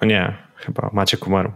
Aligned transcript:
O 0.00 0.06
nie, 0.06 0.36
chyba 0.56 0.90
Macie 0.92 1.18
umarł. 1.26 1.52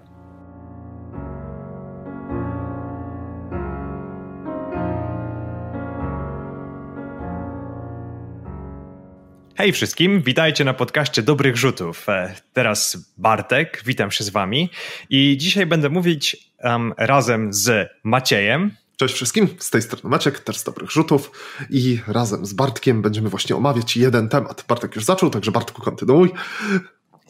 Hej 9.54 9.72
wszystkim, 9.72 10.22
witajcie 10.22 10.64
na 10.64 10.74
podcaście 10.74 11.22
Dobrych 11.22 11.56
Rzutów. 11.56 12.08
E, 12.08 12.34
teraz 12.52 12.96
Bartek, 13.18 13.82
witam 13.86 14.10
się 14.10 14.24
z 14.24 14.28
wami 14.28 14.70
i 15.10 15.36
dzisiaj 15.36 15.66
będę 15.66 15.88
mówić 15.88 16.36
um, 16.64 16.94
razem 16.98 17.52
z 17.52 17.90
Maciejem. 18.04 18.70
Cześć 18.96 19.14
wszystkim, 19.14 19.48
z 19.58 19.70
tej 19.70 19.82
strony 19.82 20.08
Maciek, 20.10 20.38
też 20.38 20.56
z 20.58 20.64
Dobrych 20.64 20.90
Rzutów 20.90 21.30
i 21.70 21.98
razem 22.06 22.46
z 22.46 22.52
Bartkiem 22.52 23.02
będziemy 23.02 23.28
właśnie 23.28 23.56
omawiać 23.56 23.96
jeden 23.96 24.28
temat. 24.28 24.64
Bartek 24.68 24.96
już 24.96 25.04
zaczął, 25.04 25.30
także 25.30 25.52
Bartku 25.52 25.82
kontynuuj. 25.82 26.30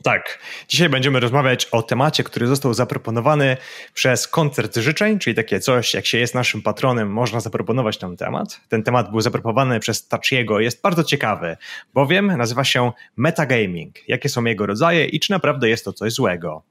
Tak. 0.02 0.38
Dzisiaj 0.68 0.88
będziemy 0.88 1.20
rozmawiać 1.20 1.64
o 1.66 1.82
temacie, 1.82 2.24
który 2.24 2.46
został 2.46 2.74
zaproponowany 2.74 3.56
przez 3.94 4.28
koncert 4.28 4.76
życzeń, 4.76 5.18
czyli 5.18 5.36
takie 5.36 5.60
coś, 5.60 5.94
jak 5.94 6.06
się 6.06 6.18
jest 6.18 6.34
naszym 6.34 6.62
patronem, 6.62 7.12
można 7.12 7.40
zaproponować 7.40 7.98
ten 7.98 8.16
temat. 8.16 8.60
Ten 8.68 8.82
temat 8.82 9.10
był 9.10 9.20
zaproponowany 9.20 9.80
przez 9.80 10.08
Tachiego, 10.08 10.60
jest 10.60 10.82
bardzo 10.82 11.04
ciekawy, 11.04 11.56
bowiem 11.94 12.26
nazywa 12.36 12.64
się 12.64 12.92
metagaming. 13.16 14.08
Jakie 14.08 14.28
są 14.28 14.44
jego 14.44 14.66
rodzaje 14.66 15.06
i 15.06 15.20
czy 15.20 15.30
naprawdę 15.30 15.68
jest 15.68 15.84
to 15.84 15.92
coś 15.92 16.12
złego? 16.12 16.62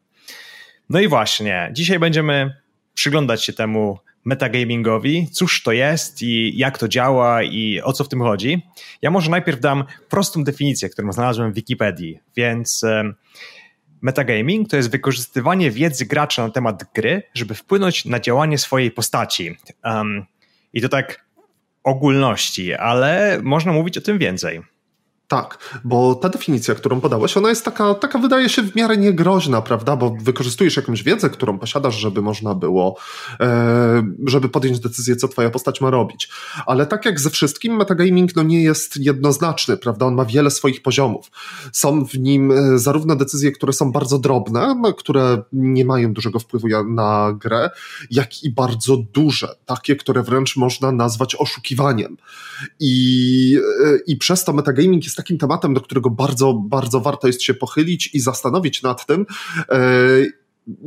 No 0.89 0.99
i 0.99 1.07
właśnie, 1.07 1.69
dzisiaj 1.73 1.99
będziemy 1.99 2.55
przyglądać 2.93 3.45
się 3.45 3.53
temu 3.53 3.99
metagamingowi, 4.25 5.27
cóż 5.31 5.63
to 5.63 5.71
jest 5.71 6.21
i 6.21 6.57
jak 6.57 6.77
to 6.77 6.87
działa 6.87 7.43
i 7.43 7.81
o 7.83 7.93
co 7.93 8.03
w 8.03 8.09
tym 8.09 8.21
chodzi. 8.21 8.61
Ja 9.01 9.11
może 9.11 9.31
najpierw 9.31 9.59
dam 9.59 9.83
prostą 10.09 10.43
definicję, 10.43 10.89
którą 10.89 11.11
znalazłem 11.11 11.51
w 11.51 11.55
Wikipedii, 11.55 12.19
więc 12.35 12.85
metagaming 14.01 14.69
to 14.69 14.77
jest 14.77 14.91
wykorzystywanie 14.91 15.71
wiedzy 15.71 16.05
gracza 16.05 16.47
na 16.47 16.53
temat 16.53 16.83
gry, 16.93 17.23
żeby 17.33 17.55
wpłynąć 17.55 18.05
na 18.05 18.19
działanie 18.19 18.57
swojej 18.57 18.91
postaci. 18.91 19.57
Um, 19.83 20.25
I 20.73 20.81
to 20.81 20.89
tak 20.89 21.25
ogólności, 21.83 22.73
ale 22.73 23.39
można 23.43 23.73
mówić 23.73 23.97
o 23.97 24.01
tym 24.01 24.17
więcej. 24.17 24.61
Tak, 25.31 25.57
bo 25.83 26.15
ta 26.15 26.29
definicja, 26.29 26.75
którą 26.75 27.01
podałeś, 27.01 27.37
ona 27.37 27.49
jest 27.49 27.65
taka, 27.65 27.93
taka 27.93 28.19
wydaje 28.19 28.49
się 28.49 28.61
w 28.61 28.75
miarę 28.75 28.97
niegroźna, 28.97 29.61
prawda? 29.61 29.95
Bo 29.95 30.15
wykorzystujesz 30.21 30.77
jakąś 30.77 31.03
wiedzę, 31.03 31.29
którą 31.29 31.59
posiadasz, 31.59 31.95
żeby 31.95 32.21
można 32.21 32.55
było, 32.55 32.97
e, 33.39 34.03
żeby 34.25 34.49
podjąć 34.49 34.79
decyzję, 34.79 35.15
co 35.15 35.27
twoja 35.27 35.49
postać 35.49 35.81
ma 35.81 35.89
robić. 35.89 36.29
Ale 36.65 36.85
tak 36.85 37.05
jak 37.05 37.19
ze 37.19 37.29
wszystkim, 37.29 37.75
metagaming 37.75 38.35
no 38.35 38.43
nie 38.43 38.63
jest 38.63 38.97
jednoznaczny, 38.97 39.77
prawda? 39.77 40.05
On 40.05 40.15
ma 40.15 40.25
wiele 40.25 40.51
swoich 40.51 40.81
poziomów. 40.81 41.31
Są 41.73 42.05
w 42.05 42.19
nim 42.19 42.51
e, 42.51 42.79
zarówno 42.79 43.15
decyzje, 43.15 43.51
które 43.51 43.73
są 43.73 43.91
bardzo 43.91 44.19
drobne, 44.19 44.75
no, 44.81 44.93
które 44.93 45.43
nie 45.53 45.85
mają 45.85 46.13
dużego 46.13 46.39
wpływu 46.39 46.67
na 46.87 47.37
grę, 47.41 47.69
jak 48.09 48.43
i 48.43 48.49
bardzo 48.49 48.97
duże, 48.97 49.55
takie, 49.65 49.95
które 49.95 50.23
wręcz 50.23 50.57
można 50.57 50.91
nazwać 50.91 51.35
oszukiwaniem. 51.35 52.17
I, 52.79 53.59
e, 53.85 53.97
i 54.07 54.15
przez 54.15 54.43
to 54.43 54.53
metagaming 54.53 55.03
jest 55.03 55.20
takim 55.21 55.37
tematem, 55.37 55.73
do 55.73 55.81
którego 55.81 56.09
bardzo, 56.09 56.53
bardzo 56.53 56.99
warto 56.99 57.27
jest 57.27 57.43
się 57.43 57.53
pochylić 57.53 58.09
i 58.13 58.19
zastanowić 58.19 58.81
nad 58.83 59.05
tym, 59.05 59.25
e, 59.69 59.77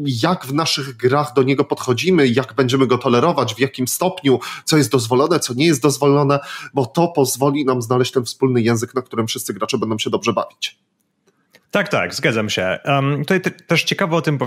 jak 0.05 0.47
w 0.47 0.55
naszych 0.55 0.97
grach 0.97 1.33
do 1.37 1.43
niego 1.43 1.65
podchodzimy, 1.65 2.29
jak 2.29 2.55
będziemy 2.55 2.87
go 2.87 2.99
tolerować, 2.99 3.55
w 3.55 3.59
jakim 3.59 3.89
stopniu, 3.89 4.41
co 4.65 4.77
jest 4.77 4.91
dozwolone, 4.91 5.41
co 5.41 5.55
nie 5.55 5.67
jest 5.67 5.83
dozwolone, 5.83 6.39
bo 6.75 6.87
to 6.87 7.09
pozwoli 7.09 7.65
nam 7.65 7.83
znaleźć 7.83 8.13
ten 8.13 8.25
wspólny 8.25 8.63
język, 8.63 8.95
na 8.95 9.03
którym 9.03 9.27
wszyscy 9.27 9.55
gracze 9.55 9.79
będą 9.79 9.99
się 9.99 10.11
dobrze 10.11 10.33
bawić. 10.33 10.79
Tak, 11.71 11.89
tak, 11.89 12.15
zgadzam 12.15 12.51
się. 12.51 12.79
Um, 12.85 13.25
tutaj 13.25 13.41
też 13.67 13.85
ciekawe 13.85 14.17
o 14.17 14.23
tym, 14.23 14.39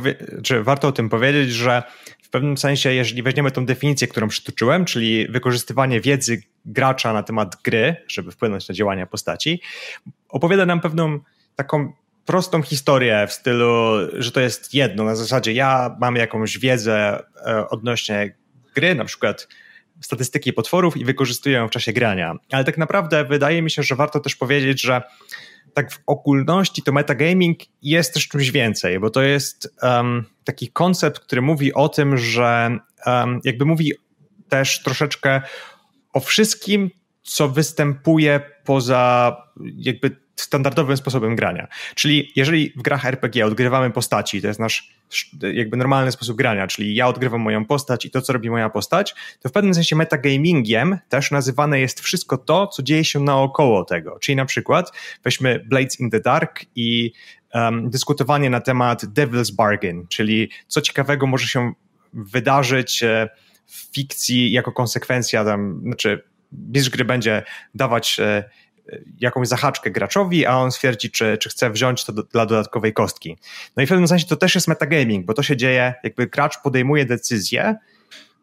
czy 0.43 0.63
warto 0.63 0.87
o 0.87 0.91
tym 0.91 1.09
powiedzieć, 1.09 1.51
że 1.51 1.83
w 2.27 2.29
pewnym 2.29 2.57
sensie, 2.57 2.93
jeżeli 2.93 3.23
weźmiemy 3.23 3.51
tą 3.51 3.65
definicję, 3.65 4.07
którą 4.07 4.27
przytoczyłem, 4.27 4.85
czyli 4.85 5.27
wykorzystywanie 5.27 6.01
wiedzy 6.01 6.41
gracza 6.65 7.13
na 7.13 7.23
temat 7.23 7.55
gry, 7.63 7.95
żeby 8.07 8.31
wpłynąć 8.31 8.69
na 8.69 8.75
działania 8.75 9.05
postaci, 9.05 9.61
opowiada 10.29 10.65
nam 10.65 10.79
pewną 10.81 11.19
taką 11.55 11.93
prostą 12.25 12.61
historię 12.61 13.27
w 13.27 13.33
stylu, 13.33 13.93
że 14.13 14.31
to 14.31 14.39
jest 14.39 14.73
jedno, 14.73 15.03
na 15.03 15.15
zasadzie 15.15 15.53
ja 15.53 15.95
mam 15.99 16.15
jakąś 16.15 16.57
wiedzę 16.57 17.23
e, 17.45 17.69
odnośnie 17.69 18.35
gry, 18.75 18.95
na 18.95 19.05
przykład 19.05 19.47
statystyki 20.01 20.53
potworów 20.53 20.97
i 20.97 21.05
wykorzystuję 21.05 21.57
ją 21.57 21.67
w 21.67 21.71
czasie 21.71 21.93
grania. 21.93 22.35
Ale 22.51 22.63
tak 22.63 22.77
naprawdę 22.77 23.25
wydaje 23.25 23.61
mi 23.61 23.71
się, 23.71 23.83
że 23.83 23.95
warto 23.95 24.19
też 24.19 24.35
powiedzieć, 24.35 24.81
że 24.81 25.01
tak 25.77 25.91
w 25.91 25.99
ogólności 26.07 26.81
to 26.81 26.91
metagaming 26.91 27.59
jest 27.81 28.13
też 28.13 28.27
czymś 28.27 28.51
więcej, 28.51 28.99
bo 28.99 29.09
to 29.09 29.21
jest 29.21 29.75
um, 29.81 30.25
taki 30.43 30.71
koncept, 30.71 31.19
który 31.19 31.41
mówi 31.41 31.73
o 31.73 31.89
tym, 31.89 32.17
że 32.17 32.77
um, 33.05 33.39
jakby 33.43 33.65
mówi 33.65 33.93
też 34.49 34.83
troszeczkę 34.83 35.41
o 36.13 36.19
wszystkim, 36.19 36.91
co 37.23 37.49
występuje 37.49 38.41
poza 38.65 39.35
jakby 39.75 40.15
standardowym 40.41 40.97
sposobem 40.97 41.35
grania. 41.35 41.67
Czyli 41.95 42.31
jeżeli 42.35 42.73
w 42.75 42.81
grach 42.81 43.05
RPG 43.05 43.45
odgrywamy 43.45 43.91
postaci, 43.91 44.41
to 44.41 44.47
jest 44.47 44.59
nasz 44.59 44.97
jakby 45.53 45.77
normalny 45.77 46.11
sposób 46.11 46.37
grania, 46.37 46.67
czyli 46.67 46.95
ja 46.95 47.07
odgrywam 47.07 47.41
moją 47.41 47.65
postać 47.65 48.05
i 48.05 48.11
to, 48.11 48.21
co 48.21 48.33
robi 48.33 48.49
moja 48.49 48.69
postać, 48.69 49.15
to 49.39 49.49
w 49.49 49.51
pewnym 49.51 49.73
sensie 49.73 49.95
metagamingiem 49.95 50.97
też 51.09 51.31
nazywane 51.31 51.79
jest 51.79 51.99
wszystko 51.99 52.37
to, 52.37 52.67
co 52.67 52.83
dzieje 52.83 53.05
się 53.05 53.19
naokoło 53.19 53.83
tego. 53.83 54.19
Czyli 54.19 54.35
na 54.35 54.45
przykład 54.45 54.91
weźmy 55.23 55.65
Blades 55.65 55.99
in 55.99 56.09
the 56.09 56.19
Dark 56.19 56.65
i 56.75 57.11
um, 57.53 57.89
dyskutowanie 57.89 58.49
na 58.49 58.61
temat 58.61 59.03
Devil's 59.03 59.55
Bargain, 59.55 60.07
czyli 60.07 60.49
co 60.67 60.81
ciekawego 60.81 61.27
może 61.27 61.47
się 61.47 61.73
wydarzyć 62.13 63.03
e, 63.03 63.29
w 63.65 63.95
fikcji 63.95 64.51
jako 64.51 64.71
konsekwencja 64.71 65.45
tam, 65.45 65.81
znaczy 65.83 66.23
mistrz 66.51 66.89
gry 66.89 67.05
będzie 67.05 67.43
dawać 67.75 68.19
e, 68.19 68.43
jakąś 69.19 69.47
zahaczkę 69.47 69.91
graczowi, 69.91 70.45
a 70.45 70.57
on 70.57 70.71
stwierdzi, 70.71 71.11
czy, 71.11 71.37
czy 71.37 71.49
chce 71.49 71.69
wziąć 71.69 72.05
to 72.05 72.13
do, 72.13 72.23
dla 72.23 72.45
dodatkowej 72.45 72.93
kostki. 72.93 73.37
No 73.77 73.83
i 73.83 73.85
w 73.85 73.89
pewnym 73.89 74.07
sensie 74.07 74.25
to 74.27 74.35
też 74.35 74.55
jest 74.55 74.67
metagaming, 74.67 75.25
bo 75.25 75.33
to 75.33 75.43
się 75.43 75.57
dzieje, 75.57 75.93
jakby 76.03 76.27
gracz 76.27 76.61
podejmuje 76.61 77.05
decyzję 77.05 77.75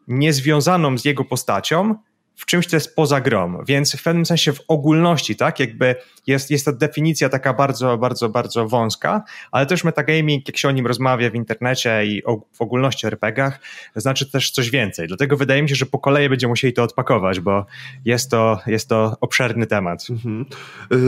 niezwiązaną 0.07 0.97
z 0.97 1.05
jego 1.05 1.25
postacią, 1.25 1.95
w 2.35 2.45
czymś, 2.45 2.65
co 2.65 2.75
jest 2.75 2.95
poza 2.95 3.21
grą, 3.21 3.63
więc 3.67 3.95
w 3.95 4.03
pewnym 4.03 4.25
sensie 4.25 4.53
w 4.53 4.61
ogólności, 4.67 5.35
tak, 5.35 5.59
jakby 5.59 5.95
jest, 6.27 6.51
jest 6.51 6.65
to 6.65 6.73
definicja 6.73 7.29
taka 7.29 7.53
bardzo, 7.53 7.97
bardzo, 7.97 8.29
bardzo 8.29 8.67
wąska, 8.67 9.23
ale 9.51 9.65
też 9.65 9.83
metagaming, 9.83 10.47
jak 10.47 10.57
się 10.57 10.67
o 10.67 10.71
nim 10.71 10.87
rozmawia 10.87 11.29
w 11.29 11.35
internecie 11.35 12.05
i 12.05 12.23
o, 12.25 12.41
w 12.53 12.61
ogólności 12.61 13.05
o 13.05 13.07
RPGach, 13.07 13.59
znaczy 13.95 14.31
też 14.31 14.51
coś 14.51 14.69
więcej. 14.69 15.07
Dlatego 15.07 15.37
wydaje 15.37 15.63
mi 15.63 15.69
się, 15.69 15.75
że 15.75 15.85
po 15.85 15.99
kolei 15.99 16.29
będziemy 16.29 16.49
musieli 16.49 16.73
to 16.73 16.83
odpakować, 16.83 17.39
bo 17.39 17.65
jest 18.05 18.31
to, 18.31 18.59
jest 18.67 18.89
to 18.89 19.17
obszerny 19.21 19.67
temat. 19.67 20.07
Mhm. 20.09 20.45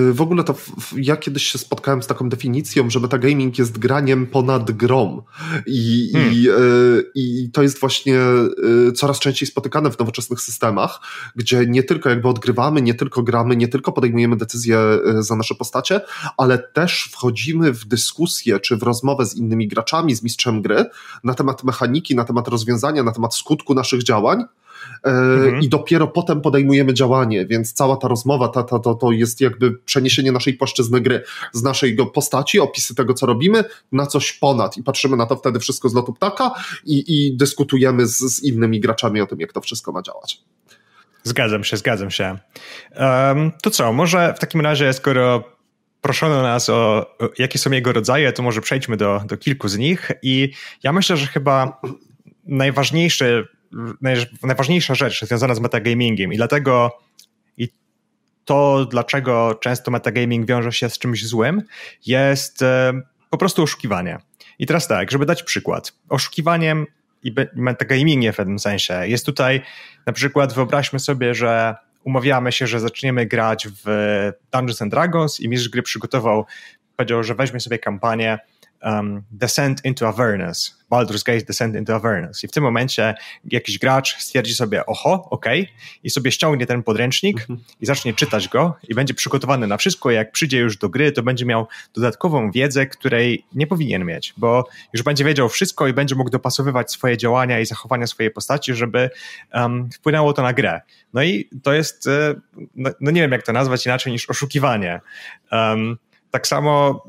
Y, 0.09 0.13
w 0.13 0.21
ogóle 0.21 0.43
to 0.43 0.55
ja 0.95 1.17
kiedyś 1.17 1.43
się 1.43 1.57
spotkałem 1.57 2.03
z 2.03 2.07
taką 2.07 2.29
definicją, 2.29 2.89
że 2.89 2.99
metagaming 2.99 3.59
jest 3.59 3.77
graniem 3.77 4.27
ponad 4.27 4.71
grą 4.71 5.21
i, 5.65 6.09
hmm. 6.13 6.33
i, 6.33 6.49
y, 6.49 7.03
i 7.15 7.49
to 7.53 7.63
jest 7.63 7.79
właśnie 7.79 8.19
y, 8.89 8.91
coraz 8.91 9.19
częściej 9.19 9.47
spotykane 9.47 9.91
w 9.91 9.99
nowoczesnych 9.99 10.41
systemach, 10.41 10.99
gdzie 11.35 11.65
nie 11.65 11.83
tylko 11.83 12.09
jakby 12.09 12.27
odgrywamy, 12.27 12.81
nie 12.81 12.93
tylko 12.93 13.23
gramy, 13.23 13.55
nie 13.55 13.67
tylko 13.67 13.91
podejmujemy 13.91 14.37
decyzje 14.37 14.77
e, 14.79 15.23
za 15.23 15.35
nasze 15.35 15.55
postacie, 15.55 16.01
ale 16.37 16.57
też 16.57 17.09
wchodzimy 17.11 17.73
w 17.73 17.85
dyskusję 17.85 18.59
czy 18.59 18.77
w 18.77 18.83
rozmowę 18.83 19.25
z 19.25 19.35
innymi 19.35 19.67
graczami, 19.67 20.15
z 20.15 20.23
mistrzem 20.23 20.61
gry 20.61 20.85
na 21.23 21.33
temat 21.33 21.63
mechaniki, 21.63 22.15
na 22.15 22.23
temat 22.23 22.47
rozwiązania, 22.47 23.03
na 23.03 23.11
temat 23.11 23.35
skutku 23.35 23.73
naszych 23.73 24.03
działań. 24.03 24.45
E, 25.03 25.09
mhm. 25.09 25.61
I 25.61 25.69
dopiero 25.69 26.07
potem 26.07 26.41
podejmujemy 26.41 26.93
działanie, 26.93 27.45
więc 27.45 27.73
cała 27.73 27.97
ta 27.97 28.07
rozmowa 28.07 28.47
ta, 28.47 28.63
ta, 28.63 28.79
to, 28.79 28.95
to 28.95 29.11
jest 29.11 29.41
jakby 29.41 29.71
przeniesienie 29.71 30.31
naszej 30.31 30.53
płaszczyzny 30.53 31.01
gry 31.01 31.23
z 31.53 31.63
naszej 31.63 31.97
postaci, 32.13 32.59
opisy 32.59 32.95
tego, 32.95 33.13
co 33.13 33.25
robimy, 33.25 33.63
na 33.91 34.05
coś 34.05 34.33
ponad 34.33 34.77
i 34.77 34.83
patrzymy 34.83 35.17
na 35.17 35.25
to 35.25 35.35
wtedy 35.35 35.59
wszystko 35.59 35.89
z 35.89 35.93
lotu 35.93 36.13
ptaka 36.13 36.51
i, 36.85 37.03
i 37.07 37.37
dyskutujemy 37.37 38.07
z, 38.07 38.17
z 38.17 38.43
innymi 38.43 38.79
graczami 38.79 39.21
o 39.21 39.27
tym, 39.27 39.39
jak 39.39 39.53
to 39.53 39.61
wszystko 39.61 39.91
ma 39.91 40.01
działać. 40.01 40.41
Zgadzam 41.27 41.63
się, 41.63 41.77
zgadzam 41.77 42.11
się. 42.11 42.37
Um, 42.95 43.51
to 43.61 43.69
co, 43.69 43.93
może 43.93 44.33
w 44.33 44.39
takim 44.39 44.61
razie, 44.61 44.93
skoro 44.93 45.43
proszono 46.01 46.41
nas 46.41 46.69
o, 46.69 46.75
o 47.19 47.29
jakie 47.37 47.59
są 47.59 47.71
jego 47.71 47.93
rodzaje, 47.93 48.33
to 48.33 48.43
może 48.43 48.61
przejdźmy 48.61 48.97
do, 48.97 49.21
do 49.25 49.37
kilku 49.37 49.67
z 49.67 49.77
nich 49.77 50.11
i 50.21 50.53
ja 50.83 50.93
myślę, 50.93 51.17
że 51.17 51.27
chyba 51.27 51.81
najważniejsze, 52.45 53.43
najważniejsza 54.43 54.95
rzecz 54.95 55.25
związana 55.25 55.55
z 55.55 55.59
metagamingiem 55.59 56.33
i 56.33 56.37
dlatego 56.37 56.99
i 57.57 57.69
to, 58.45 58.85
dlaczego 58.85 59.59
często 59.61 59.91
metagaming 59.91 60.47
wiąże 60.47 60.71
się 60.71 60.89
z 60.89 60.99
czymś 60.99 61.25
złym, 61.25 61.61
jest 62.05 62.63
po 63.29 63.37
prostu 63.37 63.63
oszukiwanie. 63.63 64.17
I 64.59 64.65
teraz 64.65 64.87
tak, 64.87 65.11
żeby 65.11 65.25
dać 65.25 65.43
przykład. 65.43 65.93
Oszukiwaniem 66.09 66.85
i 67.23 67.35
metagamingiem 67.55 68.33
w 68.33 68.35
pewnym 68.35 68.59
sensie. 68.59 69.07
Jest 69.07 69.25
tutaj 69.25 69.61
na 70.07 70.13
przykład, 70.13 70.53
wyobraźmy 70.53 70.99
sobie, 70.99 71.33
że 71.35 71.75
umawiamy 72.03 72.51
się, 72.51 72.67
że 72.67 72.79
zaczniemy 72.79 73.25
grać 73.25 73.67
w 73.85 73.85
Dungeons 74.51 74.81
and 74.81 74.91
Dragons 74.91 75.39
i 75.39 75.49
mistrz 75.49 75.69
gry 75.69 75.83
przygotował, 75.83 76.45
powiedział, 76.95 77.23
że 77.23 77.35
weźmie 77.35 77.59
sobie 77.59 77.79
kampanię 77.79 78.39
um, 78.83 79.23
Descent 79.31 79.85
into 79.85 80.07
Avernus, 80.07 80.77
Baldur's 80.91 81.23
Gate 81.23 81.45
Descent 81.45 81.75
into 81.75 81.95
Avernus. 81.95 82.43
I 82.43 82.47
w 82.47 82.51
tym 82.51 82.63
momencie 82.63 83.15
jakiś 83.45 83.79
gracz 83.79 84.17
stwierdzi 84.17 84.53
sobie, 84.53 84.85
oho, 84.85 85.27
okej, 85.29 85.61
okay, 85.61 85.73
i 86.03 86.09
sobie 86.09 86.31
ściągnie 86.31 86.65
ten 86.65 86.83
podręcznik 86.83 87.39
mhm. 87.39 87.59
i 87.81 87.85
zacznie 87.85 88.13
czytać 88.13 88.47
go 88.47 88.77
i 88.87 88.95
będzie 88.95 89.13
przygotowany 89.13 89.67
na 89.67 89.77
wszystko. 89.77 90.11
Jak 90.11 90.31
przyjdzie 90.31 90.57
już 90.57 90.77
do 90.77 90.89
gry, 90.89 91.11
to 91.11 91.23
będzie 91.23 91.45
miał 91.45 91.67
dodatkową 91.93 92.51
wiedzę, 92.51 92.85
której 92.85 93.45
nie 93.55 93.67
powinien 93.67 94.05
mieć, 94.05 94.33
bo 94.37 94.67
już 94.93 95.03
będzie 95.03 95.23
wiedział 95.23 95.49
wszystko 95.49 95.87
i 95.87 95.93
będzie 95.93 96.15
mógł 96.15 96.29
dopasowywać 96.29 96.91
swoje 96.91 97.17
działania 97.17 97.59
i 97.59 97.65
zachowania 97.65 98.07
swojej 98.07 98.31
postaci, 98.31 98.73
żeby 98.73 99.09
um, 99.53 99.89
wpłynęło 99.91 100.33
to 100.33 100.41
na 100.41 100.53
grę. 100.53 100.81
No 101.13 101.23
i 101.23 101.49
to 101.63 101.73
jest, 101.73 102.07
e, 102.07 102.35
no, 102.75 102.89
no, 103.01 103.11
nie 103.11 103.21
wiem 103.21 103.31
jak 103.31 103.43
to 103.43 103.53
nazwać 103.53 103.85
inaczej 103.85 104.13
niż 104.13 104.29
oszukiwanie. 104.29 105.01
Um, 105.51 105.97
tak 106.31 106.47
samo 106.47 107.03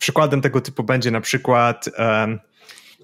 przykładem 0.00 0.40
tego 0.40 0.60
typu 0.60 0.82
będzie 0.82 1.10
na 1.10 1.20
przykład, 1.20 1.90
um, 1.98 2.38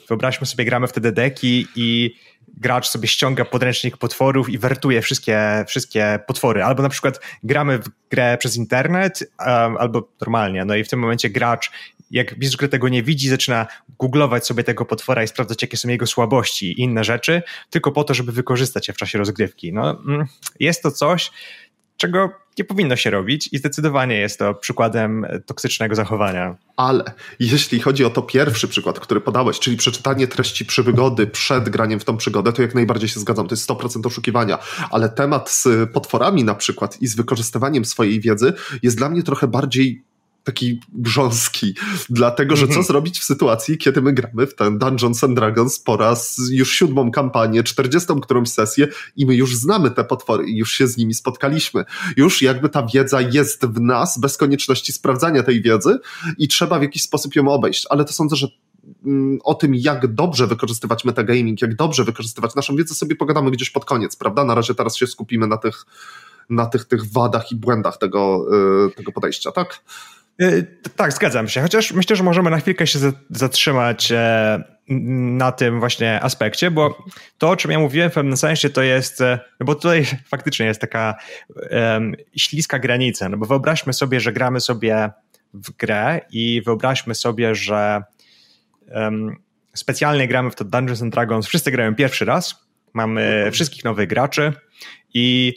wyobraźmy 0.08 0.46
sobie, 0.46 0.64
gramy 0.64 0.86
wtedy 0.86 1.12
deki 1.12 1.66
i 1.76 2.14
gracz 2.56 2.88
sobie 2.88 3.08
ściąga 3.08 3.44
podręcznik 3.44 3.96
potworów 3.96 4.48
i 4.48 4.58
wertuje 4.58 5.02
wszystkie, 5.02 5.64
wszystkie 5.68 6.18
potwory. 6.26 6.64
Albo 6.64 6.82
na 6.82 6.88
przykład 6.88 7.20
gramy 7.42 7.78
w 7.78 7.90
grę 8.10 8.36
przez 8.38 8.56
internet, 8.56 9.30
um, 9.46 9.76
albo 9.76 10.08
normalnie. 10.20 10.64
No 10.64 10.76
i 10.76 10.84
w 10.84 10.88
tym 10.88 10.98
momencie 10.98 11.30
gracz, 11.30 11.70
jak 12.10 12.38
mistrz 12.38 12.56
gry 12.56 12.68
tego 12.68 12.88
nie 12.88 13.02
widzi, 13.02 13.28
zaczyna 13.28 13.66
googlować 13.98 14.46
sobie 14.46 14.64
tego 14.64 14.84
potwora 14.84 15.22
i 15.22 15.28
sprawdzać, 15.28 15.62
jakie 15.62 15.76
są 15.76 15.88
jego 15.88 16.06
słabości 16.06 16.72
i 16.72 16.80
inne 16.80 17.04
rzeczy, 17.04 17.42
tylko 17.70 17.92
po 17.92 18.04
to, 18.04 18.14
żeby 18.14 18.32
wykorzystać 18.32 18.88
je 18.88 18.94
w 18.94 18.96
czasie 18.96 19.18
rozgrywki. 19.18 19.72
No, 19.72 19.90
mm, 19.90 20.26
jest 20.60 20.82
to 20.82 20.90
coś, 20.90 21.30
czego 21.96 22.30
nie 22.58 22.64
powinno 22.64 22.96
się 22.96 23.10
robić 23.10 23.48
i 23.52 23.58
zdecydowanie 23.58 24.16
jest 24.16 24.38
to 24.38 24.54
przykładem 24.54 25.26
toksycznego 25.46 25.94
zachowania. 25.94 26.56
Ale 26.76 27.04
jeśli 27.40 27.80
chodzi 27.80 28.04
o 28.04 28.10
to 28.10 28.22
pierwszy 28.22 28.68
przykład, 28.68 29.00
który 29.00 29.20
podałeś, 29.20 29.60
czyli 29.60 29.76
przeczytanie 29.76 30.26
treści 30.26 30.64
przygody 30.64 31.26
przed 31.26 31.68
graniem 31.68 32.00
w 32.00 32.04
tą 32.04 32.16
przygodę, 32.16 32.52
to 32.52 32.62
jak 32.62 32.74
najbardziej 32.74 33.08
się 33.08 33.20
zgadzam, 33.20 33.48
to 33.48 33.52
jest 33.52 33.70
100% 33.70 34.06
oszukiwania, 34.06 34.58
ale 34.90 35.08
temat 35.08 35.50
z 35.50 35.90
potworami 35.90 36.44
na 36.44 36.54
przykład 36.54 37.02
i 37.02 37.06
z 37.06 37.16
wykorzystywaniem 37.16 37.84
swojej 37.84 38.20
wiedzy 38.20 38.52
jest 38.82 38.96
dla 38.96 39.08
mnie 39.08 39.22
trochę 39.22 39.48
bardziej 39.48 40.04
taki 40.46 40.80
grząski, 40.92 41.74
dlatego 42.10 42.56
że 42.56 42.66
co 42.66 42.68
mhm. 42.68 42.86
zrobić 42.86 43.18
w 43.18 43.24
sytuacji, 43.24 43.78
kiedy 43.78 44.02
my 44.02 44.12
gramy 44.12 44.46
w 44.46 44.54
ten 44.54 44.78
Dungeons 44.78 45.24
and 45.24 45.34
Dragons 45.34 45.78
po 45.78 45.96
raz 45.96 46.36
już 46.50 46.72
siódmą 46.72 47.10
kampanię, 47.10 47.62
czterdziestą 47.62 48.20
którąś 48.20 48.48
sesję 48.48 48.88
i 49.16 49.26
my 49.26 49.34
już 49.34 49.56
znamy 49.56 49.90
te 49.90 50.04
potwory 50.04 50.46
i 50.46 50.56
już 50.56 50.72
się 50.72 50.86
z 50.86 50.96
nimi 50.96 51.14
spotkaliśmy. 51.14 51.84
Już 52.16 52.42
jakby 52.42 52.68
ta 52.68 52.86
wiedza 52.94 53.20
jest 53.20 53.66
w 53.66 53.80
nas, 53.80 54.18
bez 54.18 54.36
konieczności 54.36 54.92
sprawdzania 54.92 55.42
tej 55.42 55.62
wiedzy 55.62 55.98
i 56.38 56.48
trzeba 56.48 56.78
w 56.78 56.82
jakiś 56.82 57.02
sposób 57.02 57.36
ją 57.36 57.48
obejść, 57.48 57.86
ale 57.90 58.04
to 58.04 58.12
sądzę, 58.12 58.36
że 58.36 58.48
mm, 59.04 59.38
o 59.44 59.54
tym, 59.54 59.74
jak 59.74 60.14
dobrze 60.14 60.46
wykorzystywać 60.46 61.04
metagaming, 61.04 61.62
jak 61.62 61.74
dobrze 61.74 62.04
wykorzystywać 62.04 62.54
naszą 62.54 62.76
wiedzę, 62.76 62.94
sobie 62.94 63.16
pogadamy 63.16 63.50
gdzieś 63.50 63.70
pod 63.70 63.84
koniec, 63.84 64.16
prawda? 64.16 64.44
Na 64.44 64.54
razie 64.54 64.74
teraz 64.74 64.96
się 64.96 65.06
skupimy 65.06 65.46
na 65.46 65.56
tych, 65.56 65.86
na 66.50 66.66
tych, 66.66 66.84
tych 66.84 67.12
wadach 67.12 67.52
i 67.52 67.56
błędach 67.56 67.98
tego, 67.98 68.46
y, 68.86 68.94
tego 68.94 69.12
podejścia, 69.12 69.52
tak? 69.52 69.80
E, 70.40 70.62
tak, 70.96 71.12
zgadzam 71.12 71.48
się. 71.48 71.60
Chociaż 71.60 71.92
myślę, 71.92 72.16
że 72.16 72.22
możemy 72.22 72.50
na 72.50 72.58
chwilkę 72.58 72.86
się 72.86 72.98
zatrzymać 73.30 74.12
e, 74.12 74.64
na 74.88 75.52
tym 75.52 75.80
właśnie 75.80 76.20
aspekcie, 76.22 76.70
bo 76.70 77.04
to, 77.38 77.50
o 77.50 77.56
czym 77.56 77.70
ja 77.70 77.78
mówiłem 77.78 78.10
w 78.10 78.14
pewnym 78.14 78.36
sensie, 78.36 78.70
to 78.70 78.82
jest, 78.82 79.20
e, 79.20 79.38
no 79.60 79.66
bo 79.66 79.74
tutaj 79.74 80.06
faktycznie 80.28 80.66
jest 80.66 80.80
taka 80.80 81.14
um, 81.70 82.14
śliska 82.36 82.78
granica, 82.78 83.28
no 83.28 83.36
bo 83.36 83.46
wyobraźmy 83.46 83.92
sobie, 83.92 84.20
że 84.20 84.32
gramy 84.32 84.60
sobie 84.60 85.10
w 85.54 85.70
grę 85.70 86.20
i 86.30 86.62
wyobraźmy 86.64 87.14
sobie, 87.14 87.54
że 87.54 88.02
um, 88.94 89.36
specjalnie 89.74 90.28
gramy 90.28 90.50
w 90.50 90.54
to 90.54 90.64
Dungeons 90.64 91.02
and 91.02 91.12
Dragons, 91.12 91.46
wszyscy 91.46 91.70
grają 91.70 91.94
pierwszy 91.94 92.24
raz, 92.24 92.66
mamy 92.94 93.22
mhm. 93.22 93.52
wszystkich 93.52 93.84
nowych 93.84 94.08
graczy 94.08 94.52
i 95.14 95.54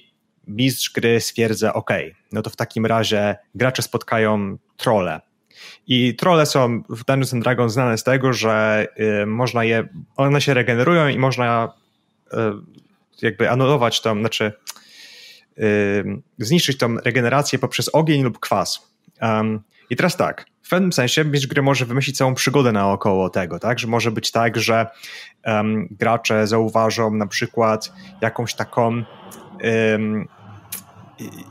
mistrz 0.48 0.94
gry 0.94 1.20
stwierdza, 1.20 1.74
ok, 1.74 1.90
no 2.32 2.42
to 2.42 2.50
w 2.50 2.56
takim 2.56 2.86
razie 2.86 3.36
gracze 3.56 3.82
spotkają 3.82 4.58
trole. 4.80 5.22
I 5.88 6.16
trole 6.16 6.46
są 6.46 6.84
w 6.90 7.06
Dungeons 7.06 7.34
and 7.34 7.44
Dragons 7.44 7.74
znane 7.74 7.98
z 7.98 8.04
tego, 8.04 8.34
że 8.34 8.88
y, 9.22 9.26
można 9.26 9.64
je, 9.64 9.88
one 10.16 10.42
się 10.42 10.54
regenerują 10.54 11.08
i 11.08 11.18
można 11.20 11.74
y, 12.34 12.38
jakby 13.22 13.50
anulować 13.50 14.02
tą, 14.02 14.20
znaczy 14.20 14.54
y, 15.58 16.22
zniszczyć 16.38 16.78
tą 16.78 16.96
regenerację 16.96 17.60
poprzez 17.60 17.90
ogień 17.96 18.24
lub 18.24 18.40
kwas. 18.40 18.94
Um, 19.22 19.60
I 19.90 19.96
teraz 19.96 20.18
tak, 20.18 20.46
w 20.62 20.70
pewnym 20.70 20.94
sensie 20.94 21.26
mistrz 21.26 21.48
gry 21.48 21.62
może 21.62 21.86
wymyślić 21.86 22.18
całą 22.18 22.36
przygodę 22.36 22.72
naokoło 22.72 23.30
tego, 23.30 23.60
tak? 23.60 23.80
Że 23.80 23.88
może 23.88 24.12
być 24.12 24.32
tak, 24.32 24.58
że 24.58 24.88
gracze 25.92 26.48
zauważą 26.48 27.12
na 27.12 27.28
przykład 27.28 27.94
jakąś 28.22 28.54
taką 28.54 29.04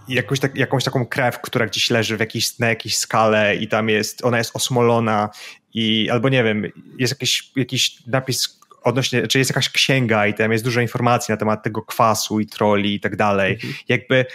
jakąś, 0.08 0.40
tak, 0.40 0.56
jakąś 0.56 0.84
taką 0.84 1.06
krew, 1.06 1.40
która 1.40 1.66
gdzieś 1.66 1.90
leży 1.90 2.16
w 2.16 2.20
jakiejś, 2.20 2.58
na 2.58 2.68
jakiejś 2.68 2.96
skale 2.98 3.56
i 3.56 3.68
tam 3.68 3.88
jest, 3.88 4.24
ona 4.24 4.38
jest 4.38 4.56
osmolona 4.56 5.30
i 5.74 6.10
albo 6.10 6.28
nie 6.28 6.44
wiem, 6.44 6.64
jest 6.98 7.12
jakiś, 7.12 7.52
jakiś 7.56 8.06
napis 8.06 8.58
odnośnie, 8.82 9.26
czy 9.26 9.38
jest 9.38 9.50
jakaś 9.50 9.70
księga 9.70 10.26
i 10.26 10.34
tam 10.34 10.52
jest 10.52 10.64
dużo 10.64 10.80
informacji 10.80 11.32
na 11.32 11.36
temat 11.36 11.62
tego 11.62 11.82
kwasu 11.82 12.40
i 12.40 12.46
troli 12.46 12.94
i 12.94 13.00
tak 13.00 13.16
dalej. 13.16 13.54
Mhm. 13.54 13.74
Jakby 13.88 14.26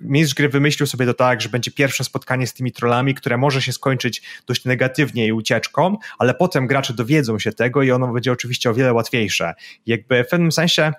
mistrz 0.00 0.34
gry 0.34 0.48
wymyślił 0.48 0.86
sobie 0.86 1.06
to 1.06 1.14
tak, 1.14 1.40
że 1.40 1.48
będzie 1.48 1.70
pierwsze 1.70 2.04
spotkanie 2.04 2.46
z 2.46 2.54
tymi 2.54 2.72
trollami, 2.72 3.14
które 3.14 3.36
może 3.36 3.62
się 3.62 3.72
skończyć 3.72 4.22
dość 4.46 4.64
negatywnie 4.64 5.26
i 5.26 5.32
ucieczką, 5.32 5.96
ale 6.18 6.34
potem 6.34 6.66
gracze 6.66 6.94
dowiedzą 6.94 7.38
się 7.38 7.52
tego 7.52 7.82
i 7.82 7.90
ono 7.90 8.12
będzie 8.12 8.32
oczywiście 8.32 8.70
o 8.70 8.74
wiele 8.74 8.92
łatwiejsze. 8.92 9.54
Jakby 9.86 10.24
w 10.24 10.28
pewnym 10.28 10.52
sensie 10.52 10.92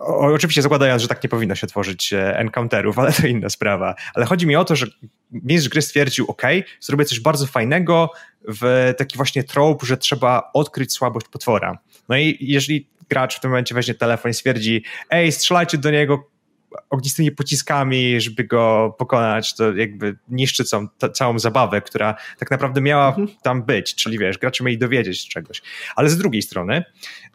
o, 0.00 0.18
oczywiście 0.18 0.62
zakładając, 0.62 1.02
że 1.02 1.08
tak 1.08 1.22
nie 1.22 1.28
powinno 1.28 1.54
się 1.54 1.66
tworzyć 1.66 2.12
e, 2.12 2.38
encounterów, 2.38 2.98
ale 2.98 3.12
to 3.12 3.26
inna 3.26 3.48
sprawa. 3.48 3.94
Ale 4.14 4.26
chodzi 4.26 4.46
mi 4.46 4.56
o 4.56 4.64
to, 4.64 4.76
że 4.76 4.86
mistrz 5.30 5.68
gry 5.68 5.82
stwierdził, 5.82 6.26
ok, 6.28 6.42
zrobię 6.80 7.04
coś 7.04 7.20
bardzo 7.20 7.46
fajnego 7.46 8.10
w 8.48 8.94
taki 8.98 9.16
właśnie 9.16 9.44
trope, 9.44 9.86
że 9.86 9.96
trzeba 9.96 10.50
odkryć 10.54 10.92
słabość 10.92 11.28
potwora. 11.28 11.78
No 12.08 12.16
i 12.16 12.36
jeżeli 12.40 12.88
gracz 13.08 13.36
w 13.36 13.40
tym 13.40 13.50
momencie 13.50 13.74
weźmie 13.74 13.94
telefon 13.94 14.30
i 14.30 14.34
stwierdzi, 14.34 14.84
ej, 15.10 15.32
strzelajcie 15.32 15.78
do 15.78 15.90
niego 15.90 16.32
ognistymi 16.90 17.32
pociskami, 17.32 18.20
żeby 18.20 18.44
go 18.44 18.94
pokonać, 18.98 19.54
to 19.54 19.72
jakby 19.72 20.16
niszczy 20.28 20.64
całą, 20.64 20.88
całą 21.12 21.38
zabawę, 21.38 21.80
która 21.80 22.14
tak 22.38 22.50
naprawdę 22.50 22.80
miała 22.80 23.08
mhm. 23.08 23.28
tam 23.42 23.62
być, 23.62 23.94
czyli 23.94 24.18
wiesz, 24.18 24.38
gracze 24.38 24.64
mieli 24.64 24.78
dowiedzieć 24.78 25.28
czegoś. 25.28 25.62
Ale 25.96 26.08
z 26.08 26.18
drugiej 26.18 26.42
strony, 26.42 26.84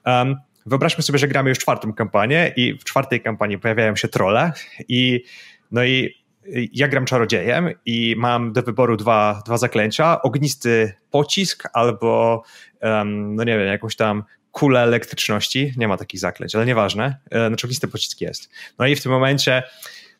um, 0.06 0.36
wyobraźmy 0.68 1.04
sobie, 1.04 1.20
że 1.20 1.28
gramy 1.28 1.50
już 1.50 1.60
czwartą 1.60 1.94
kampanię 1.94 2.54
i 2.56 2.74
w 2.74 2.84
czwartej 2.84 3.22
kampanii 3.22 3.60
pojawiają 3.60 3.96
się 3.96 4.08
trolle 4.08 4.52
i 4.88 5.24
no 5.72 5.84
i 5.84 6.28
ja 6.74 6.88
gram 6.88 7.06
czarodziejem 7.06 7.70
i 7.86 8.16
mam 8.18 8.54
do 8.54 8.64
wyboru 8.64 8.98
dwa, 8.98 9.42
dwa 9.46 9.58
zaklęcia, 9.58 10.22
ognisty 10.22 10.94
pocisk 11.12 11.70
albo 11.74 12.44
um, 12.82 13.36
no 13.36 13.44
nie 13.44 13.58
wiem, 13.58 13.68
jakąś 13.68 13.96
tam 13.96 14.24
kulę 14.52 14.82
elektryczności, 14.82 15.74
nie 15.78 15.88
ma 15.88 15.98
takich 15.98 16.20
zaklęć, 16.20 16.56
ale 16.56 16.66
nieważne, 16.66 17.18
e, 17.32 17.48
znaczy 17.48 17.68
ognisty 17.68 17.88
pocisk 17.88 18.22
jest. 18.22 18.50
No 18.80 18.88
i 18.88 18.96
w 18.96 19.04
tym 19.04 19.12
momencie 19.12 19.64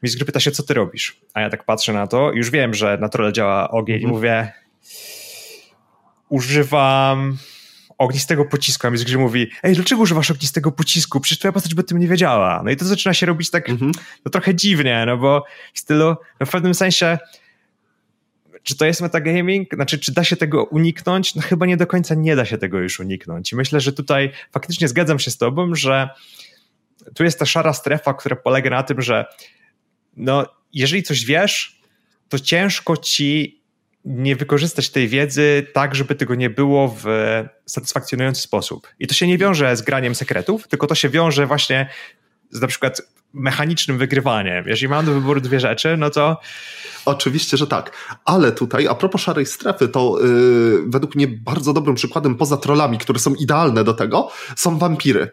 mistrz 0.04 0.18
gry 0.18 0.26
pyta 0.26 0.40
się, 0.40 0.52
co 0.52 0.64
ty 0.64 0.74
robisz? 0.74 1.22
A 1.34 1.42
ja 1.42 1.50
tak 1.50 1.64
patrzę 1.64 1.94
na 1.94 2.08
to, 2.08 2.32
już 2.32 2.50
wiem, 2.50 2.74
że 2.74 2.98
na 3.02 3.10
trole 3.10 3.34
działa 3.34 3.72
ogień 3.72 3.96
mm 3.96 4.12
-hmm. 4.12 4.14
i 4.14 4.16
mhm. 4.16 4.16
mówię 4.16 4.54
używam 6.30 7.38
ognistego 7.98 8.46
pocisku, 8.46 8.88
a 8.88 8.90
Mistrz 8.90 9.12
gry 9.12 9.18
mówi, 9.18 9.52
ej, 9.64 9.76
dlaczego 9.76 10.02
używasz 10.02 10.32
ognistego 10.32 10.72
pocisku? 10.72 11.20
Przecież 11.20 11.40
twoja 11.40 11.52
postać 11.52 11.76
by 11.76 11.82
o 11.82 11.84
tym 11.84 12.00
nie 12.00 12.08
wiedziała. 12.08 12.62
No 12.66 12.72
i 12.72 12.76
to 12.76 12.86
zaczyna 12.86 13.14
się 13.14 13.26
robić 13.26 13.50
tak 13.50 13.70
mhm. 13.70 13.92
no, 14.26 14.32
trochę 14.32 14.56
dziwnie, 14.56 15.04
no 15.08 15.18
bo 15.18 15.44
w 15.74 15.80
stylu, 15.80 16.16
no 16.40 16.46
w 16.46 16.50
pewnym 16.50 16.74
sensie 16.74 17.18
czy 18.64 18.78
to 18.78 18.86
jest 18.86 19.02
metagaming? 19.02 19.74
Znaczy, 19.74 20.00
czy 20.00 20.14
da 20.14 20.24
się 20.24 20.36
tego 20.36 20.64
uniknąć? 20.64 21.36
No 21.36 21.42
chyba 21.42 21.66
nie 21.66 21.78
do 21.78 21.88
końca 21.88 22.16
nie 22.16 22.36
da 22.36 22.46
się 22.46 22.58
tego 22.58 22.80
już 22.80 23.00
uniknąć. 23.00 23.52
I 23.52 23.56
myślę, 23.56 23.82
że 23.82 23.94
tutaj 23.94 24.32
faktycznie 24.52 24.88
zgadzam 24.88 25.20
się 25.20 25.32
z 25.32 25.38
tobą, 25.38 25.76
że 25.76 26.10
tu 27.16 27.24
jest 27.24 27.40
ta 27.40 27.46
szara 27.46 27.74
strefa, 27.74 28.14
która 28.14 28.36
polega 28.36 28.70
na 28.70 28.84
tym, 28.84 29.02
że 29.02 29.26
no, 30.18 30.46
jeżeli 30.74 31.04
coś 31.04 31.26
wiesz, 31.26 31.82
to 32.30 32.40
ciężko 32.40 32.98
ci 32.98 33.57
nie 34.08 34.36
wykorzystać 34.36 34.90
tej 34.90 35.08
wiedzy 35.08 35.68
tak, 35.74 35.96
żeby 35.96 36.16
tego 36.16 36.36
nie 36.36 36.50
było 36.50 36.96
w 37.04 37.06
satysfakcjonujący 37.66 38.42
sposób. 38.42 38.88
I 39.00 39.08
to 39.08 39.14
się 39.14 39.28
nie 39.28 39.38
wiąże 39.38 39.76
z 39.76 39.82
graniem 39.82 40.16
sekretów, 40.16 40.68
tylko 40.68 40.88
to 40.88 40.96
się 40.96 41.10
wiąże 41.10 41.46
właśnie 41.46 41.90
z 42.52 42.62
na 42.62 42.68
przykład 42.68 43.02
mechanicznym 43.34 43.98
wygrywaniem. 43.98 44.68
Jeżeli 44.68 44.90
mam 44.90 45.06
do 45.06 45.14
wyboru 45.14 45.42
dwie 45.42 45.60
rzeczy, 45.60 45.98
no 45.98 46.10
to. 46.10 46.38
Oczywiście, 47.06 47.58
że 47.58 47.68
tak. 47.68 47.92
Ale 48.26 48.52
tutaj, 48.52 48.88
a 48.88 48.96
propos 48.96 49.22
szarej 49.22 49.46
strefy, 49.46 49.88
to 49.88 50.20
yy, 50.22 50.84
według 50.88 51.16
mnie 51.16 51.28
bardzo 51.28 51.74
dobrym 51.74 51.96
przykładem 51.96 52.36
poza 52.36 52.58
trollami, 52.58 52.98
które 52.98 53.20
są 53.20 53.34
idealne 53.34 53.84
do 53.84 53.94
tego, 53.94 54.32
są 54.56 54.78
wampiry. 54.78 55.32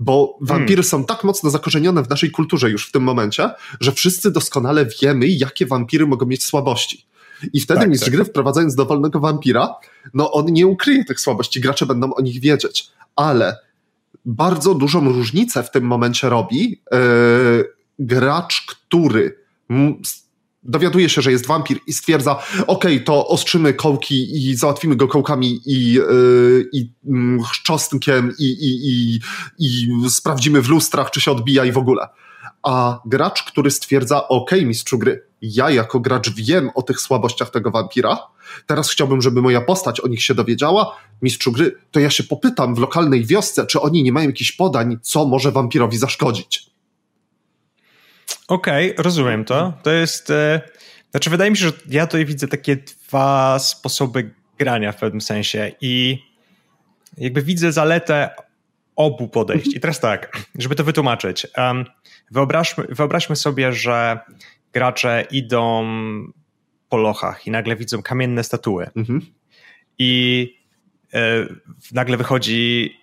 Bo 0.00 0.38
wampiry 0.40 0.82
hmm. 0.82 0.84
są 0.84 1.04
tak 1.04 1.24
mocno 1.24 1.50
zakorzenione 1.50 2.02
w 2.02 2.08
naszej 2.08 2.30
kulturze 2.30 2.70
już 2.70 2.88
w 2.88 2.92
tym 2.92 3.02
momencie, 3.02 3.50
że 3.80 3.92
wszyscy 3.92 4.30
doskonale 4.30 4.86
wiemy, 5.02 5.26
jakie 5.26 5.66
wampiry 5.66 6.06
mogą 6.06 6.26
mieć 6.26 6.44
słabości. 6.44 7.06
I 7.52 7.60
wtedy 7.60 7.80
tak, 7.80 7.90
mistrz 7.90 8.06
tak. 8.06 8.14
gry 8.14 8.24
wprowadzając 8.24 8.74
dowolnego 8.74 9.20
wampira, 9.20 9.74
no 10.14 10.32
on 10.32 10.46
nie 10.46 10.66
ukryje 10.66 11.04
tych 11.04 11.20
słabości, 11.20 11.60
gracze 11.60 11.86
będą 11.86 12.14
o 12.14 12.20
nich 12.20 12.40
wiedzieć. 12.40 12.90
Ale 13.16 13.56
bardzo 14.24 14.74
dużą 14.74 15.12
różnicę 15.12 15.62
w 15.62 15.70
tym 15.70 15.84
momencie 15.84 16.28
robi 16.28 16.80
yy, 16.92 17.72
gracz, 17.98 18.66
który 18.66 19.38
dowiaduje 20.62 21.08
się, 21.08 21.22
że 21.22 21.32
jest 21.32 21.46
wampir 21.46 21.78
i 21.86 21.92
stwierdza, 21.92 22.38
okej, 22.66 22.66
okay, 22.66 23.00
to 23.00 23.28
ostrzymy 23.28 23.74
kołki 23.74 24.48
i 24.48 24.56
załatwimy 24.56 24.96
go 24.96 25.08
kołkami 25.08 25.60
i, 25.66 25.92
yy, 25.92 26.68
i 26.72 26.92
chrzczostkiem 27.50 28.32
i, 28.38 28.44
i, 28.44 28.88
i, 28.88 29.20
i 29.58 29.88
sprawdzimy 30.10 30.62
w 30.62 30.68
lustrach, 30.68 31.10
czy 31.10 31.20
się 31.20 31.30
odbija 31.30 31.64
i 31.64 31.72
w 31.72 31.78
ogóle. 31.78 32.08
A 32.62 33.00
gracz, 33.06 33.42
który 33.42 33.70
stwierdza, 33.70 34.28
okej, 34.28 34.58
okay, 34.58 34.68
mistrzu 34.68 34.98
gry, 34.98 35.25
ja 35.42 35.70
jako 35.70 36.00
gracz 36.00 36.30
wiem 36.30 36.70
o 36.74 36.82
tych 36.82 37.00
słabościach 37.00 37.50
tego 37.50 37.70
wampira, 37.70 38.18
teraz 38.66 38.90
chciałbym, 38.90 39.22
żeby 39.22 39.42
moja 39.42 39.60
postać 39.60 40.00
o 40.00 40.08
nich 40.08 40.22
się 40.22 40.34
dowiedziała, 40.34 40.96
mistrzu 41.22 41.52
gry, 41.52 41.76
to 41.90 42.00
ja 42.00 42.10
się 42.10 42.24
popytam 42.24 42.74
w 42.74 42.78
lokalnej 42.78 43.24
wiosce, 43.24 43.66
czy 43.66 43.80
oni 43.80 44.02
nie 44.02 44.12
mają 44.12 44.26
jakichś 44.26 44.52
podań, 44.52 44.98
co 45.02 45.24
może 45.24 45.52
wampirowi 45.52 45.98
zaszkodzić. 45.98 46.66
Okej, 48.48 48.92
okay, 48.92 49.04
rozumiem 49.04 49.44
to. 49.44 49.72
To 49.82 49.90
jest. 49.90 50.30
E, 50.30 50.60
znaczy, 51.10 51.30
wydaje 51.30 51.50
mi 51.50 51.56
się, 51.56 51.66
że 51.66 51.72
ja 51.88 52.06
tutaj 52.06 52.24
widzę 52.24 52.48
takie 52.48 52.76
dwa 52.76 53.58
sposoby 53.58 54.30
grania 54.58 54.92
w 54.92 54.96
pewnym 54.96 55.20
sensie 55.20 55.72
i 55.80 56.22
jakby 57.18 57.42
widzę 57.42 57.72
zaletę 57.72 58.30
obu 58.96 59.28
podejść. 59.28 59.74
I 59.76 59.80
teraz 59.80 60.00
tak, 60.00 60.36
żeby 60.58 60.74
to 60.74 60.84
wytłumaczyć. 60.84 61.46
Um, 61.56 61.84
wyobraźmy, 62.30 62.86
wyobraźmy 62.88 63.36
sobie, 63.36 63.72
że 63.72 64.18
gracze 64.76 65.24
idą 65.30 65.86
po 66.88 66.96
lochach 66.96 67.46
i 67.46 67.50
nagle 67.50 67.76
widzą 67.76 68.02
kamienne 68.02 68.44
statuły. 68.44 68.90
Mhm. 68.96 69.20
I 69.98 70.54
e, 71.14 71.46
nagle 71.92 72.16
wychodzi 72.16 72.96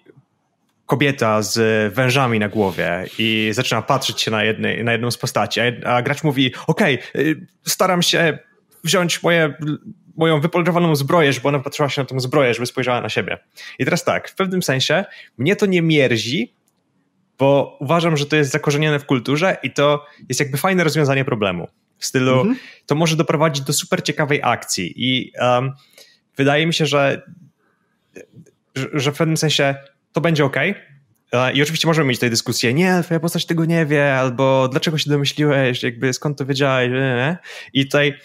kobieta 0.86 1.42
z 1.42 1.94
wężami 1.94 2.40
na 2.40 2.50
głowie 2.50 3.06
i 3.20 3.50
zaczyna 3.54 3.82
patrzeć 3.82 4.22
się 4.22 4.32
na, 4.32 4.44
jednej, 4.44 4.84
na 4.84 4.92
jedną 4.92 5.12
z 5.12 5.18
postaci, 5.18 5.60
a, 5.60 5.88
a 5.96 6.02
gracz 6.02 6.24
mówi, 6.24 6.54
okej, 6.68 7.00
okay, 7.00 7.48
staram 7.66 8.02
się 8.02 8.38
wziąć 8.84 9.24
moje, 9.24 9.54
moją 10.18 10.42
wypolerowaną 10.42 10.96
zbroję, 10.96 11.34
żeby 11.34 11.48
ona 11.48 11.60
patrzyła 11.60 11.90
się 11.90 12.02
na 12.02 12.06
tą 12.06 12.20
zbroję, 12.20 12.54
żeby 12.54 12.66
spojrzała 12.66 13.02
na 13.02 13.10
siebie. 13.10 13.38
I 13.80 13.86
teraz 13.86 14.04
tak, 14.04 14.30
w 14.30 14.36
pewnym 14.36 14.64
sensie 14.64 15.06
mnie 15.38 15.56
to 15.56 15.66
nie 15.66 15.82
mierzi, 15.82 16.54
bo 17.44 17.78
uważam, 17.80 18.18
że 18.18 18.26
to 18.26 18.36
jest 18.36 18.52
zakorzenione 18.52 19.00
w 19.00 19.06
kulturze 19.06 19.58
i 19.64 19.72
to 19.72 20.06
jest 20.30 20.40
jakby 20.40 20.58
fajne 20.58 20.84
rozwiązanie 20.84 21.26
problemu. 21.26 21.68
W 21.98 22.06
stylu, 22.06 22.40
mhm. 22.40 22.56
to 22.86 22.96
może 22.96 23.16
doprowadzić 23.16 23.64
do 23.64 23.74
super 23.74 24.04
ciekawej 24.04 24.40
akcji 24.44 24.94
i 24.96 25.32
um, 25.40 25.72
wydaje 26.38 26.68
mi 26.68 26.74
się, 26.74 26.86
że, 26.86 27.22
że 28.94 29.12
w 29.12 29.18
pewnym 29.18 29.38
sensie 29.38 29.76
to 30.12 30.22
będzie 30.22 30.46
ok. 30.46 30.56
I 31.54 31.62
oczywiście 31.62 31.88
możemy 31.88 32.10
mieć 32.10 32.20
tej 32.20 32.30
dyskusję, 32.30 32.74
nie, 32.74 33.02
twoja 33.04 33.20
postać 33.20 33.46
tego 33.46 33.66
nie 33.66 33.86
wie, 33.86 34.16
albo 34.16 34.68
dlaczego 34.68 34.98
się 34.98 35.10
domyśliłeś, 35.10 35.84
jakby 35.84 36.14
skąd 36.14 36.38
to 36.38 36.46
wiedziałeś, 36.46 36.92
nie? 36.92 37.38
i 37.74 37.86
tutaj, 37.86 38.18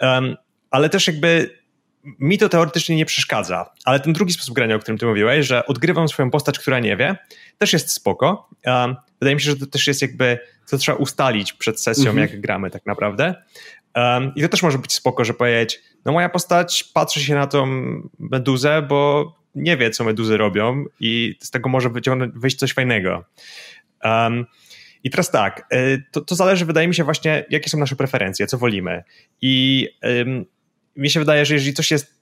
um, 0.00 0.36
ale 0.70 0.88
też 0.88 1.06
jakby 1.06 1.59
mi 2.04 2.38
to 2.38 2.48
teoretycznie 2.48 2.96
nie 2.96 3.06
przeszkadza, 3.06 3.70
ale 3.84 4.00
ten 4.00 4.12
drugi 4.12 4.32
sposób 4.32 4.54
grania, 4.54 4.76
o 4.76 4.78
którym 4.78 4.98
ty 4.98 5.06
mówiłeś, 5.06 5.46
że 5.46 5.66
odgrywam 5.66 6.08
swoją 6.08 6.30
postać, 6.30 6.58
która 6.58 6.80
nie 6.80 6.96
wie, 6.96 7.16
też 7.58 7.72
jest 7.72 7.92
spoko. 7.92 8.48
Um, 8.66 8.96
wydaje 9.20 9.34
mi 9.34 9.40
się, 9.40 9.50
że 9.50 9.56
to 9.56 9.66
też 9.66 9.86
jest 9.86 10.02
jakby, 10.02 10.38
to 10.70 10.78
trzeba 10.78 10.98
ustalić 10.98 11.52
przed 11.52 11.80
sesją, 11.80 12.10
mhm. 12.10 12.28
jak 12.28 12.40
gramy 12.40 12.70
tak 12.70 12.86
naprawdę. 12.86 13.34
Um, 13.96 14.32
I 14.36 14.42
to 14.42 14.48
też 14.48 14.62
może 14.62 14.78
być 14.78 14.92
spoko, 14.92 15.24
że 15.24 15.34
powiedzieć, 15.34 15.80
no 16.04 16.12
moja 16.12 16.28
postać 16.28 16.84
patrzy 16.84 17.20
się 17.20 17.34
na 17.34 17.46
tą 17.46 17.66
meduzę, 18.18 18.82
bo 18.82 19.32
nie 19.54 19.76
wie, 19.76 19.90
co 19.90 20.04
meduzy 20.04 20.36
robią 20.36 20.84
i 21.00 21.36
z 21.40 21.50
tego 21.50 21.68
może 21.68 21.90
wyjść 22.34 22.56
coś 22.56 22.72
fajnego. 22.72 23.24
Um, 24.04 24.46
I 25.04 25.10
teraz 25.10 25.30
tak, 25.30 25.66
y, 25.74 26.02
to, 26.12 26.20
to, 26.20 26.34
zależy, 26.34 26.64
wydaje 26.64 26.88
mi 26.88 26.94
się, 26.94 27.04
właśnie, 27.04 27.44
jakie 27.50 27.70
są 27.70 27.78
nasze 27.78 27.96
preferencje, 27.96 28.46
co 28.46 28.58
wolimy. 28.58 29.02
I 29.40 29.88
mi 30.96 31.10
się 31.10 31.20
wydaje, 31.20 31.46
że 31.46 31.54
jeżeli 31.54 31.74
coś 31.74 31.90
jest 31.90 32.20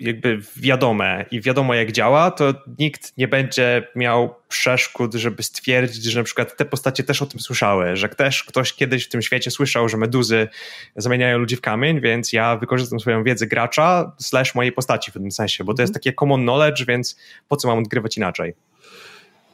jakby 0.00 0.40
wiadome 0.56 1.24
i 1.30 1.40
wiadomo 1.40 1.74
jak 1.74 1.92
działa, 1.92 2.30
to 2.30 2.54
nikt 2.78 3.18
nie 3.18 3.28
będzie 3.28 3.88
miał 3.94 4.34
przeszkód, 4.48 5.14
żeby 5.14 5.42
stwierdzić, 5.42 6.04
że 6.04 6.20
na 6.20 6.24
przykład 6.24 6.56
te 6.56 6.64
postacie 6.64 7.04
też 7.04 7.22
o 7.22 7.26
tym 7.26 7.40
słyszały, 7.40 7.96
że 7.96 8.08
też 8.08 8.44
ktoś 8.44 8.72
kiedyś 8.72 9.04
w 9.04 9.08
tym 9.08 9.22
świecie 9.22 9.50
słyszał, 9.50 9.88
że 9.88 9.96
meduzy 9.96 10.48
zamieniają 10.96 11.38
ludzi 11.38 11.56
w 11.56 11.60
kamień, 11.60 12.00
więc 12.00 12.32
ja 12.32 12.56
wykorzystam 12.56 13.00
swoją 13.00 13.24
wiedzę 13.24 13.46
gracza 13.46 14.12
slash 14.18 14.54
mojej 14.54 14.72
postaci 14.72 15.10
w 15.10 15.14
tym 15.14 15.30
sensie, 15.30 15.64
bo 15.64 15.74
to 15.74 15.82
jest 15.82 15.90
mhm. 15.90 16.02
takie 16.02 16.12
common 16.12 16.42
knowledge, 16.42 16.86
więc 16.86 17.16
po 17.48 17.56
co 17.56 17.68
mam 17.68 17.78
odgrywać 17.78 18.16
inaczej? 18.16 18.54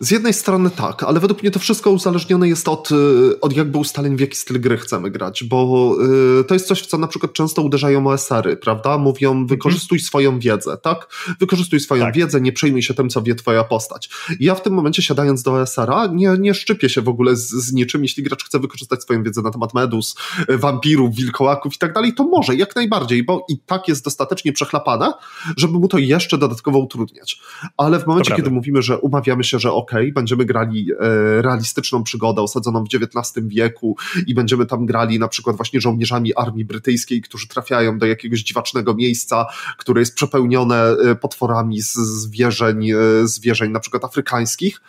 Z 0.01 0.11
jednej 0.11 0.35
strony 0.35 0.71
tak, 0.71 1.03
ale 1.03 1.21
według 1.21 1.43
mnie 1.43 1.51
to 1.51 1.59
wszystko 1.59 1.91
uzależnione 1.91 2.49
jest 2.49 2.69
od, 2.69 2.91
y, 2.91 3.41
od 3.41 3.57
jakby 3.57 3.79
ustaleń, 3.79 4.17
w 4.17 4.21
jaki 4.21 4.37
styl 4.37 4.61
gry 4.61 4.77
chcemy 4.77 5.11
grać, 5.11 5.45
bo 5.45 5.93
y, 6.41 6.45
to 6.45 6.55
jest 6.55 6.67
coś, 6.67 6.83
w 6.83 6.87
co 6.87 6.99
na 6.99 7.07
przykład 7.07 7.33
często 7.33 7.63
uderzają 7.63 8.07
OSR-y, 8.07 8.57
prawda? 8.57 8.99
Mówią, 8.99 9.31
mhm. 9.31 9.47
wykorzystuj 9.47 9.97
mm 9.97 10.05
-hmm. 10.05 10.07
swoją 10.07 10.39
wiedzę, 10.39 10.77
tak? 10.83 11.09
Wykorzystuj 11.41 11.81
swoją 11.81 12.05
tak. 12.05 12.15
wiedzę, 12.15 12.41
nie 12.41 12.53
przejmuj 12.53 12.83
się 12.83 12.95
tym, 12.95 13.09
co 13.09 13.23
wie 13.23 13.35
twoja 13.35 13.65
postać. 13.65 14.11
Ja 14.41 14.55
w 14.55 14.63
tym 14.63 14.75
momencie 14.75 15.03
siadając 15.03 15.43
do 15.43 15.53
OSR-a 15.53 16.07
nie, 16.07 16.37
nie 16.39 16.55
szczypię 16.55 16.89
się 16.89 17.03
w 17.03 17.09
ogóle 17.09 17.37
z, 17.37 17.49
z 17.49 17.73
niczym, 17.73 18.03
jeśli 18.03 18.23
gracz 18.23 18.45
chce 18.45 18.59
wykorzystać 18.59 19.03
swoją 19.03 19.23
wiedzę 19.23 19.43
na 19.43 19.51
temat 19.51 19.75
medus, 19.75 20.17
y, 20.51 20.59
wampirów, 20.59 21.15
wilkołaków 21.15 21.75
i 21.75 21.79
tak 21.79 21.93
dalej, 21.93 22.15
to 22.15 22.25
może, 22.25 22.55
jak 22.55 22.77
najbardziej, 22.77 23.23
bo 23.23 23.47
i 23.49 23.59
tak 23.59 23.89
jest 23.89 24.05
dostatecznie 24.05 24.53
przechlapane, 24.53 25.13
żeby 25.57 25.79
mu 25.79 25.89
to 25.89 25.99
jeszcze 25.99 26.39
dodatkowo 26.39 26.79
utrudniać. 26.79 27.41
Ale 27.77 27.99
w 28.01 28.07
momencie, 28.07 28.35
kiedy 28.37 28.51
mówimy, 28.51 28.83
że 28.83 28.99
umawiamy 28.99 29.45
się, 29.45 29.59
że 29.59 29.73
ok, 29.73 29.92
będziemy 30.15 30.45
grali 30.45 30.93
e, 30.93 31.43
realistyczną 31.43 32.03
przygodę 32.03 32.43
osadzoną 32.43 32.85
w 32.85 32.89
XIX 32.95 33.47
wieku 33.47 33.97
i 34.27 34.35
będziemy 34.35 34.67
tam 34.67 34.87
grali 34.87 35.19
na 35.19 35.29
przykład 35.29 35.57
właśnie 35.57 35.81
żołnierzami 35.81 36.35
armii 36.35 36.65
brytyjskiej, 36.65 37.23
którzy 37.23 37.49
trafiają 37.49 37.99
do 37.99 38.07
jakiegoś 38.07 38.41
dziwacznego 38.41 38.95
miejsca, 38.95 39.47
które 39.79 40.01
jest 40.01 40.15
przepełnione 40.15 40.77
e, 40.77 41.15
potworami 41.15 41.83
z 41.83 41.95
zwierzeń, 41.95 42.91
e, 42.91 42.97
zwierzeń 43.25 43.73
na 43.73 43.81
przykład 43.81 44.05
afrykańskich, 44.05 44.81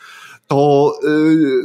to, 0.48 0.94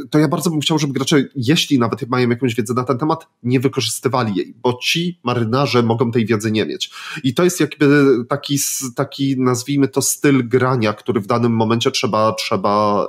to 0.09 0.19
ja 0.19 0.27
bardzo 0.27 0.49
bym 0.49 0.59
chciał, 0.59 0.79
żeby 0.79 0.93
gracze, 0.93 1.23
jeśli 1.35 1.79
nawet 1.79 2.09
mają 2.09 2.29
jakąś 2.29 2.55
wiedzę 2.55 2.73
na 2.73 2.83
ten 2.83 2.97
temat, 2.97 3.27
nie 3.43 3.59
wykorzystywali 3.59 4.35
jej, 4.35 4.53
bo 4.63 4.79
ci 4.81 5.19
marynarze 5.23 5.83
mogą 5.83 6.11
tej 6.11 6.25
wiedzy 6.25 6.51
nie 6.51 6.65
mieć. 6.65 6.91
I 7.23 7.33
to 7.33 7.43
jest 7.43 7.59
jakby 7.59 8.05
taki, 8.29 8.57
taki 8.95 9.39
nazwijmy 9.39 9.87
to 9.87 10.01
styl 10.01 10.47
grania, 10.47 10.93
który 10.93 11.19
w 11.19 11.27
danym 11.27 11.51
momencie 11.51 11.91
trzeba, 11.91 12.33
trzeba 12.33 13.07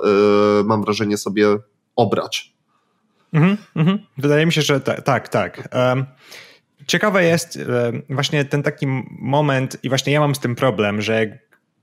mam 0.65 0.83
wrażenie, 0.83 1.17
sobie 1.17 1.47
obrać. 1.95 2.53
Mhm, 3.33 3.57
mhm. 3.75 3.99
Wydaje 4.17 4.45
mi 4.45 4.53
się, 4.53 4.61
że 4.61 4.79
ta, 4.79 5.01
tak, 5.01 5.29
tak. 5.29 5.69
Um, 5.73 6.05
ciekawe 6.87 7.23
jest 7.23 7.59
właśnie 8.09 8.45
ten 8.45 8.63
taki 8.63 8.87
moment, 9.19 9.77
i 9.83 9.89
właśnie 9.89 10.13
ja 10.13 10.19
mam 10.19 10.35
z 10.35 10.39
tym 10.39 10.55
problem, 10.55 11.01
że 11.01 11.39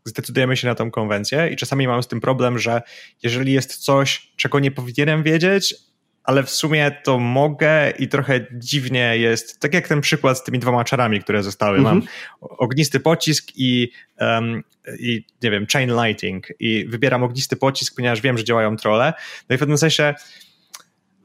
zdecydujemy 0.08 0.56
się 0.56 0.68
na 0.68 0.74
tą 0.74 0.90
konwencję 0.90 1.48
i 1.48 1.56
czasami 1.56 1.88
mam 1.88 2.02
z 2.02 2.08
tym 2.08 2.20
problem, 2.20 2.58
że 2.58 2.82
jeżeli 3.22 3.52
jest 3.52 3.76
coś, 3.76 4.32
czego 4.36 4.60
nie 4.60 4.70
powinienem 4.70 5.22
wiedzieć, 5.22 5.74
ale 6.24 6.42
w 6.42 6.50
sumie 6.50 6.90
to 7.04 7.18
mogę 7.18 7.90
i 7.90 8.08
trochę 8.08 8.46
dziwnie 8.52 9.18
jest, 9.18 9.60
tak 9.60 9.74
jak 9.74 9.88
ten 9.88 10.00
przykład 10.00 10.38
z 10.38 10.42
tymi 10.42 10.58
dwoma 10.58 10.84
czarami, 10.84 11.20
które 11.20 11.42
zostały. 11.42 11.78
-hmm. 11.78 11.82
Mam 11.82 11.96
mhm. 11.96 12.12
ognisty 12.40 13.00
pocisk 13.00 13.52
i, 13.56 13.90
um, 14.20 14.64
i 14.98 15.24
nie 15.42 15.50
wiem, 15.50 15.66
chain 15.72 15.90
lighting 16.04 16.46
i 16.60 16.86
wybieram 16.88 17.22
ognisty 17.22 17.56
pocisk, 17.56 17.96
ponieważ 17.96 18.20
wiem, 18.20 18.38
że 18.38 18.44
działają 18.44 18.76
trole. 18.76 19.12
No 19.48 19.54
i 19.54 19.56
w 19.56 19.60
pewnym 19.60 19.78
sensie 19.78 20.14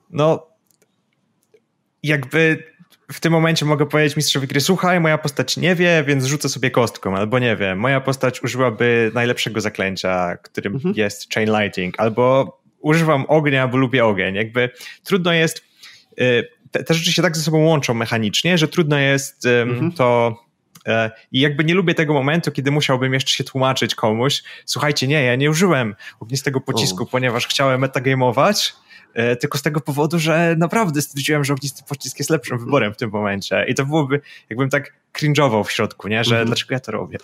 no 0.09 0.47
jakby 2.03 2.72
w 3.13 3.19
tym 3.19 3.33
momencie 3.33 3.65
mogę 3.65 3.85
powiedzieć 3.85 4.17
mistrzowi 4.17 4.47
gry, 4.47 4.61
słuchaj, 4.61 4.99
moja 4.99 5.17
postać 5.17 5.57
nie 5.57 5.75
wie, 5.75 6.03
więc 6.07 6.25
rzucę 6.25 6.49
sobie 6.49 6.71
kostką, 6.71 7.17
albo 7.17 7.39
nie 7.39 7.55
wiem, 7.55 7.79
moja 7.79 8.01
postać 8.01 8.43
użyłaby 8.43 9.11
najlepszego 9.13 9.61
zaklęcia, 9.61 10.37
którym 10.37 10.73
mhm. 10.73 10.95
jest 10.97 11.33
chain 11.33 11.49
lighting, 11.49 11.99
albo 11.99 12.57
używam 12.79 13.25
ognia, 13.27 13.67
bo 13.67 13.77
lubię 13.77 14.05
ogień. 14.05 14.35
Jakby 14.35 14.69
trudno 15.03 15.33
jest, 15.33 15.63
y, 16.21 16.49
te, 16.71 16.83
te 16.83 16.93
rzeczy 16.93 17.13
się 17.13 17.21
tak 17.21 17.37
ze 17.37 17.43
sobą 17.43 17.57
łączą 17.57 17.93
mechanicznie, 17.93 18.57
że 18.57 18.67
trudno 18.67 18.97
jest 18.97 19.45
mhm. 19.45 19.91
to 19.91 20.37
e, 20.87 21.11
i 21.31 21.39
jakby 21.39 21.63
nie 21.63 21.73
lubię 21.73 21.93
tego 21.93 22.13
momentu, 22.13 22.51
kiedy 22.51 22.71
musiałbym 22.71 23.13
jeszcze 23.13 23.31
się 23.31 23.43
tłumaczyć 23.43 23.95
komuś. 23.95 24.43
Słuchajcie, 24.65 25.07
nie, 25.07 25.23
ja 25.23 25.35
nie 25.35 25.49
użyłem 25.49 25.95
ognistego 26.19 26.61
pocisku, 26.61 27.03
o. 27.03 27.05
ponieważ 27.05 27.47
chciałem 27.47 27.81
metagamować, 27.81 28.73
tylko 29.39 29.57
z 29.57 29.61
tego 29.61 29.81
powodu, 29.81 30.19
że 30.19 30.55
naprawdę 30.57 31.01
stwierdziłem, 31.01 31.43
że 31.43 31.53
ognisty 31.53 31.83
pocisk 31.89 32.19
jest 32.19 32.29
lepszym 32.29 32.59
wyborem 32.59 32.93
w 32.93 32.97
tym 32.97 33.09
momencie 33.09 33.65
i 33.67 33.75
to 33.75 33.85
byłoby, 33.85 34.21
jakbym 34.49 34.69
tak 34.69 34.93
cringe'ował 35.13 35.63
w 35.63 35.71
środku, 35.71 36.07
nie, 36.07 36.23
że 36.23 36.35
mhm. 36.35 36.47
dlaczego 36.47 36.73
ja 36.73 36.79
to 36.79 36.91
robię. 36.91 37.17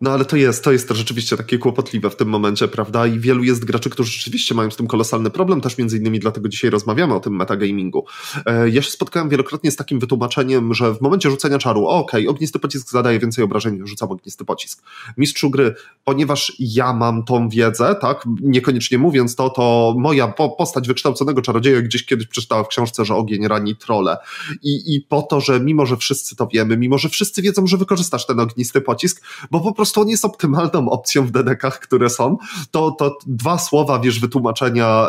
No 0.00 0.10
ale 0.10 0.24
to 0.24 0.36
jest, 0.36 0.64
to 0.64 0.72
jest 0.72 0.88
to 0.88 0.94
rzeczywiście 0.94 1.36
takie 1.36 1.58
kłopotliwe 1.58 2.10
w 2.10 2.16
tym 2.16 2.28
momencie, 2.28 2.68
prawda? 2.68 3.06
I 3.06 3.18
wielu 3.18 3.44
jest 3.44 3.64
graczy, 3.64 3.90
którzy 3.90 4.12
rzeczywiście 4.12 4.54
mają 4.54 4.70
z 4.70 4.76
tym 4.76 4.86
kolosalny 4.86 5.30
problem, 5.30 5.60
też 5.60 5.78
między 5.78 5.98
innymi 5.98 6.20
dlatego 6.20 6.48
dzisiaj 6.48 6.70
rozmawiamy 6.70 7.14
o 7.14 7.20
tym 7.20 7.36
metagamingu. 7.36 8.04
E, 8.46 8.68
ja 8.68 8.82
się 8.82 8.90
spotkałem 8.90 9.28
wielokrotnie 9.28 9.70
z 9.70 9.76
takim 9.76 10.00
wytłumaczeniem, 10.00 10.74
że 10.74 10.94
w 10.94 11.00
momencie 11.00 11.30
rzucenia 11.30 11.58
czaru, 11.58 11.86
okej, 11.86 12.22
okay, 12.22 12.30
ognisty 12.30 12.58
pocisk 12.58 12.90
zadaje 12.90 13.18
więcej 13.18 13.44
obrażeń, 13.44 13.80
rzucam 13.84 14.10
ognisty 14.10 14.44
pocisk. 14.44 14.82
Mistrzu 15.16 15.50
gry, 15.50 15.74
ponieważ 16.04 16.52
ja 16.58 16.92
mam 16.92 17.24
tą 17.24 17.48
wiedzę, 17.48 17.96
tak, 18.00 18.24
niekoniecznie 18.40 18.98
mówiąc 18.98 19.36
to, 19.36 19.50
to 19.50 19.94
moja 19.98 20.28
postać 20.58 20.88
wykształconego 20.88 21.42
czarodzieja 21.42 21.82
gdzieś 21.82 22.06
kiedyś 22.06 22.26
przeczytała 22.26 22.64
w 22.64 22.68
książce, 22.68 23.04
że 23.04 23.14
ogień 23.14 23.48
rani 23.48 23.76
trole. 23.76 24.16
I, 24.62 24.94
I 24.94 25.00
po 25.00 25.22
to, 25.22 25.40
że 25.40 25.60
mimo, 25.60 25.86
że 25.86 25.96
wszyscy 25.96 26.36
to 26.36 26.46
wiemy, 26.46 26.76
mimo, 26.76 26.98
że 26.98 27.08
wszyscy 27.08 27.42
wiedzą, 27.42 27.66
że 27.66 27.76
wykorzystasz 27.76 28.26
ten 28.26 28.40
ognisty 28.40 28.80
pocisk, 28.80 29.22
bo 29.50 29.60
po 29.60 29.72
prostu 29.72 29.87
on 29.96 30.08
jest 30.08 30.24
optymalną 30.24 30.90
opcją 30.90 31.26
w 31.26 31.30
DDK-ach, 31.30 31.80
które 31.80 32.10
są, 32.10 32.36
to, 32.70 32.90
to 32.90 33.18
dwa 33.26 33.58
słowa, 33.58 33.98
wiesz, 33.98 34.20
wytłumaczenia 34.20 35.08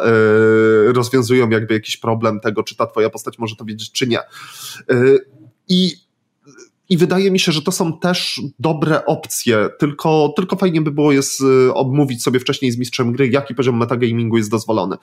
yy, 0.85 0.93
rozwiązują 0.93 1.49
jakby 1.49 1.73
jakiś 1.73 1.97
problem 1.97 2.39
tego, 2.39 2.63
czy 2.63 2.75
ta 2.75 2.87
twoja 2.87 3.09
postać 3.09 3.39
może 3.39 3.55
to 3.55 3.65
wiedzieć, 3.65 3.91
czy 3.91 4.07
nie. 4.07 4.19
Yy, 4.89 5.25
I 5.67 6.08
i 6.89 6.97
wydaje 6.97 7.31
mi 7.31 7.39
się, 7.39 7.51
że 7.51 7.61
to 7.61 7.71
są 7.71 7.99
też 7.99 8.41
dobre 8.59 9.05
opcje, 9.05 9.69
tylko, 9.79 10.33
tylko 10.35 10.55
fajnie 10.55 10.81
by 10.81 10.91
było 10.91 11.11
jest 11.11 11.41
y, 11.41 11.73
obmówić 11.73 12.23
sobie 12.23 12.39
wcześniej 12.39 12.71
z 12.71 12.77
mistrzem 12.77 13.11
gry, 13.11 13.29
jaki 13.29 13.55
poziom 13.55 13.77
metagamingu 13.77 14.37
jest 14.37 14.51
dozwolony. 14.51 14.97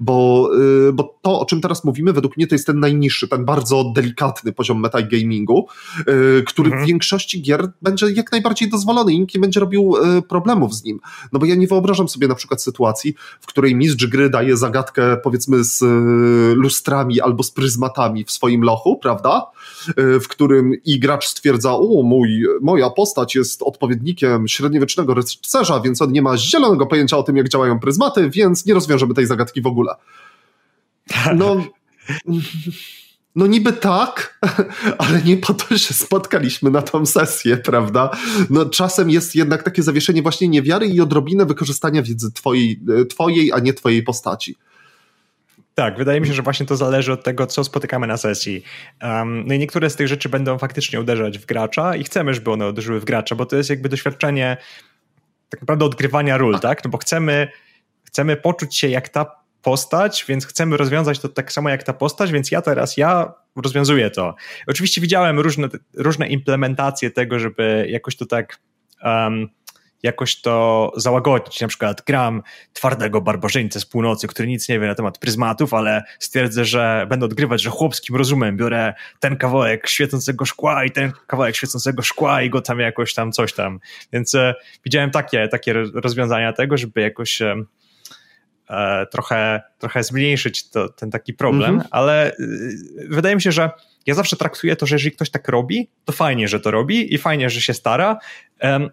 Bo, 0.00 0.50
y, 0.88 0.92
bo 0.92 1.18
to, 1.22 1.40
o 1.40 1.44
czym 1.44 1.60
teraz 1.60 1.84
mówimy, 1.84 2.12
według 2.12 2.36
mnie 2.36 2.46
to 2.46 2.54
jest 2.54 2.66
ten 2.66 2.80
najniższy, 2.80 3.28
ten 3.28 3.44
bardzo 3.44 3.92
delikatny 3.94 4.52
poziom 4.52 4.80
metagamingu, 4.80 5.66
y, 6.00 6.42
który 6.46 6.68
mhm. 6.68 6.84
w 6.84 6.88
większości 6.88 7.42
gier 7.42 7.72
będzie 7.82 8.10
jak 8.10 8.32
najbardziej 8.32 8.70
dozwolony 8.70 9.12
i 9.12 9.20
nikt 9.20 9.34
nie 9.34 9.40
będzie 9.40 9.60
robił 9.60 9.94
problemów 10.28 10.74
z 10.74 10.84
nim. 10.84 11.00
No 11.32 11.38
bo 11.38 11.46
ja 11.46 11.54
nie 11.54 11.66
wyobrażam 11.66 12.08
sobie 12.08 12.28
na 12.28 12.34
przykład 12.34 12.62
sytuacji, 12.62 13.14
w 13.40 13.46
której 13.46 13.74
mistrz 13.74 14.06
gry 14.06 14.30
daje 14.30 14.56
zagadkę 14.56 15.16
powiedzmy 15.16 15.64
z 15.64 15.84
lustrami 16.56 17.20
albo 17.20 17.42
z 17.42 17.50
pryzmatami 17.50 18.24
w 18.24 18.30
swoim 18.30 18.62
lochu, 18.62 18.96
prawda? 18.96 19.46
W 19.96 20.28
którym 20.28 20.72
i 20.84 21.00
gracz 21.00 21.28
stwierdza, 21.28 21.74
o 21.74 22.02
mój, 22.02 22.44
moja 22.60 22.90
postać 22.90 23.34
jest 23.34 23.62
odpowiednikiem 23.62 24.48
średniowiecznego 24.48 25.14
rycerza, 25.14 25.80
więc 25.80 26.02
on 26.02 26.12
nie 26.12 26.22
ma 26.22 26.36
zielonego 26.38 26.86
pojęcia 26.86 27.18
o 27.18 27.22
tym, 27.22 27.36
jak 27.36 27.48
działają 27.48 27.80
pryzmaty, 27.80 28.30
więc 28.30 28.66
nie 28.66 28.74
rozwiążemy 28.74 29.14
tej 29.14 29.26
zagadki 29.26 29.62
w 29.62 29.66
ogóle. 29.66 29.94
No... 31.34 31.64
No 33.36 33.46
niby 33.46 33.72
tak, 33.72 34.38
ale 34.98 35.22
nie 35.22 35.36
po 35.36 35.54
to 35.54 35.78
się 35.78 35.94
spotkaliśmy 35.94 36.70
na 36.70 36.82
tą 36.82 37.06
sesję, 37.06 37.56
prawda? 37.56 38.10
No 38.50 38.66
czasem 38.66 39.10
jest 39.10 39.34
jednak 39.34 39.62
takie 39.62 39.82
zawieszenie 39.82 40.22
właśnie 40.22 40.48
niewiary 40.48 40.86
i 40.86 41.00
odrobinę 41.00 41.46
wykorzystania 41.46 42.02
wiedzy 42.02 42.32
twojej, 42.32 42.80
twojej 43.10 43.52
a 43.52 43.58
nie 43.58 43.74
twojej 43.74 44.02
postaci. 44.02 44.56
Tak, 45.74 45.96
wydaje 45.98 46.20
mi 46.20 46.26
się, 46.26 46.32
że 46.32 46.42
właśnie 46.42 46.66
to 46.66 46.76
zależy 46.76 47.12
od 47.12 47.24
tego, 47.24 47.46
co 47.46 47.64
spotykamy 47.64 48.06
na 48.06 48.16
sesji. 48.16 48.64
Um, 49.02 49.44
no 49.46 49.54
i 49.54 49.58
niektóre 49.58 49.90
z 49.90 49.96
tych 49.96 50.08
rzeczy 50.08 50.28
będą 50.28 50.58
faktycznie 50.58 51.00
uderzać 51.00 51.38
w 51.38 51.46
gracza 51.46 51.96
i 51.96 52.04
chcemy, 52.04 52.34
żeby 52.34 52.50
one 52.50 52.68
uderzyły 52.68 53.00
w 53.00 53.04
gracza, 53.04 53.34
bo 53.34 53.46
to 53.46 53.56
jest 53.56 53.70
jakby 53.70 53.88
doświadczenie 53.88 54.56
tak 55.48 55.60
naprawdę 55.60 55.84
odgrywania 55.84 56.36
ról, 56.36 56.60
tak? 56.60 56.84
No 56.84 56.90
bo 56.90 56.98
chcemy, 56.98 57.48
chcemy 58.04 58.36
poczuć 58.36 58.76
się 58.76 58.88
jak 58.88 59.08
ta 59.08 59.42
postać, 59.62 60.24
więc 60.28 60.46
chcemy 60.46 60.76
rozwiązać 60.76 61.18
to 61.18 61.28
tak 61.28 61.52
samo 61.52 61.68
jak 61.68 61.82
ta 61.82 61.92
postać, 61.92 62.32
więc 62.32 62.50
ja 62.50 62.62
teraz, 62.62 62.96
ja 62.96 63.32
rozwiązuję 63.56 64.10
to. 64.10 64.34
Oczywiście 64.66 65.00
widziałem 65.00 65.40
różne, 65.40 65.68
różne 65.94 66.28
implementacje 66.28 67.10
tego, 67.10 67.38
żeby 67.38 67.86
jakoś 67.88 68.16
to 68.16 68.26
tak 68.26 68.58
um, 69.04 69.48
jakoś 70.02 70.40
to 70.40 70.92
załagodzić. 70.96 71.60
Na 71.60 71.68
przykład 71.68 72.02
gram 72.06 72.42
twardego 72.72 73.20
barbarzyńcę 73.20 73.80
z 73.80 73.86
północy, 73.86 74.26
który 74.26 74.48
nic 74.48 74.68
nie 74.68 74.80
wie 74.80 74.86
na 74.86 74.94
temat 74.94 75.18
pryzmatów, 75.18 75.74
ale 75.74 76.02
stwierdzę, 76.18 76.64
że 76.64 77.06
będę 77.10 77.26
odgrywać, 77.26 77.62
że 77.62 77.70
chłopskim 77.70 78.16
rozumem 78.16 78.56
biorę 78.56 78.94
ten 79.20 79.36
kawałek 79.36 79.88
świecącego 79.88 80.44
szkła 80.44 80.84
i 80.84 80.90
ten 80.90 81.12
kawałek 81.26 81.56
świecącego 81.56 82.02
szkła 82.02 82.42
i 82.42 82.50
go 82.50 82.60
tam 82.60 82.80
jakoś 82.80 83.14
tam 83.14 83.32
coś 83.32 83.52
tam. 83.52 83.80
Więc 84.12 84.34
e, 84.34 84.54
widziałem 84.84 85.10
takie, 85.10 85.48
takie 85.48 85.72
rozwiązania 85.94 86.52
tego, 86.52 86.76
żeby 86.76 87.00
jakoś 87.00 87.42
e, 87.42 87.56
e 88.70 89.06
trochę, 89.06 89.62
trochę 89.78 90.02
zmniejszyć 90.02 90.70
to, 90.70 90.88
ten 90.88 91.10
taki 91.10 91.34
problem, 91.34 91.70
mm 91.70 91.80
-hmm. 91.80 91.88
ale 91.90 92.26
e, 92.26 92.34
wydaje 93.08 93.34
mi 93.34 93.42
się, 93.42 93.52
że 93.52 93.70
ja 94.06 94.14
zawsze 94.14 94.36
traktuję 94.36 94.76
to, 94.76 94.86
że 94.86 94.94
jeżeli 94.94 95.12
ktoś 95.12 95.30
tak 95.30 95.48
robi, 95.48 95.88
to 96.04 96.12
fajnie, 96.12 96.48
że 96.48 96.60
to 96.60 96.70
robi 96.70 97.14
i 97.14 97.18
fajnie, 97.18 97.50
że 97.50 97.60
się 97.60 97.74
stara, 97.74 98.18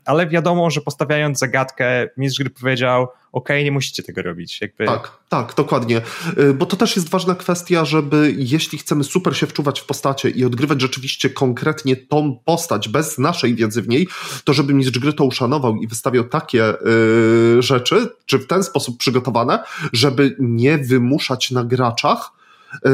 ale 0.06 0.28
wiadomo, 0.28 0.70
że 0.70 0.82
postawiając 0.82 1.40
zagadkę, 1.40 2.08
mistrz 2.18 2.40
gry 2.40 2.50
powiedział, 2.50 3.08
ok, 3.32 3.50
nie 3.64 3.72
musicie 3.72 4.04
tego 4.04 4.22
robić. 4.22 4.62
Jakby... 4.62 4.86
Tak, 4.86 5.12
tak, 5.30 5.54
dokładnie. 5.58 6.02
Y, 6.38 6.54
bo 6.54 6.66
to 6.66 6.78
też 6.78 6.96
jest 6.96 7.10
ważna 7.10 7.36
kwestia, 7.36 7.86
żeby 7.86 8.34
jeśli 8.38 8.78
chcemy 8.78 9.04
super 9.04 9.38
się 9.38 9.48
wczuwać 9.48 9.80
w 9.80 9.86
postacie 9.86 10.30
i 10.30 10.46
odgrywać 10.46 10.82
rzeczywiście 10.82 11.30
konkretnie 11.30 11.96
tą 11.96 12.40
postać 12.46 12.90
bez 12.90 13.18
naszej 13.18 13.56
wiedzy 13.56 13.82
w 13.82 13.88
niej, 13.88 14.08
to 14.44 14.54
żeby 14.54 14.74
mistrz 14.74 15.00
gry 15.00 15.14
to 15.14 15.24
uszanował 15.24 15.76
i 15.76 15.88
wystawiał 15.88 16.24
takie 16.24 16.74
y, 16.74 17.62
rzeczy, 17.62 18.10
czy 18.26 18.40
w 18.40 18.48
ten 18.48 18.64
sposób 18.64 18.98
przygotowane, 18.98 19.64
żeby 19.94 20.36
nie 20.40 20.78
wymuszać 20.78 21.52
na 21.52 21.64
graczach 21.64 22.32
y, 22.74 22.90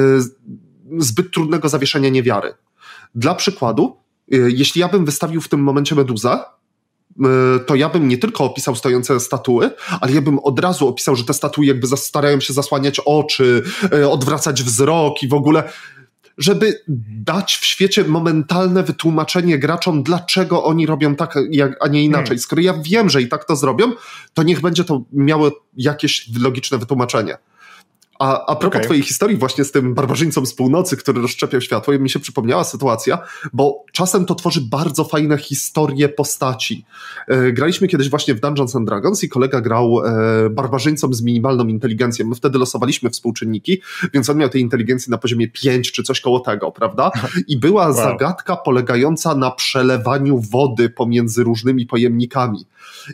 zbyt 0.97 1.31
trudnego 1.31 1.69
zawieszenia 1.69 2.09
niewiary. 2.09 2.53
Dla 3.15 3.35
przykładu, 3.35 3.97
y, 4.33 4.51
jeśli 4.55 4.81
ja 4.81 4.87
bym 4.87 5.05
wystawił 5.05 5.41
w 5.41 5.49
tym 5.49 5.59
momencie 5.59 5.95
meduzę, 5.95 6.39
y, 6.39 7.23
to 7.65 7.75
ja 7.75 7.89
bym 7.89 8.07
nie 8.07 8.17
tylko 8.17 8.43
opisał 8.43 8.75
stojące 8.75 9.19
statuły, 9.19 9.71
ale 10.01 10.11
ja 10.11 10.21
bym 10.21 10.39
od 10.39 10.59
razu 10.59 10.87
opisał, 10.87 11.15
że 11.15 11.23
te 11.23 11.33
statuły 11.33 11.67
jakby 11.67 11.87
starają 11.87 12.39
się 12.39 12.53
zasłaniać 12.53 12.99
oczy, 13.05 13.63
y, 13.93 14.09
odwracać 14.09 14.63
wzrok 14.63 15.23
i 15.23 15.27
w 15.27 15.33
ogóle 15.33 15.63
żeby 16.37 16.83
dać 17.07 17.55
w 17.55 17.65
świecie 17.65 18.03
momentalne 18.03 18.83
wytłumaczenie 18.83 19.59
graczom, 19.59 20.03
dlaczego 20.03 20.63
oni 20.63 20.85
robią 20.85 21.15
tak, 21.15 21.35
a 21.81 21.87
nie 21.87 22.03
inaczej. 22.03 22.25
Hmm. 22.25 22.39
Skoro 22.39 22.61
ja 22.61 22.73
wiem, 22.73 23.09
że 23.09 23.21
i 23.21 23.27
tak 23.27 23.45
to 23.45 23.55
zrobią, 23.55 23.91
to 24.33 24.43
niech 24.43 24.61
będzie 24.61 24.83
to 24.83 25.01
miało 25.13 25.51
jakieś 25.77 26.29
logiczne 26.39 26.77
wytłumaczenie. 26.77 27.37
A, 28.19 28.45
a 28.45 28.55
propos 28.55 28.75
okay. 28.75 28.83
twojej 28.83 29.03
historii 29.03 29.37
właśnie 29.37 29.63
z 29.63 29.71
tym 29.71 29.93
barbarzyńcą 29.93 30.45
z 30.45 30.53
północy, 30.53 30.97
który 30.97 31.21
rozszczepiał 31.21 31.61
światło, 31.61 31.99
mi 31.99 32.09
się 32.09 32.19
przypomniała 32.19 32.63
sytuacja, 32.63 33.19
bo 33.53 33.83
czasem 33.91 34.25
to 34.25 34.35
tworzy 34.35 34.61
bardzo 34.61 35.03
fajne 35.03 35.37
historie 35.37 36.09
postaci. 36.09 36.85
E, 37.27 37.51
graliśmy 37.51 37.87
kiedyś 37.87 38.09
właśnie 38.09 38.33
w 38.33 38.39
Dungeons 38.39 38.75
and 38.75 38.87
Dragons 38.87 39.23
i 39.23 39.29
kolega 39.29 39.61
grał 39.61 39.99
e, 40.05 40.49
barbarzyńcą 40.49 41.13
z 41.13 41.21
minimalną 41.21 41.67
inteligencją. 41.67 42.27
My 42.27 42.35
wtedy 42.35 42.59
losowaliśmy 42.59 43.09
współczynniki, 43.09 43.81
więc 44.13 44.29
on 44.29 44.37
miał 44.37 44.49
tej 44.49 44.61
inteligencji 44.61 45.11
na 45.11 45.17
poziomie 45.17 45.47
5 45.47 45.91
czy 45.91 46.03
coś 46.03 46.21
koło 46.21 46.39
tego, 46.39 46.71
prawda? 46.71 47.11
I 47.47 47.57
była 47.57 47.83
wow. 47.85 47.93
zagadka 47.93 48.57
polegająca 48.57 49.35
na 49.35 49.51
przelewaniu 49.51 50.39
wody 50.39 50.89
pomiędzy 50.89 51.43
różnymi 51.43 51.85
pojemnikami. 51.85 52.65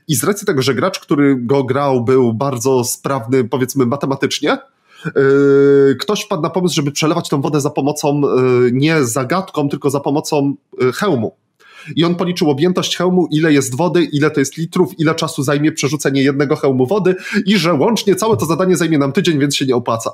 I 0.08 0.16
z 0.16 0.24
racji 0.24 0.48
tego, 0.48 0.62
że 0.62 0.76
gracz, 0.76 1.00
który 1.00 1.36
go 1.40 1.64
grał, 1.64 2.04
był 2.04 2.34
bardzo 2.34 2.84
sprawny, 2.84 3.44
powiedzmy, 3.44 3.86
matematycznie, 3.86 4.58
ktoś 6.00 6.22
wpadł 6.22 6.42
na 6.42 6.50
pomysł, 6.50 6.76
żeby 6.76 6.92
przelewać 6.92 7.30
tą 7.30 7.42
wodę 7.42 7.62
za 7.62 7.70
pomocą 7.70 8.22
yy, 8.22 8.72
nie 8.74 9.04
zagadką, 9.04 9.70
tylko 9.70 9.90
za 9.90 10.00
pomocą 10.00 10.56
yy, 10.80 10.94
hełmu. 10.94 11.36
I 11.96 12.06
on 12.06 12.16
policzył 12.16 12.50
objętość 12.50 12.98
hełmu, 12.98 13.28
ile 13.32 13.54
jest 13.54 13.76
wody, 13.78 14.04
ile 14.04 14.32
to 14.32 14.40
jest 14.40 14.58
litrów, 14.58 15.00
ile 15.00 15.16
czasu 15.16 15.44
zajmie 15.44 15.72
przerzucenie 15.72 16.24
jednego 16.24 16.56
hełmu 16.56 16.86
wody 16.86 17.16
i 17.46 17.58
że 17.58 17.74
łącznie 17.74 18.16
całe 18.16 18.38
to 18.38 18.46
zadanie 18.46 18.78
zajmie 18.78 18.98
nam 18.98 19.12
tydzień, 19.12 19.40
więc 19.40 19.56
się 19.56 19.66
nie 19.66 19.76
opłaca. 19.76 20.12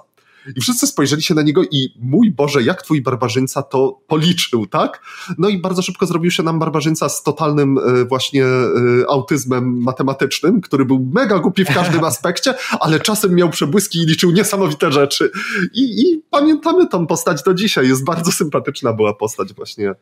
I 0.56 0.62
wszyscy 0.62 0.88
spojrzeli 0.88 1.22
się 1.22 1.34
na 1.34 1.42
niego 1.42 1.64
i 1.72 1.94
mój 2.00 2.32
Boże, 2.32 2.64
jak 2.64 2.82
twój 2.82 3.02
barbarzyńca 3.02 3.64
to 3.64 4.00
policzył, 4.08 4.66
tak? 4.66 5.02
No 5.38 5.50
i 5.50 5.58
bardzo 5.58 5.82
szybko 5.82 6.06
zrobił 6.06 6.32
się 6.32 6.44
nam 6.44 6.60
barbarzyńca 6.60 7.10
z 7.10 7.24
totalnym 7.24 7.78
e, 7.78 8.06
właśnie 8.06 8.46
e, 8.46 8.70
autyzmem 9.10 9.82
matematycznym, 9.82 10.62
który 10.62 10.86
był 10.86 11.08
mega 11.14 11.40
głupi 11.40 11.66
w 11.66 11.74
każdym 11.74 12.04
aspekcie, 12.12 12.54
ale 12.80 13.00
czasem 13.00 13.36
miał 13.36 13.50
przebłyski 13.50 14.00
i 14.00 14.06
liczył 14.06 14.32
niesamowite 14.32 14.92
rzeczy. 14.92 15.32
I, 15.74 16.02
i 16.02 16.22
pamiętamy 16.30 16.88
tą 16.88 17.08
postać 17.08 17.44
do 17.44 17.54
dzisiaj. 17.54 17.88
Jest 17.88 18.06
bardzo 18.06 18.32
sympatyczna 18.32 18.94
była 18.94 19.14
postać 19.14 19.54
właśnie, 19.54 19.96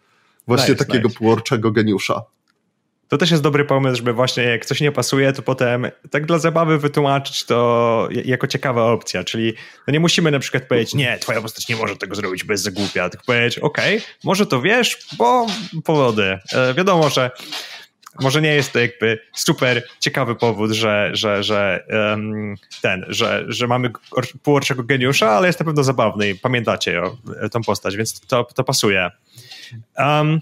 właśnie 0.48 0.74
nice, 0.74 0.86
takiego 0.86 1.10
nice. 1.10 1.72
geniusza. 1.72 2.22
To 3.10 3.18
też 3.18 3.32
jest 3.32 3.44
dobry 3.44 3.66
pomysł, 3.66 3.98
żeby 3.98 4.14
właśnie 4.14 4.44
jak 4.44 4.66
coś 4.66 4.82
nie 4.82 4.92
pasuje, 4.92 5.34
to 5.34 5.42
potem 5.42 5.88
tak 6.12 6.26
dla 6.26 6.40
zabawy 6.40 6.78
wytłumaczyć 6.78 7.44
to 7.44 8.10
jako 8.26 8.48
ciekawa 8.48 8.86
opcja, 8.86 9.24
czyli 9.24 9.54
no 9.88 9.92
nie 9.94 10.00
musimy 10.00 10.32
na 10.32 10.40
przykład 10.40 10.64
powiedzieć, 10.64 10.94
nie, 10.94 11.18
twoja 11.20 11.42
postać 11.42 11.68
nie 11.68 11.76
może 11.76 11.98
tego 11.98 12.16
zrobić, 12.16 12.44
bez 12.44 12.62
zagłupia, 12.62 13.10
tylko 13.10 13.26
powiedzieć, 13.26 13.60
okej, 13.60 13.98
okay, 13.98 14.08
może 14.24 14.46
to 14.46 14.62
wiesz, 14.62 14.98
bo 15.18 15.48
powody. 15.84 16.40
E, 16.54 16.74
wiadomo, 16.74 17.10
że 17.10 17.32
może 18.20 18.42
nie 18.42 18.56
jest 18.56 18.74
to 18.74 18.80
jakby 18.80 19.20
super 19.34 19.84
ciekawy 20.00 20.36
powód, 20.36 20.72
że, 20.72 21.10
że, 21.14 21.44
że 21.44 21.86
um, 21.90 22.56
ten, 22.82 23.06
że, 23.08 23.46
że 23.48 23.68
mamy 23.68 23.90
półorczego 24.44 24.84
geniusza, 24.84 25.30
ale 25.30 25.48
jest 25.48 25.60
na 25.60 25.66
pewno 25.66 25.84
zabawny 25.84 26.30
i 26.30 26.36
pamiętacie 26.36 27.04
o, 27.04 27.18
tą 27.52 27.62
postać, 27.62 27.96
więc 27.96 28.20
to, 28.20 28.44
to 28.56 28.64
pasuje. 28.64 29.12
Um, 29.98 30.42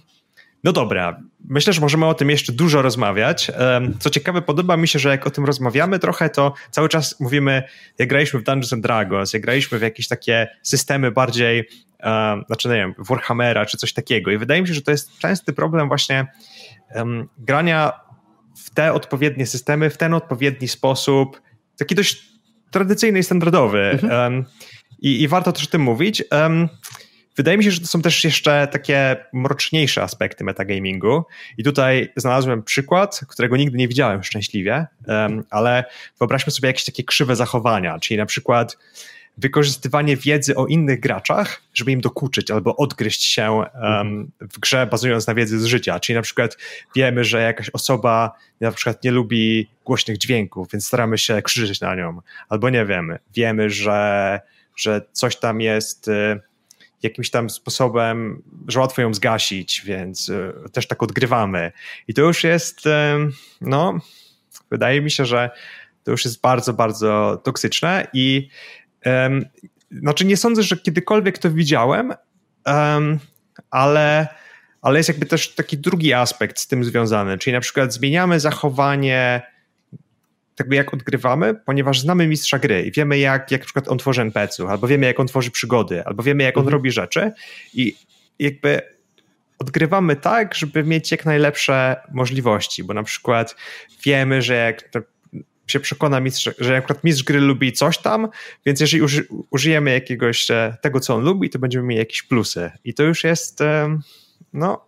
No 0.63 0.71
dobra, 0.71 1.19
myślę, 1.49 1.73
że 1.73 1.81
możemy 1.81 2.05
o 2.05 2.13
tym 2.13 2.29
jeszcze 2.29 2.53
dużo 2.53 2.81
rozmawiać. 2.81 3.51
Co 3.99 4.09
ciekawe, 4.09 4.41
podoba 4.41 4.77
mi 4.77 4.87
się, 4.87 4.99
że 4.99 5.09
jak 5.09 5.27
o 5.27 5.31
tym 5.31 5.45
rozmawiamy 5.45 5.99
trochę, 5.99 6.29
to 6.29 6.53
cały 6.71 6.89
czas 6.89 7.19
mówimy, 7.19 7.63
jak 7.99 8.09
graliśmy 8.09 8.39
w 8.39 8.43
Dungeons 8.43 8.73
and 8.73 8.83
Dragons, 8.83 9.33
jak 9.33 9.41
graliśmy 9.41 9.79
w 9.79 9.81
jakieś 9.81 10.07
takie 10.07 10.47
systemy 10.61 11.11
bardziej, 11.11 11.69
znaczy 12.47 12.67
nie 12.67 12.75
wiem, 12.75 12.93
Warhammera 12.97 13.65
czy 13.65 13.77
coś 13.77 13.93
takiego. 13.93 14.31
I 14.31 14.37
wydaje 14.37 14.61
mi 14.61 14.67
się, 14.67 14.73
że 14.73 14.81
to 14.81 14.91
jest 14.91 15.17
częsty 15.17 15.53
problem 15.53 15.87
właśnie 15.87 16.27
um, 16.95 17.29
grania 17.37 17.91
w 18.65 18.69
te 18.69 18.93
odpowiednie 18.93 19.45
systemy, 19.45 19.89
w 19.89 19.97
ten 19.97 20.13
odpowiedni 20.13 20.67
sposób, 20.67 21.41
taki 21.77 21.95
dość 21.95 22.23
tradycyjny 22.71 23.19
i 23.19 23.23
standardowy. 23.23 23.79
Mhm. 23.79 24.33
Um, 24.33 24.45
i, 24.99 25.21
i, 25.21 25.27
warto 25.27 25.51
też 25.51 25.63
o 25.63 25.67
tym 25.67 25.81
mówić. 25.81 26.23
Um, 26.31 26.69
Wydaje 27.35 27.57
mi 27.57 27.63
się, 27.63 27.71
że 27.71 27.79
to 27.79 27.87
są 27.87 28.01
też 28.01 28.23
jeszcze 28.23 28.67
takie 28.71 29.25
mroczniejsze 29.33 30.01
aspekty 30.01 30.43
metagamingu. 30.43 31.23
I 31.57 31.63
tutaj 31.63 32.09
znalazłem 32.15 32.63
przykład, 32.63 33.21
którego 33.27 33.57
nigdy 33.57 33.77
nie 33.77 33.87
widziałem 33.87 34.23
szczęśliwie, 34.23 34.87
ale 35.49 35.83
wyobraźmy 36.19 36.51
sobie 36.51 36.67
jakieś 36.67 36.85
takie 36.85 37.03
krzywe 37.03 37.35
zachowania, 37.35 37.99
czyli 37.99 38.17
na 38.17 38.25
przykład 38.25 38.77
wykorzystywanie 39.37 40.17
wiedzy 40.17 40.55
o 40.55 40.67
innych 40.67 40.99
graczach, 40.99 41.61
żeby 41.73 41.91
im 41.91 42.01
dokuczyć 42.01 42.51
albo 42.51 42.75
odgryźć 42.75 43.23
się 43.23 43.51
um, 43.51 44.31
w 44.39 44.59
grze 44.59 44.87
bazując 44.87 45.27
na 45.27 45.33
wiedzy 45.33 45.59
z 45.59 45.65
życia. 45.65 45.99
Czyli 45.99 46.15
na 46.15 46.21
przykład 46.21 46.57
wiemy, 46.95 47.23
że 47.23 47.41
jakaś 47.41 47.69
osoba 47.69 48.31
na 48.61 48.71
przykład 48.71 49.03
nie 49.03 49.11
lubi 49.11 49.69
głośnych 49.85 50.17
dźwięków, 50.17 50.67
więc 50.73 50.87
staramy 50.87 51.17
się 51.17 51.41
krzyczeć 51.41 51.81
na 51.81 51.95
nią. 51.95 52.21
Albo 52.49 52.69
nie 52.69 52.85
wiemy, 52.85 53.19
wiemy, 53.35 53.69
że, 53.69 54.41
że 54.75 55.01
coś 55.11 55.35
tam 55.35 55.61
jest 55.61 56.07
y, 56.07 56.39
jakimś 57.03 57.29
tam 57.29 57.49
sposobem, 57.49 58.43
że 58.67 58.79
łatwo 58.79 59.01
ją 59.01 59.13
zgasić, 59.13 59.81
więc 59.85 60.29
y, 60.29 60.53
też 60.71 60.87
tak 60.87 61.03
odgrywamy. 61.03 61.71
I 62.07 62.13
to 62.13 62.21
już 62.21 62.43
jest, 62.43 62.81
no, 63.61 63.99
wydaje 64.71 65.01
mi 65.01 65.11
się, 65.11 65.25
że 65.25 65.49
to 66.03 66.11
już 66.11 66.25
jest 66.25 66.41
bardzo, 66.41 66.73
bardzo 66.73 67.41
toksyczne 67.43 68.07
i 68.13 68.49
um, 69.05 69.45
znaczy 69.91 70.25
nie 70.25 70.37
sądzę, 70.37 70.63
że 70.63 70.77
kiedykolwiek 70.77 71.37
to 71.37 71.51
widziałem, 71.51 72.13
um, 72.65 73.19
ale, 73.69 74.27
ale 74.81 74.99
jest 74.99 75.09
jakby 75.09 75.25
też 75.25 75.55
taki 75.55 75.77
drugi 75.77 76.13
aspekt 76.13 76.59
z 76.59 76.67
tym 76.67 76.83
związany, 76.83 77.37
czyli 77.37 77.53
na 77.53 77.59
przykład 77.59 77.93
zmieniamy 77.93 78.39
zachowanie 78.39 79.41
jakby 80.59 80.75
jak 80.75 80.93
odgrywamy, 80.93 81.55
ponieważ 81.65 81.99
znamy 81.99 82.27
mistrza 82.27 82.59
gry 82.59 82.83
i 82.83 82.91
wiemy 82.91 83.19
jak, 83.19 83.51
jak 83.51 83.61
na 83.61 83.65
przykład 83.65 83.87
on 83.87 83.97
tworzy 83.97 84.21
NPC-ów, 84.21 84.69
albo 84.69 84.87
wiemy 84.87 85.05
jak 85.05 85.19
on 85.19 85.27
tworzy 85.27 85.51
przygody, 85.51 86.05
albo 86.05 86.23
wiemy 86.23 86.43
jak 86.43 86.57
on 86.57 86.61
mhm. 86.61 86.73
robi 86.73 86.91
rzeczy 86.91 87.31
i 87.73 87.95
jakby 88.39 88.81
odgrywamy 89.59 90.15
tak, 90.15 90.55
żeby 90.55 90.83
mieć 90.83 91.11
jak 91.11 91.25
najlepsze 91.25 91.95
możliwości, 92.11 92.83
bo 92.83 92.93
na 92.93 93.03
przykład 93.03 93.55
wiemy, 94.05 94.41
że 94.41 94.55
jak 94.55 94.89
się 95.67 95.79
przekona 95.79 96.19
mistrz, 96.19 96.49
że 96.59 96.81
przykład 96.81 97.03
mistrz 97.03 97.23
gry 97.23 97.39
lubi 97.39 97.73
coś 97.73 97.97
tam, 97.97 98.27
więc 98.65 98.79
jeżeli 98.79 99.03
uży, 99.03 99.27
użyjemy 99.49 99.91
jakiegoś 99.91 100.51
e, 100.51 100.77
tego, 100.81 100.99
co 100.99 101.15
on 101.15 101.23
lubi, 101.23 101.49
to 101.49 101.59
będziemy 101.59 101.87
mieli 101.87 101.99
jakieś 101.99 102.23
plusy. 102.23 102.71
I 102.83 102.93
to 102.93 103.03
już 103.03 103.23
jest, 103.23 103.59
no, 104.53 104.85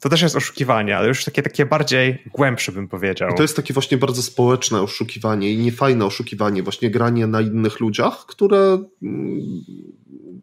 to 0.00 0.08
też 0.08 0.22
jest 0.22 0.36
oszukiwanie, 0.36 0.96
ale 0.96 1.08
już 1.08 1.24
takie, 1.24 1.42
takie 1.42 1.66
bardziej 1.66 2.22
głębsze 2.32 2.72
bym 2.72 2.88
powiedział. 2.88 3.30
I 3.30 3.34
to 3.34 3.42
jest 3.42 3.56
takie 3.56 3.74
właśnie 3.74 3.98
bardzo 3.98 4.22
społeczne 4.22 4.82
oszukiwanie 4.82 5.52
i 5.52 5.58
niefajne 5.58 6.04
oszukiwanie, 6.04 6.62
właśnie 6.62 6.90
granie 6.90 7.26
na 7.26 7.40
innych 7.40 7.80
ludziach, 7.80 8.26
które 8.26 8.78
mm, 9.02 9.40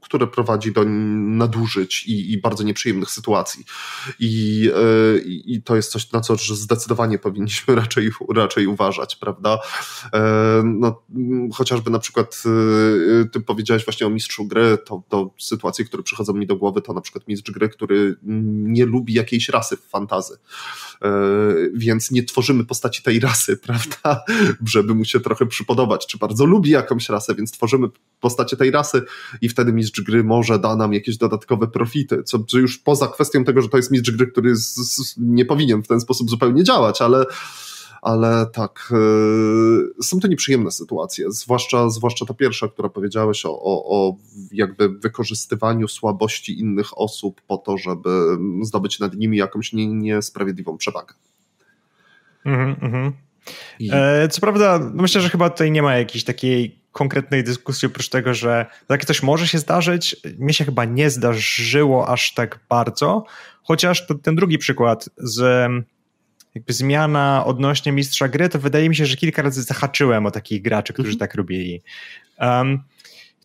które 0.01 0.27
prowadzi 0.27 0.71
do 0.71 0.83
nadużyć 0.85 2.05
i, 2.07 2.31
i 2.31 2.37
bardzo 2.37 2.63
nieprzyjemnych 2.63 3.09
sytuacji. 3.11 3.65
I, 4.19 4.59
yy, 4.59 5.23
I 5.25 5.61
to 5.61 5.75
jest 5.75 5.91
coś, 5.91 6.11
na 6.11 6.21
co 6.21 6.35
zdecydowanie 6.35 7.19
powinniśmy 7.19 7.75
raczej, 7.81 8.11
raczej 8.35 8.67
uważać, 8.67 9.15
prawda? 9.15 9.59
Yy, 10.03 10.19
no, 10.63 11.01
chociażby 11.53 11.91
na 11.91 11.99
przykład 11.99 12.43
yy, 12.45 13.29
ty 13.31 13.41
powiedziałeś 13.41 13.85
właśnie 13.85 14.07
o 14.07 14.09
mistrzu 14.09 14.45
gry, 14.45 14.77
to, 14.85 15.03
to 15.09 15.31
sytuacje, 15.39 15.85
które 15.85 16.03
przychodzą 16.03 16.33
mi 16.33 16.47
do 16.47 16.55
głowy, 16.55 16.81
to 16.81 16.93
na 16.93 17.01
przykład 17.01 17.27
mistrz 17.27 17.51
gry, 17.51 17.69
który 17.69 18.15
nie 18.23 18.85
lubi 18.85 19.13
jakiejś 19.13 19.49
rasy 19.49 19.77
w 19.77 19.83
fantazy. 19.89 20.37
Więc 21.73 22.11
nie 22.11 22.23
tworzymy 22.23 22.65
postaci 22.65 23.03
tej 23.03 23.19
rasy, 23.19 23.57
prawda? 23.67 24.23
Żeby 24.65 24.95
mu 24.95 25.05
się 25.05 25.19
trochę 25.19 25.45
przypodobać, 25.45 26.07
czy 26.07 26.17
bardzo 26.17 26.45
lubi 26.45 26.69
jakąś 26.69 27.09
rasę, 27.09 27.35
więc 27.35 27.51
tworzymy 27.51 27.87
postacie 28.19 28.57
tej 28.57 28.71
rasy 28.71 29.01
i 29.41 29.49
wtedy 29.49 29.73
mistrz 29.85 30.01
gry 30.01 30.23
może 30.23 30.59
da 30.59 30.75
nam 30.75 30.93
jakieś 30.93 31.17
dodatkowe 31.17 31.67
profity, 31.67 32.23
co, 32.23 32.39
co 32.43 32.57
już 32.57 32.77
poza 32.77 33.07
kwestią 33.07 33.43
tego, 33.43 33.61
że 33.61 33.69
to 33.69 33.77
jest 33.77 33.91
mistrz 33.91 34.11
gry, 34.11 34.27
który 34.27 34.55
z, 34.55 34.75
z, 34.75 35.15
nie 35.17 35.45
powinien 35.45 35.83
w 35.83 35.87
ten 35.87 36.01
sposób 36.01 36.29
zupełnie 36.29 36.63
działać, 36.63 37.01
ale 37.01 37.25
ale 38.01 38.45
tak, 38.53 38.89
yy, 38.91 40.03
są 40.03 40.19
to 40.19 40.27
nieprzyjemne 40.27 40.71
sytuacje, 40.71 41.31
zwłaszcza, 41.31 41.89
zwłaszcza 41.89 42.25
ta 42.25 42.33
pierwsza, 42.33 42.67
która 42.67 42.89
powiedziałeś 42.89 43.45
o, 43.45 43.49
o, 43.49 43.85
o 43.85 44.15
jakby 44.51 44.89
wykorzystywaniu 44.89 45.87
słabości 45.87 46.59
innych 46.59 46.97
osób 46.97 47.41
po 47.47 47.57
to, 47.57 47.77
żeby 47.77 48.09
zdobyć 48.61 48.99
nad 48.99 49.15
nimi 49.15 49.37
jakąś 49.37 49.73
niesprawiedliwą 49.73 50.77
przewagę. 50.77 51.13
Mhm, 52.45 52.75
mhm. 52.81 53.13
I... 53.79 53.89
E, 53.93 54.27
co 54.27 54.41
prawda, 54.41 54.79
no 54.79 55.01
myślę, 55.01 55.21
że 55.21 55.29
chyba 55.29 55.49
tutaj 55.49 55.71
nie 55.71 55.81
ma 55.81 55.97
jakiejś 55.97 56.23
takiej 56.23 56.79
konkretnej 56.95 57.43
dyskusji, 57.43 57.85
oprócz 57.85 58.09
tego, 58.09 58.33
że 58.33 58.65
takie 58.87 59.05
coś 59.05 59.23
może 59.23 59.47
się 59.47 59.57
zdarzyć. 59.57 60.15
Mnie 60.37 60.53
się 60.53 60.65
chyba 60.65 60.85
nie 60.85 61.09
zdarzyło 61.09 62.09
aż 62.09 62.33
tak 62.33 62.59
bardzo, 62.69 63.25
chociaż 63.63 64.07
to, 64.07 64.15
ten 64.15 64.35
drugi 64.35 64.57
przykład 64.57 65.09
z 65.17 65.69
jakby 66.55 66.73
zmiana 66.73 67.43
odnośnie 67.45 67.91
mistrza 67.91 68.27
gry, 68.27 68.49
to 68.49 68.59
wydaje 68.59 68.89
mi 68.89 68.95
się, 68.95 69.05
że 69.05 69.15
kilka 69.15 69.41
razy 69.41 69.63
zahaczyłem 69.63 70.25
o 70.25 70.31
takich 70.31 70.61
graczy, 70.61 70.93
którzy 70.93 71.09
mm 71.09 71.17
-hmm. 71.17 71.19
tak 71.19 71.35
robili. 71.35 71.81
Um, 72.39 72.83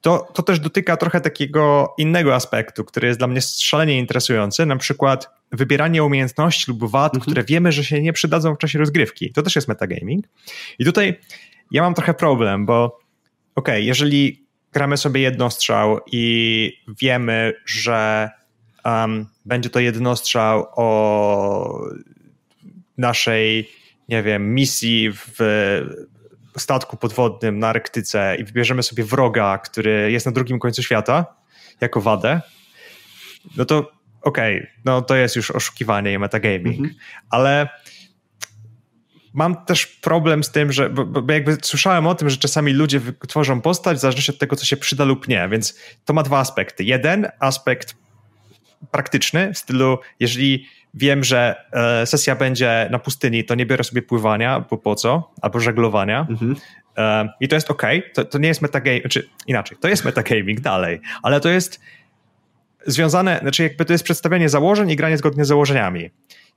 to, 0.01 0.29
to 0.35 0.43
też 0.43 0.61
dotyka 0.61 0.97
trochę 0.97 1.21
takiego 1.21 1.95
innego 1.99 2.35
aspektu, 2.35 2.85
który 2.85 3.09
jest 3.09 3.21
dla 3.21 3.27
mnie 3.27 3.41
szalenie 3.41 3.99
interesujący, 3.99 4.67
na 4.67 4.77
przykład 4.77 5.31
wybieranie 5.53 6.05
umiejętności 6.05 6.65
lub 6.71 6.91
wad, 6.91 7.15
mm 7.15 7.21
-hmm. 7.21 7.25
które 7.25 7.45
wiemy, 7.45 7.73
że 7.73 7.85
się 7.85 8.03
nie 8.03 8.13
przydadzą 8.13 8.55
w 8.55 8.59
czasie 8.59 8.79
rozgrywki. 8.79 9.33
To 9.33 9.43
też 9.43 9.57
jest 9.57 9.69
metagaming. 9.69 10.27
I 10.79 10.85
tutaj 10.85 11.21
ja 11.71 11.83
mam 11.83 11.95
trochę 11.95 12.15
problem, 12.15 12.67
bo 12.67 13.10
ok, 13.55 13.69
jeżeli 13.77 14.47
gramy 14.73 14.97
sobie 14.97 15.21
jednostrzał 15.21 16.01
i 16.13 16.73
wiemy, 17.01 17.53
że 17.67 18.31
um, 18.85 19.27
będzie 19.45 19.71
to 19.71 19.81
jednostrzał 19.81 20.67
o 20.77 21.81
naszej, 22.99 23.71
nie 24.09 24.23
wiem, 24.23 24.55
misji 24.55 25.13
w 25.13 25.39
statku 26.59 26.97
podwodnym 26.97 27.59
na 27.59 27.69
Arktyce 27.69 28.37
i 28.39 28.45
wybierzemy 28.45 28.83
sobie 28.83 29.05
wroga, 29.05 29.59
który 29.59 30.13
jest 30.13 30.27
na 30.27 30.33
drugim 30.33 30.59
końcu 30.59 30.83
świata, 30.83 31.27
jako 31.81 32.01
wadę, 32.01 32.41
no 33.57 33.65
to 33.65 33.93
okej, 34.23 34.57
okay, 34.57 34.71
no 34.85 35.03
to 35.03 35.17
jest 35.17 35.37
już 35.37 35.51
oszukiwanie 35.51 36.13
i 36.13 36.19
metagaming, 36.19 36.79
mhm. 36.79 36.95
ale 37.31 37.69
mam 39.33 39.65
też 39.65 39.87
problem 39.87 40.45
z 40.45 40.51
tym, 40.51 40.73
że 40.73 40.91
bo, 40.91 41.05
bo, 41.05 41.33
jakby 41.33 41.57
słyszałem 41.63 42.07
o 42.07 42.15
tym, 42.15 42.31
że 42.31 42.37
czasami 42.37 42.73
ludzie 42.73 43.01
tworzą 43.29 43.61
postać 43.61 43.97
w 43.97 44.01
zależności 44.01 44.33
od 44.33 44.39
tego, 44.39 44.57
co 44.57 44.65
się 44.65 44.77
przyda 44.77 45.05
lub 45.05 45.29
nie, 45.29 45.49
więc 45.49 45.79
to 46.05 46.13
ma 46.13 46.23
dwa 46.23 46.39
aspekty. 46.39 46.85
Jeden 46.85 47.29
aspekt 47.39 47.97
praktyczny, 48.91 49.55
w 49.55 49.59
stylu, 49.59 49.99
jeżeli 50.21 50.69
wiem, 50.95 51.25
że 51.25 51.65
e, 51.73 52.07
sesja 52.07 52.37
będzie 52.37 52.89
na 52.91 52.99
pustyni, 52.99 53.45
to 53.45 53.55
nie 53.55 53.67
biorę 53.67 53.85
sobie 53.85 54.03
pływania, 54.03 54.61
bo 54.71 54.79
po 54.79 54.95
co, 54.95 55.33
albo 55.43 55.61
żeglowania. 55.61 56.27
Mhm. 56.31 56.57
E, 56.99 57.29
I 57.41 57.49
to 57.49 57.55
jest 57.55 57.71
ok, 57.71 57.83
to, 58.15 58.25
to 58.25 58.39
nie 58.39 58.49
jest 58.49 58.63
metagaming, 58.63 59.09
czy 59.09 59.29
inaczej, 59.47 59.79
to 59.81 59.89
jest 59.89 60.05
metagaming 60.05 60.61
dalej, 60.61 61.01
ale 61.23 61.41
to 61.41 61.49
jest 61.49 61.81
związane, 62.87 63.39
znaczy 63.43 63.63
jakby 63.63 63.85
to 63.85 63.93
jest 63.93 64.05
przedstawianie 64.05 64.49
założeń 64.49 64.91
i 64.91 64.97
granie 64.97 65.17
zgodnie 65.17 65.45
z 65.45 65.49
założeniami. 65.49 66.11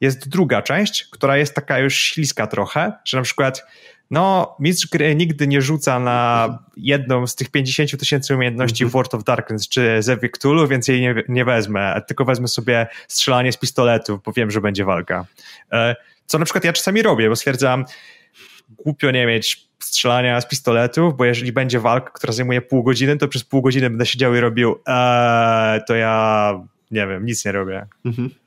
Jest 0.03 0.29
druga 0.29 0.61
część, 0.61 1.07
która 1.11 1.37
jest 1.37 1.55
taka 1.55 1.79
już 1.79 1.95
śliska 1.95 2.47
trochę, 2.47 2.93
że 3.05 3.17
na 3.17 3.23
przykład 3.23 3.65
no, 4.11 4.55
mistrz 4.59 4.87
gry 4.87 5.15
nigdy 5.15 5.47
nie 5.47 5.61
rzuca 5.61 5.99
na 5.99 6.59
jedną 6.77 7.27
z 7.27 7.35
tych 7.35 7.51
50 7.51 7.99
tysięcy 7.99 8.35
umiejętności 8.35 8.83
w 8.83 8.87
mhm. 8.87 8.91
World 8.91 9.13
of 9.13 9.23
Darkness 9.23 9.69
czy 9.69 10.01
Zewie 10.01 10.29
Cthulhu, 10.29 10.67
więc 10.67 10.87
jej 10.87 11.01
nie, 11.01 11.23
nie 11.27 11.45
wezmę, 11.45 12.01
tylko 12.07 12.25
wezmę 12.25 12.47
sobie 12.47 12.87
strzelanie 13.07 13.51
z 13.51 13.57
pistoletów, 13.57 14.23
bo 14.23 14.31
wiem, 14.31 14.51
że 14.51 14.61
będzie 14.61 14.85
walka. 14.85 15.25
E, 15.71 15.95
co 16.25 16.39
na 16.39 16.45
przykład 16.45 16.63
ja 16.63 16.73
czasami 16.73 17.01
robię, 17.01 17.29
bo 17.29 17.35
stwierdzam, 17.35 17.85
głupio 18.69 19.11
nie 19.11 19.25
mieć 19.25 19.67
strzelania 19.79 20.41
z 20.41 20.49
pistoletów, 20.49 21.17
bo 21.17 21.25
jeżeli 21.25 21.51
będzie 21.51 21.79
walka, 21.79 22.09
która 22.09 22.33
zajmuje 22.33 22.61
pół 22.61 22.83
godziny, 22.83 23.17
to 23.17 23.27
przez 23.27 23.43
pół 23.43 23.61
godziny 23.61 23.89
będę 23.89 24.05
siedział 24.05 24.35
i 24.35 24.39
robił, 24.39 24.75
ee, 24.87 25.81
to 25.87 25.95
ja 25.95 26.53
nie 26.91 27.07
wiem, 27.07 27.25
nic 27.25 27.45
nie 27.45 27.51
robię. 27.51 27.85
Mhm. 28.05 28.42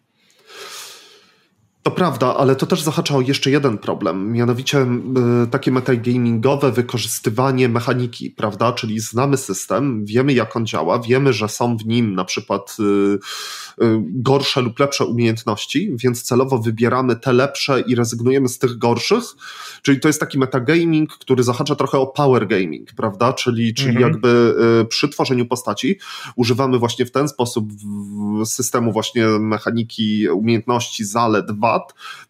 To 1.87 1.91
prawda, 1.91 2.37
ale 2.37 2.57
to 2.57 2.67
też 2.67 2.83
zahacza 2.83 3.17
o 3.17 3.21
jeszcze 3.21 3.51
jeden 3.51 3.79
problem, 3.79 4.33
mianowicie 4.33 4.87
y, 5.45 5.47
takie 5.51 5.71
metagamingowe 5.71 6.73
wykorzystywanie 6.73 7.69
mechaniki, 7.69 8.31
prawda? 8.31 8.73
Czyli 8.73 9.01
znamy 9.01 9.37
system, 9.37 10.05
wiemy 10.05 10.33
jak 10.33 10.57
on 10.57 10.67
działa, 10.67 10.99
wiemy, 10.99 11.33
że 11.33 11.49
są 11.49 11.77
w 11.77 11.87
nim 11.87 12.15
na 12.15 12.25
przykład 12.25 12.77
y, 12.81 12.83
y, 12.83 13.19
gorsze 14.05 14.61
lub 14.61 14.79
lepsze 14.79 15.05
umiejętności, 15.05 15.93
więc 15.97 16.23
celowo 16.23 16.59
wybieramy 16.59 17.17
te 17.17 17.33
lepsze 17.33 17.81
i 17.81 17.95
rezygnujemy 17.95 18.49
z 18.49 18.59
tych 18.59 18.79
gorszych. 18.79 19.25
Czyli 19.83 20.01
to 20.01 20.09
jest 20.09 20.21
taki 20.21 20.39
metagaming, 20.39 21.13
który 21.13 21.43
zahacza 21.43 21.77
trochę 21.77 21.99
o 21.99 22.07
power 22.07 22.47
gaming, 22.47 22.89
prawda? 22.97 23.33
Czyli, 23.33 23.75
czyli 23.75 23.91
mhm. 23.91 24.11
jakby 24.11 24.55
przy 24.89 25.09
tworzeniu 25.09 25.47
postaci 25.47 25.99
używamy 26.37 26.79
właśnie 26.79 27.07
w 27.07 27.11
ten 27.11 27.29
sposób 27.29 27.69
systemu 28.45 28.93
właśnie 28.93 29.27
mechaniki, 29.27 30.29
umiejętności, 30.29 31.05
zalet, 31.05 31.59
wad, 31.59 31.76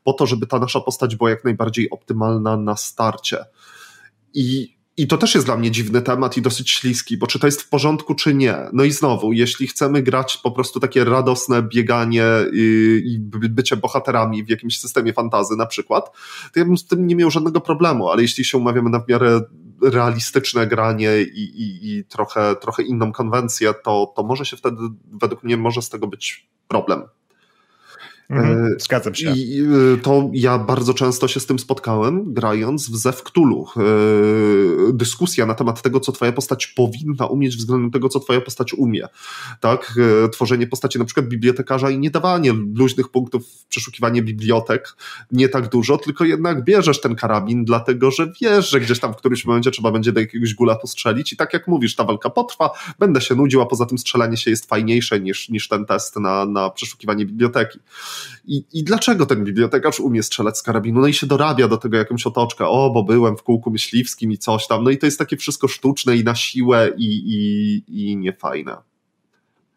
po 0.05 0.13
to, 0.13 0.27
żeby 0.27 0.47
ta 0.47 0.59
nasza 0.59 0.81
postać 0.81 1.17
była 1.17 1.31
jak 1.31 1.45
najbardziej 1.45 1.91
optymalna 1.91 2.57
na 2.57 2.77
starcie. 2.77 3.45
I 4.35 4.77
i 4.99 5.07
to 5.07 5.19
też 5.19 5.35
jest 5.35 5.47
dla 5.47 5.57
mnie 5.57 5.71
dziwny 5.71 6.03
temat 6.03 6.37
i 6.37 6.43
dosyć 6.43 6.71
śliski, 6.71 7.17
bo 7.17 7.27
czy 7.27 7.39
to 7.39 7.47
jest 7.47 7.63
w 7.63 7.69
porządku, 7.69 8.15
czy 8.15 8.35
nie. 8.35 8.57
No 8.73 8.85
i 8.85 8.93
znowu, 8.93 9.33
jeśli 9.33 9.67
chcemy 9.67 10.03
grać 10.03 10.37
po 10.37 10.51
prostu 10.51 10.81
takie 10.81 11.05
radosne 11.05 11.63
bieganie 11.63 12.25
i, 12.53 13.03
i 13.05 13.19
bycie 13.49 13.77
bohaterami 13.77 14.45
w 14.45 14.49
jakimś 14.49 14.81
systemie 14.81 15.13
fantazy 15.13 15.57
na 15.57 15.67
przykład, 15.67 16.11
to 16.53 16.61
ja 16.61 16.65
bym 16.65 16.77
z 16.77 16.87
tym 16.87 17.07
nie 17.07 17.17
miał 17.17 17.31
żadnego 17.31 17.61
problemu, 17.61 18.09
ale 18.09 18.23
jeśli 18.23 18.45
się 18.45 18.59
umawiamy 18.59 18.91
na 18.91 19.01
w 19.01 19.09
miarę 19.09 19.41
realistyczne 19.83 20.67
granie 20.67 21.23
i, 21.23 21.63
i, 21.63 21.99
i 21.99 22.05
trochę, 22.05 22.57
trochę 22.61 22.83
inną 22.83 23.13
konwencję, 23.13 23.75
to, 23.85 24.13
to 24.17 24.23
może 24.23 24.45
się 24.45 24.57
wtedy, 24.57 24.77
według 25.13 25.43
mnie, 25.43 25.57
może 25.57 25.83
z 25.83 25.89
tego 25.89 26.07
być 26.07 26.49
problem. 26.69 27.03
Mhm, 28.31 28.67
e, 28.67 28.81
zgadzam 28.81 29.15
się. 29.15 29.33
I 29.37 29.63
e, 29.63 29.97
to 29.97 30.31
ja 30.33 30.59
bardzo 30.59 30.95
często 30.95 31.29
się 31.29 31.41
z 31.41 31.47
tym 31.47 31.59
spotkałem, 31.59 32.35
grając 32.35 32.91
w 32.91 32.97
Zew 32.97 33.23
Cthulhu. 33.23 33.67
E, 33.77 33.81
dyskusja 34.93 35.47
na 35.47 35.55
temat 35.55 35.83
tego, 35.83 36.01
co 36.01 36.13
twoja 36.13 36.33
postać 36.33 36.67
powinna 36.67 37.27
umieć 37.27 37.57
względem 37.57 37.91
tego, 37.91 38.09
co 38.09 38.21
twoja 38.21 38.41
postać 38.41 38.75
umie. 38.75 39.09
Tak? 39.61 39.95
Tworzenie 40.33 40.67
postaci 40.67 40.99
na 40.99 41.05
przykład 41.05 41.27
bibliotekarza 41.27 41.91
i 41.91 41.99
nie 41.99 42.11
dawanie 42.11 42.53
luźnych 42.75 43.09
punktów 43.09 43.49
w 43.49 43.67
przeszukiwanie 43.67 44.23
bibliotek, 44.23 44.97
nie 45.33 45.49
tak 45.49 45.69
dużo, 45.69 45.99
tylko 45.99 46.25
jednak 46.25 46.65
bierzesz 46.65 47.01
ten 47.01 47.15
karabin, 47.15 47.65
dlatego 47.65 48.11
że 48.11 48.33
wiesz, 48.41 48.71
że 48.71 48.81
gdzieś 48.81 49.01
tam 49.01 49.13
w 49.13 49.17
którymś 49.17 49.45
momencie 49.45 49.71
trzeba 49.71 49.91
będzie 49.91 50.13
do 50.13 50.21
jakiegoś 50.21 50.55
gula 50.55 50.77
postrzelić 50.77 51.33
i 51.33 51.37
tak 51.37 51.53
jak 51.53 51.69
mówisz, 51.69 51.95
ta 51.95 52.05
walka 52.05 52.31
potrwa, 52.31 52.71
będę 52.99 53.21
się 53.21 53.35
nudził, 53.35 53.63
a 53.63 53.67
poza 53.67 53.87
tym 53.87 53.99
strzelanie 53.99 54.37
się 54.37 54.51
jest 54.51 54.69
fajniejsze 54.69 55.21
niż, 55.21 55.49
niż 55.49 55.69
ten 55.69 55.87
test 55.87 56.17
na, 56.17 56.47
na 56.47 56.71
przeszukiwanie 56.71 57.27
biblioteki. 57.27 57.79
I, 58.45 58.65
I 58.73 58.85
dlaczego 58.85 59.27
ten 59.27 59.45
bibliotekarz 59.45 60.01
umie 60.01 60.23
strzelać 60.23 60.59
z 60.59 60.63
karabinu? 60.63 61.01
No 61.01 61.07
i 61.07 61.15
się 61.15 61.27
dorabia 61.27 61.69
do 61.69 61.77
tego 61.77 61.97
jakąś 61.97 62.27
otoczkę, 62.27 62.69
o, 62.69 62.91
bo 62.91 63.03
byłem 63.03 63.37
w 63.37 63.43
kółku 63.43 63.71
myśliwskim 63.71 64.33
i 64.33 64.39
coś 64.39 64.67
tam. 64.67 64.85
No 64.85 64.91
i 64.91 64.99
to 64.99 65.07
jest 65.07 65.19
takie 65.19 65.37
wszystko 65.37 65.69
sztuczne 65.69 66.17
i 66.17 66.25
na 66.25 66.35
siłę 66.35 66.91
i, 66.97 67.23
i, 67.27 68.11
i 68.11 68.17
niefajne. 68.17 68.77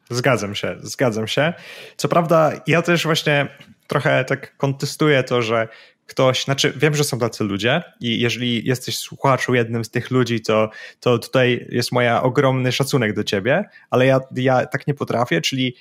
Zgadzam 0.09 0.55
się, 0.55 0.77
zgadzam 0.81 1.27
się. 1.27 1.53
Co 1.97 2.07
prawda, 2.07 2.51
ja 2.67 2.81
też 2.81 3.03
właśnie 3.03 3.47
trochę 3.87 4.25
tak 4.25 4.57
kontestuję 4.57 5.23
to, 5.23 5.41
że 5.41 5.67
ktoś, 6.05 6.43
znaczy 6.43 6.73
wiem, 6.77 6.95
że 6.95 7.03
są 7.03 7.19
tacy 7.19 7.43
ludzie 7.43 7.83
i 7.99 8.19
jeżeli 8.19 8.67
jesteś 8.67 8.97
słuchaczu 8.97 9.53
jednym 9.53 9.85
z 9.85 9.89
tych 9.89 10.11
ludzi, 10.11 10.41
to, 10.41 10.69
to 10.99 11.19
tutaj 11.19 11.67
jest 11.69 11.91
moja 11.91 12.23
ogromny 12.23 12.71
szacunek 12.71 13.13
do 13.13 13.23
ciebie, 13.23 13.63
ale 13.89 14.05
ja, 14.05 14.19
ja 14.35 14.65
tak 14.65 14.87
nie 14.87 14.93
potrafię, 14.93 15.41
czyli 15.41 15.75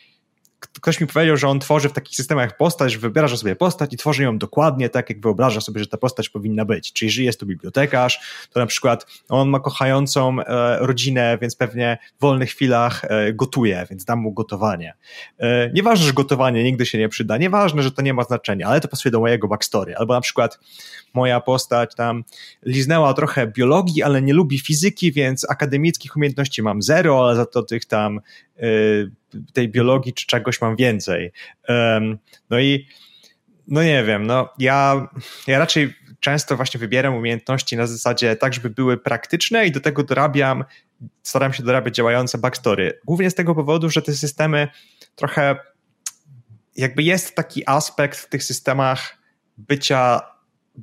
ktoś 0.60 1.00
mi 1.00 1.06
powiedział, 1.06 1.36
że 1.36 1.48
on 1.48 1.60
tworzy 1.60 1.88
w 1.88 1.92
takich 1.92 2.16
systemach 2.16 2.56
postać, 2.56 2.92
że 2.92 2.98
wybiera 2.98 3.28
sobie 3.28 3.56
postać 3.56 3.92
i 3.92 3.96
tworzy 3.96 4.22
ją 4.22 4.38
dokładnie 4.38 4.88
tak, 4.88 5.10
jak 5.10 5.20
wyobraża 5.20 5.60
sobie, 5.60 5.80
że 5.80 5.86
ta 5.86 5.96
postać 5.96 6.28
powinna 6.28 6.64
być. 6.64 6.92
Czyli 6.92 7.06
jeżeli 7.06 7.26
jest 7.26 7.40
to 7.40 7.46
bibliotekarz, 7.46 8.20
to 8.52 8.60
na 8.60 8.66
przykład 8.66 9.06
on 9.28 9.48
ma 9.48 9.60
kochającą 9.60 10.40
e, 10.40 10.78
rodzinę, 10.78 11.38
więc 11.40 11.56
pewnie 11.56 11.98
w 12.18 12.20
wolnych 12.20 12.50
chwilach 12.50 13.04
e, 13.04 13.32
gotuje, 13.32 13.86
więc 13.90 14.04
dam 14.04 14.18
mu 14.18 14.32
gotowanie. 14.32 14.94
E, 15.38 15.70
nieważne, 15.72 16.06
że 16.06 16.12
gotowanie 16.12 16.64
nigdy 16.64 16.86
się 16.86 16.98
nie 16.98 17.08
przyda, 17.08 17.36
nieważne, 17.36 17.82
że 17.82 17.92
to 17.92 18.02
nie 18.02 18.14
ma 18.14 18.22
znaczenia, 18.22 18.66
ale 18.66 18.80
to 18.80 18.88
pasuje 18.88 19.12
do 19.12 19.20
mojego 19.20 19.48
backstory. 19.48 19.96
Albo 19.96 20.14
na 20.14 20.20
przykład 20.20 20.58
moja 21.14 21.40
postać 21.40 21.94
tam 21.94 22.24
liznęła 22.62 23.14
trochę 23.14 23.46
biologii, 23.46 24.02
ale 24.02 24.22
nie 24.22 24.32
lubi 24.32 24.58
fizyki, 24.58 25.12
więc 25.12 25.50
akademickich 25.50 26.16
umiejętności 26.16 26.62
mam 26.62 26.82
zero, 26.82 27.24
ale 27.24 27.36
za 27.36 27.46
to 27.46 27.62
tych 27.62 27.84
tam 27.84 28.20
y, 28.62 29.10
tej 29.52 29.68
biologii 29.68 30.12
czy 30.12 30.26
czegoś 30.26 30.60
mam 30.60 30.76
więcej. 30.76 31.32
No 32.50 32.58
i 32.58 32.86
no 33.68 33.82
nie 33.82 34.04
wiem, 34.04 34.26
no 34.26 34.48
ja, 34.58 35.08
ja 35.46 35.58
raczej 35.58 35.94
często 36.20 36.56
właśnie 36.56 36.80
wybieram 36.80 37.14
umiejętności 37.14 37.76
na 37.76 37.86
zasadzie 37.86 38.36
tak, 38.36 38.54
żeby 38.54 38.70
były 38.70 38.96
praktyczne 38.96 39.66
i 39.66 39.72
do 39.72 39.80
tego 39.80 40.02
dorabiam, 40.02 40.64
staram 41.22 41.52
się 41.52 41.62
dorabiać 41.62 41.94
działające 41.94 42.38
backstory. 42.38 43.00
Głównie 43.04 43.30
z 43.30 43.34
tego 43.34 43.54
powodu, 43.54 43.90
że 43.90 44.02
te 44.02 44.12
systemy 44.12 44.68
trochę 45.14 45.56
jakby 46.76 47.02
jest 47.02 47.34
taki 47.34 47.62
aspekt 47.66 48.18
w 48.18 48.28
tych 48.28 48.44
systemach 48.44 49.18
bycia 49.58 50.20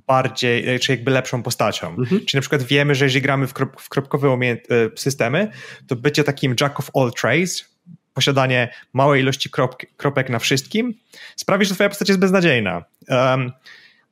bardziej, 0.07 0.79
czy 0.79 0.91
jakby 0.91 1.11
lepszą 1.11 1.43
postacią. 1.43 1.89
Mhm. 1.89 2.25
Czyli 2.25 2.37
na 2.37 2.41
przykład 2.41 2.63
wiemy, 2.63 2.95
że 2.95 3.05
jeżeli 3.05 3.21
gramy 3.21 3.47
w, 3.47 3.53
krop, 3.53 3.81
w 3.81 3.89
kropkowe 3.89 4.27
e, 4.27 4.57
systemy, 4.95 5.51
to 5.87 5.95
bycie 5.95 6.23
takim 6.23 6.55
jack 6.61 6.79
of 6.79 6.89
all 6.95 7.11
trades, 7.21 7.74
posiadanie 8.15 8.73
małej 8.93 9.21
ilości 9.21 9.49
kropek 9.97 10.29
na 10.29 10.39
wszystkim 10.39 10.93
sprawi, 11.35 11.65
że 11.65 11.75
twoja 11.75 11.89
postać 11.89 12.07
jest 12.07 12.19
beznadziejna. 12.19 12.83
Um, 13.09 13.51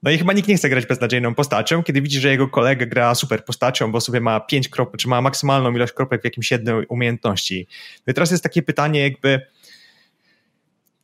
no 0.03 0.11
i 0.11 0.17
chyba 0.17 0.33
nikt 0.33 0.47
nie 0.47 0.57
chce 0.57 0.69
grać 0.69 0.85
beznadziejną 0.85 1.35
postacią, 1.35 1.83
kiedy 1.83 2.01
widzi, 2.01 2.19
że 2.19 2.29
jego 2.29 2.47
kolega 2.47 2.85
gra 2.85 3.15
super 3.15 3.45
postacią, 3.45 3.91
bo 3.91 4.01
sobie 4.01 4.21
ma 4.21 4.39
pięć 4.39 4.69
kropek, 4.69 5.01
czy 5.01 5.07
ma 5.07 5.21
maksymalną 5.21 5.71
ilość 5.75 5.93
kropek 5.93 6.21
w 6.21 6.25
jakimś 6.25 6.51
jednej 6.51 6.85
umiejętności. 6.85 7.67
No 8.07 8.11
i 8.11 8.13
teraz 8.13 8.31
jest 8.31 8.43
takie 8.43 8.61
pytanie 8.61 8.99
jakby, 8.99 9.41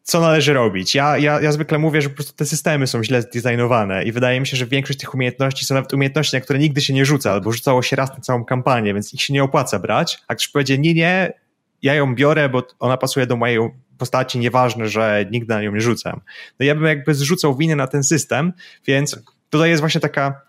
co 0.04 0.22
należy 0.22 0.54
robić. 0.54 0.96
Ja, 0.96 1.18
ja, 1.18 1.42
ja 1.42 1.52
zwykle 1.52 1.78
mówię, 1.78 2.02
że 2.02 2.10
po 2.10 2.16
prostu 2.16 2.34
te 2.34 2.46
systemy 2.46 2.88
są 2.88 3.04
źle 3.04 3.22
zdesignowane 3.22 4.04
i 4.04 4.12
wydaje 4.12 4.40
mi 4.40 4.48
się, 4.48 4.58
że 4.58 4.66
większość 4.66 5.00
tych 5.00 5.14
umiejętności 5.14 5.66
są 5.66 5.76
nawet 5.76 5.94
umiejętności, 5.94 6.36
na 6.36 6.42
które 6.42 6.60
nigdy 6.60 6.82
się 6.82 6.94
nie 6.94 7.06
rzuca, 7.06 7.32
albo 7.32 7.52
rzucało 7.52 7.82
się 7.82 7.96
raz 7.96 8.10
na 8.10 8.20
całą 8.20 8.46
kampanię, 8.46 8.94
więc 8.94 9.14
ich 9.14 9.22
się 9.22 9.34
nie 9.34 9.44
opłaca 9.44 9.80
brać. 9.80 10.18
A 10.28 10.36
ktoś 10.36 10.48
powie, 10.48 10.78
nie, 10.78 10.94
nie, 10.94 11.34
ja 11.82 11.94
ją 11.94 12.16
biorę, 12.16 12.50
bo 12.50 12.68
ona 12.80 12.98
pasuje 12.98 13.28
do 13.28 13.36
mojej 13.36 13.60
postaci, 13.98 14.40
nieważne, 14.40 14.88
że 14.88 15.26
nigdy 15.32 15.54
na 15.54 15.62
nią 15.62 15.72
nie 15.72 15.82
rzucam. 15.82 16.22
No 16.60 16.66
ja 16.66 16.76
bym 16.76 16.86
jakby 16.86 17.14
zrzucał 17.14 17.58
winę 17.58 17.76
na 17.76 17.88
ten 17.88 18.04
system, 18.04 18.54
więc 18.88 19.20
tutaj 19.50 19.70
jest 19.70 19.80
właśnie 19.80 20.02
taka 20.02 20.42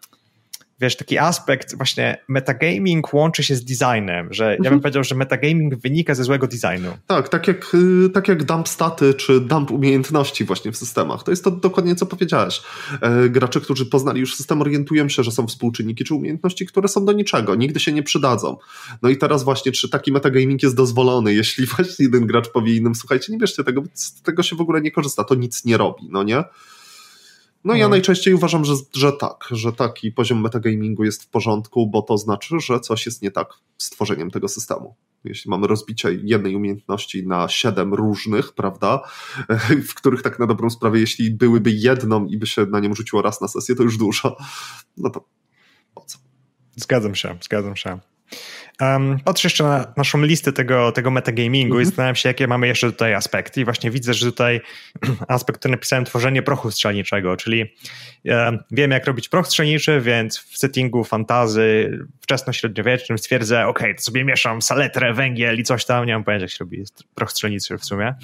wiesz, 0.80 0.96
taki 0.96 1.18
aspekt 1.18 1.76
właśnie 1.76 2.24
metagaming 2.28 3.14
łączy 3.14 3.42
się 3.42 3.56
z 3.56 3.64
designem, 3.64 4.32
że 4.32 4.44
mhm. 4.44 4.50
ja 4.50 4.70
bym 4.70 4.76
mhm. 4.76 4.80
powiedział, 4.80 5.04
że 5.04 5.14
metagaming 5.14 5.74
wynika 5.74 6.14
ze 6.14 6.24
złego 6.24 6.46
designu. 6.46 6.90
Tak, 7.06 7.28
tak 7.28 7.48
jak, 7.48 7.74
y, 7.74 8.10
tak 8.10 8.28
jak 8.28 8.44
dump 8.44 8.68
staty 8.68 9.14
czy 9.14 9.40
dump 9.40 9.70
umiejętności 9.70 10.44
właśnie 10.44 10.72
w 10.72 10.76
systemach. 10.76 11.22
To 11.22 11.30
jest 11.30 11.44
to 11.44 11.50
dokładnie 11.50 11.94
co 11.94 12.06
powiedziałeś. 12.06 12.62
E, 13.00 13.28
gracze, 13.28 13.60
którzy 13.60 13.86
poznali 13.86 14.20
już 14.20 14.36
system 14.36 14.60
orientują 14.60 15.08
się, 15.08 15.22
że 15.22 15.30
są 15.30 15.46
współczynniki 15.46 16.04
czy 16.04 16.14
umiejętności, 16.14 16.66
które 16.66 16.88
są 16.88 17.04
do 17.04 17.12
niczego, 17.12 17.54
nigdy 17.54 17.80
się 17.80 17.92
nie 17.92 18.02
przydadzą. 18.02 18.56
No 19.02 19.08
i 19.08 19.16
teraz 19.16 19.44
właśnie, 19.44 19.72
czy 19.72 19.88
taki 19.88 20.12
metagaming 20.12 20.62
jest 20.62 20.76
dozwolony, 20.76 21.34
jeśli 21.40 21.66
właśnie 21.66 22.04
jeden 22.04 22.26
gracz 22.26 22.48
powie 22.48 22.76
innym, 22.76 22.94
słuchajcie, 22.94 23.32
nie 23.32 23.38
bierzcie 23.38 23.64
tego, 23.64 23.82
z 23.94 24.22
tego 24.22 24.42
się 24.42 24.56
w 24.56 24.60
ogóle 24.60 24.80
nie 24.80 24.90
korzysta, 24.90 25.24
to 25.24 25.34
nic 25.34 25.64
nie 25.64 25.76
robi, 25.76 26.08
no 26.10 26.22
nie? 26.22 26.44
No 27.64 27.74
ja 27.74 27.84
mhm. 27.84 27.90
najczęściej 27.90 28.34
uważam, 28.34 28.64
że, 28.64 28.74
że 28.94 29.12
tak, 29.12 29.44
że 29.50 29.72
taki 29.72 30.12
poziom 30.12 30.40
metagamingu 30.40 31.04
jest 31.04 31.22
w 31.22 31.28
porządku, 31.28 31.86
bo 31.86 32.02
to 32.02 32.18
znaczy, 32.18 32.60
że 32.60 32.80
coś 32.80 33.06
jest 33.06 33.22
nie 33.22 33.30
tak 33.30 33.48
z 33.78 33.90
tworzeniem 33.90 34.30
tego 34.30 34.48
systemu. 34.48 34.94
Jeśli 35.24 35.50
mamy 35.50 35.66
rozbicie 35.66 36.08
jednej 36.22 36.56
umiejętności 36.56 37.26
na 37.26 37.48
siedem 37.48 37.94
różnych, 37.94 38.52
prawda, 38.52 39.00
w 39.88 39.94
których 39.94 40.22
tak 40.22 40.38
na 40.38 40.46
dobrą 40.46 40.70
sprawę, 40.70 41.00
jeśli 41.00 41.30
byłyby 41.30 41.70
jedną 41.70 42.26
i 42.26 42.38
by 42.38 42.46
się 42.46 42.66
na 42.66 42.80
nią 42.80 42.94
rzuciło 42.94 43.22
raz 43.22 43.40
na 43.40 43.48
sesję, 43.48 43.74
to 43.74 43.82
już 43.82 43.98
dużo. 43.98 44.36
No 44.96 45.10
to 45.10 45.24
po 45.94 46.04
co? 46.04 46.18
Zgadzam 46.76 47.14
się, 47.14 47.38
zgadzam 47.42 47.76
się. 47.76 47.98
Um, 48.80 49.18
patrzę 49.24 49.46
jeszcze 49.46 49.64
na 49.64 49.92
naszą 49.96 50.22
listę 50.22 50.52
tego, 50.52 50.92
tego 50.92 51.10
metagamingu 51.10 51.74
mm 51.74 51.78
-hmm. 51.78 51.82
i 51.82 51.86
zastanawiam 51.86 52.14
się, 52.14 52.28
jakie 52.28 52.46
mamy 52.46 52.66
jeszcze 52.66 52.92
tutaj 52.92 53.14
aspekty. 53.14 53.60
I 53.60 53.64
właśnie 53.64 53.90
widzę, 53.90 54.14
że 54.14 54.26
tutaj 54.26 54.60
aspekt, 55.28 55.58
który 55.58 55.72
napisałem, 55.72 56.04
tworzenie 56.04 56.42
prochu 56.42 56.70
strzelniczego, 56.70 57.36
czyli 57.36 57.74
um, 58.24 58.58
wiem, 58.70 58.90
jak 58.90 59.06
robić 59.06 59.28
proch 59.28 59.46
strzelniczy, 59.46 60.00
więc 60.00 60.38
w 60.38 60.58
settingu 60.58 61.04
fantazy 61.04 61.98
wczesno-średniowiecznym 62.20 63.18
stwierdzę, 63.18 63.66
ok, 63.66 63.80
to 63.96 64.02
sobie 64.02 64.24
mieszam 64.24 64.62
saletrę, 64.62 65.14
węgiel 65.14 65.58
i 65.58 65.62
coś 65.62 65.84
tam, 65.84 66.06
nie 66.06 66.12
mam 66.12 66.24
pojęcia, 66.24 66.44
jak 66.44 66.50
się 66.50 66.56
robi 66.60 66.84
proch 67.14 67.30
strzelniczy 67.30 67.78
w 67.78 67.84
sumie. 67.84 68.14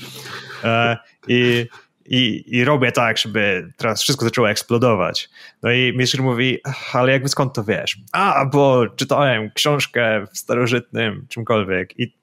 E, 0.65 0.97
I 1.29 1.67
i, 2.09 2.45
i 2.47 2.65
robię 2.65 2.93
tak, 2.93 3.19
żeby 3.19 3.73
teraz 3.77 4.03
wszystko 4.03 4.25
zaczęło 4.25 4.51
eksplodować. 4.51 5.31
No 5.63 5.73
i 5.73 5.93
Mieszr 5.97 6.23
mówi, 6.23 6.59
ale 6.93 7.13
jakby 7.13 7.29
skąd 7.29 7.55
to 7.55 7.65
wiesz? 7.65 7.99
A, 8.13 8.47
bo 8.53 8.87
czytałem 8.89 9.51
książkę 9.51 10.27
w 10.33 10.39
starożytnym 10.39 11.27
czymkolwiek 11.29 12.01
i 12.01 12.15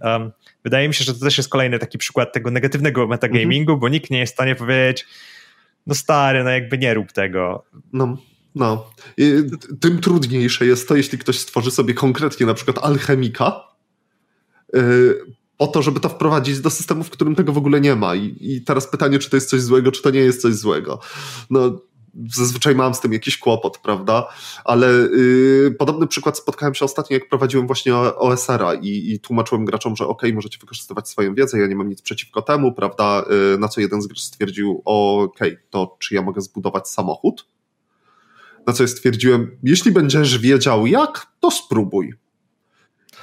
um, 0.00 0.32
wydaje 0.64 0.88
mi 0.88 0.94
się, 0.94 1.04
że 1.04 1.14
to 1.14 1.20
też 1.20 1.38
jest 1.38 1.50
kolejny 1.50 1.78
taki 1.78 1.98
przykład 1.98 2.32
tego 2.32 2.50
negatywnego 2.50 3.06
metagamingu, 3.06 3.72
mm 3.72 3.78
-hmm. 3.78 3.80
bo 3.80 3.88
nikt 3.88 4.10
nie 4.10 4.18
jest 4.18 4.32
w 4.32 4.36
stanie 4.36 4.54
powiedzieć, 4.54 5.06
no 5.86 5.94
stary, 5.94 6.44
no 6.44 6.50
jakby 6.50 6.78
nie 6.78 6.94
rób 6.94 7.12
tego. 7.12 7.64
No, 7.92 8.16
no. 8.54 8.90
I 9.16 9.32
tym 9.80 10.00
trudniejsze 10.00 10.66
jest 10.66 10.88
to, 10.88 10.96
jeśli 10.96 11.18
ktoś 11.18 11.38
stworzy 11.38 11.70
sobie 11.70 11.94
konkretnie 11.94 12.46
na 12.46 12.54
przykład 12.54 12.78
alchemika, 12.78 13.60
yy, 14.74 15.37
o 15.58 15.66
to, 15.66 15.82
żeby 15.82 16.00
to 16.00 16.08
wprowadzić 16.08 16.60
do 16.60 16.70
systemu, 16.70 17.04
w 17.04 17.10
którym 17.10 17.34
tego 17.34 17.52
w 17.52 17.58
ogóle 17.58 17.80
nie 17.80 17.96
ma. 17.96 18.14
I, 18.14 18.36
I, 18.40 18.62
teraz 18.64 18.86
pytanie, 18.86 19.18
czy 19.18 19.30
to 19.30 19.36
jest 19.36 19.50
coś 19.50 19.60
złego, 19.60 19.92
czy 19.92 20.02
to 20.02 20.10
nie 20.10 20.20
jest 20.20 20.42
coś 20.42 20.54
złego. 20.54 21.00
No, 21.50 21.80
zazwyczaj 22.34 22.74
mam 22.74 22.94
z 22.94 23.00
tym 23.00 23.12
jakiś 23.12 23.38
kłopot, 23.38 23.78
prawda? 23.78 24.28
Ale 24.64 24.86
yy, 24.88 25.74
podobny 25.78 26.06
przykład 26.06 26.38
spotkałem 26.38 26.74
się 26.74 26.84
ostatnio, 26.84 27.14
jak 27.14 27.28
prowadziłem 27.28 27.66
właśnie 27.66 27.96
OSR-a 27.96 28.74
i, 28.74 29.12
i 29.12 29.20
tłumaczyłem 29.20 29.64
graczom, 29.64 29.96
że 29.96 30.06
ok, 30.06 30.22
możecie 30.34 30.58
wykorzystywać 30.58 31.08
swoją 31.08 31.34
wiedzę, 31.34 31.58
ja 31.58 31.66
nie 31.66 31.76
mam 31.76 31.88
nic 31.88 32.02
przeciwko 32.02 32.42
temu, 32.42 32.74
prawda? 32.74 33.24
Yy, 33.52 33.58
na 33.58 33.68
co 33.68 33.80
jeden 33.80 34.02
z 34.02 34.06
graczy 34.06 34.22
stwierdził, 34.22 34.82
ok, 34.84 35.38
to 35.70 35.96
czy 35.98 36.14
ja 36.14 36.22
mogę 36.22 36.40
zbudować 36.40 36.88
samochód? 36.88 37.46
Na 38.66 38.72
co 38.72 38.82
ja 38.82 38.88
stwierdziłem, 38.88 39.58
jeśli 39.62 39.92
będziesz 39.92 40.38
wiedział 40.38 40.86
jak, 40.86 41.26
to 41.40 41.50
spróbuj. 41.50 42.14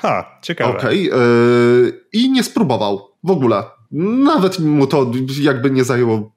Ha, 0.06 0.40
ciekawe. 0.42 0.78
Okej, 0.78 1.12
okay, 1.12 1.22
yy, 1.22 2.02
i 2.14 2.32
nie 2.32 2.44
spróbował 2.44 3.12
w 3.24 3.32
ogóle. 3.32 3.64
Nawet 3.92 4.60
mu 4.60 4.88
to 4.88 5.12
jakby 5.42 5.72
nie 5.72 5.84
zajęło 5.84 6.36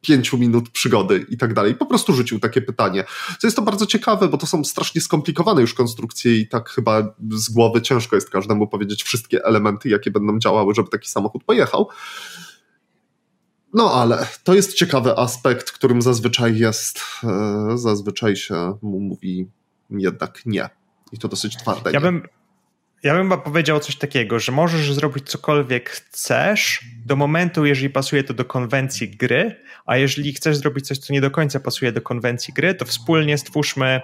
pięciu 0.00 0.38
minut 0.38 0.70
przygody 0.70 1.26
i 1.28 1.36
tak 1.36 1.54
dalej. 1.54 1.74
Po 1.74 1.86
prostu 1.86 2.12
rzucił 2.12 2.40
takie 2.40 2.62
pytanie. 2.62 3.04
Co 3.38 3.46
jest 3.46 3.56
to 3.56 3.62
bardzo 3.62 3.86
ciekawe, 3.86 4.28
bo 4.28 4.38
to 4.38 4.46
są 4.46 4.64
strasznie 4.64 5.00
skomplikowane 5.00 5.60
już 5.60 5.74
konstrukcje 5.74 6.36
i 6.36 6.48
tak 6.48 6.68
chyba 6.68 7.14
z 7.30 7.48
głowy 7.48 7.82
ciężko 7.82 8.16
jest 8.16 8.30
każdemu 8.30 8.66
powiedzieć 8.68 9.02
wszystkie 9.02 9.44
elementy, 9.44 9.88
jakie 9.88 10.10
będą 10.10 10.38
działały, 10.38 10.74
żeby 10.74 10.88
taki 10.88 11.08
samochód 11.08 11.44
pojechał. 11.44 11.88
No 13.74 13.92
ale 13.92 14.26
to 14.44 14.54
jest 14.54 14.74
ciekawy 14.74 15.18
aspekt, 15.18 15.72
którym 15.72 16.02
zazwyczaj 16.02 16.58
jest, 16.58 17.00
e, 17.24 17.78
zazwyczaj 17.78 18.36
się 18.36 18.78
mówi 18.82 19.48
jednak 19.90 20.46
nie. 20.46 20.68
I 21.12 21.18
to 21.18 21.28
dosyć 21.28 21.56
twarde. 21.56 21.90
Ja 21.92 22.00
bym, 22.00 22.22
ja 23.02 23.14
bym 23.14 23.40
powiedział 23.40 23.80
coś 23.80 23.96
takiego, 23.96 24.38
że 24.38 24.52
możesz 24.52 24.92
zrobić 24.92 25.28
cokolwiek 25.28 25.90
chcesz 25.90 26.80
do 27.06 27.16
momentu, 27.16 27.66
jeżeli 27.66 27.90
pasuje 27.90 28.24
to 28.24 28.34
do 28.34 28.44
konwencji 28.44 29.08
gry, 29.08 29.56
a 29.86 29.96
jeżeli 29.96 30.32
chcesz 30.32 30.56
zrobić 30.56 30.86
coś, 30.86 30.98
co 30.98 31.12
nie 31.12 31.20
do 31.20 31.30
końca 31.30 31.60
pasuje 31.60 31.92
do 31.92 32.02
konwencji 32.02 32.54
gry, 32.54 32.74
to 32.74 32.84
wspólnie 32.84 33.38
stwórzmy 33.38 34.00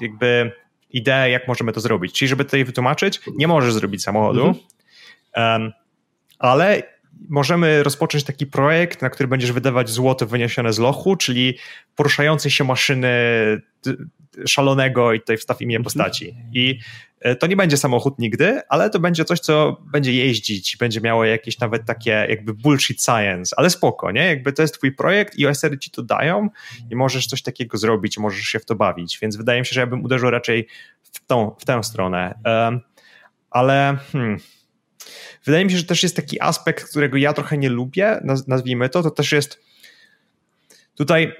jakby 0.00 0.52
ideę, 0.90 1.30
jak 1.30 1.48
możemy 1.48 1.72
to 1.72 1.80
zrobić. 1.80 2.18
Czyli 2.18 2.28
żeby 2.28 2.44
tutaj 2.44 2.64
wytłumaczyć, 2.64 3.20
nie 3.36 3.48
możesz 3.48 3.72
zrobić 3.74 4.02
samochodu, 4.02 4.46
mhm. 4.46 5.62
um, 5.62 5.72
ale 6.38 6.82
możemy 7.28 7.82
rozpocząć 7.82 8.24
taki 8.24 8.46
projekt, 8.46 9.02
na 9.02 9.10
który 9.10 9.28
będziesz 9.28 9.52
wydawać 9.52 9.90
złoto 9.90 10.26
wyniesione 10.26 10.72
z 10.72 10.78
lochu, 10.78 11.16
czyli 11.16 11.58
poruszającej 11.96 12.50
się 12.50 12.64
maszyny 12.64 13.08
szalonego 14.46 15.12
i 15.12 15.20
tutaj 15.20 15.36
wstaw 15.36 15.62
imię 15.62 15.76
mhm. 15.76 15.84
postaci. 15.84 16.36
I 16.52 16.78
to 17.38 17.46
nie 17.46 17.56
będzie 17.56 17.76
samochód 17.76 18.18
nigdy, 18.18 18.60
ale 18.68 18.90
to 18.90 19.00
będzie 19.00 19.24
coś, 19.24 19.40
co 19.40 19.76
będzie 19.92 20.12
jeździć, 20.12 20.76
będzie 20.76 21.00
miało 21.00 21.24
jakieś 21.24 21.58
nawet 21.58 21.84
takie 21.84 22.26
jakby 22.28 22.54
bullshit 22.54 23.04
science, 23.04 23.54
ale 23.58 23.70
spoko, 23.70 24.10
nie? 24.10 24.26
Jakby 24.26 24.52
to 24.52 24.62
jest 24.62 24.74
twój 24.74 24.92
projekt 24.92 25.38
i 25.38 25.46
OSR 25.46 25.78
ci 25.78 25.90
to 25.90 26.02
dają 26.02 26.48
i 26.90 26.96
możesz 26.96 27.26
coś 27.26 27.42
takiego 27.42 27.78
zrobić, 27.78 28.18
możesz 28.18 28.46
się 28.46 28.58
w 28.58 28.64
to 28.64 28.74
bawić, 28.74 29.18
więc 29.22 29.36
wydaje 29.36 29.60
mi 29.60 29.66
się, 29.66 29.74
że 29.74 29.80
ja 29.80 29.86
bym 29.86 30.04
uderzył 30.04 30.30
raczej 30.30 30.68
w, 31.02 31.26
tą, 31.26 31.56
w 31.58 31.64
tę 31.64 31.82
stronę. 31.82 32.38
Um, 32.44 32.80
ale 33.50 33.96
hmm, 34.12 34.38
wydaje 35.44 35.64
mi 35.64 35.70
się, 35.70 35.76
że 35.76 35.84
też 35.84 36.02
jest 36.02 36.16
taki 36.16 36.40
aspekt, 36.40 36.90
którego 36.90 37.16
ja 37.16 37.32
trochę 37.32 37.58
nie 37.58 37.68
lubię, 37.68 38.20
nazwijmy 38.46 38.88
to, 38.88 39.02
to 39.02 39.10
też 39.10 39.32
jest 39.32 39.64
tutaj 40.94 41.32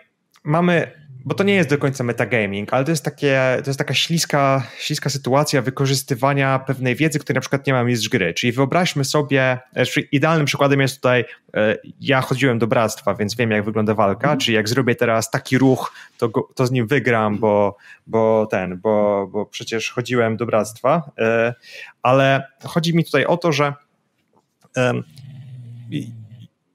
mamy 0.45 1.04
bo 1.25 1.35
to 1.35 1.45
nie 1.45 1.55
jest 1.55 1.71
do 1.71 1.79
końca 1.79 2.05
metagaming, 2.05 2.75
ale 2.75 2.85
to 2.85 2.91
jest, 2.91 3.05
takie, 3.05 3.41
to 3.65 3.71
jest 3.71 3.79
taka 3.79 3.95
śliska, 3.95 4.67
śliska 4.79 5.11
sytuacja 5.11 5.63
wykorzystywania 5.63 6.59
pewnej 6.59 6.97
wiedzy, 6.97 7.19
której 7.19 7.35
na 7.35 7.41
przykład 7.41 7.67
nie 7.67 7.73
ma 7.73 7.85
mistrz 7.85 8.09
gry. 8.09 8.35
Czyli 8.35 8.53
wyobraźmy 8.53 9.05
sobie, 9.05 9.59
znaczy 9.73 10.01
idealnym 10.01 10.47
przykładem 10.47 10.81
jest 10.81 10.97
tutaj, 10.97 11.25
e, 11.57 11.77
ja 12.01 12.21
chodziłem 12.21 12.59
do 12.59 12.67
bractwa, 12.67 13.15
więc 13.15 13.37
wiem 13.37 13.51
jak 13.51 13.65
wygląda 13.65 13.95
walka, 13.95 14.29
mm. 14.29 14.39
czyli 14.39 14.55
jak 14.55 14.69
zrobię 14.69 14.95
teraz 14.95 15.31
taki 15.31 15.59
ruch, 15.59 15.93
to, 16.19 16.29
go, 16.29 16.49
to 16.55 16.67
z 16.67 16.71
nim 16.71 16.87
wygram, 16.87 17.39
bo, 17.39 17.77
bo 18.07 18.47
ten, 18.51 18.81
bo, 18.81 19.27
bo 19.33 19.47
przecież 19.47 19.91
chodziłem 19.91 20.37
do 20.37 20.47
bractwa, 20.47 21.11
e, 21.19 21.55
ale 22.03 22.43
chodzi 22.65 22.97
mi 22.97 23.05
tutaj 23.05 23.25
o 23.25 23.37
to, 23.37 23.53
że 23.53 23.73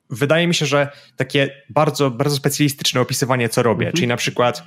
wydaje 0.09 0.47
mi 0.47 0.55
się, 0.55 0.65
że 0.65 0.91
takie 1.15 1.63
bardzo, 1.69 2.11
bardzo 2.11 2.35
specjalistyczne 2.35 3.01
opisywanie, 3.01 3.49
co 3.49 3.63
robię, 3.63 3.85
mhm. 3.85 3.95
czyli 3.95 4.07
na 4.07 4.17
przykład 4.17 4.63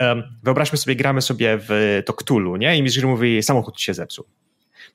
um, 0.00 0.22
wyobraźmy 0.42 0.78
sobie, 0.78 0.96
gramy 0.96 1.22
sobie 1.22 1.58
w 1.68 2.02
to 2.06 2.12
Cthulhu, 2.12 2.56
nie? 2.56 2.76
I 2.76 2.82
mistrz 2.82 3.02
mówi, 3.02 3.42
samochód 3.42 3.80
się 3.80 3.94
zepsuł. 3.94 4.24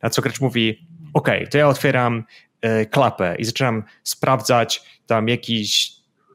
Na 0.02 0.10
co 0.10 0.22
gracz 0.22 0.42
mówi, 0.42 0.88
ok, 1.14 1.30
to 1.52 1.58
ja 1.58 1.68
otwieram 1.68 2.24
e, 2.62 2.86
klapę 2.86 3.36
i 3.40 3.46
zaczynam 3.46 3.84
sprawdzać 4.04 4.84
tam 5.08 5.28
jakiś 5.28 5.92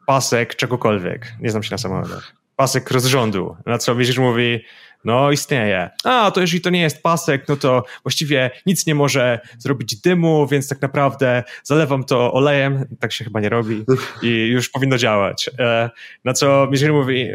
pasek 0.07 0.55
czegokolwiek. 0.57 1.33
Nie 1.41 1.51
znam 1.51 1.63
się 1.63 1.71
na 1.71 1.79
samochodach. 1.79 2.37
Pasek 2.57 2.91
rozrządu. 2.91 3.57
Na 3.67 3.79
co 3.79 3.95
mistrz 3.95 4.19
mówi, 4.19 4.65
no, 5.05 5.31
istnieje. 5.31 5.91
A, 6.05 6.31
to 6.31 6.41
jeżeli 6.41 6.61
to 6.61 6.71
nie 6.71 6.83
jest 6.83 7.03
pasek, 7.03 7.49
no 7.49 7.57
to 7.57 7.85
właściwie 8.03 8.51
nic 8.67 8.87
nie 8.87 8.95
może 8.95 9.41
zrobić 9.59 9.97
dymu, 9.97 10.47
więc 10.47 10.69
tak 10.69 10.83
naprawdę 10.83 11.43
zalewam 11.63 12.05
to 12.05 12.33
olejem, 12.33 12.85
tak 13.01 13.13
się 13.13 13.25
chyba 13.25 13.41
nie 13.41 13.49
robi 13.49 13.85
i 14.23 14.29
już 14.29 14.69
powinno 14.69 14.99
działać. 14.99 15.51
E, 15.59 15.91
na 16.25 16.33
co 16.33 16.69
Michiel 16.71 16.93
mówi, 16.93 17.29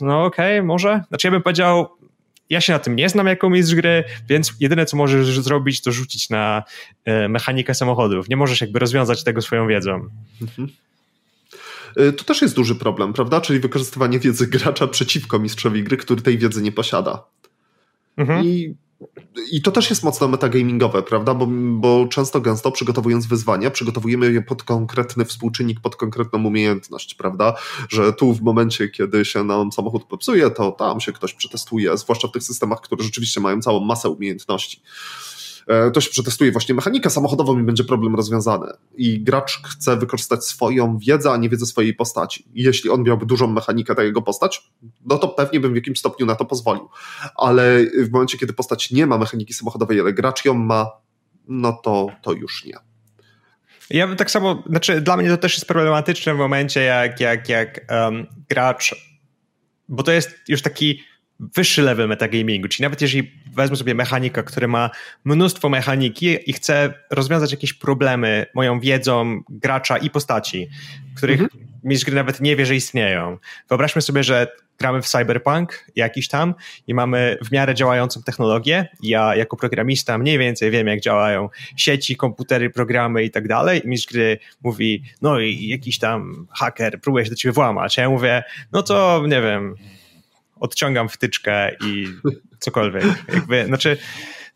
no 0.00 0.24
okej, 0.24 0.58
okay, 0.58 0.66
może. 0.66 1.04
Znaczy 1.08 1.26
ja 1.26 1.30
bym 1.30 1.42
powiedział, 1.42 1.88
ja 2.50 2.60
się 2.60 2.72
na 2.72 2.78
tym 2.78 2.96
nie 2.96 3.08
znam 3.08 3.26
jako 3.26 3.50
mistrz 3.50 3.74
gry, 3.74 4.04
więc 4.28 4.52
jedyne 4.60 4.86
co 4.86 4.96
możesz 4.96 5.40
zrobić, 5.40 5.82
to 5.82 5.92
rzucić 5.92 6.30
na 6.30 6.62
e, 7.04 7.28
mechanikę 7.28 7.74
samochodów. 7.74 8.28
Nie 8.28 8.36
możesz 8.36 8.60
jakby 8.60 8.78
rozwiązać 8.78 9.24
tego 9.24 9.42
swoją 9.42 9.66
wiedzą. 9.66 10.08
Mhm. 10.42 10.68
Y, 12.00 12.12
to 12.12 12.24
też 12.24 12.42
jest 12.42 12.54
duży 12.54 12.74
problem, 12.74 13.12
prawda? 13.12 13.40
Czyli 13.40 13.60
wykorzystywanie 13.60 14.18
wiedzy 14.18 14.46
gracza 14.46 14.86
przeciwko 14.86 15.38
mistrzowi 15.38 15.82
gry, 15.82 15.96
który 15.96 16.22
tej 16.22 16.38
wiedzy 16.38 16.62
nie 16.62 16.72
posiada. 16.72 17.24
Mhm. 18.16 18.44
I, 18.44 18.74
I 19.52 19.62
to 19.62 19.70
też 19.70 19.90
jest 19.90 20.02
mocno 20.02 20.28
metagamingowe, 20.28 21.02
prawda? 21.02 21.34
Bo, 21.34 21.46
bo 21.70 22.06
często 22.06 22.40
gęsto 22.40 22.72
przygotowując 22.72 23.26
wyzwania, 23.26 23.70
przygotowujemy 23.70 24.32
je 24.32 24.42
pod 24.42 24.62
konkretny 24.62 25.24
współczynnik, 25.24 25.80
pod 25.80 25.96
konkretną 25.96 26.44
umiejętność, 26.44 27.14
prawda? 27.14 27.54
Że 27.88 28.12
tu 28.12 28.34
w 28.34 28.42
momencie, 28.42 28.88
kiedy 28.88 29.24
się 29.24 29.44
nam 29.44 29.72
samochód 29.72 30.04
popsuje, 30.04 30.50
to 30.50 30.72
tam 30.72 31.00
się 31.00 31.12
ktoś 31.12 31.34
przetestuje, 31.34 31.96
zwłaszcza 31.96 32.28
w 32.28 32.32
tych 32.32 32.42
systemach, 32.42 32.80
które 32.80 33.04
rzeczywiście 33.04 33.40
mają 33.40 33.60
całą 33.60 33.80
masę 33.80 34.08
umiejętności. 34.08 34.82
E, 35.66 35.90
to 35.90 36.00
się 36.00 36.10
przetestuje 36.10 36.52
właśnie 36.52 36.74
mechanikę 36.74 37.10
samochodową 37.10 37.58
i 37.58 37.62
będzie 37.62 37.84
problem 37.84 38.14
rozwiązany. 38.14 38.66
I 38.96 39.20
gracz 39.20 39.62
chce 39.62 39.96
wykorzystać 39.96 40.44
swoją 40.44 40.98
wiedzę, 40.98 41.30
a 41.32 41.36
nie 41.36 41.48
wiedzę 41.48 41.66
swojej 41.66 41.94
postaci. 41.94 42.44
I 42.54 42.62
jeśli 42.62 42.90
on 42.90 43.02
miałby 43.02 43.26
dużą 43.26 43.46
mechanikę, 43.46 43.94
ta 43.94 44.02
jego 44.02 44.22
postać, 44.22 44.70
no 45.04 45.18
to 45.18 45.28
pewnie 45.28 45.60
bym 45.60 45.72
w 45.72 45.76
jakimś 45.76 45.98
stopniu 45.98 46.26
na 46.26 46.34
to 46.34 46.44
pozwolił. 46.44 46.88
Ale 47.36 47.84
w 47.98 48.12
momencie, 48.12 48.38
kiedy 48.38 48.52
postać 48.52 48.90
nie 48.90 49.06
ma 49.06 49.18
mechaniki 49.18 49.54
samochodowej, 49.54 50.00
ale 50.00 50.12
gracz 50.12 50.44
ją 50.44 50.54
ma, 50.54 50.90
no 51.48 51.72
to, 51.72 52.10
to 52.22 52.32
już 52.32 52.64
nie. 52.64 52.74
Ja 53.90 54.06
bym 54.06 54.16
tak 54.16 54.30
samo, 54.30 54.62
znaczy 54.66 55.00
dla 55.00 55.16
mnie 55.16 55.28
to 55.28 55.36
też 55.36 55.54
jest 55.54 55.66
problematyczne 55.66 56.34
w 56.34 56.38
momencie, 56.38 56.82
jak, 56.82 57.20
jak, 57.20 57.48
jak 57.48 57.80
um, 57.90 58.26
gracz, 58.48 58.94
bo 59.88 60.02
to 60.02 60.12
jest 60.12 60.38
już 60.48 60.62
taki 60.62 61.02
wyższy 61.40 61.82
level 61.82 62.08
metagamingu, 62.08 62.68
czyli 62.68 62.82
nawet 62.82 63.00
jeżeli 63.00 63.32
wezmę 63.54 63.76
sobie 63.76 63.94
mechanika, 63.94 64.42
który 64.42 64.68
ma 64.68 64.90
mnóstwo 65.24 65.68
mechaniki 65.68 66.50
i 66.50 66.52
chce 66.52 66.94
rozwiązać 67.10 67.50
jakieś 67.50 67.72
problemy 67.72 68.46
moją 68.54 68.80
wiedzą 68.80 69.42
gracza 69.48 69.96
i 69.96 70.10
postaci, 70.10 70.68
których 71.16 71.40
mhm. 71.40 71.64
mistrz 71.84 72.06
gry 72.06 72.14
nawet 72.14 72.40
nie 72.40 72.56
wie, 72.56 72.66
że 72.66 72.76
istnieją. 72.76 73.38
Wyobraźmy 73.68 74.02
sobie, 74.02 74.24
że 74.24 74.46
gramy 74.78 75.02
w 75.02 75.06
cyberpunk 75.06 75.86
jakiś 75.96 76.28
tam 76.28 76.54
i 76.86 76.94
mamy 76.94 77.38
w 77.44 77.52
miarę 77.52 77.74
działającą 77.74 78.22
technologię. 78.22 78.88
Ja 79.02 79.36
jako 79.36 79.56
programista 79.56 80.18
mniej 80.18 80.38
więcej 80.38 80.70
wiem, 80.70 80.86
jak 80.86 81.00
działają 81.00 81.48
sieci, 81.76 82.16
komputery, 82.16 82.70
programy 82.70 83.24
i 83.24 83.30
tak 83.30 83.48
dalej. 83.48 83.82
Mistrz 83.84 84.12
gry 84.12 84.38
mówi, 84.62 85.02
no 85.22 85.40
i 85.40 85.68
jakiś 85.68 85.98
tam 85.98 86.46
haker 86.50 87.00
próbuje 87.00 87.24
się 87.24 87.30
do 87.30 87.36
ciebie 87.36 87.52
włamać. 87.52 87.98
A 87.98 88.02
ja 88.02 88.10
mówię, 88.10 88.42
no 88.72 88.82
to 88.82 89.24
nie 89.28 89.42
wiem, 89.42 89.74
odciągam 90.62 91.08
wtyczkę 91.08 91.76
i 91.86 92.06
cokolwiek. 92.58 93.04
Jakby, 93.34 93.66
znaczy, 93.66 93.96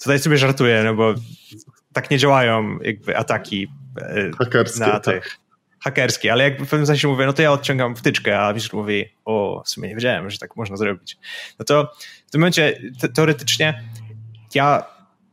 tutaj 0.02 0.18
sobie 0.18 0.38
żartuję, 0.38 0.82
no 0.84 0.94
bo 0.94 1.14
tak 1.92 2.10
nie 2.10 2.18
działają 2.18 2.78
jakby 2.78 3.16
ataki 3.16 3.68
e, 4.00 4.30
Hakerskie, 4.38 4.80
na 4.80 5.00
tych. 5.00 5.24
Tak. 5.24 5.38
Hakerskie, 5.80 6.32
ale 6.32 6.44
jak 6.44 6.62
w 6.62 6.68
pewnym 6.68 6.86
sensie 6.86 7.08
mówię, 7.08 7.26
no 7.26 7.32
to 7.32 7.42
ja 7.42 7.52
odciągam 7.52 7.96
wtyczkę, 7.96 8.40
a 8.40 8.52
mistrz 8.52 8.72
mówi, 8.72 9.04
o, 9.24 9.62
w 9.66 9.68
sumie 9.68 9.88
nie 9.88 9.94
wiedziałem, 9.94 10.30
że 10.30 10.38
tak 10.38 10.56
można 10.56 10.76
zrobić. 10.76 11.18
No 11.58 11.64
to 11.64 11.92
w 12.26 12.30
tym 12.30 12.40
momencie 12.40 12.80
te, 13.00 13.08
teoretycznie 13.08 13.84
ja 14.54 14.84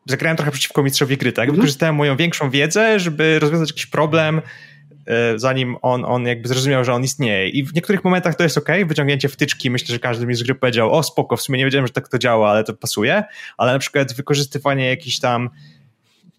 zagrałem 0.06 0.38
trochę 0.38 0.52
przeciwko 0.52 0.84
mistrzowi 0.84 1.18
gry, 1.18 1.32
tak? 1.32 1.52
Wykorzystałem 1.52 1.96
moją 1.96 2.18
większą 2.18 2.50
wiedzę, 2.50 3.00
żeby 3.00 3.40
rozwiązać 3.40 3.70
jakiś 3.70 3.86
problem, 3.86 4.42
zanim 5.36 5.78
on, 5.82 6.06
on 6.06 6.26
jakby 6.28 6.48
zrozumiał, 6.48 6.84
że 6.84 6.94
on 6.94 7.04
istnieje. 7.04 7.50
I 7.50 7.64
w 7.64 7.74
niektórych 7.74 8.04
momentach 8.04 8.36
to 8.36 8.44
jest 8.44 8.58
ok, 8.58 8.68
wyciągnięcie 8.86 9.30
wtyczki, 9.30 9.70
myślę, 9.70 9.94
że 9.94 10.00
każdy 10.00 10.26
mi 10.26 10.36
z 10.36 10.44
gry 10.44 10.56
powiedział, 10.56 10.92
o 10.92 11.04
spoko, 11.04 11.38
w 11.38 11.42
sumie 11.42 11.58
nie 11.58 11.66
wiedziałem, 11.66 11.88
że 11.88 11.94
tak 11.94 12.10
to 12.10 12.18
działa, 12.20 12.50
ale 12.50 12.64
to 12.64 12.74
pasuje, 12.74 13.24
ale 13.58 13.74
na 13.74 13.80
przykład 13.80 14.14
wykorzystywanie 14.14 14.90
jakichś 14.90 15.20
tam 15.20 15.50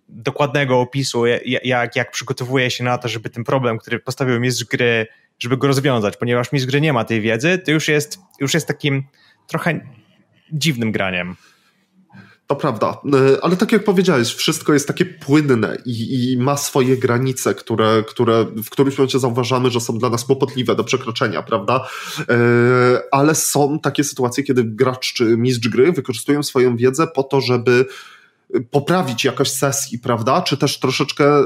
dokładnego 0.09 0.81
opisu, 0.81 1.27
jak, 1.65 1.97
jak 1.97 2.11
przygotowuje 2.11 2.71
się 2.71 2.85
na 2.85 2.99
to, 2.99 3.09
żeby 3.09 3.31
ten 3.31 3.45
problem, 3.45 3.79
który 3.79 3.99
postawił 3.99 4.41
mistrz 4.41 4.65
gry, 4.65 5.07
żeby 5.39 5.57
go 5.57 5.67
rozwiązać, 5.67 6.17
ponieważ 6.17 6.53
mistrz 6.53 6.71
gry 6.71 6.81
nie 6.81 6.93
ma 6.93 7.05
tej 7.05 7.21
wiedzy, 7.21 7.59
to 7.59 7.71
już 7.71 7.89
jest, 7.89 8.19
już 8.41 8.55
jest 8.55 8.67
takim 8.67 9.05
trochę 9.47 9.81
dziwnym 10.53 10.93
graniem. 10.93 11.37
To 12.55 12.61
prawda, 12.61 13.01
e, 13.13 13.45
ale 13.45 13.57
tak 13.57 13.73
jak 13.73 13.85
powiedziałeś, 13.85 14.35
wszystko 14.35 14.73
jest 14.73 14.89
takie 14.89 15.05
płynne 15.05 15.79
i, 15.85 16.33
i, 16.33 16.39
ma 16.39 16.57
swoje 16.57 16.97
granice, 16.97 17.55
które, 17.55 18.05
które 18.09 18.47
w 18.65 18.71
którymś 18.71 18.99
momencie 18.99 19.19
zauważamy, 19.19 19.71
że 19.71 19.81
są 19.81 19.99
dla 19.99 20.11
nas 20.11 20.25
kłopotliwe 20.25 20.77
do 20.77 20.85
przekroczenia, 20.85 21.43
prawda? 21.43 21.89
E, 22.29 22.35
ale 23.11 23.35
są 23.35 23.79
takie 23.79 24.05
sytuacje, 24.05 24.45
kiedy 24.45 24.65
gracz 24.65 25.13
czy 25.13 25.37
mistrz 25.37 25.69
gry 25.69 25.93
wykorzystują 25.93 26.43
swoją 26.43 26.77
wiedzę 26.77 27.07
po 27.07 27.23
to, 27.23 27.41
żeby 27.41 27.87
poprawić 28.71 29.25
jakość 29.25 29.53
sesji, 29.53 29.99
prawda? 29.99 30.43
Czy 30.43 30.57
też 30.57 30.81
troszeczkę 30.81 31.43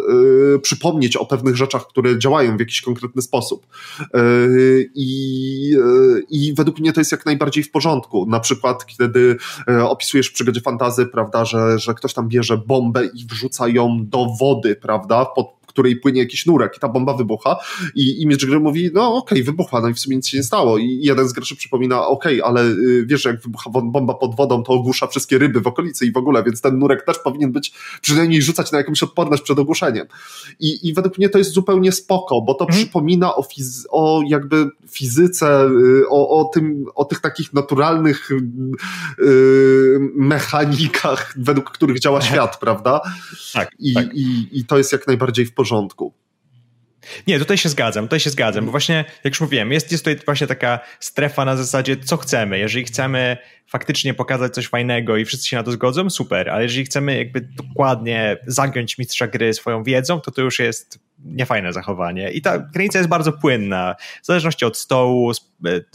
y, 0.55 0.59
przypomnieć 0.59 1.17
o 1.17 1.27
pewnych 1.27 1.57
rzeczach, 1.57 1.87
które 1.87 2.19
działają 2.19 2.57
w 2.57 2.61
jakiś 2.61 2.81
konkretny 2.81 3.23
sposób. 3.23 3.67
Y, 4.01 4.91
I, 4.95 5.77
y, 5.77 6.23
I 6.31 6.55
według 6.55 6.79
mnie 6.79 6.93
to 6.93 7.01
jest 7.01 7.13
jak 7.13 7.27
najbardziej 7.27 7.65
w 7.65 7.71
porządku. 7.71 8.27
Na 8.27 8.41
przykład, 8.41 8.87
kiedy 8.87 9.37
opisujesz 9.89 10.29
w 10.29 10.33
przygodzie 10.33 10.61
fantazy, 10.61 11.07
prawda, 11.07 11.45
że, 11.45 11.79
że 11.79 11.95
ktoś 11.95 12.15
tam 12.15 12.29
bierze 12.29 12.59
bombę 12.59 13.07
i 13.07 13.27
wrzuca 13.27 13.69
ją 13.69 13.99
do 14.01 14.27
wody, 14.41 14.77
prawda, 14.77 15.25
pod 15.25 15.58
której 15.79 15.97
płynie 15.97 16.20
jakiś 16.20 16.47
nurek 16.47 16.76
i 16.76 16.81
ta 16.81 16.89
bomba 16.89 17.14
wybucha 17.14 17.57
i, 17.95 18.22
i 18.22 18.26
mistrz 18.26 18.47
gry 18.47 18.61
mówi, 18.61 18.91
no 18.95 19.16
okej, 19.16 19.39
okay, 19.39 19.45
wybuchła, 19.45 19.81
no 19.81 19.89
i 19.89 19.95
w 19.95 19.99
sumie 19.99 20.16
nic 20.16 20.29
się 20.29 20.37
nie 20.37 20.43
stało 20.43 20.79
i 20.79 21.01
jeden 21.03 21.29
z 21.29 21.33
graczy 21.33 21.57
przypomina, 21.57 22.07
okej, 22.07 22.43
okay, 22.43 22.51
ale 22.51 22.64
y, 22.64 23.07
wiesz, 23.07 23.24
jak 23.24 23.41
wybucha 23.41 23.70
bomba 23.70 24.14
pod 24.14 24.37
wodą, 24.37 24.62
to 24.62 24.72
ogłusza 24.72 25.07
wszystkie 25.07 25.39
ryby 25.39 25.61
w 25.61 25.66
okolicy 25.66 26.07
i 26.07 26.12
w 26.12 26.16
ogóle, 26.16 26.45
więc 26.45 26.61
ten 26.61 26.79
nurek 26.79 27.05
też 27.05 27.18
powinien 27.18 27.53
być 27.53 27.72
przynajmniej 28.01 28.43
rzucać 28.43 28.72
na 28.72 28.79
jakąś 28.79 29.03
odporność 29.03 29.43
przed 29.43 29.59
ogłuszeniem. 29.59 30.07
I, 30.61 30.89
i 30.89 30.95
według 30.95 31.18
mnie 31.18 31.29
to 31.29 31.39
jest 31.39 31.53
zupełnie 31.53 31.93
spoko, 31.93 32.41
bo 32.41 32.55
to 32.55 32.66
hmm. 32.66 32.85
przypomina 32.85 33.35
o, 33.35 33.43
fiz- 33.43 33.85
o 33.91 34.22
jakby 34.29 34.70
fizyce, 34.91 35.68
y, 36.01 36.09
o, 36.09 36.41
o, 36.41 36.45
tym, 36.45 36.85
o 36.95 37.05
tych 37.05 37.20
takich 37.20 37.53
naturalnych 37.53 38.31
yy, 39.18 39.99
mechanikach, 40.14 41.35
według 41.37 41.70
których 41.70 42.01
działa 42.01 42.20
świat, 42.20 42.59
prawda? 42.61 43.01
Tak, 43.53 43.70
I, 43.79 43.95
tak. 43.95 44.14
I, 44.14 44.49
I 44.53 44.64
to 44.64 44.79
jest 44.79 44.93
jak 44.93 45.07
najbardziej 45.07 45.47
w 45.47 45.55
porządku 45.55 45.68
porządku. 45.69 46.14
Nie, 47.27 47.39
tutaj 47.39 47.59
się 47.59 47.69
zgadzam, 47.69 48.05
tutaj 48.05 48.21
się 48.21 48.31
zgadzam, 48.31 48.64
bo 48.64 48.71
właśnie, 48.71 49.05
jak 49.25 49.35
już 49.35 49.41
mówiłem, 49.41 49.73
jest, 49.73 49.93
jest 49.93 50.05
tutaj 50.05 50.25
właśnie 50.25 50.47
taka 50.47 50.81
strefa 51.01 51.45
na 51.45 51.57
zasadzie, 51.57 51.97
co 51.97 52.16
chcemy. 52.16 52.59
Jeżeli 52.59 52.85
chcemy 52.85 53.37
faktycznie 53.66 54.14
pokazać 54.14 54.55
coś 54.55 54.69
fajnego 54.69 55.16
i 55.16 55.25
wszyscy 55.25 55.49
się 55.49 55.57
na 55.57 55.62
to 55.62 55.73
zgodzą, 55.73 56.11
super, 56.11 56.51
ale 56.51 56.62
jeżeli 56.62 56.85
chcemy 56.85 57.19
jakby 57.19 57.41
dokładnie 57.41 58.37
zagiąć 58.47 58.99
mistrza 58.99 59.27
gry 59.27 59.55
swoją 59.55 59.83
wiedzą, 59.83 60.21
to 60.21 60.31
to 60.31 60.43
już 60.43 60.59
jest 60.59 60.99
niefajne 61.25 61.73
zachowanie. 61.73 62.31
I 62.31 62.43
ta 62.43 62.59
granica 62.59 62.99
jest 62.99 63.09
bardzo 63.09 63.33
płynna, 63.33 63.97
w 64.23 64.27
zależności 64.27 64.64
od 64.64 64.79
stołu, 64.79 65.33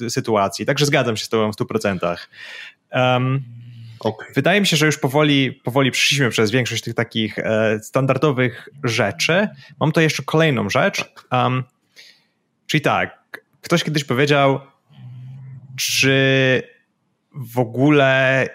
e, 0.02 0.10
sytuacji, 0.10 0.66
także 0.66 0.86
zgadzam 0.86 1.18
się 1.18 1.26
z 1.26 1.30
tobą 1.30 1.52
w 1.52 1.56
100%. 1.56 2.28
Um, 2.92 3.44
Okay. 4.04 4.28
Wydaje 4.36 4.62
mi 4.62 4.68
się, 4.68 4.78
że 4.78 4.86
już 4.86 4.98
powoli, 4.98 5.52
powoli 5.52 5.92
przyszliśmy 5.92 6.30
przez 6.30 6.52
większość 6.52 6.84
tych 6.84 6.94
takich 6.94 7.40
e, 7.40 7.80
standardowych 7.80 8.70
rzeczy. 8.84 9.48
Mam 9.80 9.92
to 9.92 10.02
jeszcze 10.02 10.24
kolejną 10.24 10.70
rzecz. 10.70 11.14
Um, 11.32 11.64
czyli 12.68 12.82
tak, 12.82 13.42
ktoś 13.62 13.84
kiedyś 13.84 14.04
powiedział, 14.04 14.60
czy 15.76 16.64
w 17.36 17.60
ogóle 17.60 18.50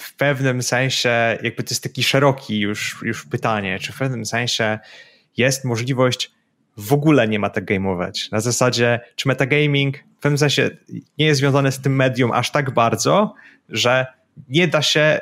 w 0.00 0.16
pewnym 0.16 0.62
sensie, 0.62 1.38
jakby 1.42 1.62
to 1.62 1.70
jest 1.70 1.82
taki 1.82 2.02
szeroki 2.02 2.60
już, 2.60 2.96
już 3.02 3.24
pytanie, 3.24 3.78
czy 3.78 3.92
w 3.92 3.98
pewnym 3.98 4.26
sensie 4.26 4.78
jest 5.36 5.64
możliwość 5.64 6.30
w 6.76 6.92
ogóle 6.92 7.28
nie 7.28 7.38
metagamować. 7.38 8.30
Na 8.30 8.40
zasadzie, 8.40 9.00
czy 9.16 9.28
metagaming 9.28 9.98
w 10.18 10.22
pewnym 10.22 10.38
sensie 10.38 10.70
nie 11.18 11.26
jest 11.26 11.40
związany 11.40 11.72
z 11.72 11.80
tym 11.80 11.96
medium 11.96 12.32
aż 12.32 12.50
tak 12.50 12.70
bardzo, 12.70 13.34
że 13.68 14.06
nie 14.48 14.68
da 14.68 14.82
się 14.82 15.20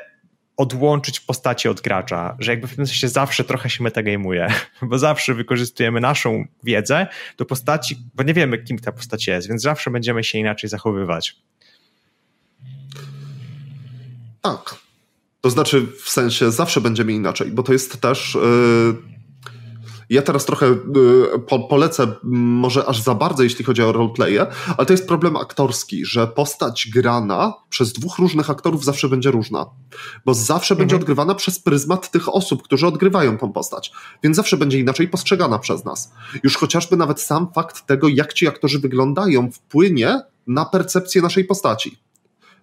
odłączyć 0.57 1.21
postaci 1.21 1.69
od 1.69 1.81
gracza, 1.81 2.37
że 2.39 2.53
jakby 2.53 2.67
w 2.67 2.77
tym 2.77 2.87
sensie 2.87 3.09
zawsze 3.09 3.45
trochę 3.45 3.71
się 3.71 3.83
metagamuje, 3.83 4.49
bo 4.89 4.99
zawsze 4.99 5.35
wykorzystujemy 5.35 6.01
naszą 6.01 6.45
wiedzę 6.65 7.07
do 7.39 7.45
postaci, 7.45 7.97
bo 8.15 8.23
nie 8.23 8.35
wiemy, 8.35 8.59
kim 8.59 8.79
ta 8.79 8.93
postać 8.93 9.27
jest, 9.27 9.49
więc 9.49 9.63
zawsze 9.63 9.91
będziemy 9.91 10.25
się 10.25 10.39
inaczej 10.39 10.71
zachowywać. 10.71 11.37
Tak. 14.43 14.77
To 15.41 15.51
znaczy, 15.51 15.87
w 16.03 16.09
sensie 16.11 16.51
zawsze 16.51 16.81
będziemy 16.81 17.13
inaczej, 17.13 17.51
bo 17.51 17.63
to 17.63 17.73
jest 17.73 18.01
też. 18.01 18.35
Yy 18.35 19.14
ja 20.15 20.23
teraz 20.23 20.45
trochę 20.45 20.67
y, 20.67 20.77
po, 21.49 21.59
polecę 21.59 22.07
może 22.23 22.87
aż 22.87 23.03
za 23.03 23.15
bardzo, 23.15 23.43
jeśli 23.43 23.65
chodzi 23.65 23.83
o 23.83 23.93
roleplaye, 23.93 24.47
ale 24.77 24.87
to 24.87 24.93
jest 24.93 25.09
problem 25.09 25.37
aktorski, 25.37 26.05
że 26.05 26.27
postać 26.27 26.89
grana 26.95 27.55
przez 27.69 27.93
dwóch 27.93 28.19
różnych 28.19 28.51
aktorów 28.51 28.85
zawsze 28.85 29.09
będzie 29.09 29.31
różna, 29.31 29.67
bo 30.25 30.35
zawsze 30.35 30.75
mhm. 30.75 30.79
będzie 30.79 30.97
odgrywana 30.97 31.35
przez 31.35 31.59
pryzmat 31.59 32.11
tych 32.11 32.35
osób, 32.35 32.63
którzy 32.63 32.87
odgrywają 32.87 33.39
tą 33.39 33.53
postać, 33.53 33.93
więc 34.23 34.37
zawsze 34.37 34.57
będzie 34.57 34.79
inaczej 34.79 35.09
postrzegana 35.09 35.59
przez 35.59 35.85
nas. 35.85 36.13
Już 36.43 36.57
chociażby 36.57 36.97
nawet 36.97 37.21
sam 37.21 37.53
fakt 37.55 37.87
tego, 37.87 38.09
jak 38.09 38.33
ci 38.33 38.49
aktorzy 38.49 38.79
wyglądają, 38.79 39.51
wpłynie 39.51 40.21
na 40.47 40.65
percepcję 40.65 41.23
naszej 41.23 41.45
postaci 41.45 42.05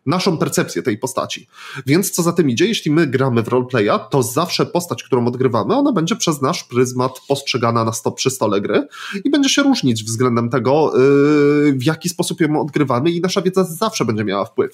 naszą 0.06 0.38
percepcję 0.38 0.84
tej 0.84 0.98
postaci. 0.98 1.48
Więc 1.86 2.12
co 2.12 2.24
za 2.24 2.34
tym 2.34 2.50
idzie, 2.50 2.66
jeśli 2.66 2.92
my 2.92 3.08
gramy 3.08 3.44
w 3.44 3.48
roleplaya, 3.48 4.00
to 4.10 4.24
zawsze 4.24 4.66
postać, 4.66 5.04
którą 5.04 5.28
odgrywamy, 5.28 5.76
ona 5.76 5.92
będzie 5.92 6.16
przez 6.16 6.42
nasz 6.42 6.64
pryzmat 6.64 7.12
postrzegana 7.28 7.84
na 7.84 7.94
stop 7.94 8.18
przy 8.18 8.30
stole 8.30 8.62
gry 8.62 8.88
i 9.24 9.30
będzie 9.30 9.50
się 9.50 9.64
różnić 9.64 10.04
względem 10.04 10.50
tego, 10.50 10.94
yy, 10.96 11.74
w 11.74 11.84
jaki 11.84 12.10
sposób 12.10 12.42
ją 12.42 12.62
odgrywamy 12.62 13.12
i 13.12 13.22
nasza 13.22 13.42
wiedza 13.42 13.64
zawsze 13.64 14.06
będzie 14.06 14.24
miała 14.24 14.46
wpływ. 14.46 14.72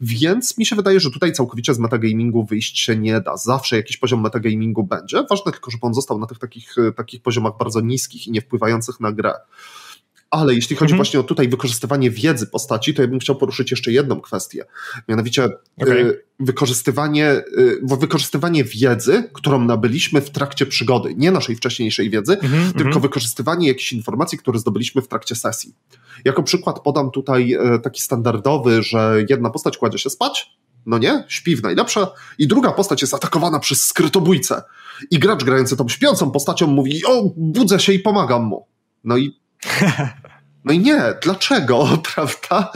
Więc 0.00 0.58
mi 0.58 0.66
się 0.66 0.76
wydaje, 0.76 1.00
że 1.00 1.10
tutaj 1.10 1.32
całkowicie 1.32 1.74
z 1.74 1.78
metagamingu 1.78 2.44
wyjść 2.44 2.78
się 2.78 2.96
nie 2.96 3.20
da. 3.20 3.36
Zawsze 3.36 3.76
jakiś 3.76 3.96
poziom 3.96 4.22
metagamingu 4.22 4.84
będzie. 4.84 5.24
Ważne 5.30 5.52
tylko, 5.52 5.70
żeby 5.70 5.86
on 5.86 5.94
został 5.94 6.18
na 6.18 6.26
tych 6.26 6.38
takich, 6.38 6.74
takich 6.96 7.22
poziomach 7.22 7.52
bardzo 7.58 7.80
niskich 7.80 8.26
i 8.26 8.30
nie 8.30 8.40
wpływających 8.40 9.00
na 9.00 9.12
grę. 9.12 9.34
Ale 10.30 10.54
jeśli 10.54 10.76
chodzi 10.76 10.92
mhm. 10.92 10.98
właśnie 10.98 11.20
o 11.20 11.22
tutaj 11.22 11.48
wykorzystywanie 11.48 12.10
wiedzy 12.10 12.46
postaci, 12.46 12.94
to 12.94 13.02
ja 13.02 13.08
bym 13.08 13.18
chciał 13.18 13.36
poruszyć 13.36 13.70
jeszcze 13.70 13.92
jedną 13.92 14.20
kwestię. 14.20 14.64
Mianowicie 15.08 15.48
okay. 15.80 15.98
y, 15.98 16.24
wykorzystywanie, 16.40 17.42
y, 17.58 17.80
wykorzystywanie 17.82 18.64
wiedzy, 18.64 19.30
którą 19.32 19.64
nabyliśmy 19.64 20.20
w 20.20 20.30
trakcie 20.30 20.66
przygody. 20.66 21.14
Nie 21.16 21.30
naszej 21.30 21.56
wcześniejszej 21.56 22.10
wiedzy, 22.10 22.32
mhm, 22.32 22.72
tylko 22.72 22.86
mhm. 22.86 23.02
wykorzystywanie 23.02 23.68
jakichś 23.68 23.92
informacji, 23.92 24.38
które 24.38 24.58
zdobyliśmy 24.58 25.02
w 25.02 25.08
trakcie 25.08 25.34
sesji. 25.34 25.74
Jako 26.24 26.42
przykład 26.42 26.80
podam 26.80 27.10
tutaj 27.10 27.54
y, 27.54 27.78
taki 27.78 28.02
standardowy, 28.02 28.82
że 28.82 29.24
jedna 29.28 29.50
postać 29.50 29.78
kładzie 29.78 29.98
się 29.98 30.10
spać, 30.10 30.58
no 30.86 30.98
nie, 30.98 31.24
śpi 31.28 31.56
w 31.56 31.62
najlepsze, 31.62 32.06
i 32.38 32.48
druga 32.48 32.72
postać 32.72 33.02
jest 33.02 33.14
atakowana 33.14 33.58
przez 33.58 33.82
skrytobójcę. 33.82 34.62
I 35.10 35.18
gracz 35.18 35.44
grający 35.44 35.76
tą 35.76 35.88
śpiącą 35.88 36.30
postacią 36.30 36.66
mówi: 36.66 37.04
O, 37.06 37.32
budzę 37.36 37.80
się 37.80 37.92
i 37.92 37.98
pomagam 37.98 38.44
mu. 38.44 38.66
No 39.04 39.16
i 39.16 39.38
no 40.64 40.72
i 40.72 40.78
nie, 40.78 41.14
dlaczego, 41.22 41.88
prawda? 42.14 42.72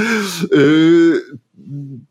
Yy, 0.52 1.22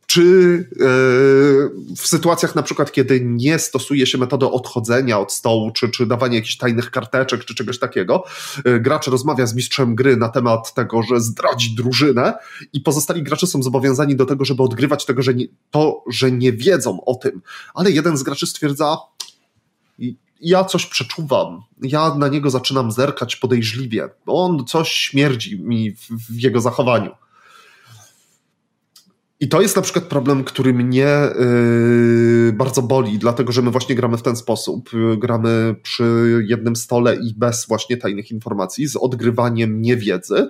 czy 0.07 0.21
yy, 0.21 1.95
w 1.95 2.07
sytuacjach 2.07 2.55
na 2.55 2.63
przykład, 2.63 2.91
kiedy 2.91 3.21
nie 3.21 3.59
stosuje 3.59 4.05
się 4.07 4.17
metody 4.17 4.45
odchodzenia 4.45 5.19
od 5.19 5.33
stołu, 5.33 5.71
czy, 5.71 5.89
czy 5.89 6.05
dawania 6.05 6.35
jakichś 6.35 6.57
tajnych 6.57 6.91
karteczek, 6.91 7.45
czy 7.45 7.55
czegoś 7.55 7.79
takiego, 7.79 8.23
yy, 8.65 8.79
gracz 8.79 9.07
rozmawia 9.07 9.45
z 9.45 9.55
mistrzem 9.55 9.95
gry 9.95 10.17
na 10.17 10.29
temat 10.29 10.73
tego, 10.73 11.03
że 11.03 11.21
zdradzi 11.21 11.75
drużynę 11.75 12.33
i 12.73 12.81
pozostali 12.81 13.23
gracze 13.23 13.47
są 13.47 13.63
zobowiązani 13.63 14.15
do 14.15 14.25
tego, 14.25 14.45
żeby 14.45 14.63
odgrywać 14.63 15.05
tego, 15.05 15.21
że 15.21 15.33
nie, 15.33 15.45
to, 15.71 16.03
że 16.09 16.31
nie 16.31 16.53
wiedzą 16.53 17.05
o 17.05 17.15
tym. 17.15 17.41
Ale 17.73 17.91
jeden 17.91 18.17
z 18.17 18.23
graczy 18.23 18.47
stwierdza, 18.47 18.97
ja 20.41 20.63
coś 20.63 20.85
przeczuwam. 20.85 21.61
Ja 21.81 22.15
na 22.15 22.27
niego 22.27 22.49
zaczynam 22.49 22.91
zerkać 22.91 23.35
podejrzliwie. 23.35 24.09
On 24.25 24.65
coś 24.65 24.91
śmierdzi 24.91 25.63
mi 25.63 25.91
w, 25.91 26.09
w 26.09 26.39
jego 26.41 26.61
zachowaniu. 26.61 27.11
I 29.41 29.47
to 29.47 29.61
jest 29.61 29.75
na 29.75 29.81
przykład 29.81 30.05
problem, 30.05 30.43
który 30.43 30.73
mnie 30.73 31.07
yy, 31.39 32.53
bardzo 32.53 32.81
boli, 32.81 33.17
dlatego 33.17 33.51
że 33.51 33.61
my 33.61 33.71
właśnie 33.71 33.95
gramy 33.95 34.17
w 34.17 34.21
ten 34.21 34.35
sposób. 34.35 34.89
Gramy 35.17 35.75
przy 35.83 36.05
jednym 36.47 36.75
stole 36.75 37.15
i 37.15 37.33
bez 37.37 37.67
właśnie 37.67 37.97
tajnych 37.97 38.31
informacji, 38.31 38.87
z 38.87 38.95
odgrywaniem 38.95 39.81
niewiedzy 39.81 40.49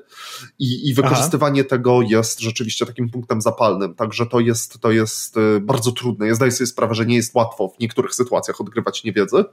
i, 0.60 0.90
i 0.90 0.94
wykorzystywanie 0.94 1.62
Aha. 1.62 1.70
tego 1.70 2.02
jest 2.02 2.40
rzeczywiście 2.40 2.86
takim 2.86 3.10
punktem 3.10 3.42
zapalnym. 3.42 3.96
Także 3.96 4.26
to 4.26 4.40
jest, 4.40 4.80
to 4.80 4.92
jest 4.92 5.38
y, 5.38 5.60
bardzo 5.62 5.92
trudne. 5.92 6.28
Ja 6.28 6.36
zdaję 6.36 6.52
sobie 6.52 6.68
sprawę, 6.68 6.96
że 6.96 7.06
nie 7.06 7.16
jest 7.16 7.36
łatwo 7.36 7.68
w 7.68 7.80
niektórych 7.80 8.16
sytuacjach 8.16 8.62
odgrywać 8.62 9.04
niewiedzę. 9.04 9.46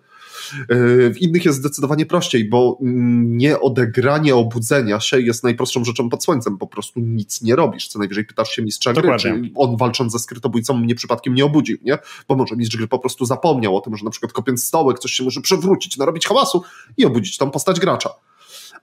W 1.15 1.15
innych 1.21 1.45
jest 1.45 1.59
zdecydowanie 1.59 2.07
prościej, 2.07 2.49
bo 2.49 2.79
nie 3.23 3.61
odegranie 3.61 4.37
obudzenia 4.37 5.01
się 5.01 5.21
jest 5.21 5.45
najprostszą 5.45 5.85
rzeczą 5.85 6.09
pod 6.09 6.25
słońcem. 6.25 6.59
Po 6.59 6.67
prostu 6.67 7.01
nic 7.01 7.43
nie 7.43 7.57
robisz. 7.57 7.89
Co 7.89 7.99
najwyżej 7.99 8.25
pytasz 8.25 8.51
się 8.51 8.63
mistrza 8.63 8.93
gry, 8.93 9.17
czy 9.19 9.43
on 9.55 9.77
walcząc 9.77 10.13
ze 10.13 10.19
skrytobójcą 10.19 10.77
mnie 10.77 10.95
przypadkiem 10.95 11.35
nie 11.35 11.45
obudził, 11.45 11.79
nie? 11.83 11.99
Bo 12.29 12.37
może 12.37 12.57
mistrz 12.57 12.77
gry 12.77 12.89
po 12.89 12.99
prostu 12.99 13.25
zapomniał 13.25 13.77
o 13.77 13.81
tym, 13.81 13.97
że 13.97 14.05
na 14.05 14.11
przykład 14.11 14.33
kopiąc 14.33 14.65
stołek 14.65 14.99
coś 14.99 15.13
się 15.13 15.25
może 15.25 15.41
przewrócić, 15.41 15.97
narobić 15.97 16.27
hałasu 16.27 16.63
i 16.97 17.05
obudzić 17.05 17.39
tą 17.39 17.51
postać 17.51 17.81
gracza 17.81 18.11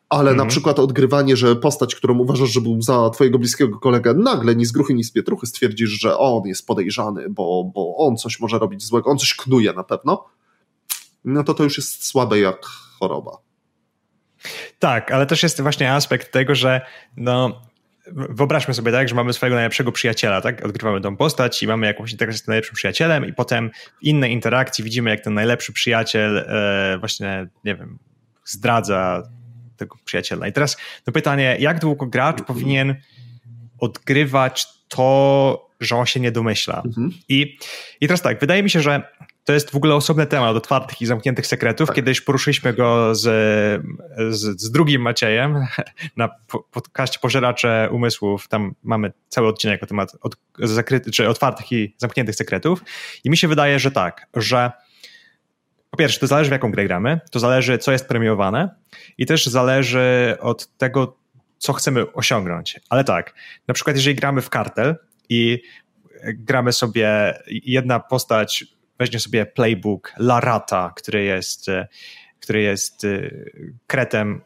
ale 0.10 0.32
mhm. 0.32 0.38
na 0.38 0.46
przykład 0.52 0.80
odgrywanie, 0.80 1.38
że 1.38 1.56
postać, 1.56 1.96
którą 1.96 2.20
uważasz, 2.20 2.50
że 2.50 2.62
był 2.62 2.82
za 2.82 3.10
twojego 3.10 3.40
bliskiego 3.40 3.80
kolegę, 3.80 4.14
nagle 4.14 4.56
ni 4.56 4.66
z 4.66 4.72
gruchy, 4.72 4.94
ni 4.94 5.04
z 5.04 5.12
pietruchy 5.12 5.48
stwierdzisz, 5.48 5.90
że 5.90 6.18
on 6.18 6.48
jest 6.48 6.68
podejrzany, 6.68 7.30
bo, 7.30 7.72
bo 7.76 7.98
on 7.98 8.18
coś 8.18 8.40
może 8.40 8.60
robić 8.60 8.84
złego, 8.84 9.10
on 9.10 9.18
coś 9.18 9.34
knuje 9.34 9.74
na 9.74 9.84
pewno, 9.84 10.26
no 11.26 11.44
to 11.44 11.54
to 11.54 11.64
już 11.64 11.78
jest 11.78 12.06
słabe 12.06 12.40
jak 12.40 12.66
choroba. 13.00 13.38
Tak, 14.80 15.12
ale 15.12 15.26
też 15.26 15.44
jest 15.44 15.62
właśnie 15.62 15.92
aspekt 15.92 16.32
tego, 16.32 16.56
że 16.56 16.82
no, 17.18 17.62
wyobraźmy 18.12 18.74
sobie 18.74 18.92
tak, 18.92 19.10
że 19.10 19.16
mamy 19.16 19.34
swojego 19.34 19.56
najlepszego 19.56 19.92
przyjaciela, 19.92 20.42
tak? 20.42 20.66
Odgrywamy 20.66 21.02
tą 21.02 21.18
postać 21.18 21.64
i 21.64 21.68
mamy 21.68 21.88
jakąś 21.88 22.12
interakcję 22.12 22.44
z 22.44 22.48
najlepszym 22.48 22.76
przyjacielem 22.76 23.26
i 23.26 23.34
potem 23.34 23.72
w 24.00 24.04
innej 24.04 24.32
interakcji 24.32 24.84
widzimy, 24.84 25.10
jak 25.10 25.22
ten 25.22 25.34
najlepszy 25.34 25.74
przyjaciel 25.74 26.38
e, 26.38 26.98
właśnie, 27.00 27.48
nie 27.64 27.76
wiem, 27.76 28.00
zdradza 28.46 29.24
tego 29.78 29.96
przyjaciela. 30.06 30.48
I 30.48 30.54
teraz 30.54 30.78
to 31.04 31.12
pytanie, 31.12 31.58
jak 31.60 31.80
długo 31.80 32.06
gracz 32.06 32.42
powinien 32.42 32.96
odgrywać 33.80 34.68
to, 34.88 35.70
że 35.80 35.96
on 35.96 36.06
się 36.06 36.20
nie 36.20 36.32
domyśla? 36.32 36.82
Mhm. 36.86 37.12
I, 37.30 37.58
I 38.02 38.08
teraz 38.08 38.22
tak, 38.22 38.40
wydaje 38.40 38.64
mi 38.64 38.70
się, 38.70 38.82
że 38.82 39.02
to 39.46 39.54
jest 39.54 39.72
w 39.72 39.76
ogóle 39.76 39.96
osobny 39.96 40.26
temat 40.26 40.56
otwartych 40.56 41.02
i 41.02 41.06
zamkniętych 41.06 41.48
sekretów. 41.48 41.88
Tak. 41.88 41.96
Kiedyś 41.96 42.22
poruszyliśmy 42.22 42.74
go 42.74 43.16
z, 43.16 43.22
z, 44.30 44.62
z, 44.62 44.72
drugim 44.72 45.02
Maciejem 45.02 45.66
na 46.18 46.30
podcaście 46.72 47.20
Pożeracze 47.20 47.90
Umysłów. 47.92 48.48
Tam 48.48 48.76
mamy 48.84 49.14
cały 49.30 49.48
odcinek 49.48 49.82
na 49.82 49.88
temat 49.88 50.12
od, 50.22 50.36
zakryty, 50.60 51.12
czy 51.12 51.30
otwartych 51.30 51.72
i 51.72 51.96
zamkniętych 51.98 52.36
sekretów. 52.36 52.84
I 53.24 53.30
mi 53.30 53.38
się 53.38 53.48
wydaje, 53.48 53.80
że 53.80 53.92
tak, 53.92 54.28
że 54.34 54.72
po 55.90 55.98
pierwsze, 55.98 56.20
to 56.20 56.28
zależy 56.28 56.50
w 56.50 56.52
jaką 56.52 56.72
grę 56.72 56.86
gramy, 56.86 57.20
to 57.32 57.40
zależy 57.40 57.78
co 57.78 57.92
jest 57.92 58.08
premiowane 58.08 58.76
i 59.18 59.26
też 59.26 59.46
zależy 59.46 60.38
od 60.40 60.78
tego, 60.78 61.18
co 61.58 61.74
chcemy 61.74 62.14
osiągnąć. 62.14 62.80
Ale 62.90 63.04
tak, 63.04 63.34
na 63.68 63.74
przykład 63.74 63.96
jeżeli 63.96 64.16
gramy 64.16 64.42
w 64.42 64.50
kartel 64.50 64.96
i 65.30 65.62
gramy 66.24 66.74
sobie 66.74 67.34
jedna 67.48 68.00
postać 68.00 68.75
weźmie 69.00 69.20
sobie 69.20 69.46
playbook 69.46 70.14
Larata, 70.18 70.94
który 70.96 71.24
jest, 71.24 71.70
e, 71.70 71.88
który 72.40 72.62
jest 72.62 73.04
e, 73.06 73.30
kretem, 73.88 74.42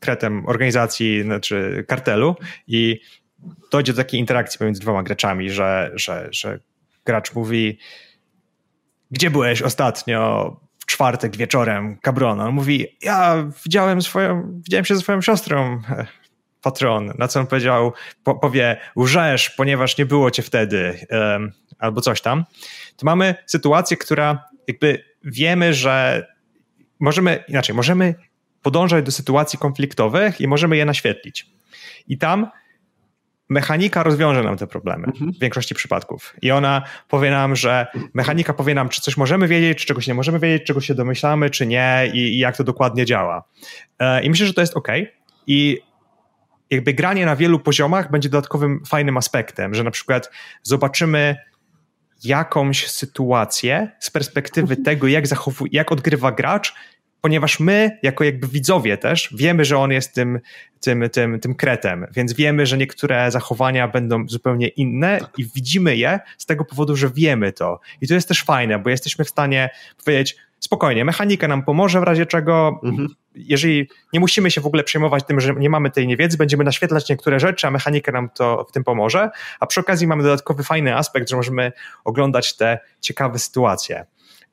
kretem 0.00 0.46
organizacji, 0.46 1.22
znaczy 1.22 1.84
kartelu 1.88 2.36
i 2.66 3.00
dojdzie 3.72 3.92
do 3.92 3.96
takiej 3.96 4.20
interakcji 4.20 4.58
pomiędzy 4.58 4.80
dwoma 4.80 5.02
graczami, 5.02 5.50
że, 5.50 5.90
że, 5.94 6.28
że 6.30 6.58
gracz 7.04 7.34
mówi 7.34 7.78
gdzie 9.10 9.30
byłeś 9.30 9.62
ostatnio 9.62 10.50
w 10.78 10.86
czwartek 10.86 11.36
wieczorem, 11.36 11.98
Cabrona? 12.02 12.46
On 12.46 12.54
mówi, 12.54 12.96
ja 13.02 13.50
widziałem 13.64 14.02
swoją, 14.02 14.60
widziałem 14.64 14.84
się 14.84 14.94
ze 14.94 15.00
swoją 15.00 15.20
siostrą, 15.20 15.80
patron, 16.62 17.12
na 17.18 17.28
co 17.28 17.40
on 17.40 17.46
powiedział, 17.46 17.92
po, 18.24 18.34
powie, 18.34 18.80
łżesz, 18.96 19.50
ponieważ 19.50 19.98
nie 19.98 20.06
było 20.06 20.30
cię 20.30 20.42
wtedy, 20.42 21.06
um, 21.10 21.52
albo 21.78 22.00
coś 22.00 22.20
tam 22.20 22.44
to 22.96 23.06
mamy 23.06 23.34
sytuację, 23.46 23.96
która 23.96 24.44
jakby 24.68 25.04
wiemy, 25.24 25.74
że 25.74 26.26
możemy, 27.00 27.44
inaczej, 27.48 27.74
możemy 27.74 28.14
podążać 28.62 29.04
do 29.04 29.12
sytuacji 29.12 29.58
konfliktowych 29.58 30.40
i 30.40 30.48
możemy 30.48 30.76
je 30.76 30.84
naświetlić. 30.84 31.46
I 32.08 32.18
tam 32.18 32.50
mechanika 33.48 34.02
rozwiąże 34.02 34.42
nam 34.42 34.56
te 34.56 34.66
problemy 34.66 35.06
mhm. 35.06 35.32
w 35.32 35.38
większości 35.38 35.74
przypadków. 35.74 36.34
I 36.42 36.50
ona 36.50 36.82
powie 37.08 37.30
nam, 37.30 37.56
że 37.56 37.86
mechanika 38.14 38.54
powie 38.54 38.74
nam, 38.74 38.88
czy 38.88 39.00
coś 39.00 39.16
możemy 39.16 39.48
wiedzieć, 39.48 39.78
czy 39.78 39.86
czegoś 39.86 40.06
nie 40.06 40.14
możemy 40.14 40.38
wiedzieć, 40.38 40.66
czego 40.66 40.80
się 40.80 40.94
domyślamy, 40.94 41.50
czy 41.50 41.66
nie 41.66 42.10
i, 42.12 42.18
i 42.18 42.38
jak 42.38 42.56
to 42.56 42.64
dokładnie 42.64 43.04
działa. 43.04 43.44
E, 43.98 44.22
I 44.22 44.30
myślę, 44.30 44.46
że 44.46 44.54
to 44.54 44.60
jest 44.60 44.76
ok. 44.76 44.88
I 45.46 45.78
jakby 46.70 46.94
granie 46.94 47.26
na 47.26 47.36
wielu 47.36 47.58
poziomach 47.58 48.10
będzie 48.10 48.28
dodatkowym 48.28 48.82
fajnym 48.86 49.16
aspektem, 49.16 49.74
że 49.74 49.84
na 49.84 49.90
przykład 49.90 50.30
zobaczymy 50.62 51.36
jakąś 52.24 52.88
sytuację 52.88 53.90
z 54.00 54.10
perspektywy 54.10 54.72
mhm. 54.72 54.84
tego, 54.84 55.06
jak, 55.06 55.26
zachowuje, 55.26 55.70
jak 55.72 55.92
odgrywa 55.92 56.32
gracz, 56.32 56.74
ponieważ 57.20 57.60
my, 57.60 57.98
jako 58.02 58.24
jakby 58.24 58.48
widzowie 58.48 58.98
też, 58.98 59.34
wiemy, 59.34 59.64
że 59.64 59.78
on 59.78 59.90
jest 59.90 60.14
tym, 60.14 60.40
tym, 60.80 61.10
tym, 61.12 61.40
tym 61.40 61.54
kretem, 61.54 62.06
więc 62.14 62.32
wiemy, 62.32 62.66
że 62.66 62.78
niektóre 62.78 63.30
zachowania 63.30 63.88
będą 63.88 64.28
zupełnie 64.28 64.68
inne 64.68 65.18
tak. 65.20 65.38
i 65.38 65.44
widzimy 65.54 65.96
je 65.96 66.20
z 66.38 66.46
tego 66.46 66.64
powodu, 66.64 66.96
że 66.96 67.10
wiemy 67.10 67.52
to. 67.52 67.80
I 68.00 68.08
to 68.08 68.14
jest 68.14 68.28
też 68.28 68.44
fajne, 68.44 68.78
bo 68.78 68.90
jesteśmy 68.90 69.24
w 69.24 69.28
stanie 69.28 69.70
powiedzieć, 70.04 70.36
spokojnie, 70.60 71.04
mechanika 71.04 71.48
nam 71.48 71.62
pomoże 71.62 72.00
w 72.00 72.02
razie 72.02 72.26
czego. 72.26 72.80
Mhm. 72.84 73.08
Jeżeli 73.34 73.88
nie 74.12 74.20
musimy 74.20 74.50
się 74.50 74.60
w 74.60 74.66
ogóle 74.66 74.84
przejmować 74.84 75.24
tym, 75.24 75.40
że 75.40 75.54
nie 75.54 75.70
mamy 75.70 75.90
tej 75.90 76.06
niewiedzy, 76.06 76.36
będziemy 76.36 76.64
naświetlać 76.64 77.08
niektóre 77.08 77.40
rzeczy, 77.40 77.66
a 77.66 77.70
mechanika 77.70 78.12
nam 78.12 78.30
to 78.30 78.66
w 78.68 78.72
tym 78.72 78.84
pomoże. 78.84 79.30
A 79.60 79.66
przy 79.66 79.80
okazji 79.80 80.06
mamy 80.06 80.22
dodatkowy 80.22 80.64
fajny 80.64 80.96
aspekt, 80.96 81.30
że 81.30 81.36
możemy 81.36 81.72
oglądać 82.04 82.56
te 82.56 82.78
ciekawe 83.00 83.38
sytuacje. 83.38 84.06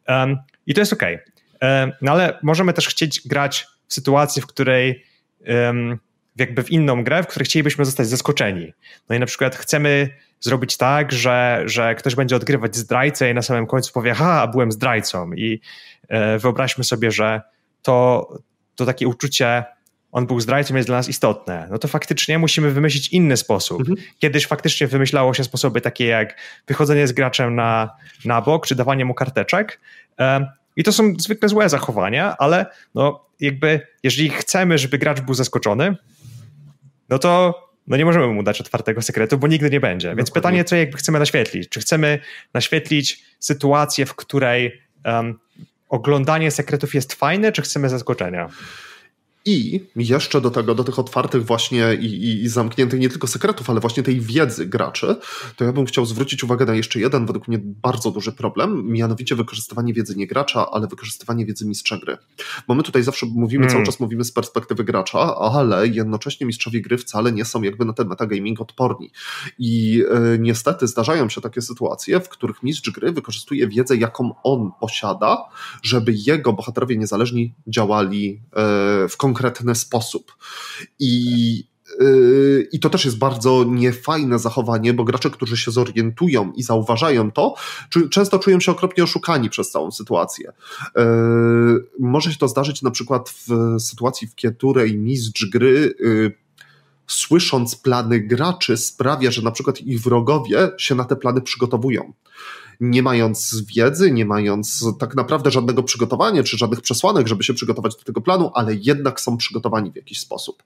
Um, 0.07 0.37
I 0.65 0.73
to 0.73 0.81
jest 0.81 0.93
ok. 0.93 1.03
Um, 1.03 1.91
no 2.01 2.11
ale 2.11 2.39
możemy 2.43 2.73
też 2.73 2.87
chcieć 2.87 3.27
grać 3.27 3.67
w 3.87 3.93
sytuacji, 3.93 4.41
w 4.41 4.47
której 4.47 5.03
um, 5.47 5.99
jakby 6.35 6.63
w 6.63 6.71
inną 6.71 7.03
grę, 7.03 7.23
w 7.23 7.27
której 7.27 7.45
chcielibyśmy 7.45 7.85
zostać 7.85 8.07
zaskoczeni. 8.07 8.73
No 9.09 9.15
i 9.15 9.19
na 9.19 9.25
przykład 9.25 9.55
chcemy 9.55 10.09
zrobić 10.43 10.77
tak, 10.77 11.11
że, 11.11 11.63
że 11.65 11.95
ktoś 11.95 12.15
będzie 12.15 12.35
odgrywać 12.35 12.75
zdrajcę 12.75 13.31
i 13.31 13.33
na 13.33 13.41
samym 13.41 13.67
końcu 13.67 13.93
powie, 13.93 14.13
ha, 14.13 14.47
byłem 14.47 14.71
zdrajcą. 14.71 15.33
I 15.33 15.61
e, 16.09 16.39
wyobraźmy 16.39 16.83
sobie, 16.83 17.11
że 17.11 17.41
to, 17.81 18.27
to 18.75 18.85
takie 18.85 19.07
uczucie, 19.07 19.63
on 20.11 20.27
był 20.27 20.39
zdrajcą, 20.39 20.75
jest 20.75 20.87
dla 20.87 20.97
nas 20.97 21.09
istotne. 21.09 21.67
No 21.71 21.77
to 21.77 21.87
faktycznie 21.87 22.39
musimy 22.39 22.71
wymyślić 22.71 23.07
inny 23.07 23.37
sposób. 23.37 23.79
Mhm. 23.79 23.97
Kiedyś 24.19 24.47
faktycznie 24.47 24.87
wymyślało 24.87 25.33
się 25.33 25.43
sposoby 25.43 25.81
takie 25.81 26.05
jak 26.05 26.37
wychodzenie 26.67 27.07
z 27.07 27.11
graczem 27.11 27.55
na, 27.55 27.89
na 28.25 28.41
bok, 28.41 28.67
czy 28.67 28.75
dawanie 28.75 29.05
mu 29.05 29.13
karteczek. 29.13 29.79
E, 30.19 30.47
I 30.75 30.83
to 30.83 30.91
są 30.91 31.13
zwykle 31.17 31.49
złe 31.49 31.69
zachowania, 31.69 32.35
ale 32.37 32.65
no 32.95 33.25
jakby 33.39 33.87
jeżeli 34.03 34.29
chcemy, 34.29 34.77
żeby 34.77 34.97
gracz 34.97 35.21
był 35.21 35.33
zaskoczony, 35.33 35.95
no 37.09 37.19
to 37.19 37.63
no 37.87 37.97
nie 37.97 38.05
możemy 38.05 38.27
mu 38.27 38.43
dać 38.43 38.61
otwartego 38.61 39.01
sekretu, 39.01 39.37
bo 39.37 39.47
nigdy 39.47 39.69
nie 39.69 39.79
będzie. 39.79 40.07
Więc 40.07 40.29
Dokładnie. 40.29 40.33
pytanie, 40.33 40.63
co 40.63 40.75
jakby 40.75 40.97
chcemy 40.97 41.19
naświetlić? 41.19 41.69
Czy 41.69 41.79
chcemy 41.79 42.19
naświetlić 42.53 43.23
sytuację, 43.39 44.05
w 44.05 44.15
której 44.15 44.81
um, 45.05 45.39
oglądanie 45.89 46.51
sekretów 46.51 46.95
jest 46.95 47.13
fajne, 47.13 47.51
czy 47.51 47.61
chcemy 47.61 47.89
zaskoczenia? 47.89 48.49
I 49.45 49.85
jeszcze 49.95 50.41
do 50.41 50.51
tego, 50.51 50.75
do 50.75 50.83
tych 50.83 50.99
otwartych 50.99 51.45
właśnie 51.45 51.97
i, 52.01 52.05
i, 52.05 52.43
i, 52.43 52.49
zamkniętych 52.49 52.99
nie 52.99 53.09
tylko 53.09 53.27
sekretów, 53.27 53.69
ale 53.69 53.79
właśnie 53.79 54.03
tej 54.03 54.21
wiedzy 54.21 54.65
graczy, 54.65 55.15
to 55.55 55.65
ja 55.65 55.73
bym 55.73 55.85
chciał 55.85 56.05
zwrócić 56.05 56.43
uwagę 56.43 56.65
na 56.65 56.75
jeszcze 56.75 56.99
jeden, 56.99 57.25
według 57.25 57.47
mnie 57.47 57.59
bardzo 57.63 58.11
duży 58.11 58.31
problem, 58.31 58.91
mianowicie 58.91 59.35
wykorzystywanie 59.35 59.93
wiedzy 59.93 60.15
nie 60.15 60.27
gracza, 60.27 60.71
ale 60.71 60.87
wykorzystywanie 60.87 61.45
wiedzy 61.45 61.65
mistrza 61.65 61.97
gry. 61.97 62.17
Bo 62.67 62.75
my 62.75 62.83
tutaj 62.83 63.03
zawsze 63.03 63.25
mówimy, 63.25 63.63
hmm. 63.63 63.73
cały 63.73 63.85
czas 63.85 63.99
mówimy 63.99 64.23
z 64.23 64.31
perspektywy 64.31 64.83
gracza, 64.83 65.35
ale 65.35 65.87
jednocześnie 65.87 66.47
mistrzowie 66.47 66.81
gry 66.81 66.97
wcale 66.97 67.31
nie 67.31 67.45
są 67.45 67.61
jakby 67.61 67.85
na 67.85 67.93
ten 67.93 68.07
metagaming 68.07 68.61
odporni. 68.61 69.11
I 69.59 70.03
y, 70.35 70.39
niestety 70.39 70.87
zdarzają 70.87 71.29
się 71.29 71.41
takie 71.41 71.61
sytuacje, 71.61 72.19
w 72.19 72.29
których 72.29 72.63
mistrz 72.63 72.91
gry 72.91 73.11
wykorzystuje 73.11 73.67
wiedzę, 73.67 73.95
jaką 73.95 74.35
on 74.43 74.71
posiada, 74.81 75.45
żeby 75.81 76.13
jego 76.27 76.53
bohaterowie 76.53 76.97
niezależni 76.97 77.53
działali 77.67 78.41
y, 79.05 79.09
w 79.09 79.17
konkretnym 79.17 79.32
konkretny 79.33 79.75
sposób. 79.75 80.35
I 80.99 81.63
y, 82.01 82.69
i 82.71 82.79
to 82.79 82.89
też 82.89 83.05
jest 83.05 83.17
bardzo 83.17 83.63
niefajne 83.67 84.39
zachowanie, 84.39 84.93
bo 84.93 85.03
gracze, 85.03 85.29
którzy 85.29 85.57
się 85.57 85.71
zorientują 85.71 86.51
i 86.55 86.63
zauważają 86.63 87.31
to, 87.31 87.55
często 88.11 88.39
czują 88.39 88.59
się 88.59 88.71
okropnie 88.71 89.03
oszukani 89.03 89.49
przez 89.49 89.71
całą 89.71 89.91
sytuację. 89.91 90.49
Y, 90.49 91.01
może 91.99 92.31
się 92.31 92.37
to 92.37 92.47
zdarzyć 92.47 92.81
na 92.81 92.91
przykład 92.91 93.29
w 93.29 93.79
sytuacji, 93.79 94.27
w 94.27 94.35
której 94.35 94.97
mistrz 94.97 95.49
gry 95.49 95.95
y, 95.99 96.31
słysząc 97.07 97.75
plany 97.75 98.19
graczy, 98.19 98.77
sprawia, 98.77 99.31
że 99.31 99.41
na 99.41 99.51
przykład 99.51 99.81
ich 99.81 100.01
wrogowie 100.01 100.69
się 100.77 100.95
na 100.95 101.05
te 101.05 101.15
plany 101.15 101.41
przygotowują 101.41 102.13
nie 102.79 103.03
mając 103.03 103.63
wiedzy, 103.75 104.11
nie 104.11 104.25
mając 104.25 104.85
tak 104.99 105.15
naprawdę 105.15 105.51
żadnego 105.51 105.83
przygotowania 105.83 106.43
czy 106.43 106.57
żadnych 106.57 106.81
przesłanek, 106.81 107.27
żeby 107.27 107.43
się 107.43 107.53
przygotować 107.53 107.95
do 107.95 108.03
tego 108.03 108.21
planu, 108.21 108.51
ale 108.53 108.75
jednak 108.75 109.21
są 109.21 109.37
przygotowani 109.37 109.91
w 109.91 109.95
jakiś 109.95 110.19
sposób. 110.19 110.63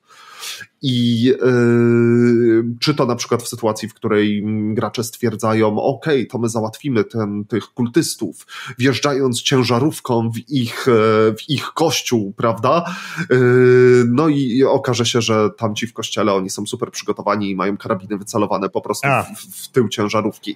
I 0.82 1.24
yy, 1.24 1.38
czy 2.80 2.96
to 2.96 3.06
na 3.06 3.16
przykład 3.16 3.44
w 3.44 3.48
sytuacji, 3.48 3.90
w 3.90 3.94
której 3.94 4.44
gracze 4.74 5.04
stwierdzają, 5.04 5.82
OK, 5.82 6.06
to 6.30 6.38
my 6.38 6.50
załatwimy 6.50 7.04
ten, 7.04 7.46
tych 7.46 7.64
kultystów, 7.64 8.48
wjeżdżając 8.78 9.42
ciężarówką 9.42 10.32
w 10.32 10.50
ich, 10.50 10.88
e, 10.88 10.92
w 11.38 11.50
ich 11.50 11.66
kościół, 11.66 12.34
prawda? 12.38 12.96
Yy, 13.30 14.06
no 14.08 14.28
i, 14.28 14.40
i 14.40 14.64
okaże 14.64 15.06
się, 15.06 15.22
że 15.22 15.50
tamci 15.58 15.88
w 15.88 15.94
kościele 15.94 16.34
oni 16.34 16.50
są 16.50 16.66
super 16.66 16.92
przygotowani 16.92 17.50
i 17.50 17.56
mają 17.56 17.78
karabiny 17.78 18.18
wycelowane 18.18 18.70
po 18.70 18.82
prostu 18.82 19.08
w, 19.36 19.64
w 19.64 19.68
tył 19.68 19.90
ciężarówki 19.90 20.56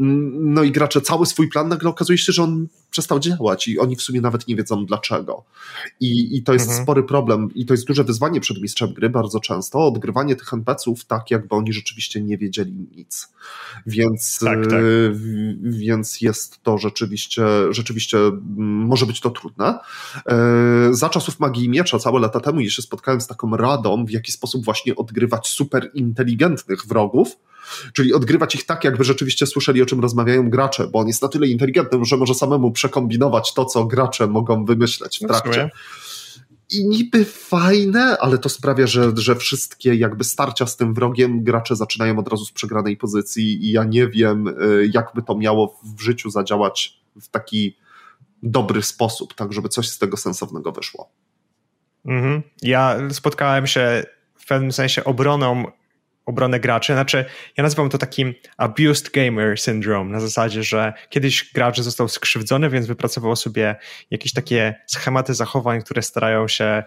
no 0.00 0.62
i 0.62 0.72
gracze 0.72 1.00
cały 1.00 1.26
swój 1.26 1.48
plan 1.48 1.68
nagle 1.68 1.90
okazuje 1.90 2.18
się, 2.18 2.32
że 2.32 2.42
on 2.42 2.66
przestał 2.90 3.20
działać 3.20 3.68
i 3.68 3.78
oni 3.78 3.96
w 3.96 4.02
sumie 4.02 4.20
nawet 4.20 4.48
nie 4.48 4.56
wiedzą 4.56 4.86
dlaczego. 4.86 5.44
I, 6.00 6.36
i 6.36 6.42
to 6.42 6.52
jest 6.52 6.66
mhm. 6.66 6.84
spory 6.84 7.02
problem 7.02 7.48
i 7.54 7.66
to 7.66 7.74
jest 7.74 7.86
duże 7.86 8.04
wyzwanie 8.04 8.40
przed 8.40 8.62
mistrzem 8.62 8.94
gry 8.94 9.10
bardzo 9.10 9.40
często, 9.40 9.86
odgrywanie 9.86 10.36
tych 10.36 10.52
NPC-ów 10.52 11.04
tak, 11.04 11.30
jakby 11.30 11.54
oni 11.54 11.72
rzeczywiście 11.72 12.22
nie 12.22 12.38
wiedzieli 12.38 12.86
nic. 12.96 13.32
Więc, 13.86 14.38
tak, 14.38 14.66
tak. 14.66 14.72
E, 14.72 14.82
więc 15.62 16.20
jest 16.20 16.62
to 16.62 16.78
rzeczywiście, 16.78 17.42
rzeczywiście 17.70 18.18
może 18.56 19.06
być 19.06 19.20
to 19.20 19.30
trudne. 19.30 19.78
E, 20.26 20.88
za 20.90 21.08
czasów 21.08 21.40
Magii 21.40 21.64
i 21.64 21.68
Miecza, 21.68 21.98
całe 21.98 22.20
lata 22.20 22.40
temu, 22.40 22.60
jeszcze 22.60 22.82
spotkałem 22.82 23.20
z 23.20 23.26
taką 23.26 23.56
radą, 23.56 24.04
w 24.04 24.10
jaki 24.10 24.32
sposób 24.32 24.64
właśnie 24.64 24.96
odgrywać 24.96 25.48
super 25.48 25.90
inteligentnych 25.94 26.86
wrogów, 26.86 27.36
czyli 27.92 28.14
odgrywać 28.14 28.54
ich 28.54 28.66
tak, 28.66 28.84
jakby 28.84 29.04
rzeczywiście 29.04 29.46
słyszeli, 29.46 29.82
o 29.82 29.86
czym 29.86 30.00
rozmawiają 30.00 30.50
gracze, 30.50 30.86
bo 30.86 30.98
on 30.98 31.06
jest 31.06 31.22
na 31.22 31.28
tyle 31.28 31.46
inteligentny, 31.46 32.04
że 32.04 32.16
może 32.16 32.34
samemu 32.34 32.70
przekombinować 32.70 33.54
to, 33.54 33.64
co 33.64 33.84
gracze 33.84 34.26
mogą 34.26 34.64
wymyśleć 34.64 35.18
w 35.18 35.26
trakcie. 35.26 35.70
I 36.70 36.84
niby 36.84 37.24
fajne, 37.24 38.18
ale 38.20 38.38
to 38.38 38.48
sprawia, 38.48 38.86
że, 38.86 39.12
że 39.16 39.36
wszystkie 39.36 39.94
jakby 39.94 40.24
starcia 40.24 40.66
z 40.66 40.76
tym 40.76 40.94
wrogiem 40.94 41.44
gracze 41.44 41.76
zaczynają 41.76 42.18
od 42.18 42.28
razu 42.28 42.44
z 42.44 42.52
przegranej 42.52 42.96
pozycji 42.96 43.64
i 43.64 43.72
ja 43.72 43.84
nie 43.84 44.08
wiem, 44.08 44.48
y, 44.48 44.90
jakby 44.94 45.22
to 45.22 45.36
miało 45.36 45.80
w 45.96 46.00
życiu 46.00 46.30
zadziałać 46.30 47.00
w 47.20 47.28
taki 47.28 47.76
dobry 48.42 48.82
sposób, 48.82 49.34
tak 49.34 49.52
żeby 49.52 49.68
coś 49.68 49.88
z 49.88 49.98
tego 49.98 50.16
sensownego 50.16 50.72
wyszło. 50.72 51.10
Mhm. 52.04 52.42
Ja 52.62 52.96
spotkałem 53.12 53.66
się 53.66 54.04
w 54.34 54.46
pewnym 54.46 54.72
sensie 54.72 55.04
obroną 55.04 55.64
obronę 56.30 56.60
graczy. 56.60 56.92
Znaczy, 56.92 57.24
ja 57.56 57.62
nazywam 57.64 57.88
to 57.88 57.98
takim 57.98 58.34
abused 58.56 59.10
gamer 59.10 59.58
syndrome, 59.58 60.10
na 60.12 60.20
zasadzie, 60.20 60.62
że 60.62 60.92
kiedyś 61.10 61.50
gracz 61.54 61.80
został 61.80 62.08
skrzywdzony, 62.08 62.70
więc 62.70 62.86
wypracował 62.86 63.36
sobie 63.36 63.76
jakieś 64.10 64.32
takie 64.32 64.74
schematy 64.86 65.34
zachowań, 65.34 65.82
które 65.82 66.02
starają 66.02 66.48
się 66.48 66.82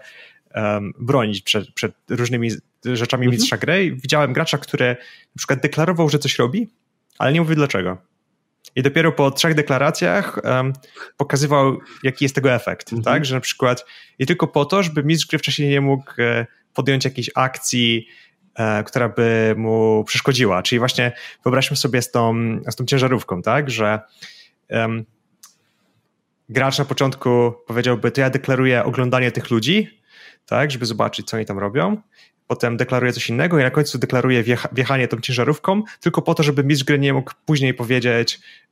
um, 0.54 0.92
bronić 0.98 1.42
przed, 1.42 1.74
przed, 1.74 1.92
różnymi 2.10 2.50
rzeczami 2.84 3.24
mhm. 3.24 3.30
mistrza 3.30 3.56
gry. 3.56 3.84
I 3.84 3.92
widziałem 3.92 4.32
gracza, 4.32 4.58
który 4.58 4.96
na 5.26 5.38
przykład 5.38 5.60
deklarował, 5.60 6.08
że 6.08 6.18
coś 6.18 6.38
robi, 6.38 6.68
ale 7.18 7.32
nie 7.32 7.40
mówił 7.40 7.56
dlaczego. 7.56 7.98
I 8.76 8.82
dopiero 8.82 9.12
po 9.12 9.30
trzech 9.30 9.54
deklaracjach 9.54 10.38
um, 10.44 10.72
pokazywał, 11.16 11.78
jaki 12.02 12.24
jest 12.24 12.34
tego 12.34 12.52
efekt. 12.52 12.92
Mhm. 12.92 13.02
Tak? 13.02 13.24
Że 13.24 13.34
na 13.34 13.40
przykład 13.40 13.86
i 14.18 14.26
tylko 14.26 14.46
po 14.46 14.64
to, 14.64 14.82
żeby 14.82 15.04
mistrz 15.04 15.26
gry 15.26 15.38
wcześniej 15.38 15.68
nie 15.70 15.80
mógł 15.80 16.12
e, 16.18 16.46
podjąć 16.74 17.04
jakiejś 17.04 17.30
akcji, 17.34 18.06
która 18.86 19.08
by 19.08 19.54
mu 19.56 20.04
przeszkodziła. 20.06 20.62
Czyli 20.62 20.78
właśnie 20.78 21.12
wyobraźmy 21.44 21.76
sobie 21.76 22.02
z 22.02 22.10
tą, 22.10 22.34
z 22.68 22.76
tą 22.76 22.84
ciężarówką, 22.84 23.42
tak, 23.42 23.70
że 23.70 24.00
um, 24.70 25.04
gracz 26.48 26.78
na 26.78 26.84
początku 26.84 27.52
powiedziałby, 27.66 28.10
to 28.10 28.20
ja 28.20 28.30
deklaruję 28.30 28.84
oglądanie 28.84 29.32
tych 29.32 29.50
ludzi, 29.50 30.00
tak, 30.46 30.70
żeby 30.70 30.86
zobaczyć, 30.86 31.26
co 31.26 31.36
oni 31.36 31.46
tam 31.46 31.58
robią. 31.58 31.96
Potem 32.46 32.76
deklaruje 32.76 33.12
coś 33.12 33.28
innego 33.28 33.58
i 33.58 33.62
na 33.62 33.70
końcu 33.70 33.98
deklaruje 33.98 34.42
wjecha 34.42 34.68
wjechanie 34.72 35.08
tą 35.08 35.20
ciężarówką, 35.20 35.82
tylko 36.00 36.22
po 36.22 36.34
to, 36.34 36.42
żeby 36.42 36.64
mistrz 36.64 36.84
gry 36.84 36.98
nie 36.98 37.12
mógł 37.12 37.32
później 37.46 37.74
powiedzieć, 37.74 38.40
E, 38.40 38.63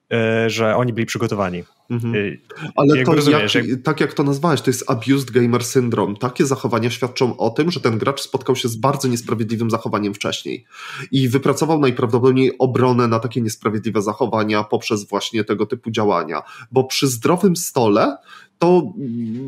że 0.47 0.77
oni 0.77 0.93
byli 0.93 1.07
przygotowani. 1.07 1.65
Mhm. 1.91 2.39
Ale 2.77 3.05
to 3.05 3.31
jak, 3.31 3.51
tak 3.85 4.01
jak 4.01 4.15
to 4.15 4.23
nazwałeś, 4.23 4.61
to 4.61 4.71
jest 4.71 4.91
abused 4.91 5.31
gamer 5.31 5.65
syndrome. 5.65 6.17
Takie 6.17 6.47
zachowania 6.47 6.91
świadczą 6.91 7.37
o 7.37 7.51
tym, 7.51 7.71
że 7.71 7.81
ten 7.81 7.99
gracz 7.99 8.21
spotkał 8.21 8.57
się 8.57 8.69
z 8.69 8.77
bardzo 8.77 9.09
niesprawiedliwym 9.09 9.71
zachowaniem 9.71 10.15
wcześniej 10.15 10.65
i 11.11 11.29
wypracował 11.29 11.81
najprawdopodobniej 11.81 12.59
obronę 12.59 13.09
na 13.09 13.19
takie 13.19 13.41
niesprawiedliwe 13.41 14.03
zachowania 14.03 14.65
poprzez 14.65 15.09
właśnie 15.09 15.45
tego 15.45 15.67
typu 15.67 15.91
działania. 15.91 16.43
Bo 16.73 16.85
przy 16.85 17.07
zdrowym 17.07 17.57
stole 17.57 18.17
to 18.59 18.93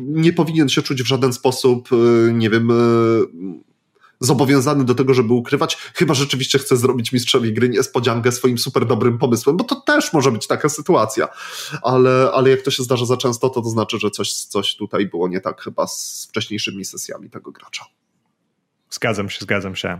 nie 0.07 0.33
powinien 0.33 0.69
się 0.69 0.81
czuć 0.81 1.03
w 1.03 1.07
żaden 1.07 1.33
sposób, 1.33 1.89
e, 1.91 2.33
nie 2.33 2.49
wiem, 2.49 2.71
e, 2.71 2.75
zobowiązany 4.19 4.83
do 4.83 4.95
tego, 4.95 5.13
żeby 5.13 5.33
ukrywać, 5.33 5.77
chyba 5.93 6.13
rzeczywiście 6.13 6.59
chce 6.59 6.77
zrobić 6.77 7.11
mistrzowi 7.11 7.53
gry 7.53 7.69
niespodziankę 7.69 8.31
swoim 8.31 8.57
super 8.57 8.85
dobrym 8.85 9.17
pomysłem, 9.17 9.57
bo 9.57 9.63
to 9.63 9.75
też 9.75 10.13
może 10.13 10.31
być 10.31 10.47
taka 10.47 10.69
sytuacja. 10.69 11.27
Ale, 11.81 12.29
ale 12.33 12.49
jak 12.49 12.61
to 12.61 12.71
się 12.71 12.83
zdarza 12.83 13.05
za 13.05 13.17
często, 13.17 13.49
to 13.49 13.61
to 13.61 13.69
znaczy, 13.69 13.99
że 13.99 14.11
coś, 14.11 14.33
coś 14.33 14.75
tutaj 14.75 15.05
było 15.05 15.27
nie 15.27 15.41
tak 15.41 15.61
chyba 15.61 15.87
z 15.87 16.27
wcześniejszymi 16.29 16.85
sesjami 16.85 17.29
tego 17.29 17.51
gracza. 17.51 17.85
Zgadzam 18.89 19.29
się, 19.29 19.39
zgadzam 19.41 19.75
się. 19.75 19.99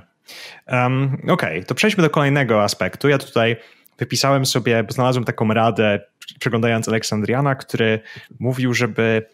Um, 0.67 1.13
Okej, 1.13 1.33
okay, 1.33 1.63
to 1.63 1.75
przejdźmy 1.75 2.03
do 2.03 2.09
kolejnego 2.09 2.63
aspektu. 2.63 3.09
Ja 3.09 3.17
tutaj 3.17 3.55
wypisałem 3.97 4.45
sobie, 4.45 4.83
bo 4.83 4.93
znalazłem 4.93 5.25
taką 5.25 5.53
radę, 5.53 5.99
przeglądając 6.39 6.89
Aleksandriana, 6.89 7.55
który 7.55 7.99
mówił, 8.39 8.73
żeby 8.73 9.25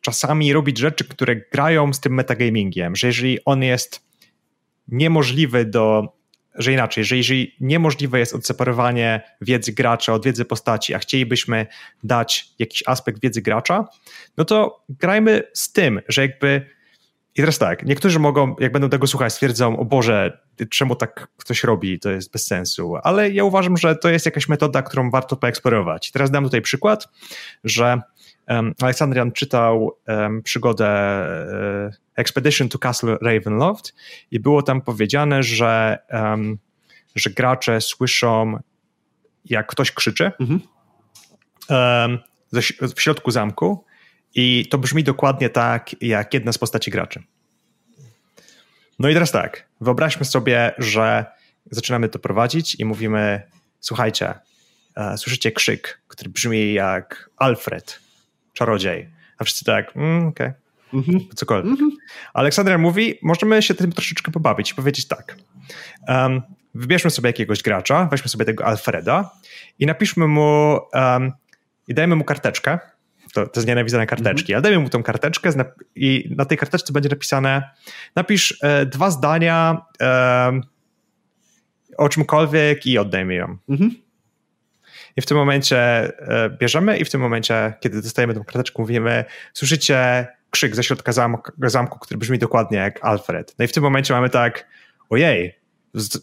czasami 0.00 0.52
robić 0.52 0.78
rzeczy, 0.78 1.04
które 1.04 1.36
grają 1.36 1.92
z 1.92 2.00
tym 2.00 2.14
metagamingiem, 2.14 2.96
że 2.96 3.06
jeżeli 3.06 3.44
on 3.44 3.62
jest 3.62 4.11
niemożliwy 4.88 5.64
do, 5.64 6.16
że 6.54 6.72
inaczej, 6.72 7.04
że 7.04 7.16
jeżeli 7.16 7.56
niemożliwe 7.60 8.18
jest 8.18 8.34
odseparowanie 8.34 9.22
wiedzy 9.40 9.72
gracza 9.72 10.12
od 10.12 10.24
wiedzy 10.24 10.44
postaci, 10.44 10.94
a 10.94 10.98
chcielibyśmy 10.98 11.66
dać 12.04 12.48
jakiś 12.58 12.82
aspekt 12.86 13.20
wiedzy 13.20 13.42
gracza, 13.42 13.88
no 14.36 14.44
to 14.44 14.84
grajmy 14.88 15.42
z 15.52 15.72
tym, 15.72 16.00
że 16.08 16.22
jakby 16.22 16.66
i 17.34 17.40
teraz 17.40 17.58
tak, 17.58 17.86
niektórzy 17.86 18.18
mogą, 18.18 18.56
jak 18.60 18.72
będą 18.72 18.88
tego 18.88 19.06
słuchać, 19.06 19.32
stwierdzą, 19.32 19.76
o 19.78 19.84
Boże, 19.84 20.38
czemu 20.70 20.96
tak 20.96 21.28
ktoś 21.36 21.64
robi, 21.64 21.98
to 22.00 22.10
jest 22.10 22.32
bez 22.32 22.46
sensu. 22.46 22.94
Ale 23.02 23.30
ja 23.30 23.44
uważam, 23.44 23.76
że 23.76 23.96
to 23.96 24.08
jest 24.08 24.26
jakaś 24.26 24.48
metoda, 24.48 24.82
którą 24.82 25.10
warto 25.10 25.36
poeksplorować. 25.36 26.10
Teraz 26.10 26.30
dam 26.30 26.44
tutaj 26.44 26.62
przykład, 26.62 27.08
że 27.64 28.00
Aleksandrian 28.80 29.32
czytał 29.32 29.98
przygodę 30.44 30.88
um, 31.82 31.90
Expedition 32.16 32.68
to 32.68 32.78
Castle 32.78 33.18
Ravenloft 33.22 33.94
i 34.30 34.40
było 34.40 34.62
tam 34.62 34.80
powiedziane, 34.80 35.42
że, 35.42 35.98
że 37.14 37.30
gracze 37.30 37.80
słyszą, 37.80 38.58
jak 39.44 39.66
ktoś 39.66 39.92
krzyczy 39.92 40.32
mhm. 40.40 40.60
w 42.96 43.00
środku 43.00 43.30
zamku 43.30 43.84
i 44.34 44.66
to 44.70 44.78
brzmi 44.78 45.04
dokładnie 45.04 45.50
tak, 45.50 46.02
jak 46.02 46.34
jedna 46.34 46.52
z 46.52 46.58
postaci 46.58 46.90
graczy. 46.90 47.22
No 48.98 49.08
i 49.08 49.14
teraz 49.14 49.32
tak, 49.32 49.68
wyobraźmy 49.80 50.24
sobie, 50.24 50.74
że 50.78 51.26
zaczynamy 51.70 52.08
to 52.08 52.18
prowadzić 52.18 52.74
i 52.74 52.84
mówimy, 52.84 53.42
słuchajcie, 53.80 54.34
e, 54.96 55.18
słyszycie 55.18 55.52
krzyk, 55.52 56.02
który 56.08 56.30
brzmi 56.30 56.72
jak 56.72 57.30
Alfred, 57.36 58.00
czarodziej. 58.52 59.08
A 59.38 59.44
wszyscy 59.44 59.64
tak, 59.64 59.96
mm, 59.96 60.26
okej, 60.26 60.46
okay 60.46 60.62
mhm. 60.94 61.20
cokolwiek. 61.34 61.72
Mhm. 61.72 61.90
Aleksandra 62.34 62.78
mówi, 62.78 63.18
możemy 63.22 63.62
się 63.62 63.74
tym 63.74 63.92
troszeczkę 63.92 64.32
pobawić 64.32 64.70
i 64.70 64.74
powiedzieć 64.74 65.08
tak. 65.08 65.36
Um, 66.08 66.42
wybierzmy 66.74 67.10
sobie 67.10 67.28
jakiegoś 67.28 67.62
gracza, 67.62 68.08
weźmy 68.10 68.28
sobie 68.28 68.44
tego 68.44 68.66
Alfreda 68.66 69.30
i 69.78 69.86
napiszmy 69.86 70.28
mu 70.28 70.78
um, 70.92 71.32
i 71.88 71.94
dajmy 71.94 72.16
mu 72.16 72.24
karteczkę. 72.24 72.78
To, 73.32 73.46
to 73.46 73.60
jest 73.60 73.68
nienawidzone 73.68 74.06
karteczki, 74.06 74.52
mhm. 74.52 74.56
ale 74.56 74.62
dajmy 74.62 74.78
mu 74.78 74.88
tą 74.88 75.02
karteczkę 75.02 75.50
i 75.94 76.34
na 76.36 76.44
tej 76.44 76.58
karteczce 76.58 76.92
będzie 76.92 77.08
napisane 77.08 77.70
napisz 78.16 78.58
e, 78.62 78.86
dwa 78.86 79.10
zdania 79.10 79.82
e, 80.00 80.60
o 81.98 82.08
czymkolwiek 82.08 82.86
i 82.86 82.98
oddajmy 82.98 83.34
ją. 83.34 83.56
Mhm. 83.68 83.94
I 85.16 85.20
w 85.20 85.26
tym 85.26 85.36
momencie 85.36 85.78
e, 85.78 86.50
bierzemy 86.50 86.98
i 86.98 87.04
w 87.04 87.10
tym 87.10 87.20
momencie, 87.20 87.72
kiedy 87.80 88.02
dostajemy 88.02 88.34
tą 88.34 88.44
karteczkę, 88.44 88.82
mówimy, 88.82 89.24
słyszycie 89.52 90.26
krzyk 90.50 90.76
ze 90.76 90.84
środka 90.84 91.12
zamku, 91.12 91.52
zamku, 91.62 91.98
który 91.98 92.18
brzmi 92.18 92.38
dokładnie 92.38 92.78
jak 92.78 93.04
Alfred. 93.04 93.54
No 93.58 93.64
i 93.64 93.68
w 93.68 93.72
tym 93.72 93.82
momencie 93.82 94.14
mamy 94.14 94.30
tak, 94.30 94.66
ojej, 95.10 95.58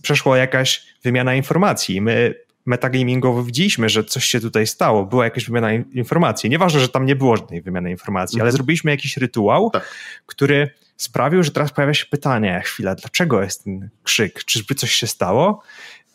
przeszła 0.02 0.38
jakaś 0.38 0.84
wymiana 1.04 1.36
informacji. 1.36 2.02
My 2.02 2.36
metagamingowo 2.66 3.44
widzieliśmy, 3.44 3.90
że 3.90 4.04
coś 4.04 4.26
się 4.26 4.40
tutaj 4.40 4.68
stało, 4.68 5.06
była 5.06 5.24
jakaś 5.24 5.46
wymiana 5.46 5.74
informacji. 5.74 6.50
Nieważne, 6.50 6.80
że 6.80 6.90
tam 6.90 7.06
nie 7.06 7.16
było 7.16 7.38
żadnej 7.38 7.62
wymiany 7.62 7.92
informacji, 7.92 8.36
mhm. 8.36 8.42
ale 8.42 8.52
zrobiliśmy 8.52 8.92
jakiś 8.92 9.18
rytuał, 9.18 9.70
tak. 9.72 9.84
który 10.26 10.70
sprawił, 10.98 11.44
że 11.44 11.52
teraz 11.52 11.72
pojawia 11.72 11.94
się 11.94 12.06
pytanie, 12.06 12.62
chwila, 12.66 12.96
dlaczego 12.96 13.44
jest 13.44 13.64
ten 13.64 13.90
krzyk? 14.04 14.44
Czyżby 14.44 14.76
coś 14.76 14.92
się 14.92 15.08
stało? 15.08 15.62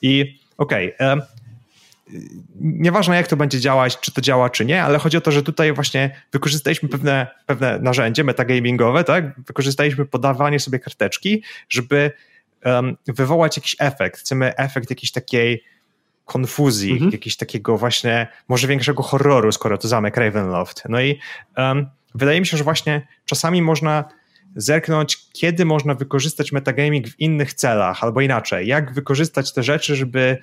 I 0.03 0.39
okej, 0.59 0.95
okay, 0.95 1.27
nieważne 2.61 3.17
jak 3.17 3.27
to 3.27 3.37
będzie 3.37 3.61
działać, 3.61 4.01
czy 4.01 4.13
to 4.13 4.21
działa, 4.21 4.51
czy 4.51 4.65
nie, 4.65 4.83
ale 4.83 4.99
chodzi 4.99 5.17
o 5.17 5.21
to, 5.21 5.33
że 5.33 5.43
tutaj 5.43 5.73
właśnie 5.73 6.17
wykorzystaliśmy 6.33 6.89
pewne, 6.89 7.27
pewne 7.47 7.79
narzędzie 7.79 8.25
metagamingowe, 8.25 9.05
tak? 9.05 9.41
Wykorzystaliśmy 9.41 10.07
podawanie 10.07 10.61
sobie 10.61 10.79
karteczki, 10.79 11.43
żeby 11.69 12.13
um, 12.65 12.97
wywołać 13.07 13.57
jakiś 13.57 13.77
efekt. 13.79 14.21
Chcemy 14.21 14.57
efekt 14.57 14.91
jakiejś 14.91 15.13
takiej 15.13 15.65
konfuzji, 16.25 16.93
mhm. 16.93 17.11
jakiegoś 17.11 17.37
takiego 17.37 17.79
właśnie, 17.79 18.27
może 18.49 18.69
większego 18.69 19.03
horroru, 19.03 19.53
skoro 19.53 19.79
to 19.79 19.89
zamek 19.89 20.17
Ravenloft. 20.17 20.83
No 20.89 21.01
i 21.01 21.19
um, 21.57 21.87
wydaje 22.15 22.41
mi 22.41 22.47
się, 22.47 22.57
że 22.57 22.65
właśnie 22.65 23.07
czasami 23.25 23.63
można 23.63 24.05
zerknąć, 24.57 25.19
kiedy 25.33 25.65
można 25.65 25.95
wykorzystać 25.95 26.53
metagaming 26.53 27.09
w 27.09 27.21
innych 27.21 27.55
celach, 27.55 28.05
albo 28.05 28.21
inaczej, 28.21 28.67
jak 28.67 28.93
wykorzystać 28.93 29.55
te 29.55 29.63
rzeczy, 29.63 29.97
żeby 29.97 30.39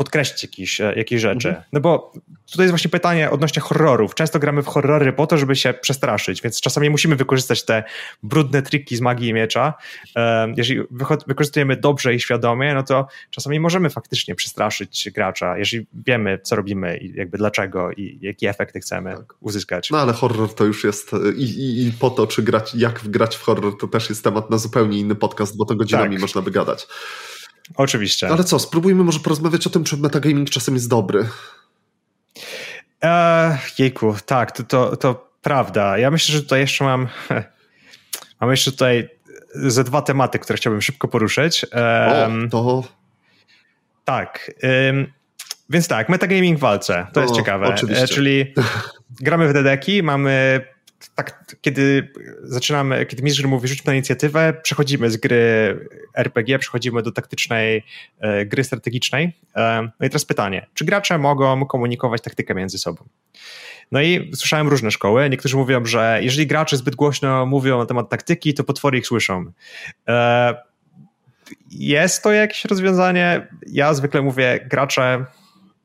podkreślić 0.00 0.42
jakieś, 0.42 0.80
e, 0.80 0.92
jakieś 0.96 1.20
rzeczy. 1.20 1.48
Mhm. 1.48 1.66
No 1.72 1.80
bo 1.80 2.12
tutaj 2.50 2.64
jest 2.64 2.70
właśnie 2.70 2.90
pytanie 2.90 3.30
odnośnie 3.30 3.62
horrorów. 3.62 4.14
Często 4.14 4.38
gramy 4.38 4.62
w 4.62 4.66
horrory 4.66 5.12
po 5.12 5.26
to, 5.26 5.38
żeby 5.38 5.56
się 5.56 5.74
przestraszyć, 5.74 6.42
więc 6.42 6.60
czasami 6.60 6.90
musimy 6.90 7.16
wykorzystać 7.16 7.64
te 7.64 7.84
brudne 8.22 8.62
triki 8.62 8.96
z 8.96 9.00
magii 9.00 9.28
i 9.28 9.32
miecza. 9.32 9.74
E, 10.16 10.54
jeżeli 10.56 10.80
wykorzystujemy 11.26 11.76
dobrze 11.76 12.14
i 12.14 12.20
świadomie, 12.20 12.74
no 12.74 12.82
to 12.82 13.06
czasami 13.30 13.60
możemy 13.60 13.90
faktycznie 13.90 14.34
przestraszyć 14.34 15.10
gracza, 15.14 15.58
jeżeli 15.58 15.86
wiemy, 16.06 16.38
co 16.42 16.56
robimy 16.56 16.96
i 16.98 17.16
jakby 17.16 17.38
dlaczego 17.38 17.92
i 17.92 18.18
jakie 18.22 18.50
efekty 18.50 18.80
chcemy 18.80 19.16
tak. 19.16 19.34
uzyskać. 19.40 19.90
No 19.90 19.98
ale 19.98 20.12
horror 20.12 20.54
to 20.54 20.64
już 20.64 20.84
jest 20.84 21.10
i, 21.36 21.42
i, 21.42 21.86
i, 21.86 21.92
po 21.92 22.10
to, 22.10 22.26
czy 22.26 22.42
grać, 22.42 22.74
jak 22.74 23.08
grać 23.08 23.36
w 23.36 23.42
horror, 23.42 23.78
to 23.78 23.88
też 23.88 24.08
jest 24.08 24.24
temat 24.24 24.50
na 24.50 24.58
zupełnie 24.58 24.98
inny 24.98 25.14
podcast, 25.14 25.56
bo 25.56 25.64
to 25.64 25.74
godzinami 25.74 26.14
tak. 26.14 26.20
można 26.20 26.40
wygadać. 26.40 26.86
Oczywiście. 27.76 28.28
Ale 28.28 28.44
co, 28.44 28.58
spróbujmy 28.58 29.04
może 29.04 29.20
porozmawiać 29.20 29.66
o 29.66 29.70
tym, 29.70 29.84
czy 29.84 29.96
metagaming 29.96 30.50
czasem 30.50 30.74
jest 30.74 30.88
dobry. 30.88 31.28
Eee, 33.00 33.58
jejku, 33.78 34.14
tak, 34.26 34.52
to, 34.52 34.62
to, 34.62 34.96
to 34.96 35.30
prawda. 35.42 35.98
Ja 35.98 36.10
myślę, 36.10 36.32
że 36.32 36.42
tutaj 36.42 36.60
jeszcze 36.60 36.84
mam 36.84 37.08
mam 38.40 38.50
jeszcze 38.50 38.70
tutaj 38.70 39.08
ze 39.54 39.84
dwa 39.84 40.02
tematy, 40.02 40.38
które 40.38 40.56
chciałbym 40.56 40.82
szybko 40.82 41.08
poruszyć. 41.08 41.66
Um, 42.22 42.46
o, 42.46 42.50
to... 42.50 42.84
Tak. 44.04 44.50
Um, 44.62 45.12
więc 45.70 45.88
tak, 45.88 46.08
metagaming 46.08 46.58
w 46.58 46.60
walce. 46.60 47.06
To 47.12 47.20
o, 47.20 47.22
jest 47.22 47.34
ciekawe. 47.34 47.66
Oczywiście. 47.66 48.04
E, 48.04 48.08
czyli 48.08 48.54
gramy 49.20 49.48
w 49.48 49.52
dedeki, 49.52 50.02
mamy 50.02 50.60
tak, 51.14 51.44
kiedy 51.60 52.12
zaczynamy, 52.42 53.06
kiedy 53.06 53.22
mistrz 53.22 53.44
mówi 53.44 53.68
rzućmy 53.68 53.84
na 53.86 53.94
inicjatywę, 53.94 54.54
przechodzimy 54.62 55.10
z 55.10 55.16
gry 55.16 55.76
RPG, 56.14 56.58
przechodzimy 56.58 57.02
do 57.02 57.12
taktycznej 57.12 57.84
e, 58.20 58.46
gry 58.46 58.64
strategicznej. 58.64 59.32
E, 59.56 59.90
no 60.00 60.06
i 60.06 60.10
teraz 60.10 60.24
pytanie, 60.24 60.66
czy 60.74 60.84
gracze 60.84 61.18
mogą 61.18 61.66
komunikować 61.66 62.22
taktykę 62.22 62.54
między 62.54 62.78
sobą? 62.78 63.04
No 63.92 64.02
i 64.02 64.30
słyszałem 64.34 64.68
różne 64.68 64.90
szkoły. 64.90 65.30
Niektórzy 65.30 65.56
mówią, 65.56 65.84
że 65.84 66.18
jeżeli 66.22 66.46
gracze 66.46 66.76
zbyt 66.76 66.96
głośno 66.96 67.46
mówią 67.46 67.78
na 67.78 67.86
temat 67.86 68.08
taktyki, 68.08 68.54
to 68.54 68.64
potwory 68.64 68.98
ich 68.98 69.06
słyszą. 69.06 69.52
E, 70.08 70.54
jest 71.70 72.22
to 72.22 72.32
jakieś 72.32 72.64
rozwiązanie? 72.64 73.48
Ja 73.66 73.94
zwykle 73.94 74.22
mówię, 74.22 74.66
gracze, 74.70 75.24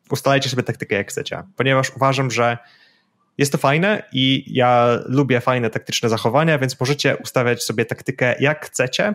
ustalajcie 0.10 0.50
sobie 0.50 0.64
taktykę 0.64 0.96
jak 0.96 1.10
chcecie, 1.10 1.44
ponieważ 1.56 1.96
uważam, 1.96 2.32
że 2.32 2.58
jest 3.38 3.52
to 3.52 3.58
fajne 3.58 4.04
i 4.12 4.44
ja 4.48 5.00
lubię 5.06 5.42
fajne 5.42 5.70
taktyczne 5.70 6.10
zachowania, 6.10 6.60
więc 6.60 6.80
możecie 6.80 7.18
ustawiać 7.18 7.64
sobie 7.64 7.86
taktykę 7.86 8.36
jak 8.40 8.66
chcecie. 8.66 9.14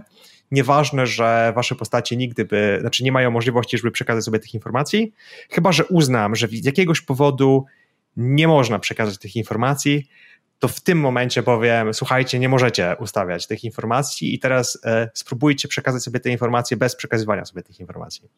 Nieważne, 0.50 1.06
że 1.06 1.52
wasze 1.56 1.74
postacie 1.74 2.16
nigdy 2.16 2.44
by, 2.44 2.78
znaczy 2.80 3.04
nie 3.04 3.12
mają 3.12 3.30
możliwości, 3.30 3.78
żeby 3.78 3.90
przekazać 3.90 4.24
sobie 4.24 4.38
tych 4.38 4.54
informacji, 4.54 5.12
chyba 5.50 5.72
że 5.72 5.84
uznam, 5.84 6.36
że 6.36 6.48
z 6.48 6.64
jakiegoś 6.64 7.00
powodu 7.00 7.64
nie 8.16 8.48
można 8.48 8.78
przekazać 8.78 9.18
tych 9.18 9.36
informacji, 9.36 10.08
to 10.58 10.68
w 10.68 10.80
tym 10.80 11.00
momencie 11.00 11.42
powiem, 11.42 11.94
słuchajcie, 11.94 12.38
nie 12.38 12.48
możecie 12.48 12.96
ustawiać 12.98 13.46
tych 13.46 13.64
informacji 13.64 14.34
i 14.34 14.38
teraz 14.38 14.78
e, 14.84 15.10
spróbujcie 15.14 15.68
przekazać 15.68 16.02
sobie 16.02 16.20
te 16.20 16.30
informacje 16.30 16.76
bez 16.76 16.96
przekazywania 16.96 17.44
sobie 17.44 17.62
tych 17.62 17.80
informacji. 17.80 18.28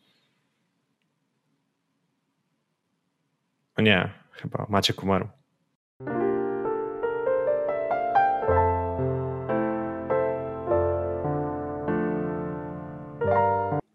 O 3.77 3.83
nie, 3.83 4.11
chyba 4.33 4.67
macie 4.69 4.93
kumaru. 4.93 5.42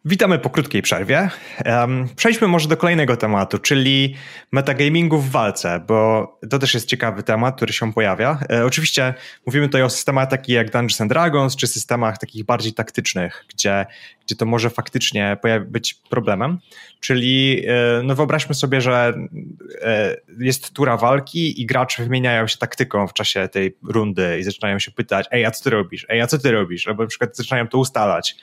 Witamy 0.08 0.40
po 0.40 0.50
krótkiej 0.50 0.82
przerwie. 0.82 1.30
Przejdźmy 2.16 2.48
może 2.48 2.68
do 2.68 2.78
kolejnego 2.78 3.18
tematu, 3.18 3.58
czyli 3.58 4.16
metagamingu 4.52 5.18
w 5.18 5.32
walce, 5.32 5.80
bo 5.88 6.28
to 6.50 6.60
też 6.60 6.74
jest 6.74 6.88
ciekawy 6.88 7.24
temat, 7.24 7.56
który 7.56 7.74
się 7.74 7.94
pojawia. 7.94 8.40
E, 8.50 8.66
oczywiście 8.66 9.14
mówimy 9.46 9.66
tutaj 9.66 9.84
o 9.84 9.90
systemach 9.90 10.30
takich 10.30 10.56
jak 10.56 10.72
Dungeons 10.72 11.02
and 11.02 11.12
Dragons, 11.12 11.56
czy 11.56 11.68
systemach 11.68 12.18
takich 12.18 12.46
bardziej 12.46 12.74
taktycznych, 12.74 13.46
gdzie, 13.50 13.86
gdzie 14.28 14.36
to 14.36 14.46
może 14.46 14.70
faktycznie 14.70 15.38
być 15.68 15.94
problemem. 15.94 16.60
Czyli 17.00 17.64
e, 17.68 18.02
no 18.04 18.16
wyobraźmy 18.16 18.56
sobie, 18.56 18.82
że 18.82 19.14
e, 19.82 20.16
jest 20.40 20.74
tura 20.74 20.98
walki 20.98 21.62
i 21.62 21.66
gracze 21.66 22.04
wymieniają 22.04 22.48
się 22.48 22.58
taktyką 22.58 23.08
w 23.08 23.14
czasie 23.14 23.48
tej 23.48 23.78
rundy 23.84 24.40
i 24.40 24.44
zaczynają 24.44 24.80
się 24.80 24.92
pytać, 24.92 25.28
ej, 25.32 25.46
a 25.46 25.52
co 25.52 25.64
ty 25.64 25.70
robisz? 25.70 26.06
Ej, 26.10 26.22
a 26.22 26.28
co 26.28 26.38
ty 26.38 26.52
robisz? 26.52 26.88
Albo 26.88 27.04
na 27.04 27.10
przykład 27.10 27.38
zaczynają 27.38 27.68
to 27.68 27.78
ustalać. 27.78 28.36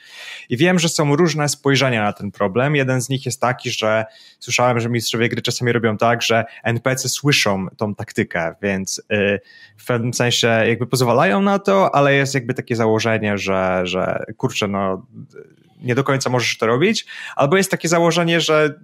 I 0.49 0.57
wiem, 0.57 0.79
że 0.79 0.89
są 0.89 1.15
różne 1.15 1.49
spojrzenia 1.49 2.03
na 2.03 2.13
ten 2.13 2.31
problem. 2.31 2.75
Jeden 2.75 3.01
z 3.01 3.09
nich 3.09 3.25
jest 3.25 3.41
taki, 3.41 3.71
że 3.71 4.05
słyszałem, 4.39 4.79
że 4.79 4.89
mistrzowie 4.89 5.29
gry 5.29 5.41
czasami 5.41 5.71
robią 5.71 5.97
tak, 5.97 6.21
że 6.21 6.45
NPC 6.63 7.09
słyszą 7.09 7.67
tą 7.77 7.95
taktykę, 7.95 8.55
więc 8.61 8.99
y, 8.99 9.39
w 9.77 9.85
pewnym 9.85 10.13
sensie 10.13 10.47
jakby 10.47 10.87
pozwalają 10.87 11.41
na 11.41 11.59
to, 11.59 11.95
ale 11.95 12.13
jest 12.13 12.33
jakby 12.33 12.53
takie 12.53 12.75
założenie, 12.75 13.37
że, 13.37 13.81
że 13.83 14.23
kurczę, 14.37 14.67
no 14.67 15.05
nie 15.85 15.95
do 15.95 16.03
końca 16.03 16.29
możesz 16.29 16.57
to 16.57 16.67
robić, 16.67 17.05
albo 17.35 17.57
jest 17.57 17.71
takie 17.71 17.87
założenie, 17.87 18.41
że 18.41 18.79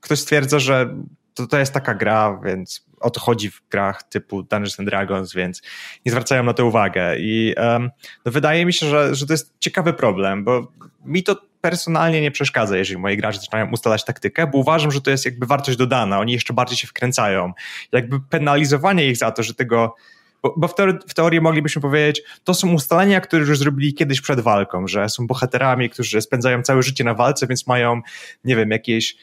ktoś 0.00 0.18
stwierdza, 0.18 0.58
że 0.58 0.94
to, 1.34 1.46
to 1.46 1.58
jest 1.58 1.74
taka 1.74 1.94
gra, 1.94 2.40
więc 2.44 2.86
o 3.00 3.10
to 3.10 3.20
chodzi 3.20 3.50
w 3.50 3.62
grach 3.70 4.02
typu 4.02 4.42
Dungeons 4.42 4.80
and 4.80 4.88
Dragons, 4.88 5.34
więc 5.34 5.62
nie 6.06 6.12
zwracają 6.12 6.42
na 6.42 6.52
to 6.52 6.66
uwagę. 6.66 7.18
I 7.18 7.54
um, 7.56 7.90
no 8.24 8.32
wydaje 8.32 8.66
mi 8.66 8.72
się, 8.72 8.86
że, 8.86 9.14
że 9.14 9.26
to 9.26 9.32
jest 9.32 9.54
ciekawy 9.60 9.92
problem, 9.92 10.44
bo 10.44 10.72
mi 11.04 11.22
to 11.22 11.36
personalnie 11.60 12.20
nie 12.20 12.30
przeszkadza, 12.30 12.76
jeżeli 12.76 13.00
moi 13.00 13.16
gracze 13.16 13.40
zaczynają 13.40 13.70
ustalać 13.70 14.04
taktykę, 14.04 14.46
bo 14.46 14.58
uważam, 14.58 14.90
że 14.90 15.00
to 15.00 15.10
jest 15.10 15.24
jakby 15.24 15.46
wartość 15.46 15.78
dodana, 15.78 16.20
oni 16.20 16.32
jeszcze 16.32 16.52
bardziej 16.52 16.78
się 16.78 16.86
wkręcają. 16.86 17.52
Jakby 17.92 18.20
penalizowanie 18.20 19.06
ich 19.06 19.16
za 19.16 19.30
to, 19.30 19.42
że 19.42 19.54
tego 19.54 19.94
bo, 20.42 20.54
bo 20.56 20.68
w, 20.68 20.74
teorii, 20.74 20.94
w, 21.08 21.14
teorii, 21.14 21.40
moglibyśmy 21.40 21.82
powiedzieć, 21.82 22.22
to 22.44 22.54
są 22.54 22.72
ustalenia, 22.72 23.20
które 23.20 23.42
już 23.42 23.58
zrobili 23.58 23.94
kiedyś 23.94 24.20
przed 24.20 24.40
walką, 24.40 24.88
że 24.88 25.08
są 25.08 25.26
bohaterami, 25.26 25.90
którzy 25.90 26.20
spędzają 26.20 26.62
całe 26.62 26.82
życie 26.82 27.04
na 27.04 27.14
walce, 27.14 27.46
więc 27.46 27.66
mają, 27.66 28.00
nie 28.44 28.56
wiem, 28.56 28.70
jakieś, 28.70 29.16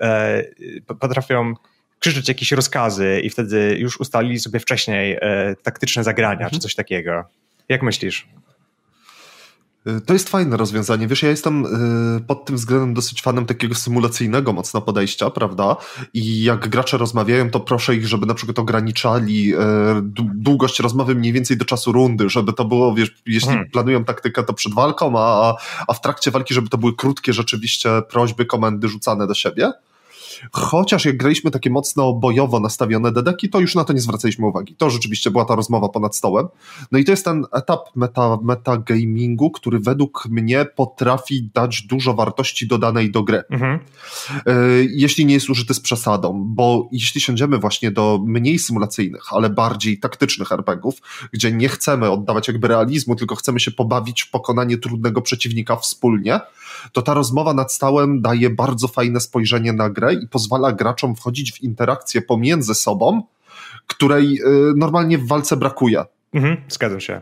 e, 0.00 0.44
potrafią 1.00 1.54
krzyczeć 1.98 2.28
jakieś 2.28 2.52
rozkazy 2.52 3.20
i 3.24 3.30
wtedy 3.30 3.76
już 3.78 4.00
ustalili 4.00 4.38
sobie 4.38 4.60
wcześniej 4.60 5.18
e, 5.20 5.56
taktyczne 5.62 6.04
zagrania 6.04 6.32
mhm. 6.32 6.50
czy 6.50 6.58
coś 6.58 6.74
takiego. 6.74 7.24
Jak 7.68 7.82
myślisz? 7.82 8.26
To 10.06 10.12
jest 10.12 10.28
fajne 10.28 10.56
rozwiązanie. 10.56 11.06
Wiesz, 11.06 11.22
ja 11.22 11.30
jestem 11.30 11.66
y, 12.16 12.20
pod 12.20 12.44
tym 12.44 12.56
względem 12.56 12.94
dosyć 12.94 13.22
fanem 13.22 13.46
takiego 13.46 13.74
symulacyjnego 13.74 14.52
mocno 14.52 14.80
podejścia, 14.80 15.30
prawda? 15.30 15.76
I 16.14 16.42
jak 16.42 16.68
gracze 16.68 16.98
rozmawiają, 16.98 17.50
to 17.50 17.60
proszę 17.60 17.96
ich, 17.96 18.06
żeby 18.06 18.26
na 18.26 18.34
przykład 18.34 18.58
ograniczali 18.58 19.54
y, 19.54 19.58
długość 20.34 20.80
rozmowy 20.80 21.14
mniej 21.14 21.32
więcej 21.32 21.56
do 21.56 21.64
czasu 21.64 21.92
rundy, 21.92 22.30
żeby 22.30 22.52
to 22.52 22.64
było, 22.64 22.94
wiesz, 22.94 23.14
jeśli 23.26 23.48
hmm. 23.48 23.70
planują 23.70 24.04
taktykę, 24.04 24.42
to 24.42 24.54
przed 24.54 24.74
walką, 24.74 25.18
a, 25.18 25.56
a 25.88 25.92
w 25.92 26.00
trakcie 26.00 26.30
walki, 26.30 26.54
żeby 26.54 26.68
to 26.68 26.78
były 26.78 26.96
krótkie 26.96 27.32
rzeczywiście 27.32 27.90
prośby, 28.10 28.46
komendy 28.46 28.88
rzucane 28.88 29.26
do 29.26 29.34
siebie. 29.34 29.72
Chociaż 30.52 31.04
jak 31.04 31.16
graliśmy 31.16 31.50
takie 31.50 31.70
mocno 31.70 32.12
bojowo 32.12 32.60
nastawione 32.60 33.12
dedeki, 33.12 33.48
to 33.50 33.60
już 33.60 33.74
na 33.74 33.84
to 33.84 33.92
nie 33.92 34.00
zwracaliśmy 34.00 34.46
uwagi. 34.46 34.74
To 34.74 34.90
rzeczywiście 34.90 35.30
była 35.30 35.44
ta 35.44 35.54
rozmowa 35.54 35.88
ponad 35.88 36.16
stołem. 36.16 36.46
No 36.92 36.98
i 36.98 37.04
to 37.04 37.10
jest 37.10 37.24
ten 37.24 37.44
etap 37.52 37.96
meta, 37.96 38.38
metagamingu, 38.42 39.50
który 39.50 39.78
według 39.78 40.26
mnie 40.30 40.66
potrafi 40.76 41.50
dać 41.54 41.82
dużo 41.82 42.14
wartości 42.14 42.66
dodanej 42.66 43.10
do 43.10 43.22
gry. 43.22 43.42
Mhm. 43.50 43.78
E, 44.46 44.52
jeśli 44.90 45.26
nie 45.26 45.34
jest 45.34 45.50
użyty 45.50 45.74
z 45.74 45.80
przesadą, 45.80 46.44
bo 46.46 46.88
jeśli 46.92 47.20
siądziemy 47.20 47.58
właśnie 47.58 47.90
do 47.90 48.20
mniej 48.26 48.58
symulacyjnych, 48.58 49.32
ale 49.32 49.50
bardziej 49.50 49.98
taktycznych 49.98 50.52
RPGów, 50.52 50.94
gdzie 51.32 51.52
nie 51.52 51.68
chcemy 51.68 52.10
oddawać 52.10 52.48
jakby 52.48 52.68
realizmu, 52.68 53.16
tylko 53.16 53.34
chcemy 53.34 53.60
się 53.60 53.70
pobawić 53.70 54.22
w 54.22 54.30
pokonanie 54.30 54.78
trudnego 54.78 55.22
przeciwnika 55.22 55.76
wspólnie, 55.76 56.40
to 56.92 57.02
ta 57.02 57.14
rozmowa 57.14 57.54
nad 57.54 57.72
stałem 57.72 58.20
daje 58.20 58.50
bardzo 58.50 58.88
fajne 58.88 59.20
spojrzenie 59.20 59.72
na 59.72 59.90
grę 59.90 60.14
i 60.14 60.28
pozwala 60.28 60.72
graczom 60.72 61.16
wchodzić 61.16 61.52
w 61.52 61.62
interakcję 61.62 62.22
pomiędzy 62.22 62.74
sobą, 62.74 63.22
której 63.86 64.40
y, 64.40 64.72
normalnie 64.76 65.18
w 65.18 65.26
walce 65.26 65.56
brakuje. 65.56 66.04
Mhm, 66.34 66.56
zgadzam 66.68 67.00
się. 67.00 67.20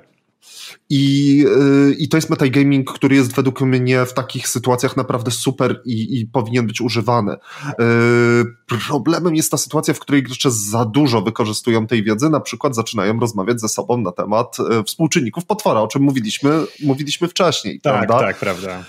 I, 0.91 1.37
yy, 1.37 1.95
I 1.99 2.09
to 2.09 2.17
jest 2.17 2.31
metagaming, 2.31 2.93
który 2.93 3.17
jest 3.17 3.35
według 3.35 3.61
mnie 3.61 4.07
w 4.07 4.15
takich 4.15 4.49
sytuacjach 4.49 4.97
naprawdę 4.97 5.31
super 5.31 5.81
i, 5.85 6.21
i 6.21 6.27
powinien 6.27 6.67
być 6.67 6.81
używany. 6.81 7.37
Yy, 7.79 8.79
problemem 8.89 9.37
jest 9.37 9.51
ta 9.51 9.57
sytuacja, 9.57 9.95
w 9.95 9.99
której 9.99 10.23
gracze 10.23 10.51
za 10.51 10.85
dużo 10.85 11.23
wykorzystują 11.23 11.87
tej 11.87 12.03
wiedzy, 12.03 12.31
na 12.31 12.41
przykład 12.41 12.75
zaczynają 12.75 13.21
rozmawiać 13.21 13.61
ze 13.61 13.69
sobą 13.69 13.99
na 13.99 14.13
temat 14.13 14.57
współczynników 14.87 15.45
potwora, 15.45 15.81
o 15.81 15.89
czym 15.89 16.03
mówiliśmy, 16.03 16.51
mówiliśmy 16.85 17.29
wcześniej. 17.29 17.81
Tak, 17.81 18.07
prawda? 18.07 18.27
tak, 18.27 18.39
prawda. 18.39 18.85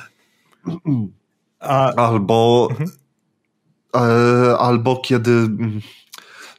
A... 1.59 1.93
Albo, 1.95 2.67
mhm. 2.71 2.89
E, 3.95 4.57
albo 4.57 4.97
kiedy 4.97 5.49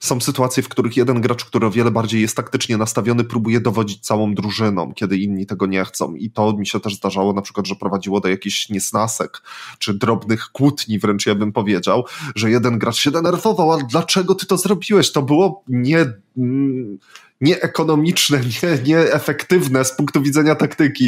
są 0.01 0.21
sytuacje, 0.21 0.63
w 0.63 0.69
których 0.69 0.97
jeden 0.97 1.21
gracz, 1.21 1.45
który 1.45 1.67
o 1.67 1.71
wiele 1.71 1.91
bardziej 1.91 2.21
jest 2.21 2.37
taktycznie 2.37 2.77
nastawiony, 2.77 3.25
próbuje 3.25 3.61
dowodzić 3.61 4.01
całą 4.01 4.35
drużyną, 4.35 4.93
kiedy 4.95 5.19
inni 5.19 5.47
tego 5.47 5.67
nie 5.67 5.85
chcą. 5.85 6.15
I 6.15 6.31
to 6.31 6.53
mi 6.53 6.67
się 6.67 6.81
też 6.81 6.95
zdarzało 6.95 7.33
na 7.33 7.43
przykład, 7.43 7.67
że 7.67 7.75
prowadziło 7.77 8.21
do 8.21 8.29
jakichś 8.29 8.69
niesnasek, 8.69 9.43
czy 9.79 9.95
drobnych 9.95 10.49
kłótni 10.53 10.99
wręcz, 10.99 11.27
ja 11.27 11.35
bym 11.35 11.53
powiedział, 11.53 12.05
że 12.35 12.51
jeden 12.51 12.79
gracz 12.79 12.97
się 12.97 13.11
denerwował, 13.11 13.73
ale 13.73 13.83
dlaczego 13.91 14.35
ty 14.35 14.47
to 14.47 14.57
zrobiłeś? 14.57 15.13
To 15.13 15.23
było 15.23 15.63
nie 15.69 16.07
mm, 16.37 16.99
nieekonomiczne, 17.45 18.41
nie, 18.63 18.79
nieefektywne 18.95 19.85
z 19.85 19.97
punktu 19.97 20.23
widzenia 20.23 20.55
taktyki. 20.55 21.05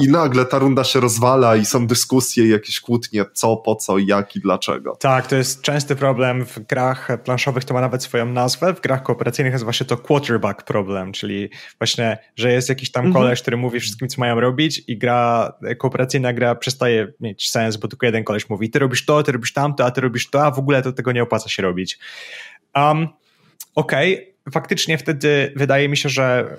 I, 0.00 0.04
I, 0.04 0.10
nagle 0.10 0.44
ta 0.44 0.58
runda 0.58 0.84
się 0.84 1.00
rozwala 1.00 1.56
i 1.56 1.64
są 1.64 1.86
dyskusje, 1.86 2.48
jakieś 2.48 2.80
kłótnie, 2.80 3.24
co, 3.32 3.56
po 3.56 3.76
co, 3.76 3.98
jak 3.98 4.36
i 4.36 4.40
dlaczego. 4.40 4.96
Tak, 4.96 5.26
to 5.26 5.36
jest 5.36 5.62
częsty 5.62 5.96
problem 5.96 6.46
w 6.46 6.58
grach 6.58 7.08
planszowych, 7.24 7.64
to 7.64 7.74
ma 7.74 7.80
nawet 7.80 8.02
swoją 8.02 8.26
nazwę. 8.26 8.74
W 8.74 8.80
grach 8.80 9.02
kooperacyjnych 9.02 9.52
nazywa 9.52 9.72
się 9.72 9.84
to 9.84 9.96
quarterback 9.96 10.62
problem, 10.62 11.12
czyli 11.12 11.50
właśnie, 11.78 12.18
że 12.36 12.52
jest 12.52 12.68
jakiś 12.68 12.90
tam 12.90 13.06
mhm. 13.06 13.22
koleś, 13.22 13.42
który 13.42 13.56
mówi 13.56 13.80
wszystkim, 13.80 14.08
co 14.08 14.20
mają 14.20 14.40
robić 14.40 14.82
i 14.86 14.98
gra, 14.98 15.52
kooperacyjna 15.78 16.32
gra 16.32 16.54
przestaje 16.54 17.12
mieć 17.20 17.50
sens, 17.50 17.76
bo 17.76 17.88
tylko 17.88 18.06
jeden 18.06 18.24
koleś 18.24 18.48
mówi, 18.48 18.70
ty 18.70 18.78
robisz 18.78 19.04
to, 19.04 19.22
ty 19.22 19.32
robisz 19.32 19.52
tamto, 19.52 19.84
a 19.84 19.90
ty 19.90 20.00
robisz 20.00 20.30
to, 20.30 20.44
a 20.44 20.50
w 20.50 20.58
ogóle 20.58 20.82
to 20.82 20.92
tego 20.92 21.12
nie 21.12 21.22
opłaca 21.22 21.48
się 21.48 21.62
robić. 21.62 21.98
Um, 22.74 23.08
Okej, 23.74 24.14
okay 24.14 24.30
faktycznie 24.52 24.98
wtedy 24.98 25.52
wydaje 25.56 25.88
mi 25.88 25.96
się, 25.96 26.08
że 26.08 26.56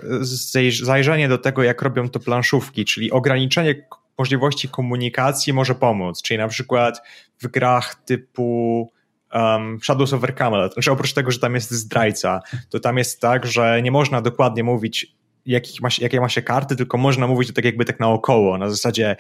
zajrzenie 0.82 1.30
do 1.30 1.38
tego, 1.38 1.64
jak 1.64 1.82
robią 1.82 2.10
to 2.10 2.20
planszówki, 2.20 2.86
czyli 2.86 3.12
ograniczenie 3.12 3.76
możliwości 4.18 4.70
komunikacji 4.70 5.54
może 5.54 5.76
pomóc. 5.76 6.22
Czyli 6.22 6.38
na 6.38 6.48
przykład 6.48 7.02
w 7.42 7.48
grach 7.48 7.96
typu 7.96 8.92
um, 9.34 9.80
Shadows 9.84 10.14
of 10.14 10.22
Camelot, 10.36 10.74
znaczy 10.74 10.92
oprócz 10.92 11.14
tego, 11.14 11.32
że 11.32 11.40
tam 11.40 11.56
jest 11.56 11.72
zdrajca, 11.72 12.40
to 12.70 12.80
tam 12.80 12.98
jest 12.98 13.22
tak, 13.22 13.46
że 13.46 13.82
nie 13.82 13.92
można 13.92 14.22
dokładnie 14.22 14.64
mówić 14.64 15.16
jakich 15.46 15.82
ma 15.82 15.90
się, 15.90 16.04
jakie 16.04 16.22
ma 16.22 16.30
się 16.30 16.42
karty, 16.42 16.76
tylko 16.76 16.98
można 16.98 17.28
mówić 17.28 17.48
to 17.48 17.54
tak 17.54 17.66
jakby 17.66 17.86
tak 17.86 18.00
naokoło, 18.00 18.58
na 18.58 18.70
zasadzie 18.70 19.16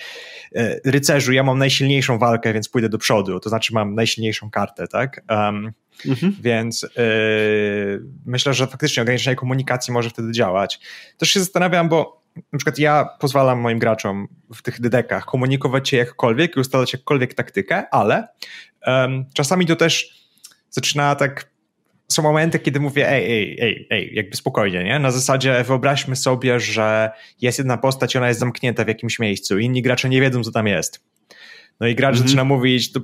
e, 0.55 0.79
rycerzu, 0.85 1.33
ja 1.33 1.43
mam 1.43 1.57
najsilniejszą 1.57 2.17
walkę, 2.17 2.53
więc 2.53 2.69
pójdę 2.69 2.89
do 2.89 2.97
przodu, 2.97 3.39
to 3.39 3.49
znaczy 3.49 3.73
mam 3.73 3.95
najsilniejszą 3.95 4.51
kartę, 4.51 4.87
tak? 4.87 5.21
Um, 5.29 5.71
mhm. 6.05 6.35
Więc 6.41 6.81
yy, 6.81 8.03
myślę, 8.25 8.53
że 8.53 8.67
faktycznie 8.67 9.03
ograniczenie 9.03 9.35
komunikacji 9.35 9.93
może 9.93 10.09
wtedy 10.09 10.31
działać. 10.31 10.79
Też 11.17 11.29
się 11.29 11.39
zastanawiam, 11.39 11.89
bo 11.89 12.21
na 12.35 12.57
przykład 12.57 12.79
ja 12.79 13.09
pozwalam 13.19 13.59
moim 13.59 13.79
graczom 13.79 14.27
w 14.55 14.61
tych 14.61 14.81
dedekach 14.81 15.25
komunikować 15.25 15.89
się 15.89 15.97
jakkolwiek 15.97 16.57
i 16.57 16.59
ustalać 16.59 16.93
jakkolwiek 16.93 17.33
taktykę, 17.33 17.83
ale 17.91 18.27
um, 18.87 19.25
czasami 19.33 19.65
to 19.65 19.75
też 19.75 20.21
zaczyna 20.69 21.15
tak 21.15 21.51
są 22.07 22.21
momenty, 22.21 22.59
kiedy 22.59 22.79
mówię, 22.79 23.09
ej, 23.09 23.31
ej, 23.31 23.57
ej, 23.61 23.87
ej, 23.89 24.15
jakby 24.15 24.35
spokojnie, 24.35 24.83
nie? 24.83 24.99
Na 24.99 25.11
zasadzie 25.11 25.63
wyobraźmy 25.63 26.15
sobie, 26.15 26.59
że 26.59 27.11
jest 27.41 27.57
jedna 27.57 27.77
postać 27.77 28.15
ona 28.15 28.27
jest 28.27 28.39
zamknięta 28.39 28.85
w 28.85 28.87
jakimś 28.87 29.19
miejscu, 29.19 29.59
inni 29.59 29.81
gracze 29.81 30.09
nie 30.09 30.21
wiedzą, 30.21 30.43
co 30.43 30.51
tam 30.51 30.67
jest. 30.67 31.03
No 31.79 31.87
i 31.87 31.95
gracz 31.95 32.15
-hmm. 32.15 32.23
zaczyna 32.23 32.43
mówić, 32.43 32.91
to 32.91 32.99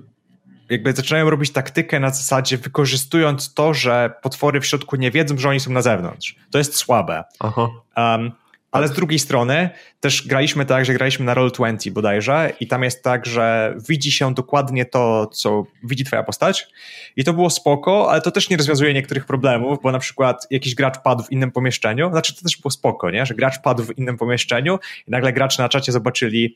jakby 0.69 0.93
zaczynają 0.93 1.29
robić 1.29 1.51
taktykę 1.51 1.99
na 1.99 2.09
zasadzie 2.09 2.57
wykorzystując 2.57 3.53
to, 3.53 3.73
że 3.73 4.13
potwory 4.21 4.61
w 4.61 4.65
środku 4.65 4.95
nie 4.95 5.11
wiedzą, 5.11 5.37
że 5.37 5.49
oni 5.49 5.59
są 5.59 5.71
na 5.71 5.81
zewnątrz. 5.81 6.35
To 6.51 6.57
jest 6.57 6.75
słabe. 6.75 7.23
Aha. 7.39 7.67
Um, 7.97 8.31
ale 8.71 8.87
z 8.87 8.91
drugiej 8.91 9.19
strony 9.19 9.69
też 9.99 10.27
graliśmy 10.27 10.65
tak, 10.65 10.85
że 10.85 10.93
graliśmy 10.93 11.25
na 11.25 11.35
Roll20 11.35 11.91
bodajże 11.91 12.53
i 12.59 12.67
tam 12.67 12.83
jest 12.83 13.03
tak, 13.03 13.25
że 13.25 13.75
widzi 13.89 14.11
się 14.11 14.33
dokładnie 14.33 14.85
to, 14.85 15.27
co 15.27 15.63
widzi 15.83 16.03
twoja 16.03 16.23
postać 16.23 16.67
i 17.15 17.23
to 17.23 17.33
było 17.33 17.49
spoko, 17.49 18.11
ale 18.11 18.21
to 18.21 18.31
też 18.31 18.49
nie 18.49 18.57
rozwiązuje 18.57 18.93
niektórych 18.93 19.25
problemów, 19.25 19.79
bo 19.83 19.91
na 19.91 19.99
przykład 19.99 20.47
jakiś 20.49 20.75
gracz 20.75 20.97
padł 20.97 21.23
w 21.23 21.31
innym 21.31 21.51
pomieszczeniu, 21.51 22.09
znaczy 22.11 22.35
to 22.35 22.41
też 22.41 22.57
było 22.57 22.71
spoko, 22.71 23.11
nie? 23.11 23.25
że 23.25 23.35
gracz 23.35 23.61
padł 23.61 23.83
w 23.83 23.97
innym 23.97 24.17
pomieszczeniu 24.17 24.79
i 25.07 25.11
nagle 25.11 25.33
gracze 25.33 25.63
na 25.63 25.69
czacie 25.69 25.91
zobaczyli 25.91 26.55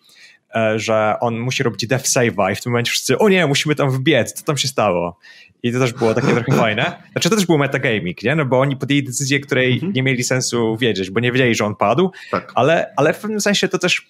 że 0.76 1.16
on 1.20 1.40
musi 1.40 1.64
robić 1.64 1.88
death 1.88 2.06
save'a 2.06 2.52
i 2.52 2.56
w 2.56 2.62
tym 2.62 2.72
momencie 2.72 2.92
wszyscy, 2.92 3.18
o 3.18 3.30
nie, 3.30 3.48
musimy 3.48 3.76
tam 3.76 3.92
wbiec, 3.92 4.34
co 4.34 4.44
tam 4.44 4.58
się 4.58 4.68
stało? 4.68 5.18
I 5.64 5.74
to 5.74 5.80
też 5.80 5.94
było 5.94 6.14
takie 6.14 6.28
trochę 6.28 6.52
fajne. 6.52 7.04
Znaczy 7.12 7.30
to 7.30 7.36
też 7.36 7.46
był 7.46 7.58
metagaming, 7.58 8.24
nie? 8.24 8.36
No 8.36 8.46
bo 8.46 8.60
oni 8.60 8.78
podjęli 8.78 9.04
decyzję, 9.04 9.40
której 9.40 9.74
mhm. 9.74 9.94
nie 9.94 10.04
mieli 10.04 10.24
sensu 10.24 10.78
wiedzieć, 10.78 11.10
bo 11.10 11.20
nie 11.20 11.32
wiedzieli, 11.32 11.56
że 11.56 11.66
on 11.66 11.76
padł, 11.76 12.12
tak. 12.32 12.52
ale, 12.56 12.94
ale 12.98 13.14
w 13.14 13.20
pewnym 13.20 13.42
sensie 13.42 13.68
to 13.68 13.78
też 13.78 14.08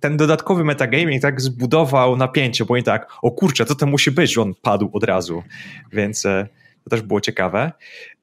ten 0.00 0.16
dodatkowy 0.16 0.64
metagaming 0.64 1.22
tak 1.22 1.40
zbudował 1.40 2.16
napięcie, 2.16 2.64
bo 2.64 2.74
oni 2.74 2.82
tak, 2.82 3.08
o 3.22 3.30
kurczę, 3.30 3.64
co 3.64 3.74
to 3.74 3.86
musi 3.86 4.10
być, 4.10 4.34
że 4.34 4.42
on 4.42 4.54
padł 4.62 4.90
od 4.92 5.04
razu, 5.04 5.42
więc 5.92 6.26
e, 6.26 6.48
to 6.84 6.90
też 6.90 7.02
było 7.02 7.20
ciekawe. 7.20 7.72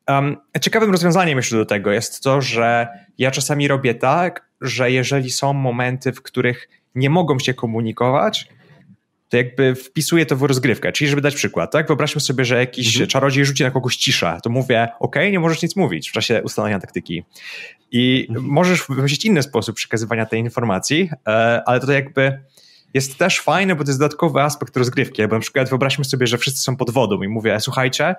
Um, 0.08 0.38
ciekawym 0.62 0.92
rozwiązaniem 0.92 1.38
jeszcze 1.38 1.56
do 1.56 1.66
tego 1.66 1.92
jest 1.92 2.24
to, 2.24 2.42
że 2.42 2.88
ja 3.18 3.32
czasami 3.32 3.68
robię 3.68 3.96
tak, 3.96 4.46
że 4.62 4.92
jeżeli 4.92 5.32
są 5.32 5.54
momenty, 5.54 6.12
w 6.12 6.22
których 6.22 6.68
nie 6.96 7.10
mogą 7.10 7.40
się 7.40 7.54
komunikować, 7.54 8.48
to 9.30 9.38
jakby 9.38 9.76
wpisuję 9.76 10.26
to 10.26 10.36
w 10.36 10.44
rozgrywkę. 10.44 10.92
Czyli, 10.92 11.10
żeby 11.10 11.22
dać 11.22 11.36
przykład, 11.36 11.72
tak? 11.72 11.88
Wyobraźmy 11.88 12.22
sobie, 12.22 12.46
że 12.46 12.58
jakiś 12.58 12.88
mhm. 12.88 13.08
czarodziej 13.08 13.46
rzuci 13.46 13.64
na 13.64 13.72
kogoś 13.72 13.98
cisza, 13.98 14.42
to 14.42 14.50
mówię, 14.50 14.88
ok, 15.00 15.16
nie 15.32 15.40
możesz 15.40 15.62
nic 15.62 15.76
mówić 15.76 16.10
w 16.10 16.14
czasie 16.14 16.42
ustalania 16.44 16.80
taktyki. 16.80 17.24
I 17.92 18.26
mhm. 18.30 18.48
możesz 18.48 18.84
wymyślić 18.90 19.26
inny 19.26 19.44
sposób 19.44 19.76
przekazywania 19.76 20.26
tej 20.26 20.40
informacji, 20.40 21.10
e, 21.28 21.32
ale 21.66 21.80
to 21.80 21.92
jakby 21.92 22.40
jest 22.94 23.18
też 23.18 23.40
fajne, 23.40 23.76
bo 23.76 23.84
to 23.84 23.90
jest 23.90 24.00
dodatkowy 24.00 24.42
aspekt 24.42 24.78
rozgrywki, 24.78 25.28
bo 25.28 25.36
na 25.36 25.42
przykład 25.42 25.70
wyobraźmy 25.70 26.06
sobie, 26.06 26.28
że 26.28 26.38
wszyscy 26.38 26.62
są 26.62 26.76
pod 26.76 26.90
wodą 26.90 27.22
i 27.22 27.28
mówię, 27.28 27.60
słuchajcie, 27.60 28.16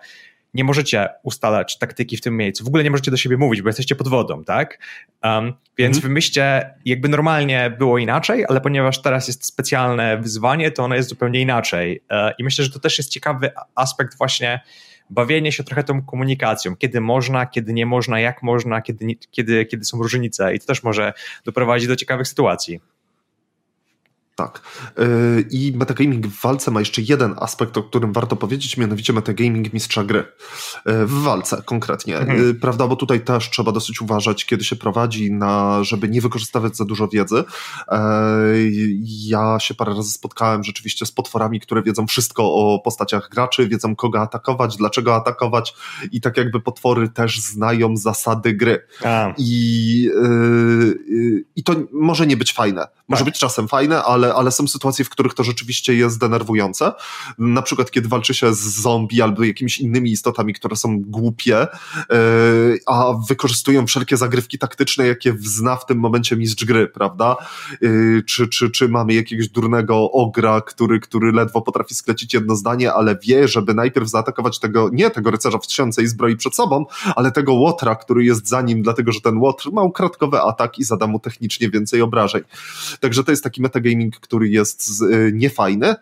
nie 0.54 0.64
możecie 0.64 1.08
ustalać 1.22 1.78
taktyki 1.78 2.16
w 2.16 2.20
tym 2.20 2.36
miejscu. 2.36 2.64
W 2.64 2.68
ogóle 2.68 2.84
nie 2.84 2.90
możecie 2.90 3.10
do 3.10 3.16
siebie 3.16 3.36
mówić, 3.36 3.62
bo 3.62 3.68
jesteście 3.68 3.94
pod 3.94 4.08
wodą, 4.08 4.44
tak? 4.44 4.78
Um, 5.24 5.52
więc 5.78 5.96
mhm. 5.96 6.08
wymyślcie, 6.08 6.74
jakby 6.84 7.08
normalnie 7.08 7.74
było 7.78 7.98
inaczej, 7.98 8.44
ale 8.48 8.60
ponieważ 8.60 9.02
teraz 9.02 9.28
jest 9.28 9.44
specjalne 9.44 10.18
wyzwanie, 10.18 10.70
to 10.70 10.84
ono 10.84 10.94
jest 10.94 11.08
zupełnie 11.08 11.40
inaczej. 11.40 12.02
E, 12.10 12.34
I 12.38 12.44
myślę, 12.44 12.64
że 12.64 12.70
to 12.70 12.80
też 12.80 12.98
jest 12.98 13.10
ciekawy 13.10 13.50
aspekt 13.74 14.18
właśnie 14.18 14.60
bawienie 15.10 15.52
się 15.52 15.64
trochę 15.64 15.84
tą 15.84 16.02
komunikacją, 16.02 16.76
kiedy 16.76 17.00
można, 17.00 17.46
kiedy 17.46 17.72
nie 17.72 17.86
można, 17.86 18.20
jak 18.20 18.42
można, 18.42 18.82
kiedy, 18.82 19.06
kiedy, 19.30 19.66
kiedy 19.66 19.84
są 19.84 20.02
różnice 20.02 20.54
i 20.54 20.60
to 20.60 20.66
też 20.66 20.82
może 20.82 21.12
doprowadzić 21.44 21.88
do 21.88 21.96
ciekawych 21.96 22.28
sytuacji. 22.28 22.80
Tak. 24.34 24.60
Y, 24.98 25.46
I 25.50 25.72
metagaming 25.76 26.26
w 26.26 26.42
walce 26.42 26.70
ma 26.70 26.80
jeszcze 26.80 27.02
jeden 27.02 27.34
aspekt, 27.40 27.76
o 27.76 27.82
którym 27.82 28.12
warto 28.12 28.36
powiedzieć, 28.36 28.76
mianowicie 28.76 29.12
metagaming 29.12 29.72
mistrza 29.72 30.04
gry. 30.04 30.18
Y, 30.18 31.06
w 31.06 31.22
walce 31.22 31.62
konkretnie. 31.64 32.18
Mhm. 32.18 32.48
Y, 32.48 32.54
prawda, 32.54 32.86
bo 32.88 32.96
tutaj 32.96 33.20
też 33.20 33.50
trzeba 33.50 33.72
dosyć 33.72 34.00
uważać, 34.00 34.44
kiedy 34.44 34.64
się 34.64 34.76
prowadzi, 34.76 35.32
na, 35.32 35.84
żeby 35.84 36.08
nie 36.08 36.20
wykorzystywać 36.20 36.76
za 36.76 36.84
dużo 36.84 37.08
wiedzy. 37.08 37.44
Ja 39.02 39.58
się 39.60 39.74
parę 39.74 39.94
razy 39.94 40.12
spotkałem 40.12 40.64
rzeczywiście 40.64 41.06
z 41.06 41.12
potworami, 41.12 41.60
które 41.60 41.82
wiedzą 41.82 42.06
wszystko 42.06 42.54
o 42.54 42.80
postaciach 42.84 43.28
graczy, 43.28 43.68
wiedzą 43.68 43.96
kogo 43.96 44.20
atakować, 44.20 44.76
dlaczego 44.76 45.16
atakować 45.16 45.74
i 46.12 46.20
tak 46.20 46.36
jakby 46.36 46.60
potwory 46.60 47.08
też 47.08 47.40
znają 47.40 47.96
zasady 47.96 48.54
gry. 48.54 48.86
I, 49.38 50.10
I 51.56 51.62
to 51.64 51.74
może 51.92 52.26
nie 52.26 52.36
być 52.36 52.52
fajne. 52.52 52.88
Może 53.08 53.24
tak. 53.24 53.32
być 53.32 53.40
czasem 53.40 53.68
fajne, 53.68 54.02
ale 54.02 54.21
ale, 54.22 54.34
ale 54.34 54.50
są 54.50 54.68
sytuacje, 54.68 55.04
w 55.04 55.10
których 55.10 55.34
to 55.34 55.44
rzeczywiście 55.44 55.94
jest 55.94 56.20
denerwujące. 56.20 56.92
Na 57.38 57.62
przykład, 57.62 57.90
kiedy 57.90 58.08
walczy 58.08 58.34
się 58.34 58.54
z 58.54 58.58
zombie 58.58 59.22
albo 59.22 59.44
jakimiś 59.44 59.78
innymi 59.78 60.10
istotami, 60.10 60.54
które 60.54 60.76
są 60.76 61.00
głupie, 61.00 61.66
yy, 62.10 62.78
a 62.86 63.12
wykorzystują 63.28 63.86
wszelkie 63.86 64.16
zagrywki 64.16 64.58
taktyczne, 64.58 65.06
jakie 65.06 65.34
zna 65.40 65.76
w 65.76 65.86
tym 65.86 65.98
momencie 65.98 66.36
mistrz 66.36 66.64
gry, 66.64 66.88
prawda? 66.88 67.36
Yy, 67.80 68.22
czy, 68.26 68.48
czy, 68.48 68.70
czy 68.70 68.88
mamy 68.88 69.14
jakiegoś 69.14 69.48
durnego 69.48 70.10
ogra, 70.10 70.60
który, 70.60 71.00
który 71.00 71.32
ledwo 71.32 71.62
potrafi 71.62 71.94
sklecić 71.94 72.34
jedno 72.34 72.56
zdanie, 72.56 72.92
ale 72.92 73.16
wie, 73.22 73.48
żeby 73.48 73.74
najpierw 73.74 74.08
zaatakować 74.08 74.58
tego, 74.58 74.88
nie 74.92 75.10
tego 75.10 75.30
rycerza 75.30 75.58
w 75.58 75.66
tysiącej 75.66 76.06
zbroi 76.06 76.36
przed 76.36 76.54
sobą, 76.54 76.86
ale 77.16 77.32
tego 77.32 77.54
łotra, 77.54 77.94
który 77.94 78.24
jest 78.24 78.48
za 78.48 78.62
nim, 78.62 78.82
dlatego 78.82 79.12
że 79.12 79.20
ten 79.20 79.38
łotr 79.38 79.72
ma 79.72 79.82
ukradkowy 79.82 80.40
atak 80.40 80.78
i 80.78 80.84
zada 80.84 81.06
mu 81.06 81.18
technicznie 81.18 81.70
więcej 81.70 82.02
obrażeń. 82.02 82.42
Także 83.00 83.24
to 83.24 83.30
jest 83.30 83.44
taki 83.44 83.62
metagaming 83.62 84.11
który 84.20 84.48
jest 84.48 85.02
y, 85.02 85.32
niefajny, 85.34 85.94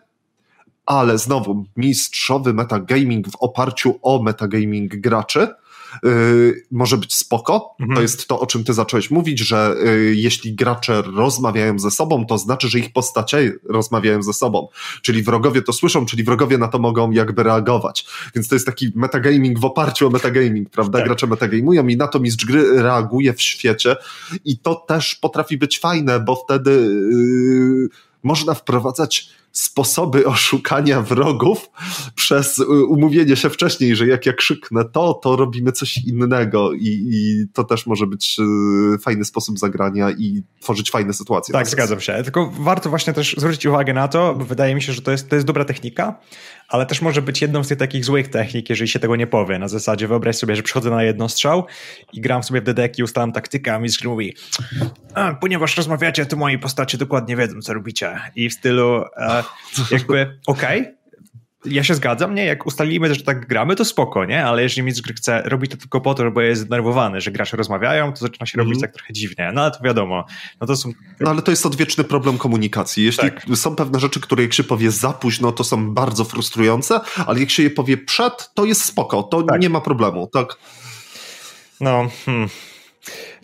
ale 0.85 1.17
znowu 1.17 1.65
mistrzowy 1.77 2.53
metagaming 2.53 3.31
w 3.31 3.35
oparciu 3.35 3.99
o 4.01 4.23
metagaming 4.23 4.95
graczy 4.95 5.47
yy, 6.03 6.63
może 6.71 6.97
być 6.97 7.15
spoko. 7.15 7.75
Mhm. 7.79 7.95
To 7.95 8.01
jest 8.01 8.27
to, 8.27 8.39
o 8.39 8.45
czym 8.45 8.63
ty 8.63 8.73
zacząłeś 8.73 9.11
mówić, 9.11 9.39
że 9.39 9.75
yy, 9.83 10.15
jeśli 10.15 10.55
gracze 10.55 11.01
rozmawiają 11.01 11.79
ze 11.79 11.91
sobą, 11.91 12.25
to 12.25 12.37
znaczy, 12.37 12.69
że 12.69 12.79
ich 12.79 12.93
postacie 12.93 13.53
rozmawiają 13.69 14.23
ze 14.23 14.33
sobą. 14.33 14.67
Czyli 15.01 15.23
wrogowie 15.23 15.61
to 15.61 15.73
słyszą, 15.73 16.05
czyli 16.05 16.23
wrogowie 16.23 16.57
na 16.57 16.67
to 16.67 16.79
mogą 16.79 17.11
jakby 17.11 17.43
reagować. 17.43 18.05
Więc 18.35 18.47
to 18.47 18.55
jest 18.55 18.65
taki 18.65 18.91
metagaming 18.95 19.59
w 19.59 19.65
oparciu 19.65 20.07
o 20.07 20.09
metagaming, 20.09 20.69
prawda? 20.69 20.99
Tak. 20.99 21.07
Gracze 21.07 21.27
metagamują 21.27 21.87
i 21.87 21.97
na 21.97 22.07
to 22.07 22.19
mistrz 22.19 22.45
gry 22.45 22.81
reaguje 22.81 23.33
w 23.33 23.41
świecie 23.41 23.95
i 24.45 24.57
to 24.57 24.75
też 24.75 25.15
potrafi 25.15 25.57
być 25.57 25.79
fajne, 25.79 26.19
bo 26.19 26.35
wtedy 26.35 26.71
yy, 26.71 27.89
można 28.23 28.53
wprowadzać 28.53 29.29
sposoby 29.51 30.25
oszukania 30.25 31.01
wrogów 31.01 31.69
przez 32.15 32.59
y, 32.59 32.65
umówienie 32.65 33.35
się 33.35 33.49
wcześniej, 33.49 33.95
że 33.95 34.07
jak 34.07 34.25
ja 34.25 34.33
krzyknę 34.33 34.85
to, 34.85 35.13
to 35.13 35.35
robimy 35.35 35.71
coś 35.71 35.97
innego 35.97 36.73
i, 36.73 37.09
i 37.11 37.45
to 37.53 37.63
też 37.63 37.87
może 37.87 38.07
być 38.07 38.37
y, 38.95 38.97
fajny 38.97 39.25
sposób 39.25 39.59
zagrania 39.59 40.11
i 40.11 40.43
tworzyć 40.59 40.91
fajne 40.91 41.13
sytuacje. 41.13 41.53
Tak, 41.53 41.67
zgadzam 41.67 41.99
się. 41.99 42.23
Tylko 42.23 42.51
warto 42.59 42.89
właśnie 42.89 43.13
też 43.13 43.35
zwrócić 43.37 43.65
uwagę 43.65 43.93
na 43.93 44.07
to, 44.07 44.35
bo 44.35 44.45
wydaje 44.45 44.75
mi 44.75 44.81
się, 44.81 44.93
że 44.93 45.01
to 45.01 45.11
jest, 45.11 45.29
to 45.29 45.35
jest 45.35 45.47
dobra 45.47 45.65
technika, 45.65 46.19
ale 46.69 46.85
też 46.85 47.01
może 47.01 47.21
być 47.21 47.41
jedną 47.41 47.63
z 47.63 47.67
tych 47.67 47.77
takich 47.77 48.05
złych 48.05 48.27
technik, 48.27 48.69
jeżeli 48.69 48.87
się 48.87 48.99
tego 48.99 49.15
nie 49.15 49.27
powie. 49.27 49.59
Na 49.59 49.67
zasadzie 49.67 50.07
wyobraź 50.07 50.35
sobie, 50.35 50.55
że 50.55 50.63
przychodzę 50.63 50.89
na 50.89 51.03
jedno 51.03 51.29
strzał 51.29 51.65
i 52.13 52.21
gram 52.21 52.43
sobie 52.43 52.61
w 52.61 52.63
dedeki, 52.63 53.03
ustalam 53.03 53.31
taktykę, 53.31 53.75
a 53.75 53.79
mistrz 53.79 54.03
mówi 54.03 54.35
ponieważ 55.41 55.77
rozmawiacie, 55.77 56.25
to 56.25 56.37
moi 56.37 56.59
postacie 56.59 56.97
dokładnie 56.97 57.35
wiedzą, 57.35 57.61
co 57.61 57.73
robicie. 57.73 58.19
I 58.35 58.49
w 58.49 58.53
stylu 58.53 59.03
e, 59.17 59.40
jakby 59.91 60.39
okej, 60.47 60.81
okay, 60.81 61.01
ja 61.65 61.83
się 61.83 61.95
zgadzam, 61.95 62.35
nie? 62.35 62.45
Jak 62.45 62.65
ustalimy, 62.65 63.15
że 63.15 63.23
tak 63.23 63.47
gramy, 63.47 63.75
to 63.75 63.85
spoko, 63.85 64.25
nie? 64.25 64.45
Ale 64.45 64.63
jeżeli 64.63 64.83
mistrz 64.83 65.01
gry 65.01 65.13
chce 65.13 65.41
robić 65.45 65.71
to 65.71 65.77
tylko 65.77 66.01
po 66.01 66.13
to, 66.13 66.31
bo 66.31 66.41
jest 66.41 66.61
zdenerwowany, 66.61 67.21
że 67.21 67.31
gracze 67.31 67.57
rozmawiają, 67.57 68.13
to 68.13 68.19
zaczyna 68.19 68.45
się 68.45 68.55
mm 68.55 68.67
robić 68.67 68.81
tak 68.81 68.93
trochę 68.93 69.13
dziwnie. 69.13 69.51
No 69.53 69.61
ale 69.61 69.71
to 69.71 69.79
wiadomo. 69.83 70.25
No, 70.61 70.67
to 70.67 70.75
są... 70.75 70.91
no 71.19 71.29
ale 71.29 71.41
to 71.41 71.51
jest 71.51 71.65
odwieczny 71.65 72.03
problem 72.03 72.37
komunikacji. 72.37 73.03
Jeśli 73.03 73.31
tak. 73.31 73.45
są 73.55 73.75
pewne 73.75 73.99
rzeczy, 73.99 74.19
które 74.19 74.43
jak 74.43 74.53
się 74.53 74.63
powie 74.63 74.91
za 74.91 75.13
późno, 75.13 75.51
to 75.51 75.63
są 75.63 75.93
bardzo 75.93 76.23
frustrujące, 76.23 76.99
ale 77.25 77.39
jak 77.39 77.49
się 77.49 77.63
je 77.63 77.69
powie 77.69 77.97
przed, 77.97 78.49
to 78.53 78.65
jest 78.65 78.85
spoko, 78.85 79.23
to 79.23 79.43
tak. 79.43 79.61
nie 79.61 79.69
ma 79.69 79.81
problemu, 79.81 80.27
tak? 80.27 80.57
No, 81.81 82.09
hmm. 82.25 82.49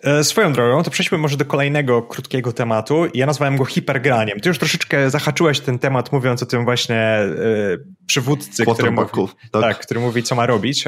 E, 0.08 0.24
swoją 0.24 0.54
drogą, 0.54 0.84
to 0.84 0.92
przejdźmy 0.92 1.18
może 1.18 1.38
do 1.38 1.46
kolejnego 1.46 2.02
krótkiego 2.02 2.54
tematu. 2.54 3.06
Ja 3.14 3.26
nazwałem 3.26 3.58
go 3.58 3.66
hipergraniem. 3.66 4.40
Ty 4.40 4.50
już 4.50 4.60
troszeczkę 4.60 5.10
zahaczyłeś 5.10 5.60
ten 5.60 5.80
temat, 5.80 6.12
mówiąc 6.12 6.44
o 6.44 6.46
tym 6.46 6.66
właśnie 6.66 7.20
yy, 7.40 7.86
przywódcy, 8.06 8.66
który 8.74 8.92
mówi, 8.92 9.10
tak. 9.52 9.62
tak, 9.62 9.80
który 9.80 10.00
mówi, 10.00 10.24
co 10.24 10.36
ma 10.36 10.46
robić. 10.46 10.86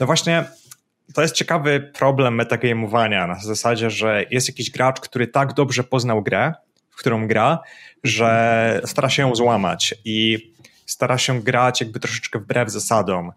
no 0.00 0.06
właśnie, 0.06 0.44
to 1.14 1.22
jest 1.22 1.34
ciekawy 1.34 1.90
problem 1.94 2.34
metagamowania 2.34 3.26
na 3.26 3.34
zasadzie, 3.34 3.90
że 3.90 4.24
jest 4.30 4.48
jakiś 4.48 4.70
gracz, 4.70 5.00
który 5.00 5.26
tak 5.26 5.52
dobrze 5.52 5.84
poznał 5.84 6.22
grę, 6.22 6.52
w 6.90 6.96
którą 6.96 7.28
gra, 7.28 7.58
że 8.04 8.80
stara 8.84 9.10
się 9.10 9.22
ją 9.22 9.34
złamać 9.34 9.94
i 10.04 10.50
stara 10.86 11.18
się 11.18 11.40
grać 11.40 11.80
jakby 11.80 12.00
troszeczkę 12.00 12.38
wbrew 12.38 12.70
zasadom. 12.70 13.32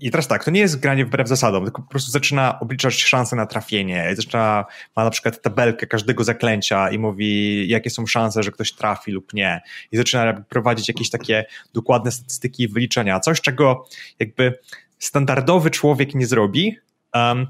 I 0.00 0.10
teraz 0.10 0.28
tak, 0.28 0.44
to 0.44 0.50
nie 0.50 0.60
jest 0.60 0.80
granie 0.80 1.06
wbrew 1.06 1.28
zasadom, 1.28 1.64
tylko 1.64 1.82
po 1.82 1.88
prostu 1.88 2.10
zaczyna 2.10 2.60
obliczać 2.60 3.02
szanse 3.02 3.36
na 3.36 3.46
trafienie. 3.46 4.10
Zaczyna, 4.12 4.64
ma 4.96 5.04
na 5.04 5.10
przykład 5.10 5.42
tabelkę 5.42 5.86
każdego 5.86 6.24
zaklęcia 6.24 6.90
i 6.90 6.98
mówi, 6.98 7.68
jakie 7.68 7.90
są 7.90 8.06
szanse, 8.06 8.42
że 8.42 8.50
ktoś 8.50 8.72
trafi 8.72 9.12
lub 9.12 9.34
nie. 9.34 9.60
I 9.92 9.96
zaczyna 9.96 10.44
prowadzić 10.48 10.88
jakieś 10.88 11.10
takie 11.10 11.44
dokładne 11.74 12.12
statystyki 12.12 12.62
i 12.62 12.68
wyliczenia. 12.68 13.20
Coś, 13.20 13.40
czego 13.40 13.88
jakby 14.18 14.58
standardowy 14.98 15.70
człowiek 15.70 16.14
nie 16.14 16.26
zrobi. 16.26 16.76
Um, 17.14 17.46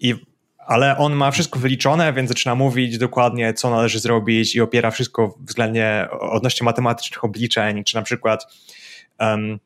i 0.00 0.14
ale 0.66 0.96
on 0.96 1.12
ma 1.12 1.30
wszystko 1.30 1.58
wyliczone, 1.58 2.12
więc 2.12 2.28
zaczyna 2.28 2.54
mówić 2.54 2.98
dokładnie, 2.98 3.54
co 3.54 3.70
należy 3.70 3.98
zrobić 3.98 4.54
i 4.54 4.60
opiera 4.60 4.90
wszystko 4.90 5.34
względnie 5.40 6.08
odnośnie 6.20 6.64
matematycznych 6.64 7.24
obliczeń, 7.24 7.84
czy 7.84 7.94
na 7.94 8.02
przykład 8.02 8.46
um, 9.20 9.58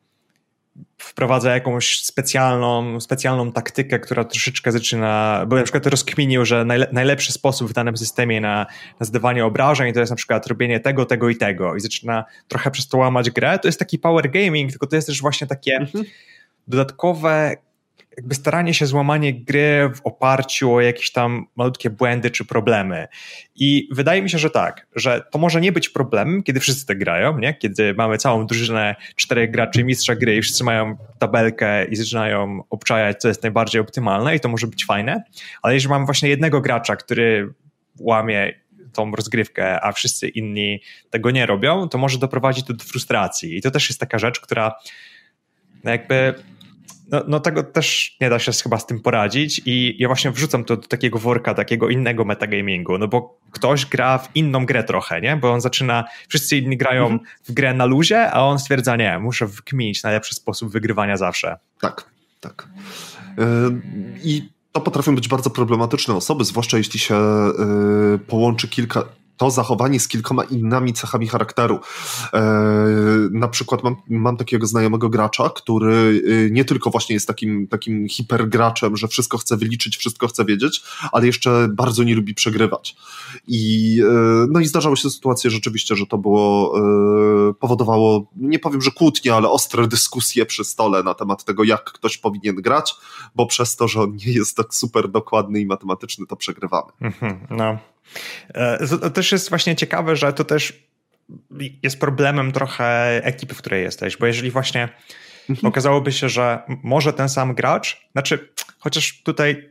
wprowadza 0.98 1.54
jakąś 1.54 2.00
specjalną, 2.00 3.00
specjalną 3.00 3.52
taktykę, 3.52 3.98
która 3.98 4.24
troszeczkę 4.24 4.72
zaczyna, 4.72 5.44
bo 5.48 5.56
na 5.56 5.62
przykład 5.62 5.86
rozkminił, 5.86 6.44
że 6.44 6.64
najle, 6.64 6.88
najlepszy 6.92 7.32
sposób 7.32 7.70
w 7.70 7.72
danym 7.72 7.96
systemie 7.96 8.40
na, 8.40 8.66
na 9.00 9.06
zdawanie 9.06 9.44
obrażeń 9.44 9.92
to 9.92 10.00
jest 10.00 10.10
na 10.10 10.16
przykład 10.16 10.46
robienie 10.46 10.80
tego, 10.80 11.06
tego 11.06 11.28
i 11.28 11.36
tego 11.36 11.76
i 11.76 11.80
zaczyna 11.80 12.24
trochę 12.48 12.70
przez 12.70 12.88
to 12.88 12.98
łamać 12.98 13.30
grę. 13.30 13.58
To 13.58 13.68
jest 13.68 13.78
taki 13.78 13.98
power 13.98 14.30
gaming, 14.30 14.70
tylko 14.70 14.86
to 14.86 14.96
jest 14.96 15.08
też 15.08 15.20
właśnie 15.20 15.46
takie 15.46 15.76
mhm. 15.76 16.04
dodatkowe 16.68 17.56
jakby 18.16 18.34
staranie 18.34 18.74
się 18.74 18.86
złamanie 18.86 19.34
gry 19.34 19.90
w 19.94 20.00
oparciu 20.06 20.74
o 20.74 20.80
jakieś 20.80 21.12
tam 21.12 21.46
malutkie 21.56 21.90
błędy 21.90 22.30
czy 22.30 22.44
problemy. 22.44 23.08
I 23.56 23.88
wydaje 23.92 24.22
mi 24.22 24.30
się, 24.30 24.38
że 24.38 24.50
tak, 24.50 24.86
że 24.94 25.22
to 25.30 25.38
może 25.38 25.60
nie 25.60 25.72
być 25.72 25.88
problemem, 25.88 26.42
kiedy 26.42 26.60
wszyscy 26.60 26.86
tak 26.86 26.98
grają, 26.98 27.38
nie? 27.38 27.54
kiedy 27.54 27.94
mamy 27.94 28.18
całą 28.18 28.46
drużynę 28.46 28.94
czterech 29.16 29.50
graczy 29.50 29.84
mistrza 29.84 30.14
gry 30.14 30.36
i 30.36 30.42
wszyscy 30.42 30.64
mają 30.64 30.96
tabelkę 31.18 31.84
i 31.84 31.96
zaczynają 31.96 32.62
obczajać, 32.70 33.20
co 33.20 33.28
jest 33.28 33.42
najbardziej 33.42 33.80
optymalne 33.80 34.36
i 34.36 34.40
to 34.40 34.48
może 34.48 34.66
być 34.66 34.84
fajne, 34.84 35.24
ale 35.62 35.74
jeżeli 35.74 35.90
mamy 35.90 36.04
właśnie 36.04 36.28
jednego 36.28 36.60
gracza, 36.60 36.96
który 36.96 37.52
łamie 38.00 38.52
tą 38.92 39.10
rozgrywkę, 39.10 39.84
a 39.84 39.92
wszyscy 39.92 40.28
inni 40.28 40.82
tego 41.10 41.30
nie 41.30 41.46
robią, 41.46 41.88
to 41.88 41.98
może 41.98 42.18
doprowadzić 42.18 42.66
to 42.66 42.72
do 42.72 42.84
frustracji. 42.84 43.56
I 43.56 43.62
to 43.62 43.70
też 43.70 43.88
jest 43.88 44.00
taka 44.00 44.18
rzecz, 44.18 44.40
która 44.40 44.74
jakby 45.84 46.34
no, 47.10 47.22
no 47.28 47.40
tego 47.40 47.62
też 47.62 48.16
nie 48.20 48.30
da 48.30 48.38
się 48.38 48.52
chyba 48.52 48.78
z 48.78 48.86
tym 48.86 49.00
poradzić 49.00 49.60
i 49.66 49.96
ja 49.98 50.08
właśnie 50.08 50.30
wrzucam 50.30 50.64
to 50.64 50.76
do 50.76 50.88
takiego 50.88 51.18
worka, 51.18 51.54
takiego 51.54 51.88
innego 51.88 52.24
metagamingu, 52.24 52.98
no 52.98 53.08
bo 53.08 53.38
ktoś 53.50 53.86
gra 53.86 54.18
w 54.18 54.36
inną 54.36 54.66
grę 54.66 54.84
trochę, 54.84 55.20
nie? 55.20 55.36
Bo 55.36 55.52
on 55.52 55.60
zaczyna, 55.60 56.04
wszyscy 56.28 56.56
inni 56.56 56.76
grają 56.76 57.02
mhm. 57.02 57.20
w 57.44 57.52
grę 57.52 57.74
na 57.74 57.84
luzie, 57.84 58.30
a 58.30 58.40
on 58.40 58.58
stwierdza, 58.58 58.96
nie, 58.96 59.18
muszę 59.18 59.46
wykminić 59.46 60.02
najlepszy 60.02 60.34
sposób 60.34 60.72
wygrywania 60.72 61.16
zawsze. 61.16 61.56
Tak, 61.80 62.04
tak. 62.40 62.68
Yy, 63.38 63.44
I 64.24 64.48
to 64.72 64.80
potrafią 64.80 65.14
być 65.14 65.28
bardzo 65.28 65.50
problematyczne 65.50 66.14
osoby, 66.14 66.44
zwłaszcza 66.44 66.78
jeśli 66.78 67.00
się 67.00 67.14
yy, 67.58 68.18
połączy 68.18 68.68
kilka 68.68 69.04
to 69.36 69.50
zachowanie 69.50 70.00
z 70.00 70.08
kilkoma 70.08 70.44
innymi 70.44 70.92
cechami 70.92 71.28
charakteru. 71.28 71.80
E, 72.32 72.42
na 73.30 73.48
przykład 73.48 73.84
mam, 73.84 73.96
mam 74.08 74.36
takiego 74.36 74.66
znajomego 74.66 75.08
gracza, 75.08 75.50
który 75.50 76.22
e, 76.46 76.50
nie 76.50 76.64
tylko 76.64 76.90
właśnie 76.90 77.14
jest 77.14 77.26
takim, 77.26 77.66
takim 77.68 78.08
hipergraczem, 78.08 78.96
że 78.96 79.08
wszystko 79.08 79.38
chce 79.38 79.56
wyliczyć, 79.56 79.96
wszystko 79.96 80.28
chce 80.28 80.44
wiedzieć, 80.44 80.82
ale 81.12 81.26
jeszcze 81.26 81.68
bardzo 81.72 82.02
nie 82.02 82.14
lubi 82.14 82.34
przegrywać. 82.34 82.96
I, 83.46 84.00
e, 84.04 84.46
no 84.50 84.60
i 84.60 84.66
zdarzały 84.66 84.96
się 84.96 85.10
sytuacje 85.10 85.50
rzeczywiście, 85.50 85.96
że 85.96 86.06
to 86.06 86.18
było, 86.18 86.74
e, 86.78 87.54
powodowało, 87.54 88.26
nie 88.36 88.58
powiem, 88.58 88.82
że 88.82 88.90
kłótnie, 88.90 89.34
ale 89.34 89.48
ostre 89.48 89.88
dyskusje 89.88 90.46
przy 90.46 90.64
stole 90.64 91.02
na 91.02 91.14
temat 91.14 91.44
tego, 91.44 91.64
jak 91.64 91.84
ktoś 91.84 92.18
powinien 92.18 92.56
grać, 92.56 92.94
bo 93.34 93.46
przez 93.46 93.76
to, 93.76 93.88
że 93.88 94.02
on 94.02 94.16
nie 94.26 94.32
jest 94.32 94.56
tak 94.56 94.74
super 94.74 95.08
dokładny 95.08 95.60
i 95.60 95.66
matematyczny, 95.66 96.26
to 96.26 96.36
przegrywamy. 96.36 96.92
Mhm, 97.00 97.38
no. 97.50 97.95
E, 98.54 98.86
to 98.86 99.10
też 99.10 99.32
jest 99.32 99.48
właśnie 99.48 99.76
ciekawe, 99.76 100.16
że 100.16 100.32
to 100.32 100.44
też 100.44 100.86
jest 101.82 102.00
problemem 102.00 102.52
trochę 102.52 103.20
ekipy, 103.24 103.54
w 103.54 103.58
której 103.58 103.82
jesteś, 103.82 104.16
bo 104.16 104.26
jeżeli 104.26 104.50
właśnie 104.50 104.88
mhm. 105.50 105.68
okazałoby 105.68 106.12
się, 106.12 106.28
że 106.28 106.58
może 106.82 107.12
ten 107.12 107.28
sam 107.28 107.54
gracz, 107.54 108.08
znaczy, 108.12 108.48
chociaż 108.78 109.22
tutaj 109.22 109.70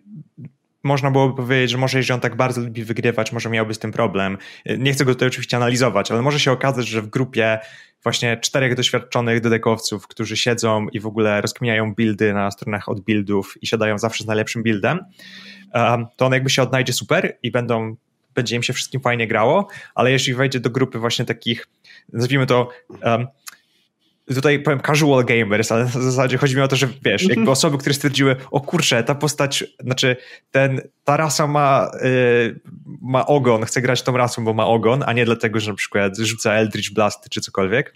można 0.84 1.12
byłoby 1.12 1.36
powiedzieć, 1.36 1.72
że 1.72 1.78
może 1.78 1.98
jeśli 1.98 2.14
on 2.14 2.20
tak 2.20 2.36
bardzo 2.36 2.62
lubi 2.62 2.84
wygrywać, 2.84 3.32
może 3.32 3.50
miałby 3.50 3.74
z 3.74 3.80
tym 3.80 3.92
problem. 3.92 4.38
Nie 4.78 4.94
chcę 4.94 5.06
go 5.06 5.14
tutaj 5.14 5.28
oczywiście 5.28 5.58
analizować, 5.58 6.12
ale 6.12 6.22
może 6.22 6.40
się 6.40 6.52
okazać, 6.52 6.88
że 6.88 7.02
w 7.02 7.08
grupie 7.08 7.60
właśnie 8.04 8.38
czterech 8.38 8.76
doświadczonych 8.76 9.42
dedekowców, 9.42 10.08
którzy 10.08 10.38
siedzą 10.38 10.88
i 10.88 11.00
w 11.00 11.06
ogóle 11.06 11.42
rozkminiają 11.42 11.96
buildy 11.96 12.34
na 12.34 12.52
stronach 12.52 12.90
od 12.90 13.02
buildów 13.02 13.58
i 13.62 13.68
siadają 13.68 13.98
zawsze 13.98 14.24
z 14.24 14.28
najlepszym 14.28 14.64
buildem, 14.64 15.00
to 16.18 16.26
on 16.26 16.34
jakby 16.34 16.50
się 16.50 16.62
odnajdzie 16.62 16.94
super 16.94 17.38
i 17.44 17.52
będą 17.52 17.96
będzie 18.36 18.56
im 18.56 18.64
się 18.64 18.74
wszystkim 18.74 19.02
fajnie 19.02 19.28
grało, 19.28 19.68
ale 19.96 20.12
jeśli 20.12 20.34
wejdzie 20.34 20.60
do 20.60 20.70
grupy 20.70 21.00
właśnie 21.00 21.26
takich, 21.26 21.68
nazwijmy 22.14 22.46
to 22.46 22.70
um, 23.04 23.28
tutaj 24.34 24.60
powiem 24.60 24.80
casual 24.80 25.26
gamers, 25.26 25.72
ale 25.72 25.86
w 25.86 25.92
zasadzie 25.92 26.38
chodzi 26.38 26.56
mi 26.56 26.62
o 26.62 26.68
to, 26.68 26.76
że 26.76 26.88
wiesz, 27.04 27.22
jakby 27.22 27.34
mhm. 27.34 27.50
osoby, 27.50 27.78
które 27.78 27.96
stwierdziły, 27.96 28.36
o 28.52 28.62
kurczę, 28.62 29.04
ta 29.04 29.16
postać, 29.16 29.64
znaczy 29.80 30.18
ten, 30.52 30.82
ta 31.04 31.18
rasa 31.18 31.48
ma, 31.48 31.92
y, 32.04 32.60
ma 33.02 33.26
ogon, 33.26 33.66
chcę 33.66 33.82
grać 33.82 34.02
tą 34.02 34.18
rasą, 34.18 34.46
bo 34.46 34.54
ma 34.54 34.68
ogon, 34.68 35.04
a 35.08 35.14
nie 35.14 35.26
dlatego, 35.26 35.60
że 35.60 35.72
na 35.72 35.78
przykład 35.78 36.18
rzuca 36.18 36.54
Eldritch 36.54 36.94
Blast 36.94 37.30
czy 37.30 37.42
cokolwiek. 37.42 37.94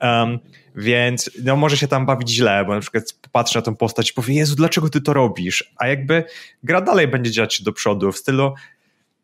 Um, 0.00 0.38
więc 0.76 1.30
no, 1.44 1.56
może 1.56 1.76
się 1.76 1.88
tam 1.88 2.06
bawić 2.06 2.30
źle, 2.30 2.64
bo 2.66 2.74
na 2.74 2.80
przykład 2.80 3.04
patrzy 3.32 3.58
na 3.58 3.62
tą 3.62 3.76
postać 3.76 4.10
i 4.10 4.14
powie, 4.14 4.34
Jezu, 4.34 4.56
dlaczego 4.56 4.88
ty 4.88 5.00
to 5.00 5.12
robisz? 5.12 5.74
A 5.76 5.88
jakby 5.88 6.24
gra 6.62 6.80
dalej 6.80 7.08
będzie 7.08 7.30
dziać 7.30 7.54
się 7.54 7.64
do 7.64 7.72
przodu 7.72 8.12
w 8.12 8.18
stylu 8.18 8.54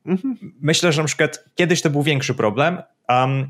mhm. 0.07 0.37
myślę, 0.61 0.93
że 0.93 1.03
na 1.03 1.07
przykład 1.07 1.45
kiedyś 1.55 1.83
to 1.83 1.91
był 1.91 2.03
większy 2.03 2.35
problem. 2.35 2.83
Um, 3.09 3.49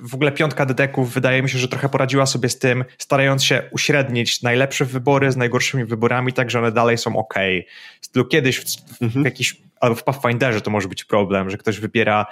w 0.00 0.14
ogóle 0.14 0.32
piątka 0.32 0.66
dedeków 0.66 1.14
wydaje 1.14 1.42
mi 1.42 1.50
się, 1.50 1.58
że 1.58 1.68
trochę 1.68 1.88
poradziła 1.88 2.26
sobie 2.26 2.48
z 2.48 2.58
tym, 2.58 2.84
starając 2.98 3.44
się 3.44 3.62
uśrednić 3.70 4.42
najlepsze 4.42 4.84
wybory 4.84 5.32
z 5.32 5.36
najgorszymi 5.36 5.84
wyborami, 5.84 6.32
tak 6.32 6.50
że 6.50 6.58
one 6.58 6.72
dalej 6.72 6.98
są 6.98 7.16
ok. 7.16 7.34
Stylu 8.00 8.24
kiedyś 8.24 8.60
w, 8.60 9.02
mhm. 9.02 9.22
w 9.22 9.24
jakiś, 9.24 9.56
albo 9.80 9.96
w 9.96 10.04
Pathfinderze 10.04 10.60
to 10.60 10.70
może 10.70 10.88
być 10.88 11.04
problem, 11.04 11.50
że 11.50 11.58
ktoś 11.58 11.80
wybiera 11.80 12.26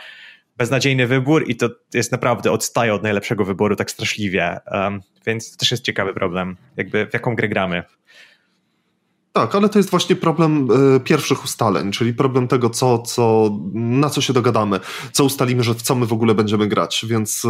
beznadziejny 0.57 1.07
wybór 1.07 1.45
i 1.49 1.57
to 1.57 1.70
jest 1.95 2.12
naprawdę 2.12 2.53
odstaje 2.53 2.95
od 2.95 3.03
najlepszego 3.03 3.45
wyboru 3.45 3.76
tak 3.76 3.91
straszliwie. 3.91 4.59
Um, 4.66 5.01
więc 5.26 5.53
to 5.53 5.57
też 5.57 5.70
jest 5.70 5.85
ciekawy 5.85 6.14
problem, 6.14 6.57
jakby 6.76 7.07
w 7.07 7.14
jaką 7.14 7.35
grę 7.35 7.49
gramy. 7.49 7.82
Tak, 9.37 9.55
ale 9.55 9.68
to 9.68 9.78
jest 9.78 9.91
właśnie 9.91 10.16
problem 10.16 10.68
y, 10.97 11.01
pierwszych 11.01 11.45
ustaleń, 11.45 11.93
czyli 11.93 12.14
problem 12.14 12.49
tego, 12.49 12.70
co, 12.70 12.99
co, 12.99 13.51
na 13.74 14.11
co 14.11 14.20
się 14.20 14.32
dogadamy, 14.32 14.80
co 15.12 15.24
ustalimy, 15.24 15.62
że 15.62 15.74
w 15.74 15.82
co 15.82 15.95
my 15.95 16.07
w 16.07 16.12
ogóle 16.12 16.35
będziemy 16.35 16.66
grać, 16.66 17.05
więc, 17.09 17.45
y, 17.45 17.49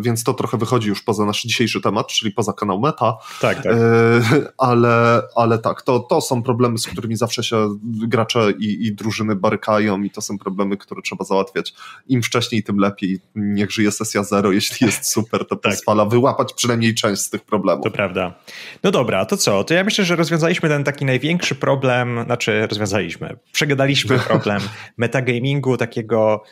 więc 0.00 0.24
to 0.24 0.34
trochę 0.34 0.58
wychodzi 0.58 0.88
już 0.88 1.02
poza 1.02 1.24
nasz 1.24 1.42
dzisiejszy 1.42 1.80
temat, 1.80 2.06
czyli 2.06 2.32
poza 2.32 2.52
kanał 2.52 2.80
Meta. 2.80 3.16
Tak, 3.40 3.62
tak. 3.62 3.66
Y, 3.66 4.48
ale, 4.58 5.22
ale 5.36 5.58
tak, 5.58 5.82
to, 5.82 6.00
to 6.00 6.20
są 6.20 6.42
problemy, 6.42 6.78
z 6.78 6.86
którymi 6.86 7.16
zawsze 7.16 7.44
się 7.44 7.78
gracze 7.82 8.52
i, 8.58 8.86
i 8.86 8.94
drużyny 8.94 9.36
barykają 9.36 10.02
i 10.02 10.10
to 10.10 10.20
są 10.20 10.38
problemy, 10.38 10.76
które 10.76 11.02
trzeba 11.02 11.24
załatwiać. 11.24 11.74
Im 12.08 12.22
wcześniej, 12.22 12.62
tym 12.62 12.76
lepiej. 12.76 13.20
Niech 13.34 13.70
żyje 13.70 13.92
sesja 13.92 14.24
zero, 14.24 14.52
jeśli 14.52 14.86
jest 14.86 15.12
super, 15.12 15.46
to 15.46 15.56
tak. 15.56 15.72
pozwala 15.72 16.04
wyłapać 16.04 16.52
przynajmniej 16.52 16.94
część 16.94 17.22
z 17.22 17.30
tych 17.30 17.44
problemów. 17.44 17.84
To 17.84 17.90
prawda. 17.90 18.34
No 18.82 18.90
dobra, 18.90 19.24
to 19.24 19.36
co? 19.36 19.64
To 19.64 19.74
ja 19.74 19.84
myślę, 19.84 20.04
że 20.04 20.16
rozwiązaliśmy 20.16 20.68
ten 20.68 20.81
taki 20.84 21.04
największy 21.04 21.54
problem, 21.54 22.22
znaczy 22.24 22.66
rozwiązaliśmy, 22.66 23.36
przegadaliśmy 23.52 24.18
problem 24.28 24.60
metagamingu 24.96 25.76
takiego 25.76 26.42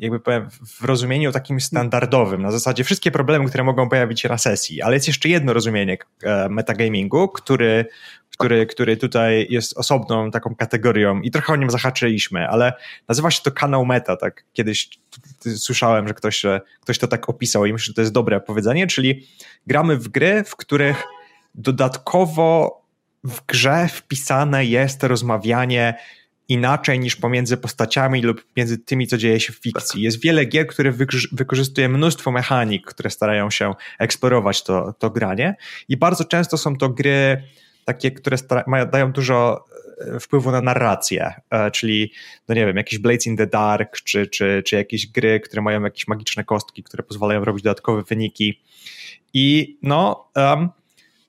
jakby 0.00 0.20
powiem, 0.20 0.48
w 0.50 0.84
rozumieniu 0.84 1.32
takim 1.32 1.60
standardowym, 1.60 2.42
na 2.42 2.50
zasadzie 2.50 2.84
wszystkie 2.84 3.10
problemy, 3.10 3.48
które 3.48 3.64
mogą 3.64 3.88
pojawić 3.88 4.20
się 4.20 4.28
na 4.28 4.38
sesji, 4.38 4.82
ale 4.82 4.94
jest 4.94 5.06
jeszcze 5.06 5.28
jedno 5.28 5.52
rozumienie 5.52 5.98
e, 6.22 6.48
metagamingu, 6.48 7.28
który, 7.28 7.86
który, 8.30 8.66
który 8.66 8.96
tutaj 8.96 9.46
jest 9.50 9.78
osobną 9.78 10.30
taką 10.30 10.54
kategorią 10.54 11.20
i 11.20 11.30
trochę 11.30 11.52
o 11.52 11.56
nim 11.56 11.70
zahaczyliśmy, 11.70 12.48
ale 12.48 12.72
nazywa 13.08 13.30
się 13.30 13.42
to 13.42 13.50
kanał 13.50 13.86
meta, 13.86 14.16
tak? 14.16 14.44
Kiedyś 14.52 14.88
słyszałem, 15.56 16.08
że 16.08 16.14
ktoś, 16.14 16.40
że 16.40 16.60
ktoś 16.80 16.98
to 16.98 17.08
tak 17.08 17.28
opisał 17.28 17.66
i 17.66 17.72
myślę, 17.72 17.84
że 17.84 17.94
to 17.94 18.00
jest 18.00 18.12
dobre 18.12 18.40
powiedzenie, 18.40 18.86
czyli 18.86 19.26
gramy 19.66 19.96
w 19.96 20.08
gry, 20.08 20.44
w 20.44 20.56
których 20.56 21.02
dodatkowo 21.54 22.79
w 23.24 23.46
grze 23.46 23.88
wpisane 23.88 24.64
jest 24.64 25.02
rozmawianie 25.02 25.94
inaczej 26.48 27.00
niż 27.00 27.16
pomiędzy 27.16 27.56
postaciami 27.56 28.22
lub 28.22 28.44
między 28.56 28.78
tymi, 28.78 29.06
co 29.06 29.18
dzieje 29.18 29.40
się 29.40 29.52
w 29.52 29.56
fikcji. 29.56 30.02
Jest 30.02 30.22
wiele 30.22 30.44
gier, 30.44 30.66
które 30.66 30.92
wykorzystuje 31.32 31.88
mnóstwo 31.88 32.30
mechanik, 32.30 32.86
które 32.86 33.10
starają 33.10 33.50
się 33.50 33.74
eksplorować 33.98 34.62
to, 34.62 34.94
to 34.98 35.10
granie. 35.10 35.56
I 35.88 35.96
bardzo 35.96 36.24
często 36.24 36.58
są 36.58 36.76
to 36.76 36.88
gry 36.88 37.42
takie, 37.84 38.10
które 38.10 38.36
mają, 38.66 38.86
dają 38.86 39.12
dużo 39.12 39.64
e, 40.16 40.20
wpływu 40.20 40.50
na 40.50 40.60
narrację, 40.60 41.34
e, 41.50 41.70
czyli, 41.70 42.12
no 42.48 42.54
nie 42.54 42.66
wiem, 42.66 42.76
jakiś 42.76 42.98
Blades 42.98 43.26
in 43.26 43.36
the 43.36 43.46
Dark, 43.46 44.00
czy, 44.00 44.26
czy, 44.26 44.62
czy 44.66 44.76
jakieś 44.76 45.06
gry, 45.06 45.40
które 45.40 45.62
mają 45.62 45.82
jakieś 45.82 46.08
magiczne 46.08 46.44
kostki, 46.44 46.82
które 46.82 47.02
pozwalają 47.02 47.44
robić 47.44 47.62
dodatkowe 47.64 48.02
wyniki. 48.02 48.60
I 49.34 49.78
no, 49.82 50.28
um, 50.36 50.68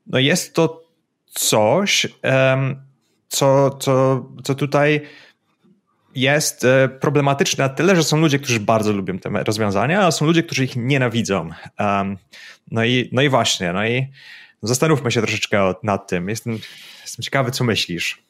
no 0.08 0.20
jest 0.20 0.56
to 0.56 0.81
coś, 1.32 2.08
co, 3.28 3.70
co, 3.70 4.26
co 4.44 4.56
tutaj 4.56 5.02
jest 6.16 6.66
e, 6.66 6.90
problematyczne 6.90 7.64
na 7.64 7.70
tyle, 7.70 7.96
że 7.96 8.04
są 8.04 8.18
ludzie, 8.18 8.40
którzy 8.40 8.60
bardzo 8.60 8.94
lubią 8.94 9.20
te 9.20 9.30
rozwiązania, 9.30 10.02
a 10.02 10.12
są 10.12 10.26
ludzie, 10.26 10.44
którzy 10.44 10.64
ich 10.64 10.76
nienawidzą. 10.76 11.50
no, 12.72 12.86
i, 12.86 13.10
no 13.12 13.22
i 13.22 13.30
właśnie, 13.30 13.74
no 13.74 13.86
i 13.86 14.08
zastanówmy 14.64 15.12
się 15.12 15.22
troszeczkę 15.22 15.74
nad 15.84 16.08
tym. 16.08 16.30
Jestem, 16.30 16.60
jestem 17.02 17.24
ciekawy, 17.24 17.52
co 17.52 17.64
myślisz. 17.64 18.24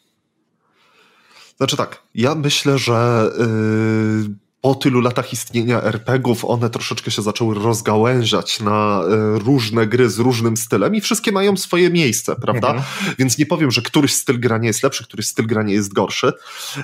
Znaczy 1.57 1.77
tak, 1.77 2.03
ja 2.15 2.35
myślę, 2.35 2.77
że 2.77 3.29
yy, 3.39 4.35
po 4.61 4.75
tylu 4.75 5.01
latach 5.01 5.33
istnienia 5.33 5.83
RPGów 5.83 6.45
one 6.45 6.69
troszeczkę 6.69 7.11
się 7.11 7.21
zaczęły 7.21 7.55
rozgałęziać 7.55 8.59
na 8.59 9.03
e, 9.03 9.39
różne 9.39 9.87
gry 9.87 10.09
z 10.09 10.19
różnym 10.19 10.57
stylem 10.57 10.95
i 10.95 11.01
wszystkie 11.01 11.31
mają 11.31 11.57
swoje 11.57 11.89
miejsce, 11.89 12.35
prawda? 12.35 12.67
Mhm. 12.67 13.15
Więc 13.19 13.37
nie 13.37 13.45
powiem, 13.45 13.71
że 13.71 13.81
któryś 13.81 14.13
styl 14.13 14.39
grania 14.39 14.67
jest 14.67 14.83
lepszy, 14.83 15.03
któryś 15.03 15.27
styl 15.27 15.47
grania 15.47 15.73
jest 15.73 15.93
gorszy. 15.93 16.33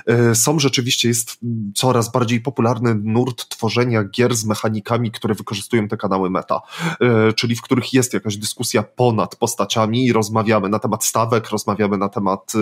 E, 0.06 0.34
są 0.34 0.58
rzeczywiście, 0.58 1.08
jest 1.08 1.38
coraz 1.74 2.12
bardziej 2.12 2.40
popularny 2.40 2.94
nurt 2.94 3.48
tworzenia 3.48 4.04
gier 4.04 4.36
z 4.36 4.44
mechanikami, 4.44 5.10
które 5.10 5.34
wykorzystują 5.34 5.88
te 5.88 5.96
kanały 5.96 6.30
meta, 6.30 6.60
e, 7.00 7.32
czyli 7.32 7.56
w 7.56 7.62
których 7.62 7.92
jest 7.92 8.14
jakaś 8.14 8.36
dyskusja 8.36 8.82
ponad 8.82 9.36
postaciami 9.36 10.06
i 10.06 10.12
rozmawiamy 10.12 10.68
na 10.68 10.78
temat 10.78 11.04
stawek, 11.04 11.50
rozmawiamy 11.50 11.98
na 11.98 12.08
temat 12.08 12.52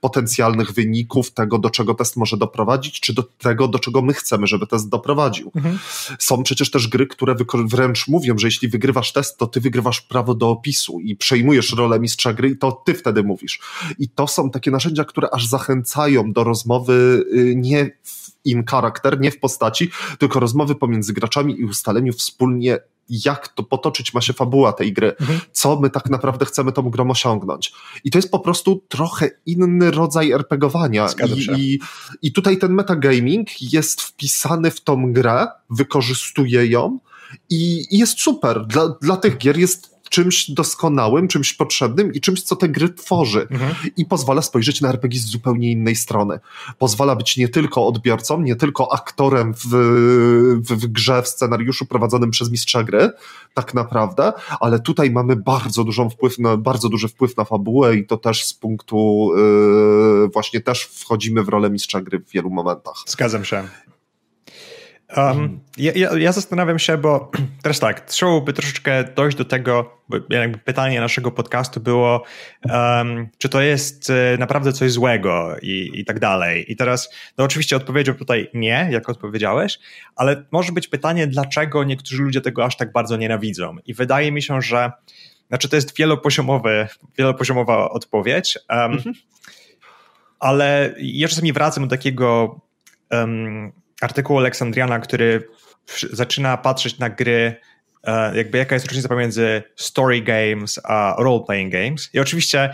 potencjalnych 0.00 0.72
wyników, 0.72 1.30
tego 1.30 1.58
do 1.58 1.70
czego 1.70 1.94
test 1.94 2.16
może 2.16 2.36
doprowadzić, 2.36 3.00
czy 3.00 3.14
do 3.14 3.22
tego, 3.22 3.68
do 3.68 3.78
czego 3.78 4.02
my 4.02 4.14
chcemy, 4.14 4.46
żeby 4.46 4.59
żeby 4.60 4.66
test 4.66 4.88
doprowadził. 4.88 5.52
Mhm. 5.56 5.78
Są 6.18 6.42
przecież 6.42 6.70
też 6.70 6.88
gry, 6.88 7.06
które 7.06 7.34
wręcz 7.66 8.08
mówią, 8.08 8.38
że 8.38 8.46
jeśli 8.46 8.68
wygrywasz 8.68 9.12
test, 9.12 9.38
to 9.38 9.46
ty 9.46 9.60
wygrywasz 9.60 10.00
prawo 10.00 10.34
do 10.34 10.50
opisu 10.50 11.00
i 11.00 11.16
przejmujesz 11.16 11.72
rolę 11.72 12.00
mistrza 12.00 12.32
gry 12.32 12.48
i 12.48 12.58
to 12.58 12.72
ty 12.72 12.94
wtedy 12.94 13.22
mówisz. 13.22 13.60
I 13.98 14.08
to 14.08 14.26
są 14.26 14.50
takie 14.50 14.70
narzędzia, 14.70 15.04
które 15.04 15.28
aż 15.32 15.46
zachęcają 15.46 16.32
do 16.32 16.44
rozmowy 16.44 17.24
y, 17.34 17.54
nie 17.56 17.90
w 18.02 18.30
in 18.44 18.64
charakter, 18.64 19.20
nie 19.20 19.30
w 19.30 19.38
postaci, 19.38 19.90
tylko 20.18 20.40
rozmowy 20.40 20.74
pomiędzy 20.74 21.12
graczami 21.12 21.60
i 21.60 21.64
ustaleniu 21.64 22.12
wspólnie 22.12 22.78
jak 23.10 23.48
to 23.48 23.62
potoczyć 23.62 24.14
ma 24.14 24.20
się 24.20 24.32
fabuła 24.32 24.72
tej 24.72 24.92
gry, 24.92 25.16
mhm. 25.20 25.40
co 25.52 25.80
my 25.80 25.90
tak 25.90 26.10
naprawdę 26.10 26.44
chcemy 26.44 26.72
tą 26.72 26.82
grą 26.82 27.10
osiągnąć. 27.10 27.72
I 28.04 28.10
to 28.10 28.18
jest 28.18 28.30
po 28.30 28.40
prostu 28.40 28.84
trochę 28.88 29.30
inny 29.46 29.90
rodzaj 29.90 30.32
RPGowania. 30.32 31.08
I, 31.56 31.60
i, 31.60 31.80
I 32.22 32.32
tutaj 32.32 32.58
ten 32.58 32.72
metagaming 32.72 33.62
jest 33.72 34.00
wpisany 34.00 34.70
w 34.70 34.80
tą 34.80 35.12
grę, 35.12 35.46
wykorzystuje 35.70 36.66
ją 36.66 36.98
i, 37.50 37.86
i 37.90 37.98
jest 37.98 38.20
super. 38.20 38.66
Dla, 38.66 38.88
dla 39.02 39.16
tych 39.16 39.38
gier 39.38 39.58
jest 39.58 39.99
czymś 40.10 40.50
doskonałym, 40.50 41.28
czymś 41.28 41.52
potrzebnym 41.52 42.12
i 42.12 42.20
czymś, 42.20 42.42
co 42.42 42.56
te 42.56 42.68
gry 42.68 42.88
tworzy. 42.88 43.46
Mhm. 43.50 43.74
I 43.96 44.04
pozwala 44.04 44.42
spojrzeć 44.42 44.80
na 44.80 44.88
RPG 44.88 45.20
z 45.20 45.24
zupełnie 45.24 45.72
innej 45.72 45.96
strony. 45.96 46.40
Pozwala 46.78 47.16
być 47.16 47.36
nie 47.36 47.48
tylko 47.48 47.86
odbiorcą, 47.86 48.40
nie 48.40 48.56
tylko 48.56 48.92
aktorem 48.92 49.54
w, 49.54 49.66
w, 50.60 50.72
w 50.72 50.86
grze, 50.86 51.22
w 51.22 51.28
scenariuszu 51.28 51.86
prowadzonym 51.86 52.30
przez 52.30 52.50
mistrza 52.50 52.84
gry, 52.84 53.10
tak 53.54 53.74
naprawdę, 53.74 54.32
ale 54.60 54.80
tutaj 54.80 55.10
mamy 55.10 55.36
bardzo 55.36 55.84
dużą 55.84 56.10
wpływ 56.10 56.38
na, 56.38 56.56
bardzo 56.56 56.88
duży 56.88 57.08
wpływ 57.08 57.36
na 57.36 57.44
fabułę 57.44 57.96
i 57.96 58.06
to 58.06 58.16
też 58.16 58.44
z 58.44 58.54
punktu 58.54 59.30
yy, 60.22 60.28
właśnie 60.28 60.60
też 60.60 60.84
wchodzimy 60.84 61.42
w 61.42 61.48
rolę 61.48 61.70
mistrza 61.70 62.00
gry 62.00 62.18
w 62.18 62.30
wielu 62.30 62.50
momentach. 62.50 62.94
Zgadzam 63.06 63.44
się. 63.44 63.68
Um, 65.16 65.60
ja, 65.76 65.92
ja, 65.94 66.18
ja, 66.18 66.32
zastanawiam 66.32 66.78
się, 66.78 66.98
bo 66.98 67.30
teraz 67.62 67.78
tak, 67.78 68.00
trzeba 68.00 68.40
by 68.40 68.52
troszeczkę 68.52 69.04
dojść 69.04 69.36
do 69.36 69.44
tego, 69.44 70.00
bo 70.08 70.16
jakby 70.30 70.58
pytanie 70.58 71.00
naszego 71.00 71.30
podcastu 71.30 71.80
było, 71.80 72.24
um, 72.64 73.28
czy 73.38 73.48
to 73.48 73.60
jest 73.60 74.10
e, 74.10 74.36
naprawdę 74.38 74.72
coś 74.72 74.92
złego 74.92 75.56
i, 75.62 75.90
i 75.94 76.04
tak 76.04 76.18
dalej. 76.18 76.72
I 76.72 76.76
teraz, 76.76 77.14
no 77.38 77.44
oczywiście 77.44 77.76
odpowiedział 77.76 78.14
tutaj 78.14 78.50
nie, 78.54 78.88
jak 78.90 79.08
odpowiedziałeś, 79.08 79.78
ale 80.16 80.44
może 80.50 80.72
być 80.72 80.88
pytanie, 80.88 81.26
dlaczego 81.26 81.84
niektórzy 81.84 82.22
ludzie 82.22 82.40
tego 82.40 82.64
aż 82.64 82.76
tak 82.76 82.92
bardzo 82.92 83.16
nienawidzą. 83.16 83.76
I 83.86 83.94
wydaje 83.94 84.32
mi 84.32 84.42
się, 84.42 84.62
że 84.62 84.92
znaczy 85.48 85.68
to 85.68 85.76
jest 85.76 85.96
wielopoziomowy, 85.96 86.88
wielopoziomowa 87.18 87.90
odpowiedź, 87.90 88.58
um, 88.68 88.92
mhm. 88.92 89.14
ale 90.38 90.94
ja 90.98 91.28
czasami 91.28 91.52
wracam 91.52 91.84
do 91.84 91.90
takiego 91.96 92.60
artykuł 94.00 94.38
Aleksandriana, 94.38 94.98
który 94.98 95.48
zaczyna 96.12 96.56
patrzeć 96.56 96.98
na 96.98 97.10
gry, 97.10 97.56
e, 98.04 98.36
jakby 98.36 98.58
jaka 98.58 98.74
jest 98.74 98.86
różnica 98.86 99.08
pomiędzy 99.08 99.62
story 99.76 100.22
games 100.22 100.80
a 100.84 101.16
role-playing 101.18 101.70
games. 101.70 102.10
I 102.14 102.18
oczywiście 102.20 102.70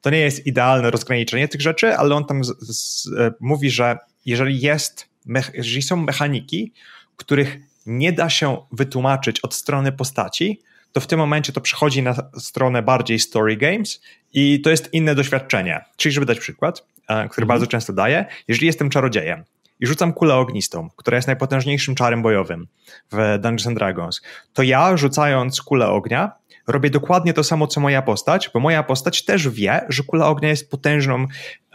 to 0.00 0.10
nie 0.10 0.18
jest 0.18 0.46
idealne 0.46 0.90
rozgraniczenie 0.90 1.48
tych 1.48 1.60
rzeczy, 1.60 1.96
ale 1.96 2.14
on 2.14 2.24
tam 2.24 2.44
z, 2.44 2.54
z, 2.60 3.06
e, 3.18 3.32
mówi, 3.40 3.70
że 3.70 3.98
jeżeli 4.26 4.60
jest, 4.60 5.08
jeżeli 5.54 5.82
są 5.82 5.96
mechaniki, 5.96 6.72
których 7.16 7.58
nie 7.86 8.12
da 8.12 8.30
się 8.30 8.56
wytłumaczyć 8.72 9.40
od 9.40 9.54
strony 9.54 9.92
postaci, 9.92 10.60
to 10.92 11.00
w 11.00 11.06
tym 11.06 11.18
momencie 11.18 11.52
to 11.52 11.60
przechodzi 11.60 12.02
na 12.02 12.14
stronę 12.38 12.82
bardziej 12.82 13.18
story 13.18 13.56
games 13.56 14.00
i 14.32 14.60
to 14.60 14.70
jest 14.70 14.94
inne 14.94 15.14
doświadczenie. 15.14 15.84
Czyli, 15.96 16.12
żeby 16.12 16.26
dać 16.26 16.38
przykład, 16.38 16.78
e, 16.80 17.28
który 17.28 17.44
mhm. 17.44 17.48
bardzo 17.48 17.66
często 17.66 17.92
daję, 17.92 18.24
jeżeli 18.48 18.66
jestem 18.66 18.90
czarodziejem 18.90 19.44
i 19.80 19.86
rzucam 19.86 20.12
kulę 20.12 20.34
ognistą, 20.34 20.88
która 20.96 21.16
jest 21.16 21.26
najpotężniejszym 21.26 21.94
czarem 21.94 22.22
bojowym 22.22 22.66
w 23.12 23.16
Dungeons 23.16 23.66
and 23.66 23.78
Dragons, 23.78 24.22
to 24.52 24.62
ja 24.62 24.96
rzucając 24.96 25.62
kulę 25.62 25.88
ognia 25.88 26.32
robię 26.66 26.90
dokładnie 26.90 27.32
to 27.32 27.44
samo, 27.44 27.66
co 27.66 27.80
moja 27.80 28.02
postać, 28.02 28.50
bo 28.54 28.60
moja 28.60 28.82
postać 28.82 29.24
też 29.24 29.48
wie, 29.48 29.86
że 29.88 30.02
kula 30.02 30.26
ognia 30.26 30.48
jest 30.48 30.70
potężną, 30.70 31.26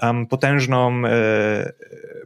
um, 0.02 0.28
potężną, 0.28 1.06
e, 1.06 1.74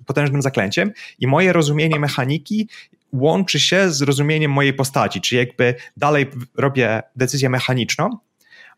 potężnym 0.06 0.42
zaklęciem 0.42 0.92
i 1.20 1.28
moje 1.28 1.54
rozumienie 1.54 2.00
mechaniki 2.00 2.70
łączy 3.14 3.60
się 3.60 3.92
z 3.92 4.02
rozumieniem 4.02 4.52
mojej 4.52 4.74
postaci, 4.74 5.22
czyli 5.22 5.40
jakby 5.40 5.76
dalej 5.98 6.26
robię 6.56 7.04
decyzję 7.16 7.50
mechaniczną, 7.50 8.18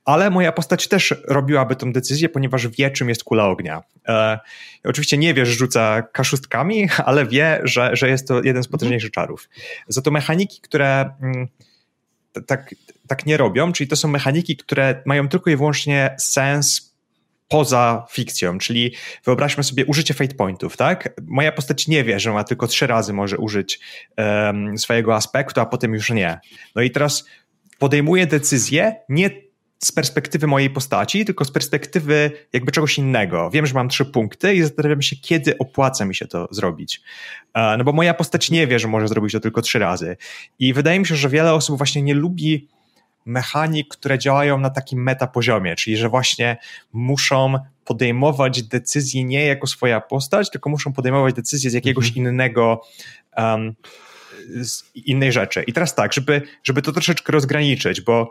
ale 0.07 0.29
moja 0.29 0.51
postać 0.51 0.87
też 0.87 1.15
robiłaby 1.27 1.75
tą 1.75 1.93
decyzję, 1.93 2.29
ponieważ 2.29 2.67
wie, 2.67 2.91
czym 2.91 3.09
jest 3.09 3.23
kula 3.23 3.45
ognia. 3.45 3.81
E, 4.07 4.39
oczywiście 4.83 5.17
nie 5.17 5.33
wie, 5.33 5.45
że 5.45 5.51
rzuca 5.51 6.01
kaszustkami, 6.01 6.89
ale 7.05 7.25
wie, 7.25 7.59
że, 7.63 7.89
że 7.93 8.09
jest 8.09 8.27
to 8.27 8.43
jeden 8.43 8.63
z 8.63 8.67
potężniejszych 8.67 9.11
czarów. 9.11 9.49
Za 9.87 10.01
to 10.01 10.11
mechaniki, 10.11 10.61
które 10.61 11.09
mm, 11.21 11.47
tak, 12.45 12.75
tak 13.07 13.25
nie 13.25 13.37
robią, 13.37 13.71
czyli 13.71 13.87
to 13.87 13.95
są 13.95 14.07
mechaniki, 14.07 14.57
które 14.57 15.01
mają 15.05 15.27
tylko 15.27 15.49
i 15.49 15.55
wyłącznie 15.55 16.15
sens 16.19 16.95
poza 17.47 18.05
fikcją, 18.11 18.57
czyli 18.57 18.95
wyobraźmy 19.25 19.63
sobie 19.63 19.85
użycie 19.85 20.13
fate 20.13 20.35
pointów, 20.35 20.77
tak? 20.77 21.13
Moja 21.21 21.51
postać 21.51 21.87
nie 21.87 22.03
wie, 22.03 22.19
że 22.19 22.31
ma 22.31 22.43
tylko 22.43 22.67
trzy 22.67 22.87
razy 22.87 23.13
może 23.13 23.37
użyć 23.37 23.79
um, 24.17 24.77
swojego 24.77 25.15
aspektu, 25.15 25.61
a 25.61 25.65
potem 25.65 25.93
już 25.93 26.09
nie. 26.09 26.39
No 26.75 26.81
i 26.81 26.91
teraz 26.91 27.25
podejmuje 27.79 28.27
decyzję 28.27 28.95
nie 29.09 29.46
z 29.79 29.91
perspektywy 29.91 30.47
mojej 30.47 30.69
postaci, 30.69 31.25
tylko 31.25 31.45
z 31.45 31.51
perspektywy 31.51 32.31
jakby 32.53 32.71
czegoś 32.71 32.97
innego. 32.97 33.49
Wiem, 33.49 33.65
że 33.65 33.73
mam 33.73 33.89
trzy 33.89 34.05
punkty 34.05 34.55
i 34.55 34.61
zastanawiam 34.61 35.01
się, 35.01 35.15
kiedy 35.15 35.57
opłaca 35.57 36.05
mi 36.05 36.15
się 36.15 36.27
to 36.27 36.47
zrobić. 36.51 37.01
No 37.77 37.83
bo 37.83 37.91
moja 37.91 38.13
postać 38.13 38.51
nie 38.51 38.67
wie, 38.67 38.79
że 38.79 38.87
może 38.87 39.07
zrobić 39.07 39.33
to 39.33 39.39
tylko 39.39 39.61
trzy 39.61 39.79
razy. 39.79 40.17
I 40.59 40.73
wydaje 40.73 40.99
mi 40.99 41.05
się, 41.05 41.15
że 41.15 41.29
wiele 41.29 41.53
osób 41.53 41.77
właśnie 41.77 42.01
nie 42.01 42.13
lubi 42.13 42.67
mechanik, 43.25 43.87
które 43.87 44.19
działają 44.19 44.57
na 44.57 44.69
takim 44.69 45.03
metapoziomie, 45.03 45.75
czyli 45.75 45.97
że 45.97 46.09
właśnie 46.09 46.57
muszą 46.93 47.53
podejmować 47.85 48.63
decyzje 48.63 49.23
nie 49.23 49.45
jako 49.45 49.67
swoja 49.67 50.01
postać, 50.01 50.51
tylko 50.51 50.69
muszą 50.69 50.93
podejmować 50.93 51.33
decyzje 51.33 51.69
z 51.69 51.73
jakiegoś 51.73 52.07
mhm. 52.07 52.27
innego 52.27 52.81
um, 53.37 53.75
z 54.61 54.83
innej 54.95 55.31
rzeczy. 55.31 55.63
I 55.63 55.73
teraz 55.73 55.95
tak, 55.95 56.13
żeby, 56.13 56.41
żeby 56.63 56.81
to 56.81 56.91
troszeczkę 56.91 57.33
rozgraniczyć, 57.33 58.01
bo 58.01 58.29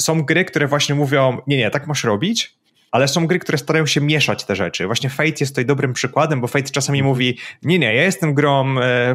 są 0.00 0.22
gry, 0.22 0.44
które 0.44 0.66
właśnie 0.66 0.94
mówią, 0.94 1.38
nie, 1.46 1.56
nie, 1.56 1.70
tak 1.70 1.86
masz 1.86 2.04
robić, 2.04 2.56
ale 2.90 3.08
są 3.08 3.26
gry, 3.26 3.38
które 3.38 3.58
starają 3.58 3.86
się 3.86 4.00
mieszać 4.00 4.44
te 4.44 4.56
rzeczy. 4.56 4.86
Właśnie 4.86 5.10
Fate 5.10 5.32
jest 5.40 5.52
tutaj 5.52 5.66
dobrym 5.66 5.92
przykładem, 5.92 6.40
bo 6.40 6.46
Fate 6.46 6.70
czasami 6.70 6.98
mhm. 6.98 7.08
mówi, 7.08 7.38
nie, 7.62 7.78
nie, 7.78 7.94
ja 7.94 8.02
jestem 8.02 8.34
grą 8.34 8.78
e, 8.80 9.14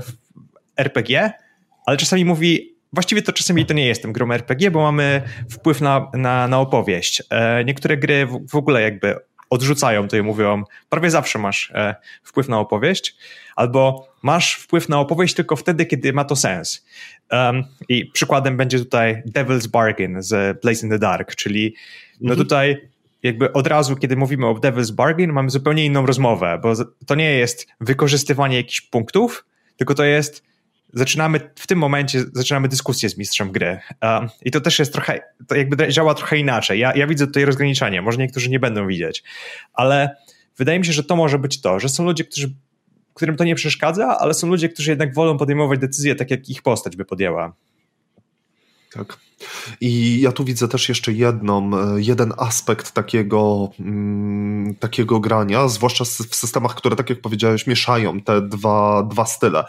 RPG, 0.78 1.32
ale 1.86 1.98
czasami 1.98 2.26
mówi, 2.26 2.76
właściwie 2.94 3.22
to 3.22 3.34
czasami 3.34 3.66
to 3.66 3.74
nie 3.74 3.88
jestem 3.88 4.14
grą 4.14 4.32
RPG, 4.32 4.72
bo 4.72 4.82
mamy 4.82 5.22
wpływ 5.50 5.82
na, 5.82 6.12
na, 6.14 6.48
na 6.48 6.60
opowieść. 6.60 7.24
E, 7.30 7.64
niektóre 7.66 7.98
gry 7.98 8.26
w, 8.26 8.48
w 8.50 8.56
ogóle 8.56 8.82
jakby 8.82 9.16
odrzucają 9.50 10.08
to 10.08 10.18
i 10.18 10.22
mówią, 10.22 10.64
prawie 10.90 11.12
zawsze 11.12 11.40
masz 11.40 11.72
e, 11.76 11.96
wpływ 12.24 12.50
na 12.50 12.60
opowieść, 12.60 13.16
albo 13.56 14.08
masz 14.22 14.56
wpływ 14.56 14.90
na 14.90 15.00
opowieść 15.00 15.34
tylko 15.34 15.56
wtedy, 15.56 15.86
kiedy 15.86 16.14
ma 16.14 16.26
to 16.26 16.36
sens. 16.36 16.86
Um, 17.32 17.64
I 17.90 18.06
przykładem 18.06 18.58
będzie 18.58 18.80
tutaj 18.80 19.24
Devil's 19.36 19.68
Bargain 19.68 20.22
z 20.22 20.62
Place 20.62 20.80
in 20.84 20.90
the 20.90 21.00
Dark, 21.00 21.36
czyli 21.36 21.76
no 22.22 22.34
mhm. 22.34 22.48
tutaj 22.48 22.90
jakby 23.24 23.54
od 23.54 23.68
razu, 23.68 23.96
kiedy 23.96 24.16
mówimy 24.16 24.48
o 24.48 24.54
Devil's 24.54 24.92
Bargain, 24.92 25.32
mamy 25.32 25.50
zupełnie 25.50 25.86
inną 25.86 26.06
rozmowę, 26.06 26.60
bo 26.64 26.74
to 27.06 27.16
nie 27.16 27.34
jest 27.34 27.68
wykorzystywanie 27.82 28.58
jakichś 28.58 28.82
punktów, 28.82 29.46
tylko 29.78 29.94
to 29.94 30.04
jest 30.04 30.49
zaczynamy 30.94 31.40
w 31.56 31.68
tym 31.68 31.80
momencie 31.80 32.24
zaczynamy 32.34 32.68
dyskusję 32.68 33.10
z 33.10 33.18
mistrzem 33.18 33.52
gry. 33.52 33.80
Um, 34.02 34.30
I 34.46 34.52
to 34.52 34.62
też 34.62 34.80
jest 34.80 34.94
trochę, 34.94 35.20
to 35.48 35.56
jakby 35.56 35.88
działa 35.88 36.14
trochę 36.14 36.38
inaczej. 36.38 36.80
Ja, 36.80 36.96
ja 36.96 37.08
widzę 37.08 37.28
tutaj 37.28 37.46
rozgraniczenie, 37.46 38.02
może 38.02 38.18
niektórzy 38.18 38.50
nie 38.50 38.60
będą 38.60 38.88
widzieć, 38.88 39.24
ale 39.74 40.16
wydaje 40.58 40.80
mi 40.80 40.86
się, 40.86 40.94
że 40.94 41.04
to 41.04 41.16
może 41.16 41.40
być 41.40 41.62
to, 41.62 41.80
że 41.80 41.90
są 41.90 42.06
ludzie, 42.06 42.24
którzy, 42.24 42.54
którym 43.14 43.36
to 43.36 43.44
nie 43.44 43.56
przeszkadza, 43.56 44.18
ale 44.20 44.34
są 44.34 44.48
ludzie, 44.48 44.70
którzy 44.70 44.92
jednak 44.92 45.14
wolą 45.14 45.38
podejmować 45.38 45.80
decyzje 45.80 46.16
tak, 46.16 46.32
jak 46.32 46.50
ich 46.50 46.62
postać 46.62 46.96
by 46.96 47.06
podjęła. 47.06 47.54
Tak. 48.94 49.29
I 49.82 50.22
ja 50.22 50.32
tu 50.32 50.44
widzę 50.44 50.68
też 50.68 50.90
jeszcze 50.90 51.12
jedną, 51.12 51.72
e, 51.78 52.02
jeden 52.02 52.34
aspekt 52.38 52.92
takiego, 52.92 53.70
mm, 53.80 54.76
takiego 54.76 55.20
grania, 55.20 55.68
zwłaszcza 55.68 56.06
w 56.06 56.36
systemach, 56.36 56.76
które, 56.76 56.96
tak 56.96 57.10
jak 57.10 57.22
powiedziałeś, 57.22 57.68
mieszają 57.68 58.22
te 58.22 58.42
dwa, 58.42 59.04
dwa 59.04 59.26
style. 59.26 59.64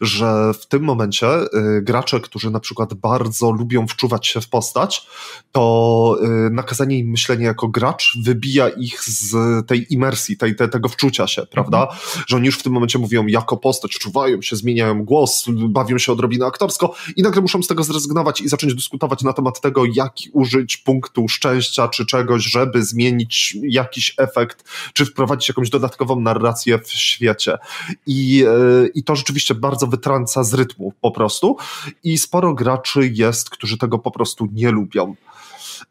Że 0.00 0.52
w 0.60 0.66
tym 0.66 0.82
momencie 0.82 1.28
y, 1.42 1.82
gracze, 1.82 2.20
którzy 2.20 2.50
na 2.50 2.60
przykład 2.60 2.94
bardzo 2.94 3.50
lubią 3.50 3.86
wczuwać 3.86 4.26
się 4.26 4.40
w 4.40 4.48
postać, 4.48 5.06
to 5.52 6.16
y, 6.46 6.50
nakazanie 6.50 6.98
im 6.98 7.10
myślenia 7.10 7.46
jako 7.46 7.68
gracz 7.68 8.18
wybija 8.22 8.68
ich 8.68 9.02
z 9.04 9.36
tej 9.66 9.94
imersji, 9.94 10.36
tej, 10.36 10.56
tej, 10.56 10.70
tego 10.70 10.88
wczucia 10.88 11.26
się, 11.26 11.46
prawda? 11.46 11.82
Mhm. 11.82 12.24
Że 12.26 12.36
oni 12.36 12.46
już 12.46 12.58
w 12.58 12.62
tym 12.62 12.72
momencie 12.72 12.98
mówią 12.98 13.26
jako 13.26 13.56
postać, 13.56 13.94
wczuwają 13.94 14.42
się, 14.42 14.56
zmieniają 14.56 15.04
głos, 15.04 15.44
bawią 15.68 15.98
się 15.98 16.12
odrobinę 16.12 16.46
aktorsko 16.46 16.94
i 17.16 17.22
nagle 17.22 17.42
muszą 17.42 17.62
z 17.62 17.66
tego 17.66 17.84
zrezygnować 17.84 18.40
i 18.40 18.48
zacząć 18.48 18.74
dyskutować 18.74 19.05
na 19.24 19.32
temat 19.32 19.60
tego, 19.60 19.82
jak 19.94 20.12
użyć 20.32 20.76
punktu 20.76 21.28
szczęścia 21.28 21.88
czy 21.88 22.06
czegoś, 22.06 22.42
żeby 22.42 22.84
zmienić 22.84 23.56
jakiś 23.62 24.14
efekt, 24.18 24.64
czy 24.92 25.06
wprowadzić 25.06 25.48
jakąś 25.48 25.70
dodatkową 25.70 26.20
narrację 26.20 26.78
w 26.78 26.90
świecie. 26.90 27.58
I, 28.06 28.44
e, 28.48 28.86
i 28.94 29.04
to 29.04 29.16
rzeczywiście 29.16 29.54
bardzo 29.54 29.86
wytrąca 29.86 30.44
z 30.44 30.54
rytmu 30.54 30.92
po 31.00 31.10
prostu. 31.10 31.56
I 32.04 32.18
sporo 32.18 32.54
graczy 32.54 33.10
jest, 33.14 33.50
którzy 33.50 33.78
tego 33.78 33.98
po 33.98 34.10
prostu 34.10 34.48
nie 34.52 34.70
lubią. 34.70 35.14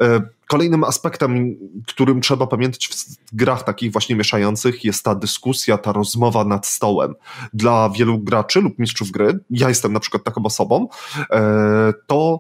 E, 0.01 0.21
kolejnym 0.47 0.83
aspektem, 0.83 1.55
którym 1.87 2.21
trzeba 2.21 2.47
pamiętać 2.47 2.87
w 2.87 3.35
grach 3.35 3.63
takich 3.63 3.91
właśnie 3.91 4.15
mieszających, 4.15 4.85
jest 4.85 5.03
ta 5.03 5.15
dyskusja, 5.15 5.77
ta 5.77 5.91
rozmowa 5.91 6.45
nad 6.45 6.67
stołem. 6.67 7.15
Dla 7.53 7.89
wielu 7.89 8.19
graczy 8.19 8.61
lub 8.61 8.79
mistrzów 8.79 9.11
gry, 9.11 9.39
ja 9.49 9.69
jestem 9.69 9.93
na 9.93 9.99
przykład 9.99 10.23
taką 10.23 10.43
osobą, 10.43 10.87
e, 11.31 11.93
to 12.07 12.39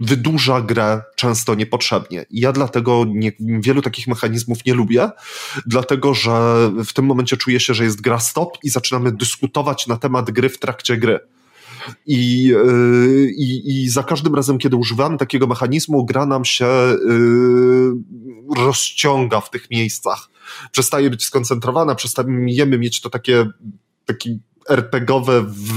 wydłuża 0.00 0.60
grę 0.60 1.02
często 1.16 1.54
niepotrzebnie. 1.54 2.26
I 2.30 2.40
ja 2.40 2.52
dlatego 2.52 3.04
nie, 3.08 3.32
wielu 3.40 3.82
takich 3.82 4.06
mechanizmów 4.06 4.64
nie 4.64 4.74
lubię, 4.74 5.10
dlatego 5.66 6.14
że 6.14 6.32
w 6.84 6.92
tym 6.92 7.04
momencie 7.04 7.36
czuję 7.36 7.60
się, 7.60 7.74
że 7.74 7.84
jest 7.84 8.00
gra 8.00 8.18
stop 8.18 8.58
i 8.62 8.70
zaczynamy 8.70 9.12
dyskutować 9.12 9.86
na 9.86 9.96
temat 9.96 10.30
gry 10.30 10.48
w 10.48 10.58
trakcie 10.58 10.96
gry. 10.96 11.18
I, 12.06 12.44
yy, 12.44 13.30
i, 13.36 13.82
I 13.84 13.88
za 13.88 14.02
każdym 14.02 14.34
razem, 14.34 14.58
kiedy 14.58 14.76
używamy 14.76 15.18
takiego 15.18 15.46
mechanizmu, 15.46 16.04
gra 16.04 16.26
nam 16.26 16.44
się 16.44 16.66
yy, 17.08 17.92
rozciąga 18.56 19.40
w 19.40 19.50
tych 19.50 19.70
miejscach. 19.70 20.28
Przestaje 20.72 21.10
być 21.10 21.24
skoncentrowana, 21.24 21.94
przestajemy 21.94 22.78
mieć 22.78 23.00
to 23.00 23.10
takie 23.10 23.46
taki 24.04 24.38
RPGowe 24.68 25.44
w, 25.48 25.76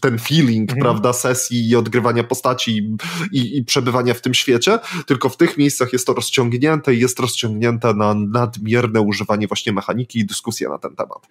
ten 0.00 0.18
feeling, 0.18 0.70
mhm. 0.70 0.82
prawda, 0.82 1.12
sesji 1.12 1.68
i 1.68 1.76
odgrywania 1.76 2.24
postaci 2.24 2.96
i, 3.32 3.56
i, 3.56 3.64
przebywania 3.64 4.14
w 4.14 4.20
tym 4.20 4.34
świecie, 4.34 4.78
tylko 5.06 5.28
w 5.28 5.36
tych 5.36 5.58
miejscach 5.58 5.92
jest 5.92 6.06
to 6.06 6.14
rozciągnięte 6.14 6.94
i 6.94 7.00
jest 7.00 7.20
rozciągnięte 7.20 7.94
na 7.94 8.14
nadmierne 8.14 9.00
używanie 9.00 9.46
właśnie 9.46 9.72
mechaniki 9.72 10.18
i 10.18 10.24
dyskusja 10.24 10.68
na 10.68 10.78
ten 10.78 10.96
temat. 10.96 11.28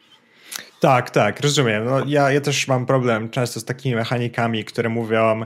Tak, 0.80 1.10
tak, 1.10 1.40
rozumiem. 1.40 1.86
No, 1.86 2.06
ja, 2.06 2.32
ja 2.32 2.42
też 2.42 2.68
mam 2.68 2.86
problem 2.86 3.30
często 3.30 3.60
z 3.60 3.66
takimi 3.66 3.96
mechanikami, 3.96 4.66
które 4.66 4.90
mówią, 4.90 5.46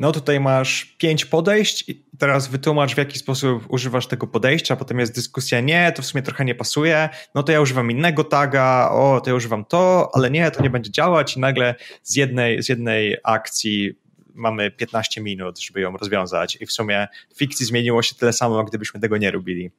no 0.00 0.12
tutaj 0.12 0.40
masz 0.40 0.84
pięć 0.84 1.24
podejść 1.24 1.88
i 1.88 2.04
teraz 2.18 2.48
wytłumacz 2.48 2.94
w 2.94 2.98
jaki 2.98 3.18
sposób 3.18 3.64
używasz 3.68 4.06
tego 4.06 4.26
podejścia, 4.26 4.76
potem 4.76 4.98
jest 4.98 5.14
dyskusja, 5.14 5.60
nie, 5.60 5.92
to 5.92 6.02
w 6.02 6.06
sumie 6.06 6.22
trochę 6.22 6.44
nie 6.44 6.54
pasuje, 6.54 7.08
no 7.34 7.42
to 7.42 7.52
ja 7.52 7.60
używam 7.60 7.90
innego 7.90 8.24
taga, 8.24 8.88
o, 8.92 9.20
to 9.20 9.30
ja 9.30 9.36
używam 9.36 9.64
to, 9.64 10.10
ale 10.14 10.30
nie, 10.30 10.50
to 10.50 10.62
nie 10.62 10.70
będzie 10.70 10.90
działać 10.90 11.36
i 11.36 11.40
nagle 11.40 11.74
z 12.02 12.16
jednej, 12.16 12.62
z 12.62 12.68
jednej 12.68 13.16
akcji 13.24 13.94
mamy 14.34 14.70
15 14.70 15.20
minut, 15.20 15.60
żeby 15.60 15.80
ją 15.80 15.96
rozwiązać 15.96 16.58
i 16.60 16.66
w 16.66 16.72
sumie 16.72 17.08
w 17.34 17.38
fikcji 17.38 17.66
zmieniło 17.66 18.02
się 18.02 18.14
tyle 18.14 18.32
samo, 18.32 18.64
gdybyśmy 18.64 19.00
tego 19.00 19.16
nie 19.16 19.30
robili. 19.30 19.70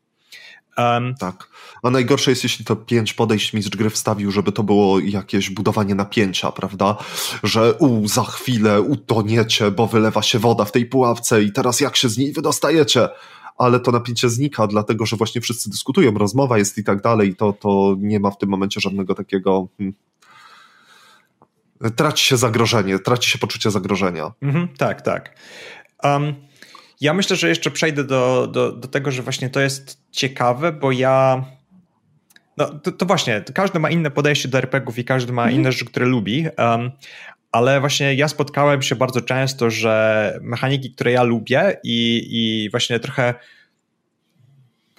Um, 0.77 1.15
tak. 1.15 1.49
A 1.83 1.89
najgorsze 1.89 2.31
jest, 2.31 2.43
jeśli 2.43 2.65
to 2.65 2.75
pięć 2.75 3.13
podejść 3.13 3.53
mistrz 3.53 3.77
gry 3.77 3.89
wstawił, 3.89 4.31
żeby 4.31 4.51
to 4.51 4.63
było 4.63 4.99
jakieś 4.99 5.49
budowanie 5.49 5.95
napięcia, 5.95 6.51
prawda? 6.51 6.97
Że 7.43 7.73
u, 7.73 8.07
za 8.07 8.23
chwilę 8.23 8.81
utoniecie, 8.81 9.71
bo 9.71 9.87
wylewa 9.87 10.21
się 10.21 10.39
woda 10.39 10.65
w 10.65 10.71
tej 10.71 10.85
pułapce 10.85 11.43
i 11.43 11.51
teraz 11.51 11.79
jak 11.79 11.95
się 11.95 12.09
z 12.09 12.17
niej 12.17 12.33
wydostajecie? 12.33 13.09
Ale 13.57 13.79
to 13.79 13.91
napięcie 13.91 14.29
znika, 14.29 14.67
dlatego 14.67 15.05
że 15.05 15.15
właśnie 15.15 15.41
wszyscy 15.41 15.69
dyskutują, 15.69 16.13
rozmowa 16.13 16.57
jest 16.57 16.77
i 16.77 16.83
tak 16.83 17.01
dalej, 17.01 17.35
to, 17.35 17.53
to 17.53 17.95
nie 17.99 18.19
ma 18.19 18.31
w 18.31 18.37
tym 18.37 18.49
momencie 18.49 18.81
żadnego 18.81 19.15
takiego. 19.15 19.67
Hmm, 19.77 19.93
traci 21.95 22.25
się 22.25 22.37
zagrożenie, 22.37 22.99
traci 22.99 23.29
się 23.29 23.39
poczucie 23.39 23.71
zagrożenia. 23.71 24.31
Mhm, 24.41 24.67
tak, 24.77 25.01
tak. 25.01 25.35
Um, 26.03 26.35
ja 27.05 27.13
myślę, 27.13 27.35
że 27.35 27.49
jeszcze 27.49 27.71
przejdę 27.71 28.03
do, 28.03 28.47
do, 28.47 28.71
do 28.71 28.87
tego, 28.87 29.11
że 29.11 29.21
właśnie 29.21 29.49
to 29.49 29.59
jest 29.59 30.01
ciekawe, 30.11 30.71
bo 30.71 30.91
ja. 30.91 31.45
No 32.57 32.79
to, 32.79 32.91
to 32.91 33.05
właśnie, 33.05 33.43
każdy 33.53 33.79
ma 33.79 33.89
inne 33.89 34.11
podejście 34.11 34.47
do 34.47 34.57
RPGów 34.57 34.97
i 34.97 35.05
każdy 35.05 35.33
ma 35.33 35.41
mhm. 35.41 35.61
inne 35.61 35.71
rzeczy, 35.71 35.85
które 35.85 36.05
lubi. 36.05 36.47
Um, 36.57 36.91
ale 37.51 37.79
właśnie 37.79 38.15
ja 38.15 38.27
spotkałem 38.27 38.81
się 38.81 38.95
bardzo 38.95 39.21
często, 39.21 39.69
że 39.69 40.39
mechaniki, 40.41 40.91
które 40.91 41.11
ja 41.11 41.23
lubię 41.23 41.77
i, 41.83 42.27
i 42.29 42.69
właśnie 42.69 42.99
trochę 42.99 43.33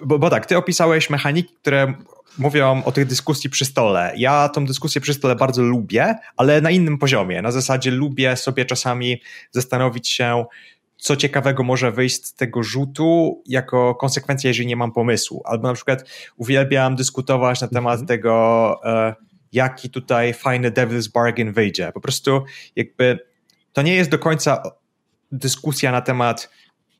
bo, 0.02 0.18
bo 0.18 0.30
tak, 0.30 0.46
ty 0.46 0.56
opisałeś 0.56 1.10
mechaniki, 1.10 1.54
które 1.54 1.94
mówią 2.38 2.82
o 2.84 2.92
tych 2.92 3.06
dyskusji 3.06 3.50
przy 3.50 3.64
stole. 3.64 4.12
Ja 4.16 4.48
tą 4.48 4.66
dyskusję 4.66 5.00
przy 5.00 5.14
stole 5.14 5.36
bardzo 5.36 5.62
lubię, 5.62 6.14
ale 6.36 6.60
na 6.60 6.70
innym 6.70 6.98
poziomie. 6.98 7.42
Na 7.42 7.50
zasadzie 7.50 7.90
lubię 7.90 8.36
sobie 8.36 8.64
czasami 8.64 9.22
zastanowić 9.50 10.08
się, 10.08 10.44
co 10.96 11.16
ciekawego 11.16 11.62
może 11.62 11.92
wyjść 11.92 12.26
z 12.26 12.34
tego 12.34 12.62
rzutu 12.62 13.42
jako 13.46 13.94
konsekwencja, 13.94 14.48
jeżeli 14.48 14.66
nie 14.66 14.76
mam 14.76 14.92
pomysłu. 14.92 15.42
Albo 15.44 15.68
na 15.68 15.74
przykład 15.74 16.04
uwielbiam 16.36 16.96
dyskutować 16.96 17.60
na 17.60 17.68
temat 17.68 18.00
mhm. 18.00 18.06
tego, 18.06 18.80
e, 18.84 19.14
jaki 19.52 19.90
tutaj 19.90 20.34
fajny 20.34 20.70
Devil's 20.70 21.12
Bargain 21.12 21.52
wyjdzie. 21.52 21.92
Po 21.92 22.00
prostu 22.00 22.44
jakby 22.76 23.18
to 23.72 23.82
nie 23.82 23.94
jest 23.94 24.10
do 24.10 24.18
końca 24.18 24.62
dyskusja 25.32 25.92
na 25.92 26.00
temat 26.00 26.50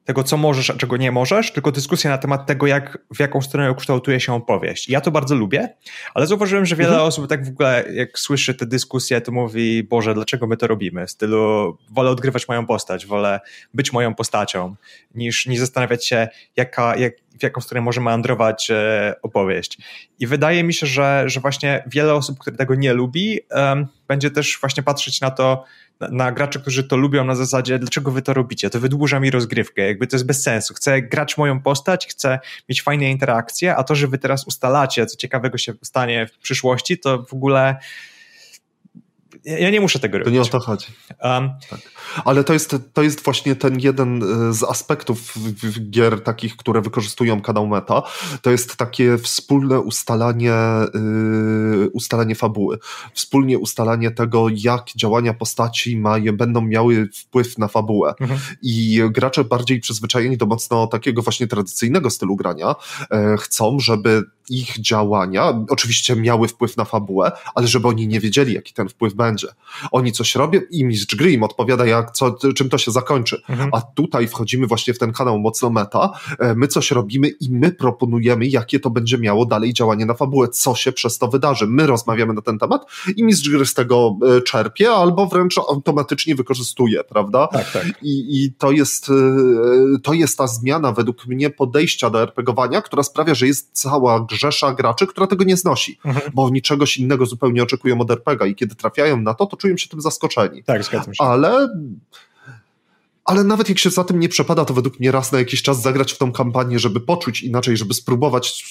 tego, 0.06 0.22
co 0.22 0.36
możesz, 0.36 0.70
a 0.70 0.74
czego 0.74 0.96
nie 0.96 1.12
możesz, 1.12 1.52
tylko 1.52 1.72
dyskusja 1.72 2.10
na 2.10 2.18
temat 2.18 2.46
tego, 2.46 2.66
jak, 2.66 2.98
w 3.14 3.20
jaką 3.20 3.42
stronę 3.42 3.74
kształtuje 3.74 4.20
się 4.20 4.34
opowieść. 4.34 4.88
Ja 4.88 5.00
to 5.00 5.10
bardzo 5.10 5.34
lubię, 5.34 5.68
ale 6.14 6.26
zauważyłem, 6.26 6.66
że 6.66 6.76
wiele 6.76 6.90
mhm. 6.90 7.08
osób 7.08 7.28
tak 7.28 7.44
w 7.46 7.48
ogóle, 7.48 7.84
jak 7.92 8.18
słyszy 8.18 8.54
te 8.54 8.66
dyskusje, 8.66 9.20
to 9.20 9.32
mówi, 9.32 9.82
Boże, 9.84 10.14
dlaczego 10.14 10.46
my 10.46 10.56
to 10.56 10.66
robimy? 10.66 11.06
W 11.06 11.10
stylu, 11.10 11.76
wolę 11.90 12.10
odgrywać 12.10 12.48
moją 12.48 12.66
postać, 12.66 13.06
wolę 13.06 13.40
być 13.74 13.92
moją 13.92 14.14
postacią, 14.14 14.74
niż, 15.14 15.46
niż 15.46 15.60
zastanawiać 15.60 16.06
się, 16.06 16.28
jaka, 16.56 16.96
jak, 16.96 17.12
w 17.38 17.42
jaką 17.42 17.60
stronę 17.60 17.80
może 17.80 18.00
meandrować 18.00 18.70
e, 18.70 19.14
opowieść. 19.22 19.78
I 20.18 20.26
wydaje 20.26 20.64
mi 20.64 20.74
się, 20.74 20.86
że, 20.86 21.24
że 21.26 21.40
właśnie 21.40 21.84
wiele 21.86 22.14
osób, 22.14 22.38
które 22.38 22.56
tego 22.56 22.74
nie 22.74 22.94
lubi, 22.94 23.40
będzie 24.08 24.30
też 24.30 24.58
właśnie 24.60 24.82
patrzeć 24.82 25.20
na 25.20 25.30
to, 25.30 25.64
na, 26.00 26.08
na, 26.08 26.32
graczy, 26.32 26.60
którzy 26.60 26.84
to 26.84 26.96
lubią 26.96 27.24
na 27.24 27.34
zasadzie, 27.34 27.78
dlaczego 27.78 28.10
wy 28.10 28.22
to 28.22 28.34
robicie? 28.34 28.70
To 28.70 28.80
wydłuża 28.80 29.20
mi 29.20 29.30
rozgrywkę, 29.30 29.82
jakby 29.82 30.06
to 30.06 30.16
jest 30.16 30.26
bez 30.26 30.42
sensu. 30.42 30.74
Chcę 30.74 31.02
grać 31.02 31.38
moją 31.38 31.60
postać, 31.60 32.06
chcę 32.06 32.38
mieć 32.68 32.82
fajne 32.82 33.10
interakcje, 33.10 33.76
a 33.76 33.84
to, 33.84 33.94
że 33.94 34.08
wy 34.08 34.18
teraz 34.18 34.46
ustalacie, 34.46 35.06
co 35.06 35.16
ciekawego 35.16 35.58
się 35.58 35.72
stanie 35.82 36.26
w 36.26 36.38
przyszłości, 36.38 36.98
to 36.98 37.22
w 37.22 37.32
ogóle 37.32 37.76
ja 39.46 39.70
nie 39.70 39.80
muszę 39.80 39.98
tego 39.98 40.18
robić. 40.18 40.24
To 40.24 40.30
nie 40.30 40.40
o 40.40 40.44
to 40.44 40.60
chodzi. 40.60 40.86
Um, 41.22 41.50
tak. 41.70 41.80
Ale 42.24 42.44
to 42.44 42.52
jest, 42.52 42.76
to 42.92 43.02
jest 43.02 43.24
właśnie 43.24 43.56
ten 43.56 43.80
jeden 43.80 44.22
e, 44.22 44.52
z 44.52 44.62
aspektów 44.62 45.34
gier 45.90 46.22
takich, 46.22 46.56
które 46.56 46.82
wykorzystują 46.82 47.40
kanał 47.40 47.66
meta. 47.66 48.02
To 48.42 48.50
jest 48.50 48.76
takie 48.76 49.18
wspólne 49.18 49.80
ustalanie, 49.80 50.54
yy, 50.94 51.90
ustalanie 51.92 52.34
fabuły. 52.34 52.78
Wspólnie 53.14 53.58
ustalanie 53.58 54.10
tego, 54.10 54.46
jak 54.54 54.90
działania 54.96 55.34
postaci 55.34 55.96
mają, 55.96 56.36
będą 56.36 56.60
miały 56.60 57.08
wpływ 57.14 57.58
na 57.58 57.68
fabułę. 57.68 58.14
Mhm. 58.20 58.40
I 58.62 59.02
gracze 59.10 59.44
bardziej 59.44 59.80
przyzwyczajeni 59.80 60.36
do 60.36 60.46
mocno 60.46 60.86
takiego 60.86 61.22
właśnie 61.22 61.46
tradycyjnego 61.46 62.10
stylu 62.10 62.36
grania 62.36 62.74
yy, 63.10 63.36
chcą, 63.38 63.80
żeby 63.80 64.24
ich 64.48 64.80
działania 64.80 65.64
oczywiście 65.68 66.16
miały 66.16 66.48
wpływ 66.48 66.76
na 66.76 66.84
fabułę, 66.84 67.32
ale 67.54 67.66
żeby 67.66 67.88
oni 67.88 68.08
nie 68.08 68.20
wiedzieli, 68.20 68.54
jaki 68.54 68.74
ten 68.74 68.88
wpływ 68.88 69.14
będzie. 69.14 69.48
Oni 69.90 70.12
coś 70.12 70.34
robią 70.34 70.60
i 70.70 70.84
mistrz 70.84 71.16
gry 71.16 71.32
im 71.32 71.42
odpowiada, 71.42 71.86
jak, 71.86 72.10
co, 72.10 72.36
czym 72.56 72.68
to 72.68 72.78
się 72.78 72.90
zakończy. 72.90 73.42
Mhm. 73.48 73.70
A 73.72 73.80
tutaj 73.80 74.28
wchodzimy 74.28 74.66
właśnie 74.66 74.94
w 74.94 74.98
ten 74.98 75.12
kanał 75.12 75.38
mocno 75.38 75.70
meta, 75.70 76.10
e, 76.38 76.54
my 76.54 76.68
coś 76.68 76.90
robimy 76.90 77.28
i 77.28 77.50
my 77.50 77.72
proponujemy, 77.72 78.46
jakie 78.46 78.80
to 78.80 78.90
będzie 78.90 79.18
miało 79.18 79.46
dalej 79.46 79.72
działanie 79.72 80.06
na 80.06 80.14
fabułę, 80.14 80.48
co 80.48 80.74
się 80.74 80.92
przez 80.92 81.18
to 81.18 81.28
wydarzy. 81.28 81.66
My 81.66 81.86
rozmawiamy 81.86 82.34
na 82.34 82.42
ten 82.42 82.58
temat 82.58 82.86
i 83.16 83.24
mistrz 83.24 83.48
gry 83.48 83.66
z 83.66 83.74
tego 83.74 84.16
e, 84.36 84.42
czerpie 84.42 84.90
albo 84.90 85.26
wręcz 85.26 85.58
automatycznie 85.58 86.34
wykorzystuje, 86.34 87.04
prawda? 87.04 87.46
Tak, 87.46 87.72
tak. 87.72 87.86
I, 88.02 88.44
I 88.44 88.52
to 88.52 88.70
jest 88.70 89.10
e, 89.10 89.12
to 90.02 90.12
jest 90.12 90.38
ta 90.38 90.46
zmiana 90.46 90.92
według 90.92 91.26
mnie 91.26 91.50
podejścia 91.50 92.10
do 92.10 92.22
RPGowania, 92.22 92.82
która 92.82 93.02
sprawia, 93.02 93.34
że 93.34 93.46
jest 93.46 93.70
cała 93.72 94.26
rzesza 94.36 94.74
graczy, 94.74 95.06
która 95.06 95.26
tego 95.26 95.44
nie 95.44 95.56
znosi, 95.56 95.98
mhm. 96.04 96.30
bo 96.34 96.44
oni 96.44 96.62
czegoś 96.62 96.96
innego 96.96 97.26
zupełnie 97.26 97.62
oczekują 97.62 98.00
od 98.00 98.10
RPGa 98.10 98.46
i 98.46 98.54
kiedy 98.54 98.74
trafiają 98.74 99.20
na 99.20 99.34
to, 99.34 99.46
to 99.46 99.56
czują 99.56 99.76
się 99.76 99.88
tym 99.88 100.00
zaskoczeni. 100.00 100.64
Tak, 100.64 100.84
zgadzam 100.84 101.14
się. 101.14 101.24
Ale 101.24 101.68
ale 103.26 103.44
nawet 103.44 103.68
jak 103.68 103.78
się 103.78 103.90
za 103.90 104.04
tym 104.04 104.20
nie 104.20 104.28
przepada, 104.28 104.64
to 104.64 104.74
według 104.74 105.00
mnie 105.00 105.12
raz 105.12 105.32
na 105.32 105.38
jakiś 105.38 105.62
czas 105.62 105.82
zagrać 105.82 106.12
w 106.12 106.18
tą 106.18 106.32
kampanię, 106.32 106.78
żeby 106.78 107.00
poczuć 107.00 107.42
inaczej, 107.42 107.76
żeby 107.76 107.94
spróbować 107.94 108.64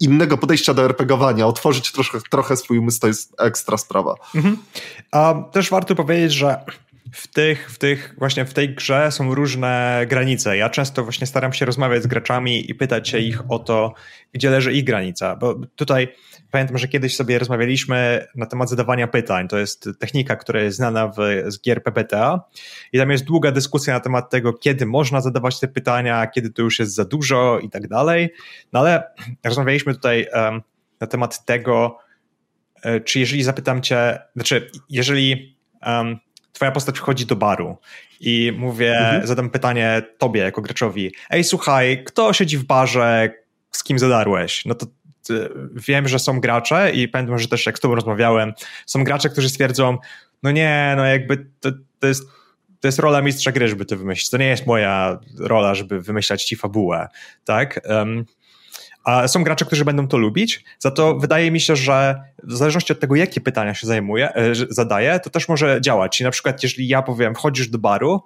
innego 0.00 0.38
podejścia 0.38 0.74
do 0.74 0.84
RPGowania, 0.84 1.46
otworzyć 1.46 1.92
troszkę, 1.92 2.18
trochę 2.30 2.56
swój 2.56 2.78
umysł, 2.78 3.00
to 3.00 3.06
jest 3.06 3.34
ekstra 3.38 3.76
sprawa. 3.76 4.14
Mhm. 4.34 4.56
A 5.10 5.34
też 5.52 5.70
warto 5.70 5.94
powiedzieć, 5.94 6.32
że 6.32 6.64
w 7.16 7.26
tych, 7.26 7.70
w 7.70 7.78
tych, 7.78 8.14
właśnie 8.18 8.44
w 8.44 8.54
tej 8.54 8.74
grze 8.74 9.12
są 9.12 9.34
różne 9.34 10.04
granice. 10.08 10.56
Ja 10.56 10.70
często 10.70 11.02
właśnie 11.04 11.26
staram 11.26 11.52
się 11.52 11.66
rozmawiać 11.66 12.02
z 12.02 12.06
graczami 12.06 12.70
i 12.70 12.74
pytać 12.74 13.08
się 13.08 13.18
ich 13.18 13.50
o 13.50 13.58
to, 13.58 13.94
gdzie 14.32 14.50
leży 14.50 14.72
ich 14.72 14.84
granica, 14.84 15.36
bo 15.36 15.54
tutaj 15.76 16.08
pamiętam, 16.50 16.78
że 16.78 16.88
kiedyś 16.88 17.16
sobie 17.16 17.38
rozmawialiśmy 17.38 18.26
na 18.34 18.46
temat 18.46 18.70
zadawania 18.70 19.06
pytań. 19.06 19.48
To 19.48 19.58
jest 19.58 19.88
technika, 19.98 20.36
która 20.36 20.60
jest 20.60 20.76
znana 20.76 21.08
w, 21.08 21.16
z 21.46 21.62
gier 21.62 21.82
PPTA 21.82 22.44
i 22.92 22.98
tam 22.98 23.10
jest 23.10 23.24
długa 23.24 23.52
dyskusja 23.52 23.94
na 23.94 24.00
temat 24.00 24.30
tego, 24.30 24.52
kiedy 24.52 24.86
można 24.86 25.20
zadawać 25.20 25.60
te 25.60 25.68
pytania, 25.68 26.26
kiedy 26.26 26.50
to 26.50 26.62
już 26.62 26.78
jest 26.78 26.94
za 26.94 27.04
dużo 27.04 27.58
i 27.58 27.70
tak 27.70 27.88
dalej. 27.88 28.32
No 28.72 28.80
ale 28.80 29.02
rozmawialiśmy 29.44 29.94
tutaj 29.94 30.26
um, 30.32 30.62
na 31.00 31.06
temat 31.06 31.44
tego, 31.44 31.98
e, 32.82 33.00
czy 33.00 33.20
jeżeli 33.20 33.42
zapytam 33.42 33.82
cię, 33.82 34.18
znaczy, 34.34 34.70
jeżeli 34.90 35.56
um, 35.86 36.18
twoja 36.56 36.70
postać 36.70 36.98
wchodzi 36.98 37.26
do 37.26 37.36
baru 37.36 37.76
i 38.20 38.52
mówię, 38.58 38.98
mhm. 38.98 39.26
zadam 39.26 39.50
pytanie 39.50 40.02
tobie 40.18 40.40
jako 40.40 40.62
graczowi, 40.62 41.12
ej 41.30 41.44
słuchaj, 41.44 42.04
kto 42.04 42.32
siedzi 42.32 42.58
w 42.58 42.64
barze, 42.64 43.30
z 43.70 43.84
kim 43.84 43.98
zadarłeś? 43.98 44.64
No 44.64 44.74
to 44.74 44.86
wiem, 45.74 46.08
że 46.08 46.18
są 46.18 46.40
gracze 46.40 46.92
i 46.92 47.08
pamiętam, 47.08 47.38
że 47.38 47.48
też 47.48 47.66
jak 47.66 47.78
z 47.78 47.80
tobą 47.80 47.94
rozmawiałem, 47.94 48.52
są 48.86 49.04
gracze, 49.04 49.28
którzy 49.28 49.48
stwierdzą, 49.48 49.98
no 50.42 50.50
nie, 50.50 50.94
no 50.96 51.04
jakby 51.04 51.46
to, 51.60 51.70
to 52.00 52.06
jest 52.06 52.22
to 52.80 52.88
jest 52.88 52.98
rola 52.98 53.22
mistrza 53.22 53.52
gry, 53.52 53.68
żeby 53.68 53.84
to 53.84 53.96
wymyślić. 53.96 54.30
To 54.30 54.36
nie 54.36 54.46
jest 54.46 54.66
moja 54.66 55.18
rola, 55.38 55.74
żeby 55.74 56.00
wymyślać 56.00 56.44
ci 56.44 56.56
fabułę, 56.56 57.08
tak? 57.44 57.80
Um, 57.88 58.24
a 59.06 59.28
są 59.28 59.44
gracze, 59.44 59.64
którzy 59.64 59.84
będą 59.84 60.08
to 60.08 60.18
lubić, 60.18 60.64
za 60.78 60.90
to 60.90 61.14
wydaje 61.14 61.50
mi 61.50 61.60
się, 61.60 61.76
że 61.76 62.20
w 62.42 62.56
zależności 62.56 62.92
od 62.92 63.00
tego, 63.00 63.16
jakie 63.16 63.40
pytania 63.40 63.74
się 63.74 63.86
zajmuje, 63.86 64.34
e, 64.34 64.52
zadaje, 64.70 65.20
to 65.20 65.30
też 65.30 65.48
może 65.48 65.80
działać. 65.80 66.16
Czyli 66.16 66.24
na 66.24 66.30
przykład, 66.30 66.62
jeżeli 66.62 66.88
ja 66.88 67.02
powiem, 67.02 67.34
wchodzisz 67.34 67.68
do 67.68 67.78
baru 67.78 68.22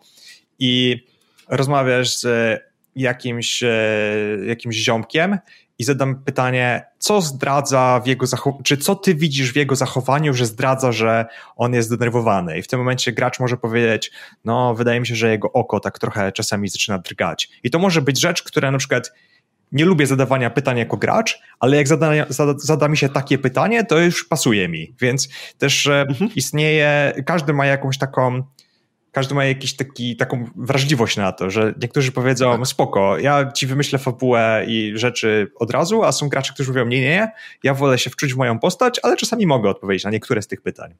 i 0.58 0.96
rozmawiasz 1.48 2.16
z 2.16 2.26
jakimś, 2.96 3.62
e, 3.62 3.68
jakimś 4.46 4.76
ziomkiem 4.76 5.38
i 5.78 5.84
zadam 5.84 6.22
pytanie, 6.24 6.84
co 6.98 7.20
zdradza 7.20 8.00
w 8.04 8.06
jego 8.06 8.26
zachowaniu, 8.26 8.62
czy 8.62 8.76
co 8.76 8.94
ty 8.94 9.14
widzisz 9.14 9.52
w 9.52 9.56
jego 9.56 9.76
zachowaniu, 9.76 10.34
że 10.34 10.46
zdradza, 10.46 10.92
że 10.92 11.26
on 11.56 11.74
jest 11.74 11.88
zdenerwowany. 11.88 12.58
I 12.58 12.62
w 12.62 12.66
tym 12.66 12.78
momencie 12.78 13.12
gracz 13.12 13.40
może 13.40 13.56
powiedzieć, 13.56 14.12
no 14.44 14.74
wydaje 14.74 15.00
mi 15.00 15.06
się, 15.06 15.14
że 15.14 15.30
jego 15.30 15.52
oko 15.52 15.80
tak 15.80 15.98
trochę 15.98 16.32
czasami 16.32 16.68
zaczyna 16.68 16.98
drgać. 16.98 17.50
I 17.64 17.70
to 17.70 17.78
może 17.78 18.02
być 18.02 18.20
rzecz, 18.20 18.42
która 18.42 18.70
na 18.70 18.78
przykład 18.78 19.12
nie 19.72 19.84
lubię 19.84 20.06
zadawania 20.06 20.50
pytań 20.50 20.78
jako 20.78 20.96
gracz, 20.96 21.38
ale 21.60 21.76
jak 21.76 21.88
zada, 21.88 22.12
zada, 22.28 22.54
zada, 22.58 22.88
mi 22.88 22.96
się 22.96 23.08
takie 23.08 23.38
pytanie, 23.38 23.84
to 23.84 23.98
już 23.98 24.24
pasuje 24.24 24.68
mi. 24.68 24.94
Więc 25.00 25.28
też 25.58 25.86
mhm. 25.86 26.30
istnieje, 26.36 27.12
każdy 27.26 27.52
ma 27.52 27.66
jakąś 27.66 27.98
taką, 27.98 28.42
każdy 29.12 29.34
ma 29.34 29.44
jakiś 29.44 29.76
taki, 29.76 30.16
taką 30.16 30.50
wrażliwość 30.56 31.16
na 31.16 31.32
to, 31.32 31.50
że 31.50 31.74
niektórzy 31.82 32.12
powiedzą, 32.12 32.56
tak. 32.58 32.66
spoko, 32.66 33.18
ja 33.18 33.52
ci 33.52 33.66
wymyślę 33.66 33.98
fabułę 33.98 34.64
i 34.66 34.92
rzeczy 34.94 35.52
od 35.56 35.70
razu, 35.70 36.04
a 36.04 36.12
są 36.12 36.28
gracze, 36.28 36.52
którzy 36.54 36.70
mówią, 36.70 36.86
nie, 36.86 37.00
nie, 37.00 37.08
nie, 37.08 37.32
ja 37.62 37.74
wolę 37.74 37.98
się 37.98 38.10
wczuć 38.10 38.34
w 38.34 38.36
moją 38.36 38.58
postać, 38.58 39.00
ale 39.02 39.16
czasami 39.16 39.46
mogę 39.46 39.70
odpowiedzieć 39.70 40.04
na 40.04 40.10
niektóre 40.10 40.42
z 40.42 40.46
tych 40.46 40.62
pytań. 40.62 40.94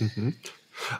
Mhm. 0.00 0.32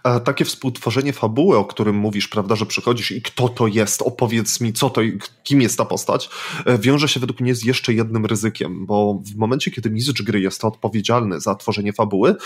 A 0.03 0.21
takie 0.21 0.45
współtworzenie 0.45 1.13
fabuły, 1.13 1.59
o 1.59 1.65
którym 1.65 1.97
mówisz, 1.97 2.29
prawda, 2.29 2.57
że 2.57 2.67
przychodzisz 2.67 3.11
i 3.11 3.23
kto 3.23 3.49
to 3.49 3.67
jest, 3.67 4.03
opowiedz 4.03 4.61
mi, 4.61 4.73
co 4.73 4.91
to, 4.91 5.01
kim 5.43 5.61
jest 5.61 5.79
ta 5.79 5.85
postać, 5.85 6.31
e, 6.67 6.79
wiąże 6.79 7.09
się 7.09 7.21
według 7.21 7.41
mnie 7.41 7.55
z 7.55 7.65
jeszcze 7.65 7.93
jednym 7.93 8.27
ryzykiem, 8.27 8.87
bo 8.87 9.23
w 9.25 9.37
momencie, 9.37 9.71
kiedy 9.71 9.91
mistrz 9.91 10.23
gry 10.23 10.41
jest 10.41 10.65
odpowiedzialny 10.65 11.41
za 11.41 11.55
tworzenie 11.55 11.93
fabuły, 11.93 12.37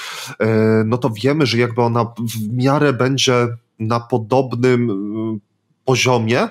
e, 0.41 0.49
no 0.87 0.99
to 0.99 1.11
wiemy, 1.11 1.47
że 1.47 1.59
jakby 1.59 1.83
ona 1.83 2.05
w 2.05 2.53
miarę 2.53 2.93
będzie 2.93 3.49
na 3.79 4.01
podobnym 4.01 4.91
e, 4.91 5.39
poziomie 5.85 6.49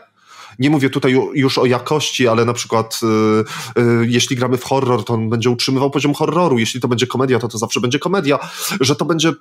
Nie 0.59 0.69
mówię 0.69 0.89
tutaj 0.89 1.15
już 1.33 1.57
o 1.57 1.65
jakości, 1.65 2.27
ale 2.27 2.45
na 2.45 2.53
przykład 2.53 2.99
y, 3.75 3.81
y, 3.81 4.07
jeśli 4.07 4.35
gramy 4.35 4.57
w 4.57 4.63
horror, 4.63 5.05
to 5.05 5.13
on 5.13 5.29
będzie 5.29 5.49
utrzymywał 5.49 5.91
poziom 5.91 6.13
horroru, 6.13 6.59
jeśli 6.59 6.81
to 6.81 6.87
będzie 6.87 7.07
komedia, 7.07 7.39
to 7.39 7.47
to 7.47 7.57
zawsze 7.57 7.81
będzie 7.81 7.99
komedia, 7.99 8.39
że 8.81 8.95
to 8.95 9.05
będzie 9.05 9.29
y, 9.29 9.33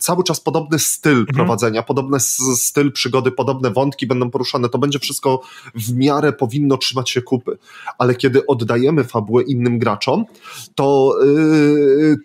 cały 0.00 0.24
czas 0.24 0.40
podobny 0.40 0.78
styl 0.78 1.18
mhm. 1.18 1.34
prowadzenia, 1.34 1.82
podobny 1.82 2.20
styl 2.56 2.92
przygody, 2.92 3.30
podobne 3.30 3.70
wątki 3.70 4.06
będą 4.06 4.30
poruszane, 4.30 4.68
to 4.68 4.78
będzie 4.78 4.98
wszystko 4.98 5.40
w 5.74 5.94
miarę 5.94 6.32
powinno 6.32 6.76
trzymać 6.76 7.10
się 7.10 7.22
kupy. 7.22 7.58
Ale 7.98 8.14
kiedy 8.14 8.46
oddajemy 8.46 9.04
fabułę 9.04 9.42
innym 9.42 9.78
graczom, 9.78 10.24
to, 10.74 11.18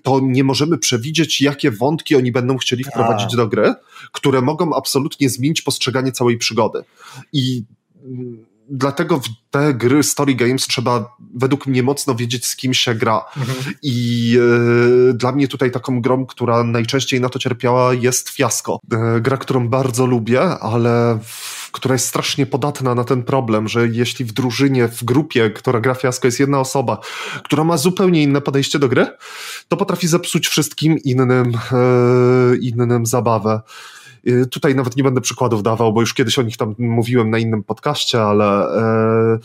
to 0.03 0.19
nie 0.23 0.43
możemy 0.43 0.77
przewidzieć, 0.77 1.41
jakie 1.41 1.71
wątki 1.71 2.15
oni 2.15 2.31
będą 2.31 2.57
chcieli 2.57 2.83
wprowadzić 2.83 3.33
A. 3.33 3.37
do 3.37 3.47
gry, 3.47 3.73
które 4.11 4.41
mogą 4.41 4.73
absolutnie 4.75 5.29
zmienić 5.29 5.61
postrzeganie 5.61 6.11
całej 6.11 6.37
przygody. 6.37 6.83
I 7.33 7.63
dlatego 8.69 9.19
w 9.19 9.27
te 9.51 9.73
gry 9.73 10.03
Story 10.03 10.35
Games 10.35 10.67
trzeba 10.67 11.15
według 11.35 11.67
mnie 11.67 11.83
mocno 11.83 12.15
wiedzieć, 12.15 12.45
z 12.45 12.55
kim 12.55 12.73
się 12.73 12.95
gra. 12.95 13.25
Mhm. 13.37 13.75
I 13.81 14.37
e, 15.09 15.13
dla 15.13 15.31
mnie 15.31 15.47
tutaj 15.47 15.71
taką 15.71 16.01
grą, 16.01 16.25
która 16.25 16.63
najczęściej 16.63 17.21
na 17.21 17.29
to 17.29 17.39
cierpiała, 17.39 17.93
jest 17.93 18.29
Fiasko. 18.29 18.79
E, 18.91 19.21
gra, 19.21 19.37
którą 19.37 19.69
bardzo 19.69 20.05
lubię, 20.05 20.41
ale 20.41 21.19
w, 21.23 21.69
która 21.71 21.95
jest 21.95 22.07
strasznie 22.07 22.45
podatna 22.45 22.95
na 22.95 23.03
ten 23.03 23.23
problem, 23.23 23.67
że 23.67 23.87
jeśli 23.87 24.25
w 24.25 24.31
drużynie, 24.31 24.87
w 24.87 25.03
grupie, 25.03 25.49
która 25.49 25.79
gra 25.79 25.93
Fiasko, 25.93 26.27
jest 26.27 26.39
jedna 26.39 26.59
osoba, 26.59 26.99
która 27.43 27.63
ma 27.63 27.77
zupełnie 27.77 28.23
inne 28.23 28.41
podejście 28.41 28.79
do 28.79 28.89
gry, 28.89 29.07
to 29.67 29.77
potrafi 29.77 30.07
zepsuć 30.07 30.47
wszystkim 30.47 30.97
innym, 30.97 31.57
e, 31.71 32.57
innym 32.61 33.05
zabawę. 33.05 33.61
Y, 34.29 34.47
tutaj 34.47 34.75
nawet 34.75 34.95
nie 34.95 35.03
będę 35.03 35.21
przykładów 35.21 35.63
dawał, 35.63 35.93
bo 35.93 36.01
już 36.01 36.13
kiedyś 36.13 36.39
o 36.39 36.41
nich 36.41 36.57
tam 36.57 36.75
mówiłem 36.77 37.29
na 37.29 37.37
innym 37.37 37.63
podcaście, 37.63 38.21
ale, 38.21 38.75
e, 39.35 39.39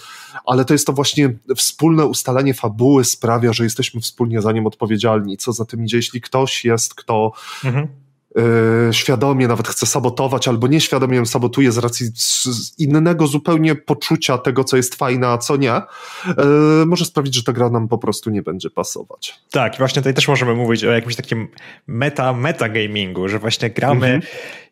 ale 0.47 0.65
to 0.65 0.75
jest 0.75 0.87
to 0.87 0.93
właśnie 0.93 1.35
wspólne 1.57 2.07
ustalenie 2.07 2.55
fabuły 2.55 3.05
sprawia, 3.05 3.53
że 3.53 3.65
jesteśmy 3.65 4.01
wspólnie 4.01 4.43
za 4.43 4.53
nim 4.53 4.67
odpowiedzialni. 4.67 5.37
Co 5.37 5.53
za 5.53 5.65
tym 5.65 5.85
idzie, 5.85 5.97
jeśli 5.97 6.21
ktoś 6.21 6.65
jest, 6.65 6.95
kto 6.95 7.33
mhm 7.65 8.04
świadomie 8.93 9.49
nawet 9.49 9.69
chce 9.69 9.87
sabotować, 9.87 10.49
albo 10.49 10.67
nieświadomie 10.67 11.17
ją 11.17 11.27
sabotuje 11.27 11.73
z 11.73 11.79
racji 11.79 12.07
innego 12.79 13.27
zupełnie 13.27 13.75
poczucia 13.75 14.39
tego, 14.39 14.65
co 14.65 14.77
jest 14.77 14.95
fajne, 14.95 15.29
a 15.29 15.39
co 15.39 15.57
nie, 15.57 15.81
yy, 16.27 16.87
może 16.87 17.05
sprawić, 17.05 17.35
że 17.35 17.43
ta 17.43 17.53
gra 17.53 17.71
nam 17.71 17.89
po 17.89 17.99
prostu 17.99 18.31
nie 18.31 18.43
będzie 18.43 18.71
pasować. 18.71 19.41
Tak, 19.51 19.79
właśnie 19.79 20.03
tutaj 20.03 20.15
też 20.15 20.29
możemy 20.29 20.55
mówić 20.55 20.85
o 20.85 20.91
jakimś 20.91 21.17
takim 21.17 21.49
meta, 21.87 22.33
metagamingu, 22.33 23.29
że 23.29 23.39
właśnie 23.39 23.71
gramy 23.71 24.07
mhm. 24.07 24.23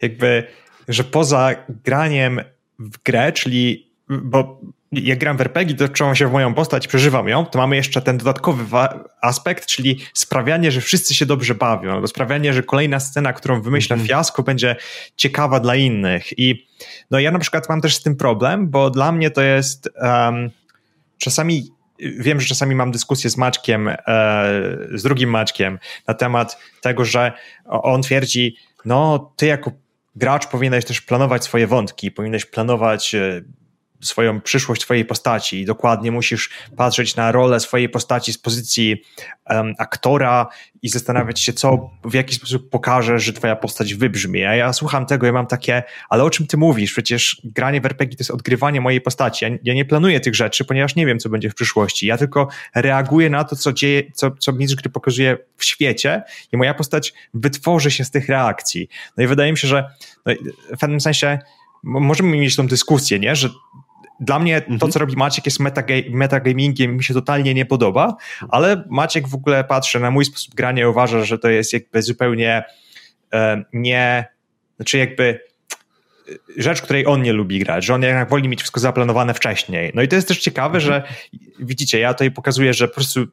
jakby, 0.02 0.46
że 0.88 1.04
poza 1.04 1.50
graniem 1.84 2.40
w 2.78 3.02
grę, 3.04 3.32
czyli 3.32 3.92
bo 4.08 4.60
jak 4.92 5.18
gram 5.18 5.36
w 5.36 5.40
RPG, 5.40 5.76
to 5.76 5.88
czułam 5.88 6.16
się 6.16 6.28
w 6.28 6.32
moją 6.32 6.54
postać, 6.54 6.88
przeżywam 6.88 7.28
ją, 7.28 7.46
to 7.46 7.58
mamy 7.58 7.76
jeszcze 7.76 8.02
ten 8.02 8.18
dodatkowy 8.18 8.64
aspekt, 9.22 9.66
czyli 9.66 10.00
sprawianie, 10.14 10.70
że 10.70 10.80
wszyscy 10.80 11.14
się 11.14 11.26
dobrze 11.26 11.54
bawią, 11.54 11.92
albo 11.92 12.06
sprawianie, 12.06 12.52
że 12.52 12.62
kolejna 12.62 13.00
scena, 13.00 13.32
którą 13.32 13.62
wymyśla 13.62 13.94
mm 13.94 14.06
-hmm. 14.06 14.08
fiasko, 14.08 14.42
będzie 14.42 14.76
ciekawa 15.16 15.60
dla 15.60 15.76
innych. 15.76 16.38
I 16.38 16.68
no 17.10 17.18
ja 17.18 17.30
na 17.30 17.38
przykład 17.38 17.68
mam 17.68 17.80
też 17.80 17.96
z 17.96 18.02
tym 18.02 18.16
problem, 18.16 18.70
bo 18.70 18.90
dla 18.90 19.12
mnie 19.12 19.30
to 19.30 19.42
jest 19.42 19.88
um, 19.96 20.50
czasami 21.18 21.72
wiem, 21.98 22.40
że 22.40 22.46
czasami 22.46 22.74
mam 22.74 22.92
dyskusję 22.92 23.30
z 23.30 23.36
Maćkiem, 23.36 23.88
e, 23.88 23.96
z 24.94 25.02
drugim 25.02 25.30
Maćkiem 25.30 25.78
na 26.08 26.14
temat 26.14 26.58
tego, 26.80 27.04
że 27.04 27.32
on 27.64 28.02
twierdzi, 28.02 28.56
no 28.84 29.32
ty 29.36 29.46
jako 29.46 29.72
gracz 30.16 30.46
powinieneś 30.46 30.84
też 30.84 31.00
planować 31.00 31.44
swoje 31.44 31.66
wątki, 31.66 32.10
powinieneś 32.10 32.44
planować 32.44 33.14
e, 33.14 33.42
swoją 34.02 34.40
przyszłość 34.40 34.82
twojej 34.82 35.04
postaci 35.04 35.60
i 35.60 35.64
dokładnie 35.64 36.12
musisz 36.12 36.50
patrzeć 36.76 37.16
na 37.16 37.32
rolę 37.32 37.60
swojej 37.60 37.88
postaci 37.88 38.32
z 38.32 38.38
pozycji 38.38 39.02
um, 39.50 39.74
aktora 39.78 40.46
i 40.82 40.88
zastanawiać 40.88 41.40
się, 41.40 41.52
co, 41.52 41.90
w 42.04 42.14
jaki 42.14 42.34
sposób 42.34 42.70
pokażesz, 42.70 43.24
że 43.24 43.32
twoja 43.32 43.56
postać 43.56 43.94
wybrzmi. 43.94 44.44
A 44.44 44.54
ja 44.54 44.72
słucham 44.72 45.06
tego 45.06 45.26
i 45.26 45.32
mam 45.32 45.46
takie, 45.46 45.82
ale 46.08 46.24
o 46.24 46.30
czym 46.30 46.46
ty 46.46 46.56
mówisz? 46.56 46.92
Przecież 46.92 47.40
granie 47.44 47.80
w 47.80 47.86
RPG 47.86 48.16
to 48.16 48.20
jest 48.20 48.30
odgrywanie 48.30 48.80
mojej 48.80 49.00
postaci. 49.00 49.44
Ja, 49.44 49.50
ja 49.62 49.74
nie 49.74 49.84
planuję 49.84 50.20
tych 50.20 50.34
rzeczy, 50.34 50.64
ponieważ 50.64 50.96
nie 50.96 51.06
wiem, 51.06 51.18
co 51.18 51.28
będzie 51.28 51.50
w 51.50 51.54
przyszłości. 51.54 52.06
Ja 52.06 52.16
tylko 52.16 52.48
reaguję 52.74 53.30
na 53.30 53.44
to, 53.44 53.56
co 53.56 53.72
dzieje, 53.72 54.02
co, 54.14 54.30
co 54.30 54.52
mistrz 54.52 54.76
gry 54.76 54.90
pokazuje 54.90 55.38
w 55.56 55.64
świecie 55.64 56.22
i 56.52 56.56
moja 56.56 56.74
postać 56.74 57.14
wytworzy 57.34 57.90
się 57.90 58.04
z 58.04 58.10
tych 58.10 58.28
reakcji. 58.28 58.88
No 59.16 59.24
i 59.24 59.26
wydaje 59.26 59.52
mi 59.52 59.58
się, 59.58 59.68
że 59.68 59.90
no, 60.26 60.32
w 60.76 60.78
pewnym 60.78 61.00
sensie 61.00 61.38
możemy 61.82 62.36
mieć 62.36 62.56
tą 62.56 62.66
dyskusję, 62.66 63.18
nie? 63.18 63.36
że 63.36 63.48
dla 64.22 64.38
mnie 64.38 64.56
mhm. 64.56 64.78
to, 64.78 64.88
co 64.88 64.98
robi 64.98 65.16
Maciek 65.16 65.46
jest 65.46 65.58
metagamingiem, 66.10 66.96
mi 66.96 67.04
się 67.04 67.14
totalnie 67.14 67.54
nie 67.54 67.66
podoba, 67.66 68.16
ale 68.48 68.84
Maciek 68.90 69.28
w 69.28 69.34
ogóle 69.34 69.64
patrzy 69.64 70.00
na 70.00 70.10
mój 70.10 70.24
sposób 70.24 70.54
grania 70.54 70.82
i 70.82 70.86
uważa, 70.86 71.24
że 71.24 71.38
to 71.38 71.48
jest 71.48 71.72
jakby 71.72 72.02
zupełnie 72.02 72.64
e, 73.32 73.64
nie, 73.72 74.24
znaczy 74.76 74.98
jakby 74.98 75.40
e, 76.28 76.32
rzecz, 76.56 76.82
której 76.82 77.06
on 77.06 77.22
nie 77.22 77.32
lubi 77.32 77.58
grać, 77.58 77.84
że 77.84 77.94
on 77.94 78.02
jednak 78.02 78.28
woli 78.28 78.48
mieć 78.48 78.60
wszystko 78.60 78.80
zaplanowane 78.80 79.34
wcześniej. 79.34 79.92
No 79.94 80.02
i 80.02 80.08
to 80.08 80.16
jest 80.16 80.28
też 80.28 80.38
ciekawe, 80.40 80.78
mhm. 80.78 80.80
że 80.80 81.02
widzicie, 81.58 81.98
ja 81.98 82.14
tutaj 82.14 82.30
pokazuję, 82.30 82.74
że 82.74 82.88
po 82.88 82.94
prostu 82.94 83.26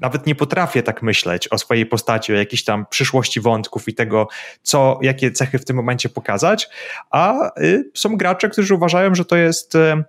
nawet 0.00 0.26
nie 0.26 0.34
potrafię 0.34 0.82
tak 0.82 1.02
myśleć 1.02 1.48
o 1.48 1.58
swojej 1.58 1.86
postaci, 1.86 2.32
o 2.32 2.36
jakiejś 2.36 2.64
tam 2.64 2.86
przyszłości 2.90 3.40
wątków 3.40 3.88
i 3.88 3.94
tego, 3.94 4.28
co, 4.62 4.98
jakie 5.02 5.30
cechy 5.30 5.58
w 5.58 5.64
tym 5.64 5.76
momencie 5.76 6.08
pokazać, 6.08 6.68
a 7.10 7.50
y, 7.60 7.90
są 7.94 8.16
gracze, 8.16 8.48
którzy 8.48 8.74
uważają, 8.74 9.14
że 9.14 9.24
to 9.24 9.36
jest 9.36 9.74
y, 9.74 10.04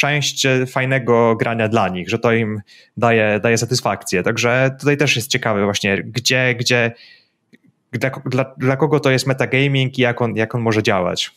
część 0.00 0.46
fajnego 0.66 1.36
grania 1.36 1.68
dla 1.68 1.88
nich, 1.88 2.10
że 2.10 2.18
to 2.18 2.32
im 2.32 2.60
daje, 2.96 3.40
daje 3.42 3.58
satysfakcję. 3.58 4.22
Także 4.22 4.76
tutaj 4.80 4.96
też 4.96 5.16
jest 5.16 5.30
ciekawe 5.30 5.64
właśnie, 5.64 6.02
gdzie, 6.02 6.54
gdzie 6.54 6.92
dla, 8.24 8.54
dla 8.58 8.76
kogo 8.76 9.00
to 9.00 9.10
jest 9.10 9.26
metagaming 9.26 9.98
i 9.98 10.02
jak 10.02 10.22
on, 10.22 10.36
jak 10.36 10.54
on 10.54 10.60
może 10.60 10.82
działać. 10.82 11.30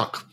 Tak, 0.00 0.24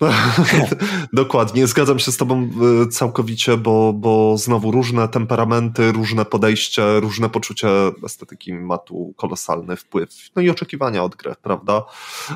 dokładnie. 1.13 1.67
Zgadzam 1.67 1.99
się 1.99 2.11
z 2.11 2.17
Tobą 2.17 2.49
e, 2.83 2.87
całkowicie, 2.87 3.57
bo, 3.57 3.93
bo 3.93 4.37
znowu 4.37 4.71
różne 4.71 5.07
temperamenty, 5.07 5.91
różne 5.91 6.25
podejście, 6.25 6.99
różne 6.99 7.29
poczucie 7.29 7.69
estetyki 8.05 8.53
ma 8.53 8.77
tu 8.77 9.13
kolosalny 9.17 9.75
wpływ. 9.75 10.09
No 10.35 10.41
i 10.41 10.49
oczekiwania 10.49 11.03
od 11.03 11.15
gry, 11.15 11.33
prawda? 11.41 11.83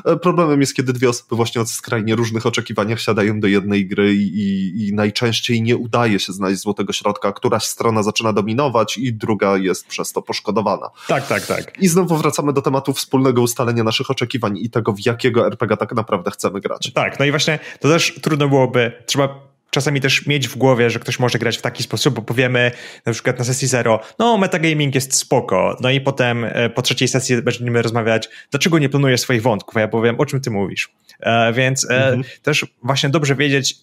E, 0.04 0.16
problemem 0.16 0.60
jest, 0.60 0.74
kiedy 0.74 0.92
dwie 0.92 1.08
osoby 1.08 1.36
właśnie 1.36 1.60
od 1.60 1.70
skrajnie 1.70 2.16
różnych 2.16 2.46
oczekiwaniach 2.46 3.00
siadają 3.00 3.40
do 3.40 3.46
jednej 3.46 3.86
gry 3.86 4.14
i, 4.14 4.88
i 4.88 4.94
najczęściej 4.94 5.62
nie 5.62 5.76
udaje 5.76 6.18
się 6.18 6.32
znaleźć 6.32 6.60
złotego 6.60 6.92
środka. 6.92 7.32
Któraś 7.32 7.64
strona 7.64 8.02
zaczyna 8.02 8.32
dominować 8.32 8.98
i 8.98 9.14
druga 9.14 9.56
jest 9.56 9.86
przez 9.86 10.12
to 10.12 10.22
poszkodowana. 10.22 10.90
Tak, 11.08 11.26
tak, 11.28 11.46
tak. 11.46 11.82
I 11.82 11.88
znowu 11.88 12.16
wracamy 12.16 12.52
do 12.52 12.62
tematu 12.62 12.92
wspólnego 12.92 13.42
ustalenia 13.42 13.84
naszych 13.84 14.10
oczekiwań 14.10 14.58
i 14.58 14.70
tego, 14.70 14.92
w 14.92 15.06
jakiego 15.06 15.46
RPG 15.46 15.76
tak 15.76 15.94
naprawdę 15.94 16.30
chcemy 16.30 16.60
grać. 16.60 16.92
Tak, 16.92 17.20
no 17.22 17.26
i 17.26 17.30
właśnie 17.30 17.58
to 17.80 17.88
też 17.88 18.14
trudno 18.22 18.48
byłoby, 18.48 18.92
trzeba 19.06 19.40
czasami 19.70 20.00
też 20.00 20.26
mieć 20.26 20.48
w 20.48 20.56
głowie, 20.56 20.90
że 20.90 20.98
ktoś 20.98 21.18
może 21.18 21.38
grać 21.38 21.58
w 21.58 21.62
taki 21.62 21.82
sposób, 21.82 22.14
bo 22.14 22.22
powiemy 22.22 22.70
na 23.06 23.12
przykład 23.12 23.38
na 23.38 23.44
sesji 23.44 23.68
zero, 23.68 24.00
no 24.18 24.38
metagaming 24.38 24.94
jest 24.94 25.14
spoko, 25.14 25.76
no 25.80 25.90
i 25.90 26.00
potem 26.00 26.44
e, 26.44 26.70
po 26.70 26.82
trzeciej 26.82 27.08
sesji 27.08 27.42
będziemy 27.42 27.82
rozmawiać, 27.82 28.28
dlaczego 28.50 28.78
nie 28.78 28.88
planujesz 28.88 29.20
swoich 29.20 29.42
wątków, 29.42 29.76
a 29.76 29.80
ja 29.80 29.88
powiem, 29.88 30.20
o 30.20 30.26
czym 30.26 30.40
ty 30.40 30.50
mówisz. 30.50 30.92
E, 31.20 31.52
więc 31.52 31.90
e, 31.90 31.94
mhm. 31.94 32.24
też 32.42 32.66
właśnie 32.82 33.08
dobrze 33.08 33.34
wiedzieć, 33.34 33.76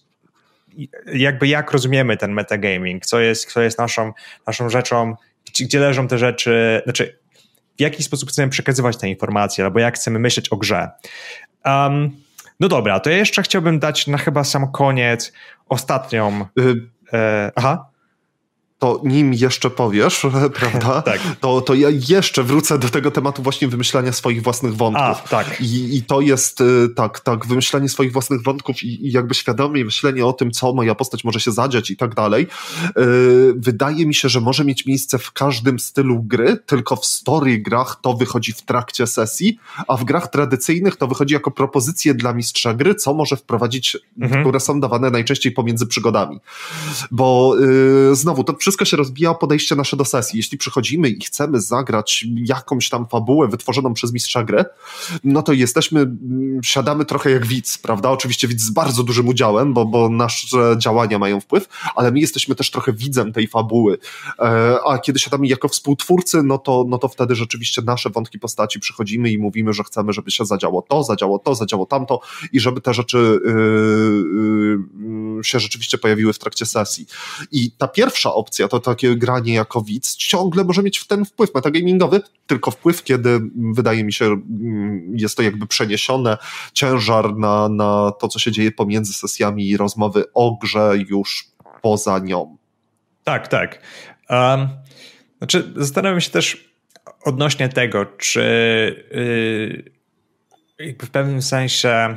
jakby 1.14 1.48
jak 1.48 1.72
rozumiemy 1.72 2.16
ten 2.16 2.32
metagaming, 2.32 3.06
co 3.06 3.20
jest, 3.20 3.52
co 3.52 3.62
jest 3.62 3.78
naszą, 3.78 4.12
naszą 4.46 4.68
rzeczą, 4.68 5.16
gdzie, 5.46 5.64
gdzie 5.64 5.80
leżą 5.80 6.08
te 6.08 6.18
rzeczy, 6.18 6.80
znaczy 6.84 7.18
w 7.78 7.80
jaki 7.80 8.02
sposób 8.02 8.28
chcemy 8.28 8.48
przekazywać 8.48 8.96
te 8.96 9.08
informacje, 9.08 9.64
albo 9.64 9.80
jak 9.80 9.94
chcemy 9.94 10.18
myśleć 10.18 10.48
o 10.48 10.56
grze. 10.56 10.88
Um, 11.64 12.10
no 12.60 12.68
dobra, 12.68 13.00
to 13.00 13.10
ja 13.10 13.16
jeszcze 13.16 13.42
chciałbym 13.42 13.78
dać 13.78 14.06
na 14.06 14.18
chyba 14.18 14.44
sam 14.44 14.72
koniec 14.72 15.32
ostatnią. 15.68 16.46
Y 16.58 16.90
e, 17.12 17.52
aha 17.56 17.89
to 18.80 19.00
nim 19.04 19.34
jeszcze 19.34 19.70
powiesz, 19.70 20.26
prawda? 20.60 21.02
tak. 21.12 21.20
to, 21.40 21.60
to 21.60 21.74
ja 21.74 21.88
jeszcze 22.08 22.42
wrócę 22.42 22.78
do 22.78 22.88
tego 22.88 23.10
tematu 23.10 23.42
właśnie 23.42 23.68
wymyślania 23.68 24.12
swoich 24.12 24.42
własnych 24.42 24.76
wątków. 24.76 25.04
A, 25.04 25.28
tak. 25.28 25.60
I, 25.60 25.96
I 25.96 26.02
to 26.02 26.20
jest 26.20 26.60
y, 26.60 26.88
tak, 26.96 27.20
tak, 27.20 27.46
wymyślanie 27.46 27.88
swoich 27.88 28.12
własnych 28.12 28.42
wątków 28.42 28.82
i, 28.82 29.06
i 29.06 29.12
jakby 29.12 29.34
świadomie 29.34 29.84
myślenie 29.84 30.26
o 30.26 30.32
tym, 30.32 30.50
co 30.50 30.72
moja 30.72 30.94
postać 30.94 31.24
może 31.24 31.40
się 31.40 31.52
zadziać 31.52 31.90
i 31.90 31.96
tak 31.96 32.14
dalej. 32.14 32.46
Yy, 32.96 33.54
wydaje 33.56 34.06
mi 34.06 34.14
się, 34.14 34.28
że 34.28 34.40
może 34.40 34.64
mieć 34.64 34.86
miejsce 34.86 35.18
w 35.18 35.32
każdym 35.32 35.78
stylu 35.78 36.22
gry, 36.22 36.56
tylko 36.66 36.96
w 36.96 37.06
story 37.06 37.58
grach 37.58 37.98
to 38.02 38.14
wychodzi 38.14 38.52
w 38.52 38.62
trakcie 38.62 39.06
sesji, 39.06 39.58
a 39.88 39.96
w 39.96 40.04
grach 40.04 40.30
tradycyjnych 40.30 40.96
to 40.96 41.06
wychodzi 41.06 41.34
jako 41.34 41.50
propozycje 41.50 42.14
dla 42.14 42.32
mistrza 42.32 42.74
gry, 42.74 42.94
co 42.94 43.14
może 43.14 43.36
wprowadzić, 43.36 43.96
mhm. 44.20 44.42
które 44.42 44.60
są 44.60 44.80
dawane 44.80 45.10
najczęściej 45.10 45.52
pomiędzy 45.52 45.86
przygodami. 45.86 46.40
Bo 47.10 47.56
yy, 47.56 48.16
znowu, 48.16 48.44
to 48.44 48.56
wszystko 48.56 48.69
wszystko 48.70 48.84
się 48.84 48.96
rozbija 48.96 49.30
o 49.30 49.34
podejście 49.34 49.76
nasze 49.76 49.96
do 49.96 50.04
sesji. 50.04 50.36
Jeśli 50.36 50.58
przychodzimy 50.58 51.08
i 51.08 51.24
chcemy 51.24 51.60
zagrać 51.60 52.26
jakąś 52.36 52.88
tam 52.88 53.06
fabułę 53.08 53.48
wytworzoną 53.48 53.94
przez 53.94 54.12
mistrza 54.12 54.44
gry, 54.44 54.64
no 55.24 55.42
to 55.42 55.52
jesteśmy, 55.52 56.00
mm, 56.00 56.60
siadamy 56.62 57.04
trochę 57.04 57.30
jak 57.30 57.46
widz, 57.46 57.78
prawda? 57.78 58.10
Oczywiście 58.10 58.48
widz 58.48 58.62
z 58.62 58.70
bardzo 58.70 59.02
dużym 59.02 59.28
udziałem, 59.28 59.74
bo, 59.74 59.84
bo 59.84 60.08
nasze 60.08 60.76
działania 60.78 61.18
mają 61.18 61.40
wpływ, 61.40 61.68
ale 61.94 62.12
my 62.12 62.20
jesteśmy 62.20 62.54
też 62.54 62.70
trochę 62.70 62.92
widzem 62.92 63.32
tej 63.32 63.46
fabuły. 63.46 63.98
E, 64.38 64.78
a 64.86 64.98
kiedy 64.98 65.18
siadamy 65.18 65.46
jako 65.46 65.68
współtwórcy, 65.68 66.42
no 66.42 66.58
to, 66.58 66.84
no 66.88 66.98
to 66.98 67.08
wtedy 67.08 67.34
rzeczywiście 67.34 67.82
nasze 67.82 68.10
wątki 68.10 68.38
postaci 68.38 68.80
przychodzimy 68.80 69.30
i 69.30 69.38
mówimy, 69.38 69.72
że 69.72 69.84
chcemy, 69.84 70.12
żeby 70.12 70.30
się 70.30 70.44
zadziało 70.44 70.82
to, 70.82 71.02
zadziało 71.02 71.38
to, 71.38 71.54
zadziało 71.54 71.86
tamto 71.86 72.20
i 72.52 72.60
żeby 72.60 72.80
te 72.80 72.94
rzeczy 72.94 73.40
yy, 73.44 73.52
yy, 73.52 74.78
się 75.42 75.60
rzeczywiście 75.60 75.98
pojawiły 75.98 76.32
w 76.32 76.38
trakcie 76.38 76.66
sesji. 76.66 77.06
I 77.52 77.70
ta 77.70 77.88
pierwsza 77.88 78.34
opcja, 78.34 78.68
to 78.68 78.80
takie 78.80 79.16
granie 79.16 79.54
jako 79.54 79.82
widz, 79.82 80.16
ciągle 80.16 80.64
może 80.64 80.82
mieć 80.82 80.98
w 80.98 81.06
ten 81.06 81.24
wpływ 81.24 81.54
metagamingowy, 81.54 82.20
tylko 82.46 82.70
wpływ, 82.70 83.04
kiedy 83.04 83.40
wydaje 83.74 84.04
mi 84.04 84.12
się, 84.12 84.24
mm, 84.24 85.12
jest 85.16 85.36
to 85.36 85.42
jakby 85.42 85.66
przeniesione 85.66 86.38
ciężar 86.72 87.36
na, 87.36 87.68
na 87.68 88.12
to, 88.20 88.28
co 88.28 88.38
się 88.38 88.52
dzieje 88.52 88.72
pomiędzy 88.72 89.12
sesjami 89.12 89.68
i 89.68 89.76
rozmowy 89.76 90.24
o 90.34 90.58
grze 90.62 90.92
już 91.08 91.44
poza 91.82 92.18
nią. 92.18 92.56
Tak, 93.24 93.48
tak. 93.48 93.82
Um, 94.30 94.68
znaczy, 95.38 95.72
zastanawiam 95.76 96.20
się 96.20 96.30
też 96.30 96.70
odnośnie 97.24 97.68
tego, 97.68 98.06
czy 98.06 98.40
yy, 100.78 100.94
w 100.98 101.10
pewnym 101.10 101.42
sensie 101.42 102.16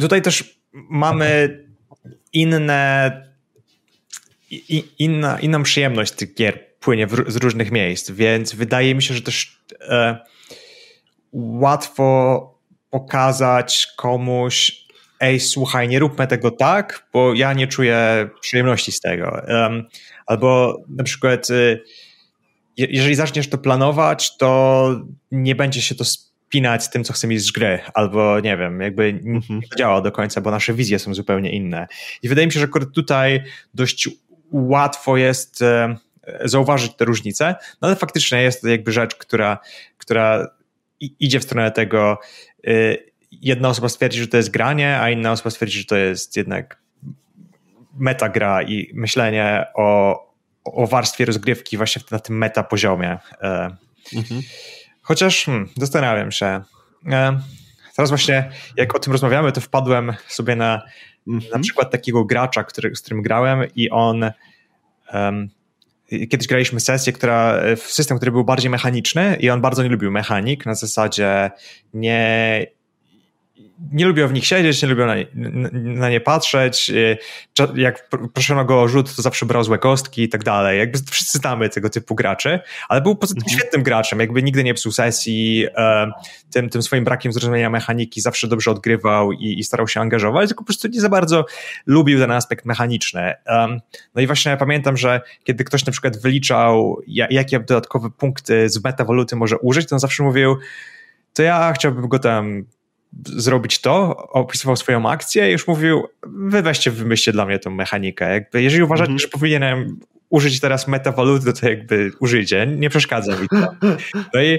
tutaj 0.00 0.22
też 0.22 0.57
mamy 0.72 1.58
inne 2.32 3.28
inna, 4.98 5.40
inną 5.40 5.62
przyjemność 5.62 6.12
tych 6.12 6.34
gier 6.34 6.76
płynie 6.80 7.06
w, 7.06 7.32
z 7.32 7.36
różnych 7.36 7.70
miejsc, 7.70 8.10
więc 8.10 8.54
wydaje 8.54 8.94
mi 8.94 9.02
się, 9.02 9.14
że 9.14 9.22
też 9.22 9.60
e, 9.80 10.18
łatwo 11.32 12.58
pokazać 12.90 13.88
komuś 13.96 14.88
ej, 15.20 15.40
słuchaj, 15.40 15.88
nie 15.88 15.98
róbmy 15.98 16.26
tego 16.26 16.50
tak, 16.50 17.08
bo 17.12 17.34
ja 17.34 17.52
nie 17.52 17.66
czuję 17.66 18.28
przyjemności 18.40 18.92
z 18.92 19.00
tego. 19.00 19.42
Um, 19.48 19.88
albo 20.26 20.76
na 20.88 21.04
przykład, 21.04 21.50
y, 21.50 21.82
jeżeli 22.76 23.14
zaczniesz 23.14 23.48
to 23.48 23.58
planować, 23.58 24.36
to 24.36 24.90
nie 25.32 25.54
będzie 25.54 25.82
się 25.82 25.94
to 25.94 26.04
spinać 26.48 26.84
z 26.84 26.90
tym, 26.90 27.04
co 27.04 27.12
chcemy 27.12 27.34
mieć 27.34 27.42
z 27.42 27.50
gry, 27.50 27.78
albo 27.94 28.40
nie 28.40 28.56
wiem, 28.56 28.80
jakby 28.80 29.12
nie 29.12 29.36
mhm. 29.36 29.60
działa 29.78 30.00
do 30.00 30.12
końca, 30.12 30.40
bo 30.40 30.50
nasze 30.50 30.74
wizje 30.74 30.98
są 30.98 31.14
zupełnie 31.14 31.50
inne. 31.52 31.86
I 32.22 32.28
wydaje 32.28 32.46
mi 32.46 32.52
się, 32.52 32.60
że 32.60 32.68
tutaj 32.94 33.44
dość 33.74 34.08
łatwo 34.52 35.16
jest 35.16 35.62
e, 35.62 35.96
zauważyć 36.44 36.96
te 36.96 37.04
różnice, 37.04 37.54
no 37.82 37.88
ale 37.88 37.96
faktycznie 37.96 38.42
jest 38.42 38.62
to 38.62 38.68
jakby 38.68 38.92
rzecz, 38.92 39.14
która, 39.14 39.58
która 39.98 40.46
idzie 41.00 41.40
w 41.40 41.44
stronę 41.44 41.70
tego, 41.70 42.18
y, 42.68 43.12
jedna 43.32 43.68
osoba 43.68 43.88
stwierdzi, 43.88 44.20
że 44.20 44.28
to 44.28 44.36
jest 44.36 44.50
granie, 44.50 45.00
a 45.00 45.10
inna 45.10 45.32
osoba 45.32 45.50
stwierdzi, 45.50 45.78
że 45.78 45.84
to 45.84 45.96
jest 45.96 46.36
jednak 46.36 46.78
metagra 47.98 48.62
i 48.62 48.90
myślenie 48.94 49.66
o, 49.74 50.18
o 50.64 50.86
warstwie 50.86 51.24
rozgrywki 51.24 51.76
właśnie 51.76 52.02
na 52.10 52.18
tym 52.18 52.38
meta 52.38 52.62
poziomie. 52.62 53.18
E, 53.42 53.76
mhm. 54.16 54.40
Chociaż 55.08 55.44
hmm, 55.44 55.68
zastanawiam 55.76 56.32
się. 56.32 56.46
E, 57.06 57.40
teraz 57.96 58.10
właśnie 58.10 58.50
jak 58.76 58.94
o 58.94 58.98
tym 58.98 59.12
rozmawiamy, 59.12 59.52
to 59.52 59.60
wpadłem 59.60 60.14
sobie 60.28 60.56
na, 60.56 60.82
mhm. 61.28 61.52
na 61.52 61.58
przykład 61.58 61.90
takiego 61.90 62.24
gracza, 62.24 62.64
który, 62.64 62.96
z 62.96 63.00
którym 63.00 63.22
grałem 63.22 63.64
i 63.76 63.90
on 63.90 64.30
um, 65.14 65.48
kiedyś 66.30 66.46
graliśmy 66.46 66.80
sesję, 66.80 67.12
która, 67.12 67.60
w 67.76 67.82
system, 67.82 68.16
który 68.16 68.32
był 68.32 68.44
bardziej 68.44 68.70
mechaniczny 68.70 69.36
i 69.40 69.50
on 69.50 69.60
bardzo 69.60 69.82
nie 69.82 69.88
lubił 69.88 70.10
mechanik, 70.10 70.66
na 70.66 70.74
zasadzie 70.74 71.50
nie, 71.94 72.66
nie 73.92 74.06
lubią 74.06 74.28
w 74.28 74.32
nich 74.32 74.46
siedzieć, 74.46 74.82
nie 74.82 74.88
lubią 74.88 75.06
na 75.06 75.16
nie, 75.16 75.26
na 75.72 76.10
nie 76.10 76.20
patrzeć. 76.20 76.90
Y, 76.90 77.18
jak 77.74 78.08
proszono 78.34 78.64
go 78.64 78.82
o 78.82 78.88
rzut, 78.88 79.16
to 79.16 79.22
zawsze 79.22 79.46
brał 79.46 79.64
złe 79.64 79.78
kostki 79.78 80.22
i 80.22 80.28
tak 80.28 80.44
dalej. 80.44 80.78
Jakby 80.78 80.98
wszyscy 81.10 81.38
znamy 81.38 81.68
tego 81.68 81.90
typu 81.90 82.14
graczy, 82.14 82.60
ale 82.88 83.00
był 83.00 83.16
poza 83.16 83.34
tym 83.34 83.42
mhm. 83.42 83.58
świetnym 83.58 83.82
graczem, 83.82 84.20
jakby 84.20 84.42
nigdy 84.42 84.64
nie 84.64 84.74
psuł 84.74 84.92
sesji, 84.92 85.66
tym, 86.50 86.68
tym 86.68 86.82
swoim 86.82 87.04
brakiem 87.04 87.32
zrozumienia 87.32 87.70
mechaniki 87.70 88.20
zawsze 88.20 88.48
dobrze 88.48 88.70
odgrywał 88.70 89.32
i, 89.32 89.58
i 89.58 89.64
starał 89.64 89.88
się 89.88 90.00
angażować, 90.00 90.48
tylko 90.48 90.64
po 90.64 90.66
prostu 90.66 90.88
nie 90.88 91.00
za 91.00 91.08
bardzo 91.08 91.46
lubił 91.86 92.18
ten 92.18 92.30
aspekt 92.30 92.64
mechaniczny. 92.64 93.34
No 94.14 94.22
i 94.22 94.26
właśnie 94.26 94.56
pamiętam, 94.56 94.96
że 94.96 95.20
kiedy 95.44 95.64
ktoś 95.64 95.86
na 95.86 95.92
przykład 95.92 96.22
wyliczał, 96.22 97.02
jakie 97.06 97.60
dodatkowe 97.60 98.10
punkty 98.10 98.68
z 98.68 98.84
metawaluty 98.84 99.36
może 99.36 99.58
użyć, 99.58 99.88
to 99.88 99.96
on 99.96 100.00
zawsze 100.00 100.22
mówił, 100.22 100.56
to 101.32 101.42
ja 101.42 101.72
chciałbym 101.72 102.08
go 102.08 102.18
tam 102.18 102.64
zrobić 103.24 103.80
to, 103.80 104.16
opisywał 104.16 104.76
swoją 104.76 105.10
akcję 105.10 105.48
i 105.48 105.52
już 105.52 105.66
mówił, 105.66 106.08
wy 106.22 106.62
weźcie, 106.62 106.90
wymyślcie 106.90 107.32
dla 107.32 107.46
mnie 107.46 107.58
tą 107.58 107.70
mechanikę. 107.70 108.32
Jakby, 108.32 108.62
jeżeli 108.62 108.82
uważacie, 108.82 109.08
mm 109.08 109.18
-hmm. 109.18 109.22
że 109.22 109.28
powinienem 109.28 110.00
użyć 110.28 110.60
teraz 110.60 110.88
metawaluty, 110.88 111.52
to 111.52 111.68
jakby 111.68 112.12
użyjcie, 112.20 112.66
nie 112.66 112.90
przeszkadza 112.90 113.36
mi 113.36 113.48
to. 113.48 113.74
No 114.34 114.42
i 114.42 114.58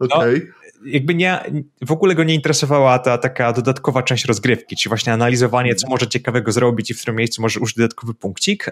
okay. 0.00 0.32
no, 0.34 0.52
jakby 0.84 1.14
nie, 1.14 1.38
w 1.86 1.92
ogóle 1.92 2.14
go 2.14 2.24
nie 2.24 2.34
interesowała 2.34 2.98
ta 2.98 3.18
taka 3.18 3.52
dodatkowa 3.52 4.02
część 4.02 4.24
rozgrywki, 4.24 4.76
czyli 4.76 4.90
właśnie 4.90 5.12
analizowanie, 5.12 5.74
co 5.74 5.88
może 5.88 6.06
ciekawego 6.06 6.52
zrobić 6.52 6.90
i 6.90 6.94
w 6.94 6.98
którym 6.98 7.16
miejscu 7.16 7.42
może 7.42 7.60
użyć 7.60 7.76
dodatkowy 7.76 8.14
punkcik. 8.14 8.70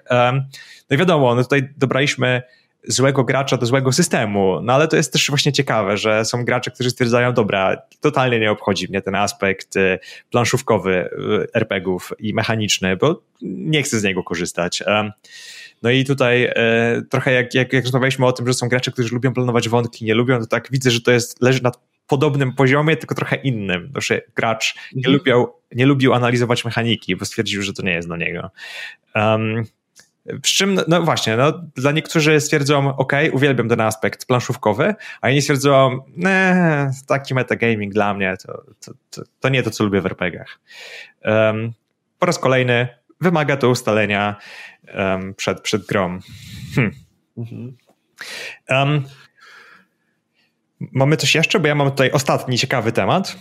No 0.90 0.94
i 0.94 0.96
wiadomo, 0.96 1.34
no 1.34 1.42
tutaj 1.42 1.68
dobraliśmy 1.76 2.42
złego 2.86 3.24
gracza 3.24 3.56
do 3.56 3.66
złego 3.66 3.92
systemu. 3.92 4.60
No 4.62 4.72
ale 4.72 4.88
to 4.88 4.96
jest 4.96 5.12
też 5.12 5.28
właśnie 5.28 5.52
ciekawe, 5.52 5.96
że 5.96 6.24
są 6.24 6.44
gracze, 6.44 6.70
którzy 6.70 6.90
stwierdzają, 6.90 7.32
dobra, 7.32 7.76
totalnie 8.00 8.40
nie 8.40 8.50
obchodzi 8.50 8.88
mnie 8.88 9.02
ten 9.02 9.14
aspekt 9.14 9.76
y, 9.76 9.98
planszówkowy 10.30 10.94
y, 10.94 11.46
RPGów 11.54 12.12
i 12.18 12.34
mechaniczny, 12.34 12.96
bo 12.96 13.22
nie 13.42 13.82
chcę 13.82 14.00
z 14.00 14.04
niego 14.04 14.22
korzystać. 14.22 14.82
No 15.82 15.90
i 15.90 16.04
tutaj 16.04 16.44
y, 16.44 16.52
trochę 17.10 17.32
jak, 17.32 17.54
jak, 17.54 17.72
jak 17.72 17.84
rozmawialiśmy 17.84 18.26
o 18.26 18.32
tym, 18.32 18.46
że 18.46 18.54
są 18.54 18.68
gracze, 18.68 18.92
którzy 18.92 19.14
lubią 19.14 19.34
planować 19.34 19.68
wątki, 19.68 20.04
nie 20.04 20.14
lubią, 20.14 20.40
to 20.40 20.46
tak 20.46 20.68
widzę, 20.70 20.90
że 20.90 21.00
to 21.00 21.10
jest, 21.10 21.42
leży 21.42 21.62
na 21.62 21.72
podobnym 22.06 22.52
poziomie, 22.52 22.96
tylko 22.96 23.14
trochę 23.14 23.36
innym. 23.36 23.92
Że 23.96 24.22
gracz 24.34 24.74
nie, 24.94 24.98
mhm. 24.98 25.16
lubiał, 25.16 25.54
nie 25.74 25.86
lubił 25.86 26.14
analizować 26.14 26.64
mechaniki, 26.64 27.16
bo 27.16 27.24
stwierdził, 27.24 27.62
że 27.62 27.72
to 27.72 27.82
nie 27.82 27.92
jest 27.92 28.08
dla 28.08 28.16
niego. 28.16 28.50
Um, 29.14 29.64
przy 30.42 30.54
czym, 30.54 30.80
no 30.88 31.02
właśnie, 31.02 31.36
no, 31.36 31.52
dla 31.52 31.92
niektórzy 31.92 32.40
stwierdzą, 32.40 32.96
ok, 32.96 33.12
uwielbiam 33.32 33.68
ten 33.68 33.80
aspekt 33.80 34.26
planszówkowy, 34.26 34.94
a 35.20 35.30
inni 35.30 35.42
stwierdzą, 35.42 35.98
ne, 36.16 36.90
taki 37.06 37.34
metagaming 37.34 37.92
dla 37.92 38.14
mnie, 38.14 38.36
to, 38.46 38.62
to, 38.80 38.92
to, 39.10 39.22
to, 39.40 39.48
nie 39.48 39.62
to, 39.62 39.70
co 39.70 39.84
lubię 39.84 40.00
w 40.00 40.06
RPGach. 40.06 40.58
Um, 41.24 41.72
po 42.18 42.26
raz 42.26 42.38
kolejny 42.38 42.88
wymaga 43.20 43.56
to 43.56 43.70
ustalenia 43.70 44.36
um, 44.94 45.34
przed, 45.34 45.60
przed 45.60 45.86
grą. 45.86 46.18
Hm. 46.74 46.90
Mhm. 47.36 47.76
Um, 48.68 49.04
mamy 50.80 51.16
coś 51.16 51.34
jeszcze? 51.34 51.60
Bo 51.60 51.68
ja 51.68 51.74
mam 51.74 51.90
tutaj 51.90 52.10
ostatni 52.10 52.58
ciekawy 52.58 52.92
temat. 52.92 53.36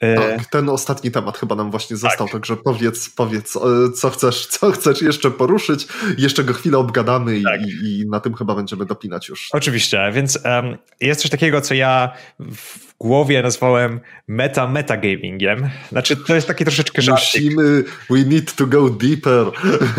E, 0.00 0.14
tak, 0.14 0.46
ten 0.46 0.68
ostatni 0.68 1.10
temat 1.10 1.38
chyba 1.38 1.54
nam 1.54 1.70
właśnie 1.70 1.96
został, 1.96 2.26
tak. 2.26 2.32
także 2.32 2.56
powiedz, 2.56 3.10
powiedz, 3.10 3.56
e, 3.56 3.60
co 3.92 4.10
chcesz, 4.10 4.46
co 4.46 4.70
chcesz 4.72 5.02
jeszcze 5.02 5.30
poruszyć, 5.30 5.86
jeszcze 6.18 6.44
go 6.44 6.54
chwilę 6.54 6.78
obgadamy 6.78 7.42
tak. 7.42 7.60
i, 7.66 8.00
i, 8.00 8.06
na 8.06 8.20
tym 8.20 8.34
chyba 8.34 8.54
będziemy 8.54 8.86
dopinać 8.86 9.28
już. 9.28 9.48
Oczywiście, 9.52 10.10
więc 10.12 10.38
um, 10.44 10.76
jest 11.00 11.20
coś 11.20 11.30
takiego, 11.30 11.60
co 11.60 11.74
ja 11.74 12.12
w 12.38 12.96
głowie 12.98 13.42
nazwałem 13.42 14.00
meta 14.28 14.68
metagamingiem. 14.68 15.70
Znaczy, 15.88 16.16
to 16.16 16.34
jest 16.34 16.46
taki 16.46 16.64
troszeczkę 16.64 17.02
żarcik. 17.02 17.42
Musimy, 17.44 17.84
we 18.10 18.18
need 18.18 18.54
to 18.54 18.66
go 18.66 18.90
deeper. 18.90 19.46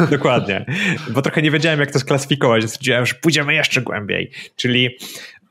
Dokładnie, 0.09 0.65
bo 1.11 1.21
trochę 1.21 1.41
nie 1.41 1.51
wiedziałem, 1.51 1.79
jak 1.79 1.91
to 1.91 1.99
sklasyfikować, 1.99 2.61
więc 2.61 2.71
stwierdziłem, 2.71 3.05
że 3.05 3.13
pójdziemy 3.13 3.53
jeszcze 3.53 3.81
głębiej, 3.81 4.31
czyli, 4.55 4.97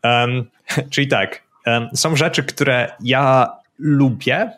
um, 0.05 0.45
czyli 0.91 1.09
tak, 1.09 1.43
um, 1.67 1.89
są 1.95 2.17
rzeczy, 2.17 2.43
które 2.43 2.93
ja 3.01 3.60
lubię, 3.81 4.51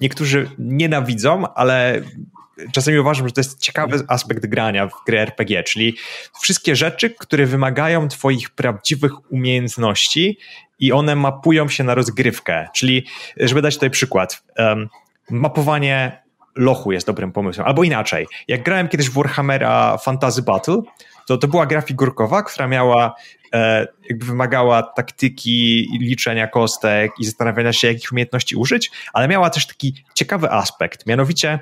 niektórzy 0.00 0.50
nienawidzą, 0.58 1.54
ale 1.54 2.02
czasami 2.72 2.98
uważam, 2.98 3.28
że 3.28 3.32
to 3.32 3.40
jest 3.40 3.60
ciekawy 3.60 4.04
aspekt 4.08 4.46
grania 4.46 4.86
w 4.86 4.92
grę 5.06 5.20
RPG, 5.20 5.62
czyli 5.62 5.96
wszystkie 6.40 6.76
rzeczy, 6.76 7.10
które 7.10 7.46
wymagają 7.46 8.08
twoich 8.08 8.50
prawdziwych 8.50 9.32
umiejętności 9.32 10.38
i 10.78 10.92
one 10.92 11.16
mapują 11.16 11.68
się 11.68 11.84
na 11.84 11.94
rozgrywkę. 11.94 12.68
Czyli, 12.74 13.06
żeby 13.36 13.62
dać 13.62 13.74
tutaj 13.74 13.90
przykład, 13.90 14.42
um, 14.58 14.88
mapowanie 15.30 16.22
lochu 16.56 16.92
jest 16.92 17.06
dobrym 17.06 17.32
pomysłem. 17.32 17.66
Albo 17.66 17.84
inaczej, 17.84 18.26
jak 18.48 18.62
grałem 18.62 18.88
kiedyś 18.88 19.10
w 19.10 19.14
Warhammera 19.14 19.98
Fantasy 19.98 20.42
Battle, 20.42 20.82
to 21.26 21.38
to 21.38 21.48
była 21.48 21.66
gra 21.66 21.82
figurkowa, 21.82 22.42
która 22.42 22.68
miała 22.68 23.14
jakby 24.08 24.26
wymagała 24.26 24.82
taktyki, 24.82 25.88
liczenia 26.00 26.46
kostek 26.46 27.12
i 27.20 27.24
zastanawiania 27.24 27.72
się, 27.72 27.88
jakich 27.88 28.12
umiejętności 28.12 28.56
użyć, 28.56 28.90
ale 29.12 29.28
miała 29.28 29.50
też 29.50 29.66
taki 29.66 30.04
ciekawy 30.14 30.50
aspekt, 30.50 31.06
mianowicie 31.06 31.58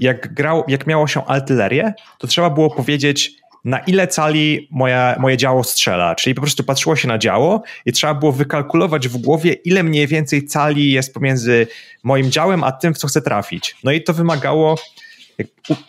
jak, 0.00 0.34
grał, 0.34 0.64
jak 0.68 0.86
miało 0.86 1.06
się 1.06 1.26
artylerię, 1.26 1.92
to 2.18 2.26
trzeba 2.26 2.50
było 2.50 2.70
powiedzieć, 2.70 3.32
na 3.64 3.78
ile 3.78 4.08
cali 4.08 4.68
moja, 4.70 5.16
moje 5.18 5.36
działo 5.36 5.64
strzela. 5.64 6.14
Czyli 6.14 6.34
po 6.34 6.40
prostu 6.40 6.64
patrzyło 6.64 6.96
się 6.96 7.08
na 7.08 7.18
działo 7.18 7.62
i 7.86 7.92
trzeba 7.92 8.14
było 8.14 8.32
wykalkulować 8.32 9.08
w 9.08 9.16
głowie, 9.16 9.52
ile 9.52 9.82
mniej 9.82 10.06
więcej 10.06 10.46
cali 10.46 10.92
jest 10.92 11.14
pomiędzy 11.14 11.66
moim 12.02 12.30
działem, 12.30 12.64
a 12.64 12.72
tym, 12.72 12.94
w 12.94 12.98
co 12.98 13.08
chcę 13.08 13.22
trafić. 13.22 13.76
No 13.84 13.92
i 13.92 14.02
to 14.02 14.12
wymagało 14.14 14.78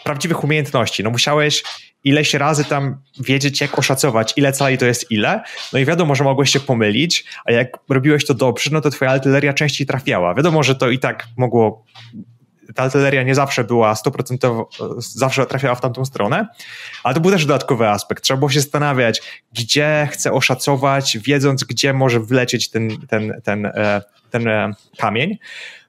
prawdziwych 0.04 0.44
umiejętności. 0.44 1.04
No 1.04 1.10
musiałeś 1.10 1.64
ileś 2.04 2.34
razy 2.34 2.66
tam 2.66 2.98
wiedzieć, 3.20 3.62
jak 3.62 3.80
oszacować, 3.80 4.34
ile 4.36 4.52
cali 4.52 4.78
to 4.78 4.86
jest 4.86 5.12
ile. 5.12 5.44
No 5.74 5.80
i 5.80 5.86
wiadomo, 5.86 6.16
że 6.16 6.24
mogłeś 6.24 6.50
się 6.50 6.60
pomylić, 6.60 7.26
a 7.46 7.52
jak 7.52 7.78
robiłeś 7.90 8.26
to 8.26 8.34
dobrze, 8.34 8.70
no 8.74 8.82
to 8.82 8.90
twoja 8.90 9.12
artyleria 9.12 9.54
częściej 9.54 9.88
trafiała. 9.88 10.34
Wiadomo, 10.34 10.64
że 10.64 10.76
to 10.76 10.90
i 10.90 11.00
tak 11.00 11.28
mogło 11.38 11.86
ta 12.76 12.84
artyleria 12.84 13.24
nie 13.24 13.36
zawsze 13.36 13.64
była 13.64 13.94
100% 13.94 14.66
zawsze 14.98 15.46
trafiała 15.46 15.76
w 15.76 15.82
tamtą 15.82 16.06
stronę, 16.06 16.48
ale 17.04 17.16
to 17.16 17.22
był 17.22 17.32
też 17.32 17.46
dodatkowy 17.46 17.88
aspekt. 17.88 18.24
Trzeba 18.24 18.38
było 18.38 18.50
się 18.50 18.62
zastanawiać, 18.62 19.22
gdzie 19.54 20.08
chcę 20.12 20.32
oszacować, 20.32 21.18
wiedząc, 21.18 21.64
gdzie 21.64 21.94
może 21.94 22.20
wlecieć 22.20 22.70
ten, 22.70 22.90
ten, 23.08 23.42
ten, 23.44 23.66
e, 23.66 24.02
ten 24.30 24.48
e, 24.48 24.72
kamień. 24.98 25.38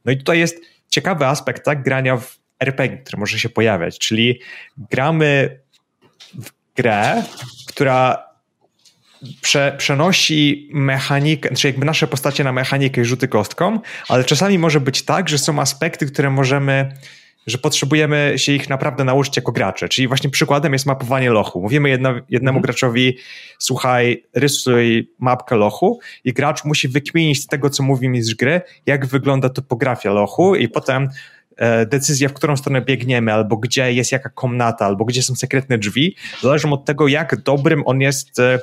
No 0.05 0.13
i 0.13 0.17
tutaj 0.17 0.39
jest 0.39 0.61
ciekawy 0.89 1.27
aspekt 1.27 1.65
tak, 1.65 1.83
grania 1.83 2.17
w 2.17 2.39
RPG, 2.61 2.99
który 2.99 3.19
może 3.19 3.39
się 3.39 3.49
pojawiać, 3.49 3.99
czyli 3.99 4.41
gramy 4.77 5.59
grę, 6.77 7.23
która 7.67 8.27
prze, 9.41 9.75
przenosi 9.79 10.69
mechanikę, 10.73 11.49
znaczy 11.49 11.67
jakby 11.67 11.87
nasze 11.87 12.07
postacie 12.07 12.45
na 12.45 12.53
mechanikę 12.53 13.05
rzuty 13.05 13.29
kostką, 13.29 13.81
ale 14.09 14.25
czasami 14.25 14.59
może 14.59 14.81
być 14.81 15.03
tak, 15.03 15.29
że 15.29 15.39
są 15.39 15.61
aspekty, 15.61 16.07
które 16.07 16.31
możemy 16.31 16.93
że 17.47 17.59
potrzebujemy 17.59 18.35
się 18.37 18.53
ich 18.53 18.69
naprawdę 18.69 19.05
nauczyć 19.05 19.37
jako 19.37 19.53
gracze. 19.53 19.89
Czyli 19.89 20.09
właśnie 20.09 20.31
przykładem 20.31 20.73
jest 20.73 20.87
mapowanie 20.87 21.31
lochu. 21.31 21.63
Mówimy 21.63 21.89
jedno, 21.89 22.11
jednemu 22.11 22.59
mhm. 22.59 22.63
graczowi, 22.63 23.19
słuchaj, 23.59 24.25
rysuj 24.35 25.11
mapkę 25.19 25.57
lochu 25.57 26.01
i 26.25 26.33
gracz 26.33 26.65
musi 26.65 26.89
wykminić 26.89 27.43
z 27.43 27.47
tego, 27.47 27.71
co 27.71 27.83
mówi 27.83 28.09
mistrz 28.09 28.35
gry, 28.35 28.61
jak 28.87 29.07
wygląda 29.07 29.49
topografia 29.49 30.13
lochu 30.13 30.57
i 30.57 30.69
potem 30.69 31.09
E, 31.63 31.87
decyzja, 31.87 32.29
w 32.29 32.33
którą 32.33 32.57
stronę 32.57 32.81
biegniemy, 32.81 33.33
albo 33.33 33.57
gdzie 33.57 33.93
jest 33.93 34.13
jaka 34.13 34.29
komnata, 34.29 34.87
albo 34.87 35.05
gdzie 35.05 35.23
są 35.23 35.35
sekretne 35.35 35.79
drzwi, 35.79 36.17
zależą 36.41 36.73
od 36.73 36.85
tego, 36.85 37.09
jak 37.09 37.43
dobrym 37.43 37.83
on 37.87 38.01
jest 38.01 38.41
e, 38.41 38.59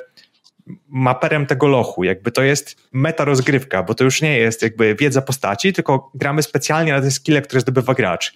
maperem 0.88 1.46
tego 1.46 1.66
lochu. 1.66 2.04
Jakby 2.04 2.32
to 2.32 2.42
jest 2.42 2.76
meta 2.92 3.24
rozgrywka, 3.24 3.82
bo 3.82 3.94
to 3.94 4.04
już 4.04 4.22
nie 4.22 4.38
jest 4.38 4.62
jakby 4.62 4.94
wiedza 4.94 5.22
postaci, 5.22 5.72
tylko 5.72 6.10
gramy 6.14 6.42
specjalnie 6.42 6.92
na 6.92 7.00
te 7.00 7.10
skille, 7.10 7.42
które 7.42 7.60
zdobywa 7.60 7.94
gracz. 7.94 8.34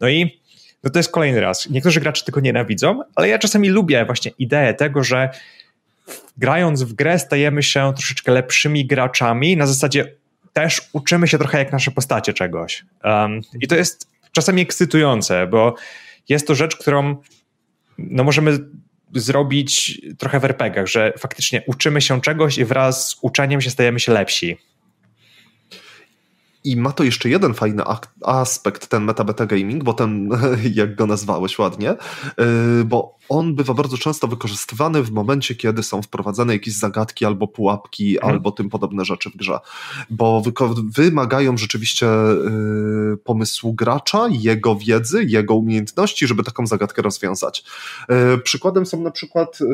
No 0.00 0.08
i 0.08 0.40
no 0.84 0.90
to 0.90 0.98
jest 0.98 1.10
kolejny 1.10 1.40
raz. 1.40 1.70
Niektórzy 1.70 2.00
gracze 2.00 2.24
tego 2.24 2.40
nienawidzą, 2.40 3.02
ale 3.14 3.28
ja 3.28 3.38
czasami 3.38 3.68
lubię 3.68 4.04
właśnie 4.04 4.32
ideę 4.38 4.74
tego, 4.74 5.04
że 5.04 5.30
grając 6.36 6.82
w 6.82 6.92
grę 6.92 7.18
stajemy 7.18 7.62
się 7.62 7.92
troszeczkę 7.96 8.32
lepszymi 8.32 8.86
graczami 8.86 9.56
na 9.56 9.66
zasadzie 9.66 10.12
też 10.56 10.80
uczymy 10.92 11.28
się 11.28 11.38
trochę 11.38 11.58
jak 11.58 11.72
nasze 11.72 11.90
postacie 11.90 12.32
czegoś. 12.32 12.84
Um, 13.04 13.40
I 13.60 13.66
to 13.68 13.76
jest 13.76 14.10
czasami 14.32 14.62
ekscytujące, 14.62 15.46
bo 15.46 15.74
jest 16.28 16.46
to 16.46 16.54
rzecz, 16.54 16.76
którą 16.76 17.16
no 17.98 18.24
możemy 18.24 18.58
zrobić 19.14 20.00
trochę 20.18 20.40
w 20.40 20.44
RPGach, 20.44 20.86
że 20.86 21.12
faktycznie 21.18 21.62
uczymy 21.66 22.00
się 22.00 22.20
czegoś 22.20 22.58
i 22.58 22.64
wraz 22.64 23.08
z 23.08 23.16
uczeniem 23.22 23.60
się 23.60 23.70
stajemy 23.70 24.00
się 24.00 24.12
lepsi. 24.12 24.58
I 26.64 26.76
ma 26.76 26.92
to 26.92 27.04
jeszcze 27.04 27.28
jeden 27.28 27.54
fajny 27.54 27.82
aspekt, 28.22 28.86
ten 28.86 29.06
meta-beta 29.06 29.46
gaming, 29.46 29.84
bo 29.84 29.92
ten, 29.92 30.30
jak 30.74 30.94
go 30.94 31.06
nazwałeś 31.06 31.58
ładnie, 31.58 31.90
y, 32.80 32.84
bo 32.84 33.15
on 33.28 33.54
bywa 33.54 33.74
bardzo 33.74 33.98
często 33.98 34.28
wykorzystywany 34.28 35.02
w 35.02 35.10
momencie, 35.10 35.54
kiedy 35.54 35.82
są 35.82 36.02
wprowadzane 36.02 36.52
jakieś 36.52 36.74
zagadki 36.74 37.24
albo 37.24 37.48
pułapki, 37.48 38.16
mhm. 38.16 38.32
albo 38.32 38.52
tym 38.52 38.70
podobne 38.70 39.04
rzeczy 39.04 39.30
w 39.30 39.36
grze, 39.36 39.58
bo 40.10 40.42
wymagają 40.84 41.56
rzeczywiście 41.56 42.06
y, 42.06 43.16
pomysłu 43.24 43.74
gracza, 43.74 44.28
jego 44.30 44.76
wiedzy, 44.76 45.24
jego 45.24 45.54
umiejętności, 45.54 46.26
żeby 46.26 46.44
taką 46.44 46.66
zagadkę 46.66 47.02
rozwiązać. 47.02 47.64
Y, 48.34 48.38
przykładem 48.38 48.86
są 48.86 49.00
na 49.00 49.10
przykład, 49.10 49.60
y, 49.60 49.66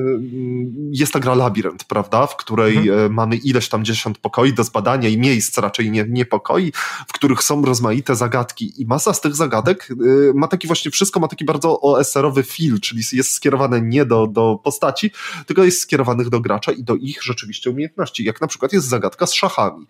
jest 0.91 1.13
ta 1.13 1.21
gra 1.21 1.35
Labirynt, 1.35 1.85
prawda, 1.85 2.27
w 2.27 2.37
której 2.37 2.77
mhm. 2.77 2.99
Y, 3.07 3.11
mamy 3.11 3.37
ileś 3.37 3.69
tam 3.69 3.85
dziesiąt 3.85 4.19
pokoi 4.19 4.53
do 4.53 4.65
zbadania 4.65 5.09
i 5.09 5.19
miejsc 5.19 5.59
raczej 5.59 5.91
nie, 5.91 6.07
nie 6.09 6.25
pokoi, 6.25 6.73
w 7.09 7.13
których 7.13 7.43
są 7.43 7.65
rozmaite 7.65 8.17
zagadki 8.17 8.83
i 8.83 8.87
masa 8.87 9.15
z 9.15 9.21
tych 9.21 9.37
zagadek 9.37 9.89
y, 9.91 10.33
ma 10.35 10.49
taki 10.49 10.67
właśnie, 10.67 10.91
wszystko 10.91 11.21
ma 11.21 11.29
taki 11.29 11.45
bardzo 11.45 11.81
OSR-owy 11.81 12.43
feel, 12.43 12.81
czyli 12.81 13.03
jest 13.13 13.42
skierowane 13.43 13.81
nie 13.83 14.05
do, 14.05 14.27
do 14.27 14.61
postaci, 14.65 15.11
tylko 15.47 15.65
jest 15.65 15.81
skierowanych 15.81 16.29
do 16.29 16.41
gracza 16.41 16.73
i 16.73 16.85
do 16.85 16.95
ich 16.95 17.23
rzeczywiście 17.23 17.71
umiejętności. 17.71 18.25
Jak 18.25 18.41
na 18.41 18.47
przykład 18.47 18.73
jest 18.73 18.89
zagadka 18.89 19.27
z 19.27 19.33
szachami. 19.33 19.87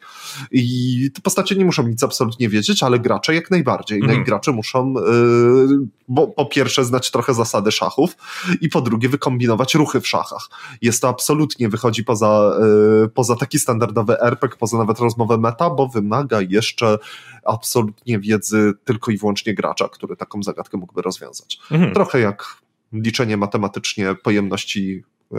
I 0.51 1.11
te 1.15 1.21
postacie 1.21 1.55
nie 1.55 1.65
muszą 1.65 1.89
nic 1.89 2.03
absolutnie 2.03 2.49
wiedzieć, 2.49 2.83
ale 2.83 2.99
gracze 2.99 3.35
jak 3.35 3.51
najbardziej. 3.51 4.01
No 4.01 4.07
i 4.07 4.09
mhm. 4.09 4.25
gracze 4.25 4.53
muszą 4.53 4.95
yy, 4.95 5.87
bo, 6.09 6.29
po 6.29 6.47
pierwsze 6.47 6.85
znać 6.85 7.11
trochę 7.11 7.35
zasady 7.35 7.73
szachów 7.73 8.17
i 8.61 8.69
po 8.69 8.81
drugie 8.81 9.09
wykombinować 9.09 9.75
ruchy 9.75 10.01
w 10.01 10.09
szachach. 10.09 10.49
Jest 10.83 11.03
to 11.03 11.09
absolutnie, 11.09 11.69
wychodzi 11.69 12.05
poza, 12.05 12.59
yy, 13.03 13.09
poza 13.09 13.37
taki 13.37 13.59
standardowy 13.59 14.21
RPG, 14.21 14.59
poza 14.59 14.79
nawet 14.79 14.99
rozmowę 14.99 15.39
meta, 15.39 15.71
bo 15.71 15.89
wymaga 15.89 16.41
jeszcze 16.41 16.99
absolutnie 17.45 18.19
wiedzy 18.19 18.73
tylko 18.85 19.11
i 19.11 19.19
wyłącznie 19.19 19.55
gracza, 19.55 19.89
który 19.89 20.17
taką 20.17 20.43
zagadkę 20.43 20.79
mógłby 20.79 21.03
rozwiązać. 21.03 21.59
Mhm. 21.71 21.95
Trochę 21.95 22.21
jak 22.21 22.62
liczenie 22.93 23.37
matematycznie 23.37 24.15
pojemności 24.15 25.03
e, 25.35 25.37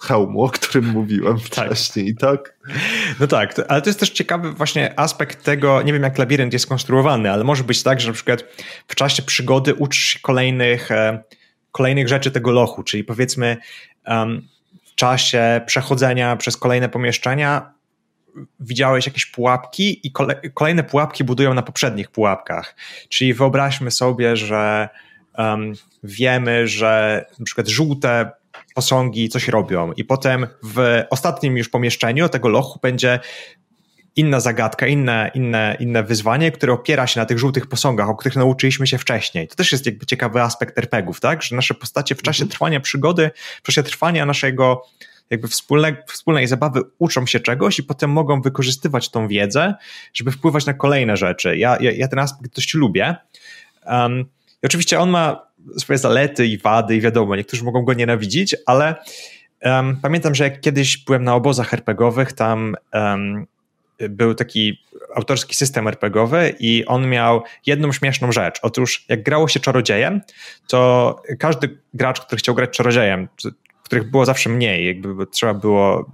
hełmu, 0.00 0.42
o 0.42 0.48
którym 0.48 0.88
mówiłem 0.88 1.40
tak. 1.40 1.46
wcześniej, 1.46 2.14
tak? 2.14 2.56
No 3.20 3.26
tak, 3.26 3.54
ale 3.68 3.82
to 3.82 3.88
jest 3.88 4.00
też 4.00 4.10
ciekawy 4.10 4.52
właśnie 4.52 5.00
aspekt 5.00 5.44
tego, 5.44 5.82
nie 5.82 5.92
wiem 5.92 6.02
jak 6.02 6.18
labirynt 6.18 6.52
jest 6.52 6.66
konstruowany, 6.66 7.30
ale 7.30 7.44
może 7.44 7.64
być 7.64 7.82
tak, 7.82 8.00
że 8.00 8.08
na 8.08 8.14
przykład 8.14 8.44
w 8.88 8.94
czasie 8.94 9.22
przygody 9.22 9.74
uczysz 9.74 10.04
się 10.04 10.18
kolejnych, 10.20 10.90
e, 10.90 11.22
kolejnych 11.72 12.08
rzeczy 12.08 12.30
tego 12.30 12.50
lochu, 12.50 12.82
czyli 12.82 13.04
powiedzmy 13.04 13.56
w 14.86 14.94
czasie 14.94 15.60
przechodzenia 15.66 16.36
przez 16.36 16.56
kolejne 16.56 16.88
pomieszczenia 16.88 17.76
widziałeś 18.60 19.06
jakieś 19.06 19.26
pułapki 19.26 20.06
i 20.06 20.12
kolejne 20.54 20.84
pułapki 20.84 21.24
budują 21.24 21.54
na 21.54 21.62
poprzednich 21.62 22.10
pułapkach. 22.10 22.76
Czyli 23.08 23.34
wyobraźmy 23.34 23.90
sobie, 23.90 24.36
że 24.36 24.88
um, 25.38 25.72
wiemy, 26.02 26.68
że 26.68 27.24
na 27.38 27.44
przykład 27.44 27.68
żółte 27.68 28.30
posągi 28.74 29.28
coś 29.28 29.48
robią 29.48 29.92
i 29.92 30.04
potem 30.04 30.46
w 30.62 31.02
ostatnim 31.10 31.56
już 31.56 31.68
pomieszczeniu 31.68 32.28
tego 32.28 32.48
lochu 32.48 32.78
będzie 32.82 33.20
inna 34.16 34.40
zagadka, 34.40 34.86
inne, 34.86 35.30
inne, 35.34 35.76
inne 35.80 36.02
wyzwanie, 36.02 36.52
które 36.52 36.72
opiera 36.72 37.06
się 37.06 37.20
na 37.20 37.26
tych 37.26 37.38
żółtych 37.38 37.66
posągach, 37.66 38.08
o 38.08 38.14
których 38.14 38.36
nauczyliśmy 38.36 38.86
się 38.86 38.98
wcześniej. 38.98 39.48
To 39.48 39.54
też 39.54 39.72
jest 39.72 39.86
jakby 39.86 40.06
ciekawy 40.06 40.42
aspekt 40.42 40.78
RPGów, 40.78 41.20
tak? 41.20 41.42
Że 41.42 41.56
nasze 41.56 41.74
postacie 41.74 42.14
w 42.14 42.22
czasie 42.22 42.42
mhm. 42.42 42.50
trwania 42.50 42.80
przygody, 42.80 43.30
w 43.62 43.66
czasie 43.66 43.82
trwania 43.82 44.26
naszego 44.26 44.82
jakby 45.30 45.48
wspólne, 45.48 45.96
wspólnej 46.08 46.46
zabawy 46.46 46.80
uczą 46.98 47.26
się 47.26 47.40
czegoś 47.40 47.78
i 47.78 47.82
potem 47.82 48.10
mogą 48.10 48.42
wykorzystywać 48.42 49.10
tą 49.10 49.28
wiedzę, 49.28 49.74
żeby 50.14 50.32
wpływać 50.32 50.66
na 50.66 50.74
kolejne 50.74 51.16
rzeczy. 51.16 51.56
Ja, 51.56 51.76
ja, 51.80 51.92
ja 51.92 52.08
ten 52.08 52.18
aspekt 52.18 52.54
dość 52.54 52.74
lubię. 52.74 53.16
Um, 53.86 54.24
oczywiście 54.66 55.00
on 55.00 55.10
ma 55.10 55.46
swoje 55.78 55.98
zalety 55.98 56.46
i 56.46 56.58
wady 56.58 56.96
i 56.96 57.00
wiadomo, 57.00 57.36
niektórzy 57.36 57.64
mogą 57.64 57.82
go 57.82 57.92
nienawidzić, 57.92 58.56
ale 58.66 58.94
um, 59.62 59.96
pamiętam, 60.02 60.34
że 60.34 60.44
jak 60.44 60.60
kiedyś 60.60 61.04
byłem 61.04 61.24
na 61.24 61.34
obozach 61.34 61.74
RPGowych, 61.74 62.32
tam 62.32 62.76
um, 62.92 63.46
był 63.98 64.34
taki 64.34 64.82
autorski 65.14 65.54
system 65.54 65.88
RPGowy 65.88 66.54
i 66.60 66.84
on 66.86 67.08
miał 67.08 67.42
jedną 67.66 67.92
śmieszną 67.92 68.32
rzecz. 68.32 68.58
Otóż 68.62 69.04
jak 69.08 69.22
grało 69.22 69.48
się 69.48 69.60
czarodziejem, 69.60 70.20
to 70.68 71.22
każdy 71.38 71.78
gracz, 71.94 72.20
który 72.20 72.38
chciał 72.38 72.54
grać 72.54 72.70
czarodziejem, 72.70 73.28
których 73.82 74.10
było 74.10 74.24
zawsze 74.24 74.50
mniej, 74.50 74.86
jakby 74.86 75.26
trzeba 75.26 75.54
było 75.54 76.10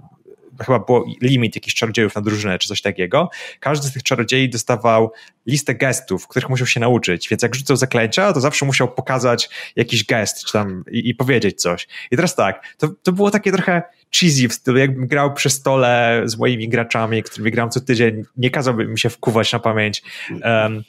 chyba 0.59 0.79
było 0.79 1.05
limit 1.21 1.55
jakichś 1.55 1.75
czarodziejów 1.75 2.15
na 2.15 2.21
drużynę 2.21 2.59
czy 2.59 2.67
coś 2.67 2.81
takiego. 2.81 3.29
Każdy 3.59 3.87
z 3.87 3.93
tych 3.93 4.03
czarodziei 4.03 4.49
dostawał 4.49 5.11
listę 5.47 5.75
gestów, 5.75 6.27
których 6.27 6.49
musiał 6.49 6.67
się 6.67 6.79
nauczyć, 6.79 7.29
więc 7.29 7.43
jak 7.43 7.55
rzucał 7.55 7.77
zaklęcia, 7.77 8.33
to 8.33 8.41
zawsze 8.41 8.65
musiał 8.65 8.87
pokazać 8.87 9.49
jakiś 9.75 10.05
gest 10.05 10.45
czy 10.45 10.53
tam 10.53 10.83
i, 10.91 11.09
i 11.09 11.15
powiedzieć 11.15 11.61
coś. 11.61 11.87
I 12.11 12.15
teraz 12.15 12.35
tak, 12.35 12.75
to, 12.77 12.87
to 13.03 13.11
było 13.11 13.31
takie 13.31 13.51
trochę 13.51 13.81
cheesy 14.19 14.47
w 14.47 14.53
stylu, 14.53 14.77
jakbym 14.77 15.07
grał 15.07 15.33
przy 15.33 15.49
stole 15.49 16.21
z 16.25 16.37
moimi 16.37 16.69
graczami, 16.69 17.23
którymi 17.23 17.51
gram 17.51 17.69
co 17.69 17.81
tydzień, 17.81 18.23
nie 18.37 18.49
kazałbym 18.49 18.91
mi 18.91 18.99
się 18.99 19.09
wkuwać 19.09 19.53
na 19.53 19.59
pamięć 19.59 20.03
um, 20.43 20.83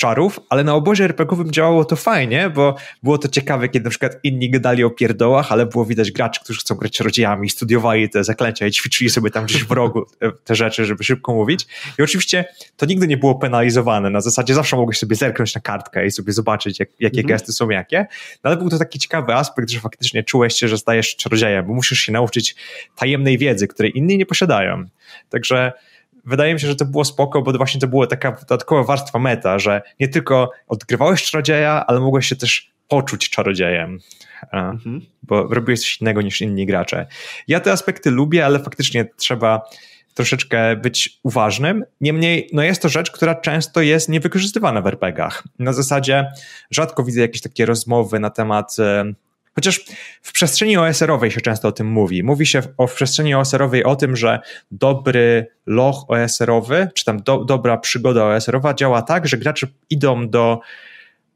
czarów, 0.00 0.40
ale 0.48 0.64
na 0.64 0.74
obozie 0.74 1.04
RPGowym 1.04 1.50
działało 1.50 1.84
to 1.84 1.96
fajnie, 1.96 2.50
bo 2.50 2.74
było 3.02 3.18
to 3.18 3.28
ciekawe, 3.28 3.68
kiedy 3.68 3.84
na 3.84 3.90
przykład 3.90 4.16
inni 4.22 4.50
gadali 4.50 4.84
o 4.84 4.90
pierdołach, 4.90 5.52
ale 5.52 5.66
było 5.66 5.84
widać 5.84 6.12
graczy, 6.12 6.40
którzy 6.44 6.60
chcą 6.60 6.74
grać 6.74 6.92
czarodziejami, 6.92 7.50
studiowali 7.50 8.10
te 8.10 8.24
zaklęcia 8.24 8.66
i 8.66 8.70
ćwiczyli 8.70 9.10
sobie 9.10 9.30
tam 9.30 9.44
gdzieś 9.44 9.64
w 9.64 9.70
rogu 9.70 10.06
te 10.44 10.54
rzeczy, 10.54 10.84
żeby 10.84 11.04
szybko 11.04 11.34
mówić. 11.34 11.66
I 11.98 12.02
oczywiście 12.02 12.44
to 12.76 12.86
nigdy 12.86 13.06
nie 13.06 13.16
było 13.16 13.34
penalizowane. 13.34 14.10
Na 14.10 14.20
zasadzie 14.20 14.54
zawsze 14.54 14.76
mogłeś 14.76 14.98
sobie 14.98 15.16
zerknąć 15.16 15.54
na 15.54 15.60
kartkę 15.60 16.06
i 16.06 16.10
sobie 16.10 16.32
zobaczyć, 16.32 16.80
jak, 16.80 16.88
jakie 17.00 17.20
mhm. 17.20 17.26
gesty 17.26 17.52
są 17.52 17.70
jakie. 17.70 18.06
No 18.44 18.50
ale 18.50 18.56
był 18.56 18.70
to 18.70 18.78
taki 18.78 18.98
ciekawy 18.98 19.34
aspekt, 19.34 19.70
że 19.70 19.80
faktycznie 19.80 20.24
czułeś 20.24 20.54
się, 20.54 20.68
że 20.68 20.78
stajesz 20.78 21.16
czarodziejem, 21.16 21.66
bo 21.66 21.74
musisz 21.74 22.00
się 22.00 22.12
nauczyć 22.12 22.56
tajemnej 22.96 23.38
wiedzy, 23.38 23.68
której 23.68 23.98
inni 23.98 24.18
nie 24.18 24.26
posiadają. 24.26 24.84
Także 25.28 25.72
wydaje 26.24 26.54
mi 26.54 26.60
się, 26.60 26.66
że 26.66 26.76
to 26.76 26.84
było 26.84 27.04
spoko, 27.04 27.42
bo 27.42 27.52
właśnie 27.52 27.80
to 27.80 27.88
była 27.88 28.06
taka 28.06 28.32
dodatkowa 28.32 28.84
warstwa 28.84 29.18
meta, 29.18 29.58
że 29.58 29.82
nie 30.00 30.08
tylko 30.08 30.50
odgrywałeś 30.68 31.22
czarodzieja, 31.22 31.84
ale 31.86 32.00
mogłeś 32.00 32.26
się 32.26 32.36
też 32.36 32.70
poczuć 32.88 33.30
czarodziejem, 33.30 33.98
mhm. 34.52 35.00
bo 35.22 35.42
robiłeś 35.54 35.80
coś 35.80 36.00
innego 36.00 36.22
niż 36.22 36.40
inni 36.40 36.66
gracze. 36.66 37.06
Ja 37.48 37.60
te 37.60 37.72
aspekty 37.72 38.10
lubię, 38.10 38.46
ale 38.46 38.58
faktycznie 38.58 39.04
trzeba 39.16 39.62
troszeczkę 40.14 40.76
być 40.76 41.20
uważnym. 41.22 41.84
Niemniej, 42.00 42.48
no 42.52 42.62
jest 42.62 42.82
to 42.82 42.88
rzecz, 42.88 43.10
która 43.10 43.34
często 43.34 43.80
jest 43.80 44.08
niewykorzystywana 44.08 44.82
w 44.82 44.86
RPGach. 44.86 45.44
Na 45.58 45.72
zasadzie 45.72 46.32
rzadko 46.70 47.04
widzę 47.04 47.20
jakieś 47.20 47.40
takie 47.40 47.66
rozmowy 47.66 48.20
na 48.20 48.30
temat 48.30 48.76
Chociaż 49.54 49.80
w 50.22 50.32
przestrzeni 50.32 50.76
OSR-owej 50.76 51.30
się 51.30 51.40
często 51.40 51.68
o 51.68 51.72
tym 51.72 51.86
mówi. 51.86 52.22
Mówi 52.22 52.46
się 52.46 52.62
w, 52.62 52.68
o, 52.76 52.86
w 52.86 52.94
przestrzeni 52.94 53.34
OSR-owej 53.34 53.84
o 53.84 53.96
tym, 53.96 54.16
że 54.16 54.40
dobry 54.70 55.46
loch 55.66 56.04
OSR-owy, 56.08 56.88
czy 56.94 57.04
tam 57.04 57.22
do, 57.22 57.44
dobra 57.44 57.76
przygoda 57.76 58.24
OSR-owa 58.24 58.74
działa 58.74 59.02
tak, 59.02 59.28
że 59.28 59.38
gracze 59.38 59.66
idą 59.90 60.28
do 60.28 60.60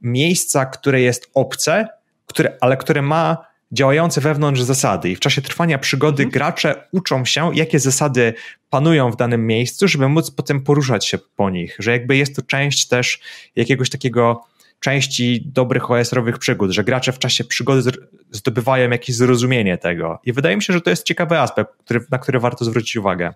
miejsca, 0.01 0.67
które 0.67 1.01
jest 1.01 1.31
obce, 1.35 1.89
które, 2.27 2.57
ale 2.61 2.77
które 2.77 3.03
ma 3.03 3.55
działające 3.73 4.21
wewnątrz 4.21 4.63
zasady. 4.63 5.11
I 5.11 5.17
w 5.17 5.21
czasie 5.21 5.43
trwania 5.43 5.79
przygody 5.79 6.23
mhm. 6.23 6.31
gracze 6.31 6.89
uczą 6.93 7.25
się, 7.25 7.51
jakie 7.55 7.79
zasady 7.79 8.35
panują 8.71 9.11
w 9.11 9.17
danym 9.17 9.47
miejscu, 9.47 9.89
żeby 9.89 10.09
móc 10.09 10.31
potem 10.31 10.61
poruszać 10.61 11.07
się 11.07 11.19
po 11.37 11.51
nich. 11.51 11.77
Że 11.79 11.91
jakby 11.91 12.17
jest 12.17 12.37
to 12.37 12.43
część 12.43 12.89
też 12.89 13.21
jakiegoś 13.57 13.91
takiego 13.91 14.45
części 14.85 15.43
dobrych 15.47 15.91
OSR-owych 15.91 16.39
przygód, 16.39 16.71
że 16.71 16.85
gracze 16.85 17.13
w 17.13 17.19
czasie 17.19 17.45
przygody 17.45 17.91
zdobywają 18.31 18.91
jakieś 18.91 19.17
zrozumienie 19.17 19.79
tego. 19.79 20.19
I 20.25 20.33
wydaje 20.33 20.57
mi 20.57 20.63
się, 20.63 20.73
że 20.73 20.81
to 20.81 20.91
jest 20.91 21.07
ciekawy 21.07 21.39
aspekt, 21.39 21.71
który, 21.85 22.07
na 22.11 22.19
który 22.19 22.41
warto 22.41 22.65
zwrócić 22.65 22.97
uwagę. 22.97 23.35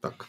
Tak. 0.00 0.26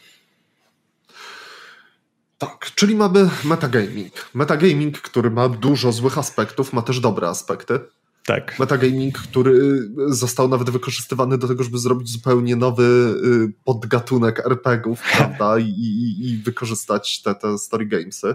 Tak, 2.38 2.70
czyli 2.74 2.94
mamy 2.94 3.30
metagaming. 3.44 4.12
Metagaming, 4.34 5.00
który 5.00 5.30
ma 5.30 5.48
dużo 5.48 5.92
złych 5.92 6.18
aspektów, 6.18 6.72
ma 6.72 6.82
też 6.82 7.00
dobre 7.00 7.28
aspekty. 7.28 7.80
Tak. 8.26 8.58
Metagaming, 8.58 9.18
który 9.18 9.88
został 10.08 10.48
nawet 10.48 10.70
wykorzystywany 10.70 11.38
do 11.38 11.48
tego, 11.48 11.64
żeby 11.64 11.78
zrobić 11.78 12.08
zupełnie 12.08 12.56
nowy 12.56 12.84
y, 12.84 13.52
podgatunek 13.64 14.46
RPGów, 14.46 15.02
prawda? 15.16 15.58
I, 15.58 15.68
i, 15.68 16.30
i 16.30 16.36
wykorzystać 16.36 17.22
te, 17.22 17.34
te 17.34 17.58
story 17.58 17.86
gamesy. 17.86 18.34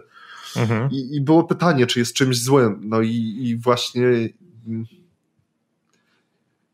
Mhm. 0.58 0.92
I, 0.92 1.16
I, 1.16 1.22
było 1.22 1.44
pytanie, 1.44 1.88
czy 1.88 2.00
jest 2.00 2.14
czymś 2.14 2.42
złym. 2.42 2.82
No 2.84 3.02
i, 3.02 3.38
i 3.40 3.58
właśnie. 3.58 4.04
Mm, 4.68 4.86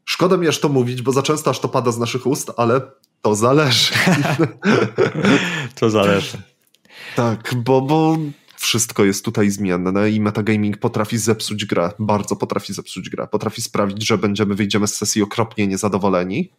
szkoda 0.06 0.38
mi 0.38 0.48
aż 0.48 0.60
to 0.60 0.70
mówić, 0.70 1.02
bo 1.02 1.12
za 1.12 1.22
często 1.22 1.50
aż 1.50 1.60
to 1.60 1.70
pada 1.70 1.92
z 1.92 1.98
naszych 1.98 2.28
ust, 2.28 2.52
ale 2.58 2.82
to 3.22 3.36
zależy. 3.36 3.94
to 5.80 5.90
zależy. 5.90 6.38
Tak, 7.16 7.56
bo, 7.56 7.82
bo 7.82 8.18
wszystko 8.64 9.06
jest 9.06 9.26
tutaj 9.26 9.50
zmienne 9.50 10.12
i 10.12 10.22
metagaming 10.22 10.78
potrafi 10.78 11.18
zepsuć 11.18 11.66
grę, 11.66 11.92
bardzo 12.00 12.36
potrafi 12.36 12.74
zepsuć 12.74 13.10
grę. 13.10 13.28
Potrafi 13.28 13.62
sprawić, 13.62 14.08
że 14.08 14.18
będziemy, 14.18 14.56
wyjdziemy 14.56 14.88
z 14.88 14.96
sesji 14.96 15.22
okropnie 15.22 15.68
niezadowoleni, 15.68 16.52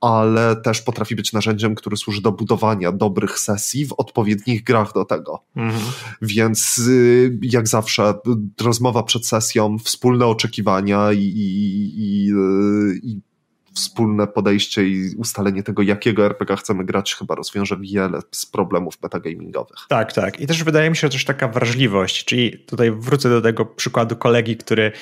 ale 0.00 0.56
też 0.56 0.80
potrafi 0.82 1.16
być 1.16 1.32
narzędziem, 1.32 1.74
które 1.74 1.96
służy 1.96 2.22
do 2.22 2.32
budowania 2.32 2.92
dobrych 2.92 3.38
sesji 3.38 3.86
w 3.86 3.92
odpowiednich 3.92 4.64
grach 4.64 4.94
do 4.94 5.04
tego. 5.04 5.42
Mhm. 5.56 5.82
Więc 6.22 6.78
y, 6.78 7.38
jak 7.42 7.68
zawsze 7.68 8.14
rozmowa 8.60 9.02
przed 9.02 9.26
sesją, 9.26 9.78
wspólne 9.78 10.26
oczekiwania 10.26 11.12
i, 11.12 11.18
i, 11.18 11.92
i, 11.96 12.32
y, 12.32 13.00
i 13.02 13.31
wspólne 13.74 14.26
podejście 14.26 14.88
i 14.88 15.14
ustalenie 15.16 15.62
tego, 15.62 15.82
jakiego 15.82 16.26
RPG 16.26 16.56
chcemy 16.56 16.84
grać, 16.84 17.14
chyba 17.14 17.34
rozwiąże 17.34 17.76
wiele 17.80 18.20
z 18.30 18.46
problemów 18.46 19.02
metagamingowych. 19.02 19.76
Tak, 19.88 20.12
tak. 20.12 20.40
I 20.40 20.46
też 20.46 20.64
wydaje 20.64 20.90
mi 20.90 20.96
się, 20.96 21.06
że 21.06 21.12
też 21.12 21.24
taka 21.24 21.48
wrażliwość, 21.48 22.24
czyli 22.24 22.58
tutaj 22.58 22.90
wrócę 22.90 23.28
do 23.28 23.40
tego 23.40 23.66
przykładu 23.66 24.16
kolegi, 24.16 24.56
który 24.56 24.92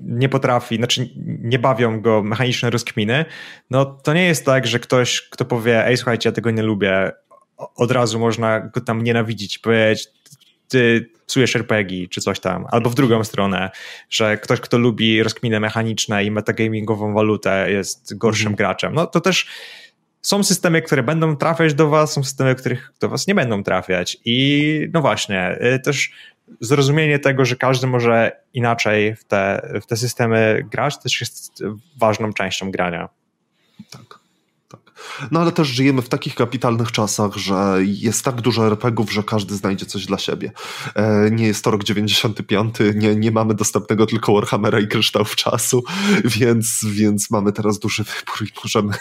nie 0.00 0.28
potrafi, 0.28 0.76
znaczy 0.76 1.10
nie 1.26 1.58
bawią 1.58 2.00
go 2.00 2.22
mechaniczne 2.22 2.70
rozkminy, 2.70 3.24
no 3.70 3.84
to 3.84 4.14
nie 4.14 4.24
jest 4.24 4.44
tak, 4.44 4.66
że 4.66 4.78
ktoś, 4.78 5.28
kto 5.30 5.44
powie, 5.44 5.86
ej 5.86 5.96
słuchajcie, 5.96 6.28
ja 6.28 6.32
tego 6.32 6.50
nie 6.50 6.62
lubię, 6.62 7.12
od 7.56 7.90
razu 7.90 8.18
można 8.18 8.60
go 8.60 8.80
tam 8.80 9.02
nienawidzić, 9.02 9.58
powiedzieć, 9.58 10.08
ty 10.72 11.10
psujesz 11.26 11.56
RPG 11.56 12.08
czy 12.08 12.20
coś 12.20 12.40
tam, 12.40 12.66
albo 12.70 12.90
w 12.90 12.94
drugą 12.94 13.24
stronę, 13.24 13.70
że 14.10 14.36
ktoś, 14.36 14.60
kto 14.60 14.78
lubi 14.78 15.22
rozkminy 15.22 15.60
mechaniczne 15.60 16.24
i 16.24 16.30
metagamingową 16.30 17.14
walutę 17.14 17.72
jest 17.72 18.18
gorszym 18.18 18.46
mhm. 18.46 18.56
graczem. 18.56 18.94
No 18.94 19.06
to 19.06 19.20
też 19.20 19.46
są 20.22 20.44
systemy, 20.44 20.82
które 20.82 21.02
będą 21.02 21.36
trafiać 21.36 21.74
do 21.74 21.88
was, 21.88 22.12
są 22.12 22.24
systemy, 22.24 22.54
których 22.54 22.92
do 23.00 23.08
was 23.08 23.26
nie 23.26 23.34
będą 23.34 23.62
trafiać 23.62 24.16
i 24.24 24.88
no 24.92 25.00
właśnie, 25.00 25.58
y, 25.74 25.78
też 25.78 26.10
zrozumienie 26.60 27.18
tego, 27.18 27.44
że 27.44 27.56
każdy 27.56 27.86
może 27.86 28.32
inaczej 28.54 29.16
w 29.16 29.24
te, 29.24 29.70
w 29.82 29.86
te 29.86 29.96
systemy 29.96 30.66
grać, 30.70 30.98
też 30.98 31.20
jest 31.20 31.62
ważną 31.96 32.32
częścią 32.32 32.70
grania. 32.70 33.08
Tak. 33.90 34.21
No 35.30 35.40
ale 35.40 35.52
też 35.52 35.68
żyjemy 35.68 36.02
w 36.02 36.08
takich 36.08 36.34
kapitalnych 36.34 36.92
czasach, 36.92 37.36
że 37.36 37.76
jest 37.80 38.24
tak 38.24 38.40
dużo 38.40 38.66
RPGów, 38.66 39.12
że 39.12 39.22
każdy 39.22 39.54
znajdzie 39.54 39.86
coś 39.86 40.06
dla 40.06 40.18
siebie. 40.18 40.52
E, 40.94 41.30
nie 41.30 41.46
jest 41.46 41.64
to 41.64 41.70
rok 41.70 41.84
95, 41.84 42.74
nie, 42.94 43.16
nie 43.16 43.30
mamy 43.30 43.54
dostępnego 43.54 44.06
tylko 44.06 44.34
Warhammera 44.34 44.80
i 44.80 44.88
kryształów 44.88 45.36
czasu, 45.36 45.84
więc, 46.24 46.84
więc 46.92 47.30
mamy 47.30 47.52
teraz 47.52 47.78
duży 47.78 48.04
wybór 48.04 48.48
i 48.48 48.52
możemy 48.64 48.92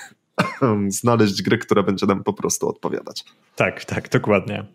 znaleźć 1.02 1.42
grę, 1.42 1.58
która 1.58 1.84
będzie 1.84 2.06
nam 2.06 2.24
po 2.24 2.34
prostu 2.34 2.70
odpowiadać. 2.70 3.24
Tak, 3.56 3.86
tak, 3.86 4.10
dokładnie. 4.10 4.66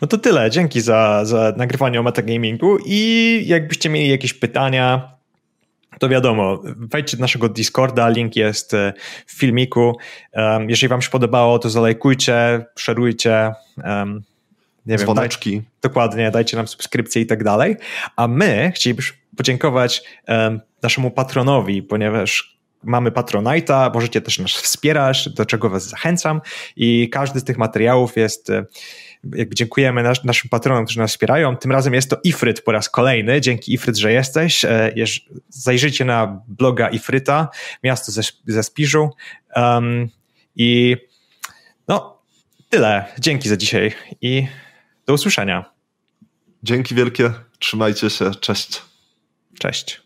No 0.00 0.08
to 0.08 0.18
tyle. 0.18 0.50
Dzięki 0.50 0.80
za, 0.80 1.24
za 1.24 1.52
nagrywanie 1.56 2.00
o 2.00 2.02
metagamingu 2.02 2.78
i 2.86 3.42
jakbyście 3.46 3.88
mieli 3.88 4.08
jakieś 4.08 4.34
pytania, 4.34 5.16
to 5.98 6.08
wiadomo, 6.08 6.62
wejdźcie 6.64 7.16
do 7.16 7.20
naszego 7.20 7.48
Discorda, 7.48 8.08
link 8.08 8.36
jest 8.36 8.74
e, 8.74 8.92
w 9.26 9.32
filmiku. 9.32 9.98
Jeżeli 10.68 10.88
wam 10.88 11.02
się 11.02 11.10
podobało, 11.10 11.58
to 11.58 11.70
zalajkujcie, 11.70 12.64
szerujcie. 12.76 13.52
Nie 14.86 14.98
Dzwoneczki. 14.98 15.50
Wiem, 15.50 15.60
daj, 15.60 15.70
dokładnie, 15.82 16.30
dajcie 16.30 16.56
nam 16.56 16.68
subskrypcję 16.68 17.22
i 17.22 17.26
tak 17.26 17.44
dalej. 17.44 17.76
A 18.16 18.28
my 18.28 18.72
chcielibyśmy 18.74 19.18
podziękować 19.36 20.02
naszemu 20.82 21.10
patronowi, 21.10 21.82
ponieważ 21.82 22.58
mamy 22.84 23.10
Patronite'a, 23.10 23.94
możecie 23.94 24.20
też 24.20 24.38
nas 24.38 24.50
wspierać, 24.50 25.28
do 25.28 25.46
czego 25.46 25.70
was 25.70 25.88
zachęcam 25.88 26.40
i 26.76 27.10
każdy 27.10 27.40
z 27.40 27.44
tych 27.44 27.58
materiałów 27.58 28.16
jest 28.16 28.50
e, 28.50 28.64
jakby 29.34 29.54
dziękujemy 29.54 30.02
nas, 30.02 30.24
naszym 30.24 30.50
patronom, 30.50 30.84
którzy 30.84 31.00
nas 31.00 31.10
wspierają. 31.10 31.56
Tym 31.56 31.72
razem 31.72 31.94
jest 31.94 32.10
to 32.10 32.16
Ifryt 32.24 32.62
po 32.62 32.72
raz 32.72 32.88
kolejny. 32.88 33.40
Dzięki 33.40 33.74
Ifryt, 33.74 33.96
że 33.96 34.12
jesteś. 34.12 34.64
E, 34.64 34.94
zajrzyjcie 35.48 36.04
na 36.04 36.42
bloga 36.48 36.88
Ifryta, 36.90 37.48
miasto 37.84 38.12
ze, 38.12 38.22
ze 38.46 38.62
Spiżu. 38.62 39.10
Um, 39.56 40.08
I 40.56 40.96
no, 41.88 42.22
tyle. 42.68 43.04
Dzięki 43.18 43.48
za 43.48 43.56
dzisiaj 43.56 43.92
i 44.20 44.46
do 45.06 45.14
usłyszenia. 45.14 45.72
Dzięki 46.62 46.94
wielkie. 46.94 47.32
Trzymajcie 47.58 48.10
się. 48.10 48.30
Cześć. 48.40 48.82
Cześć. 49.58 50.02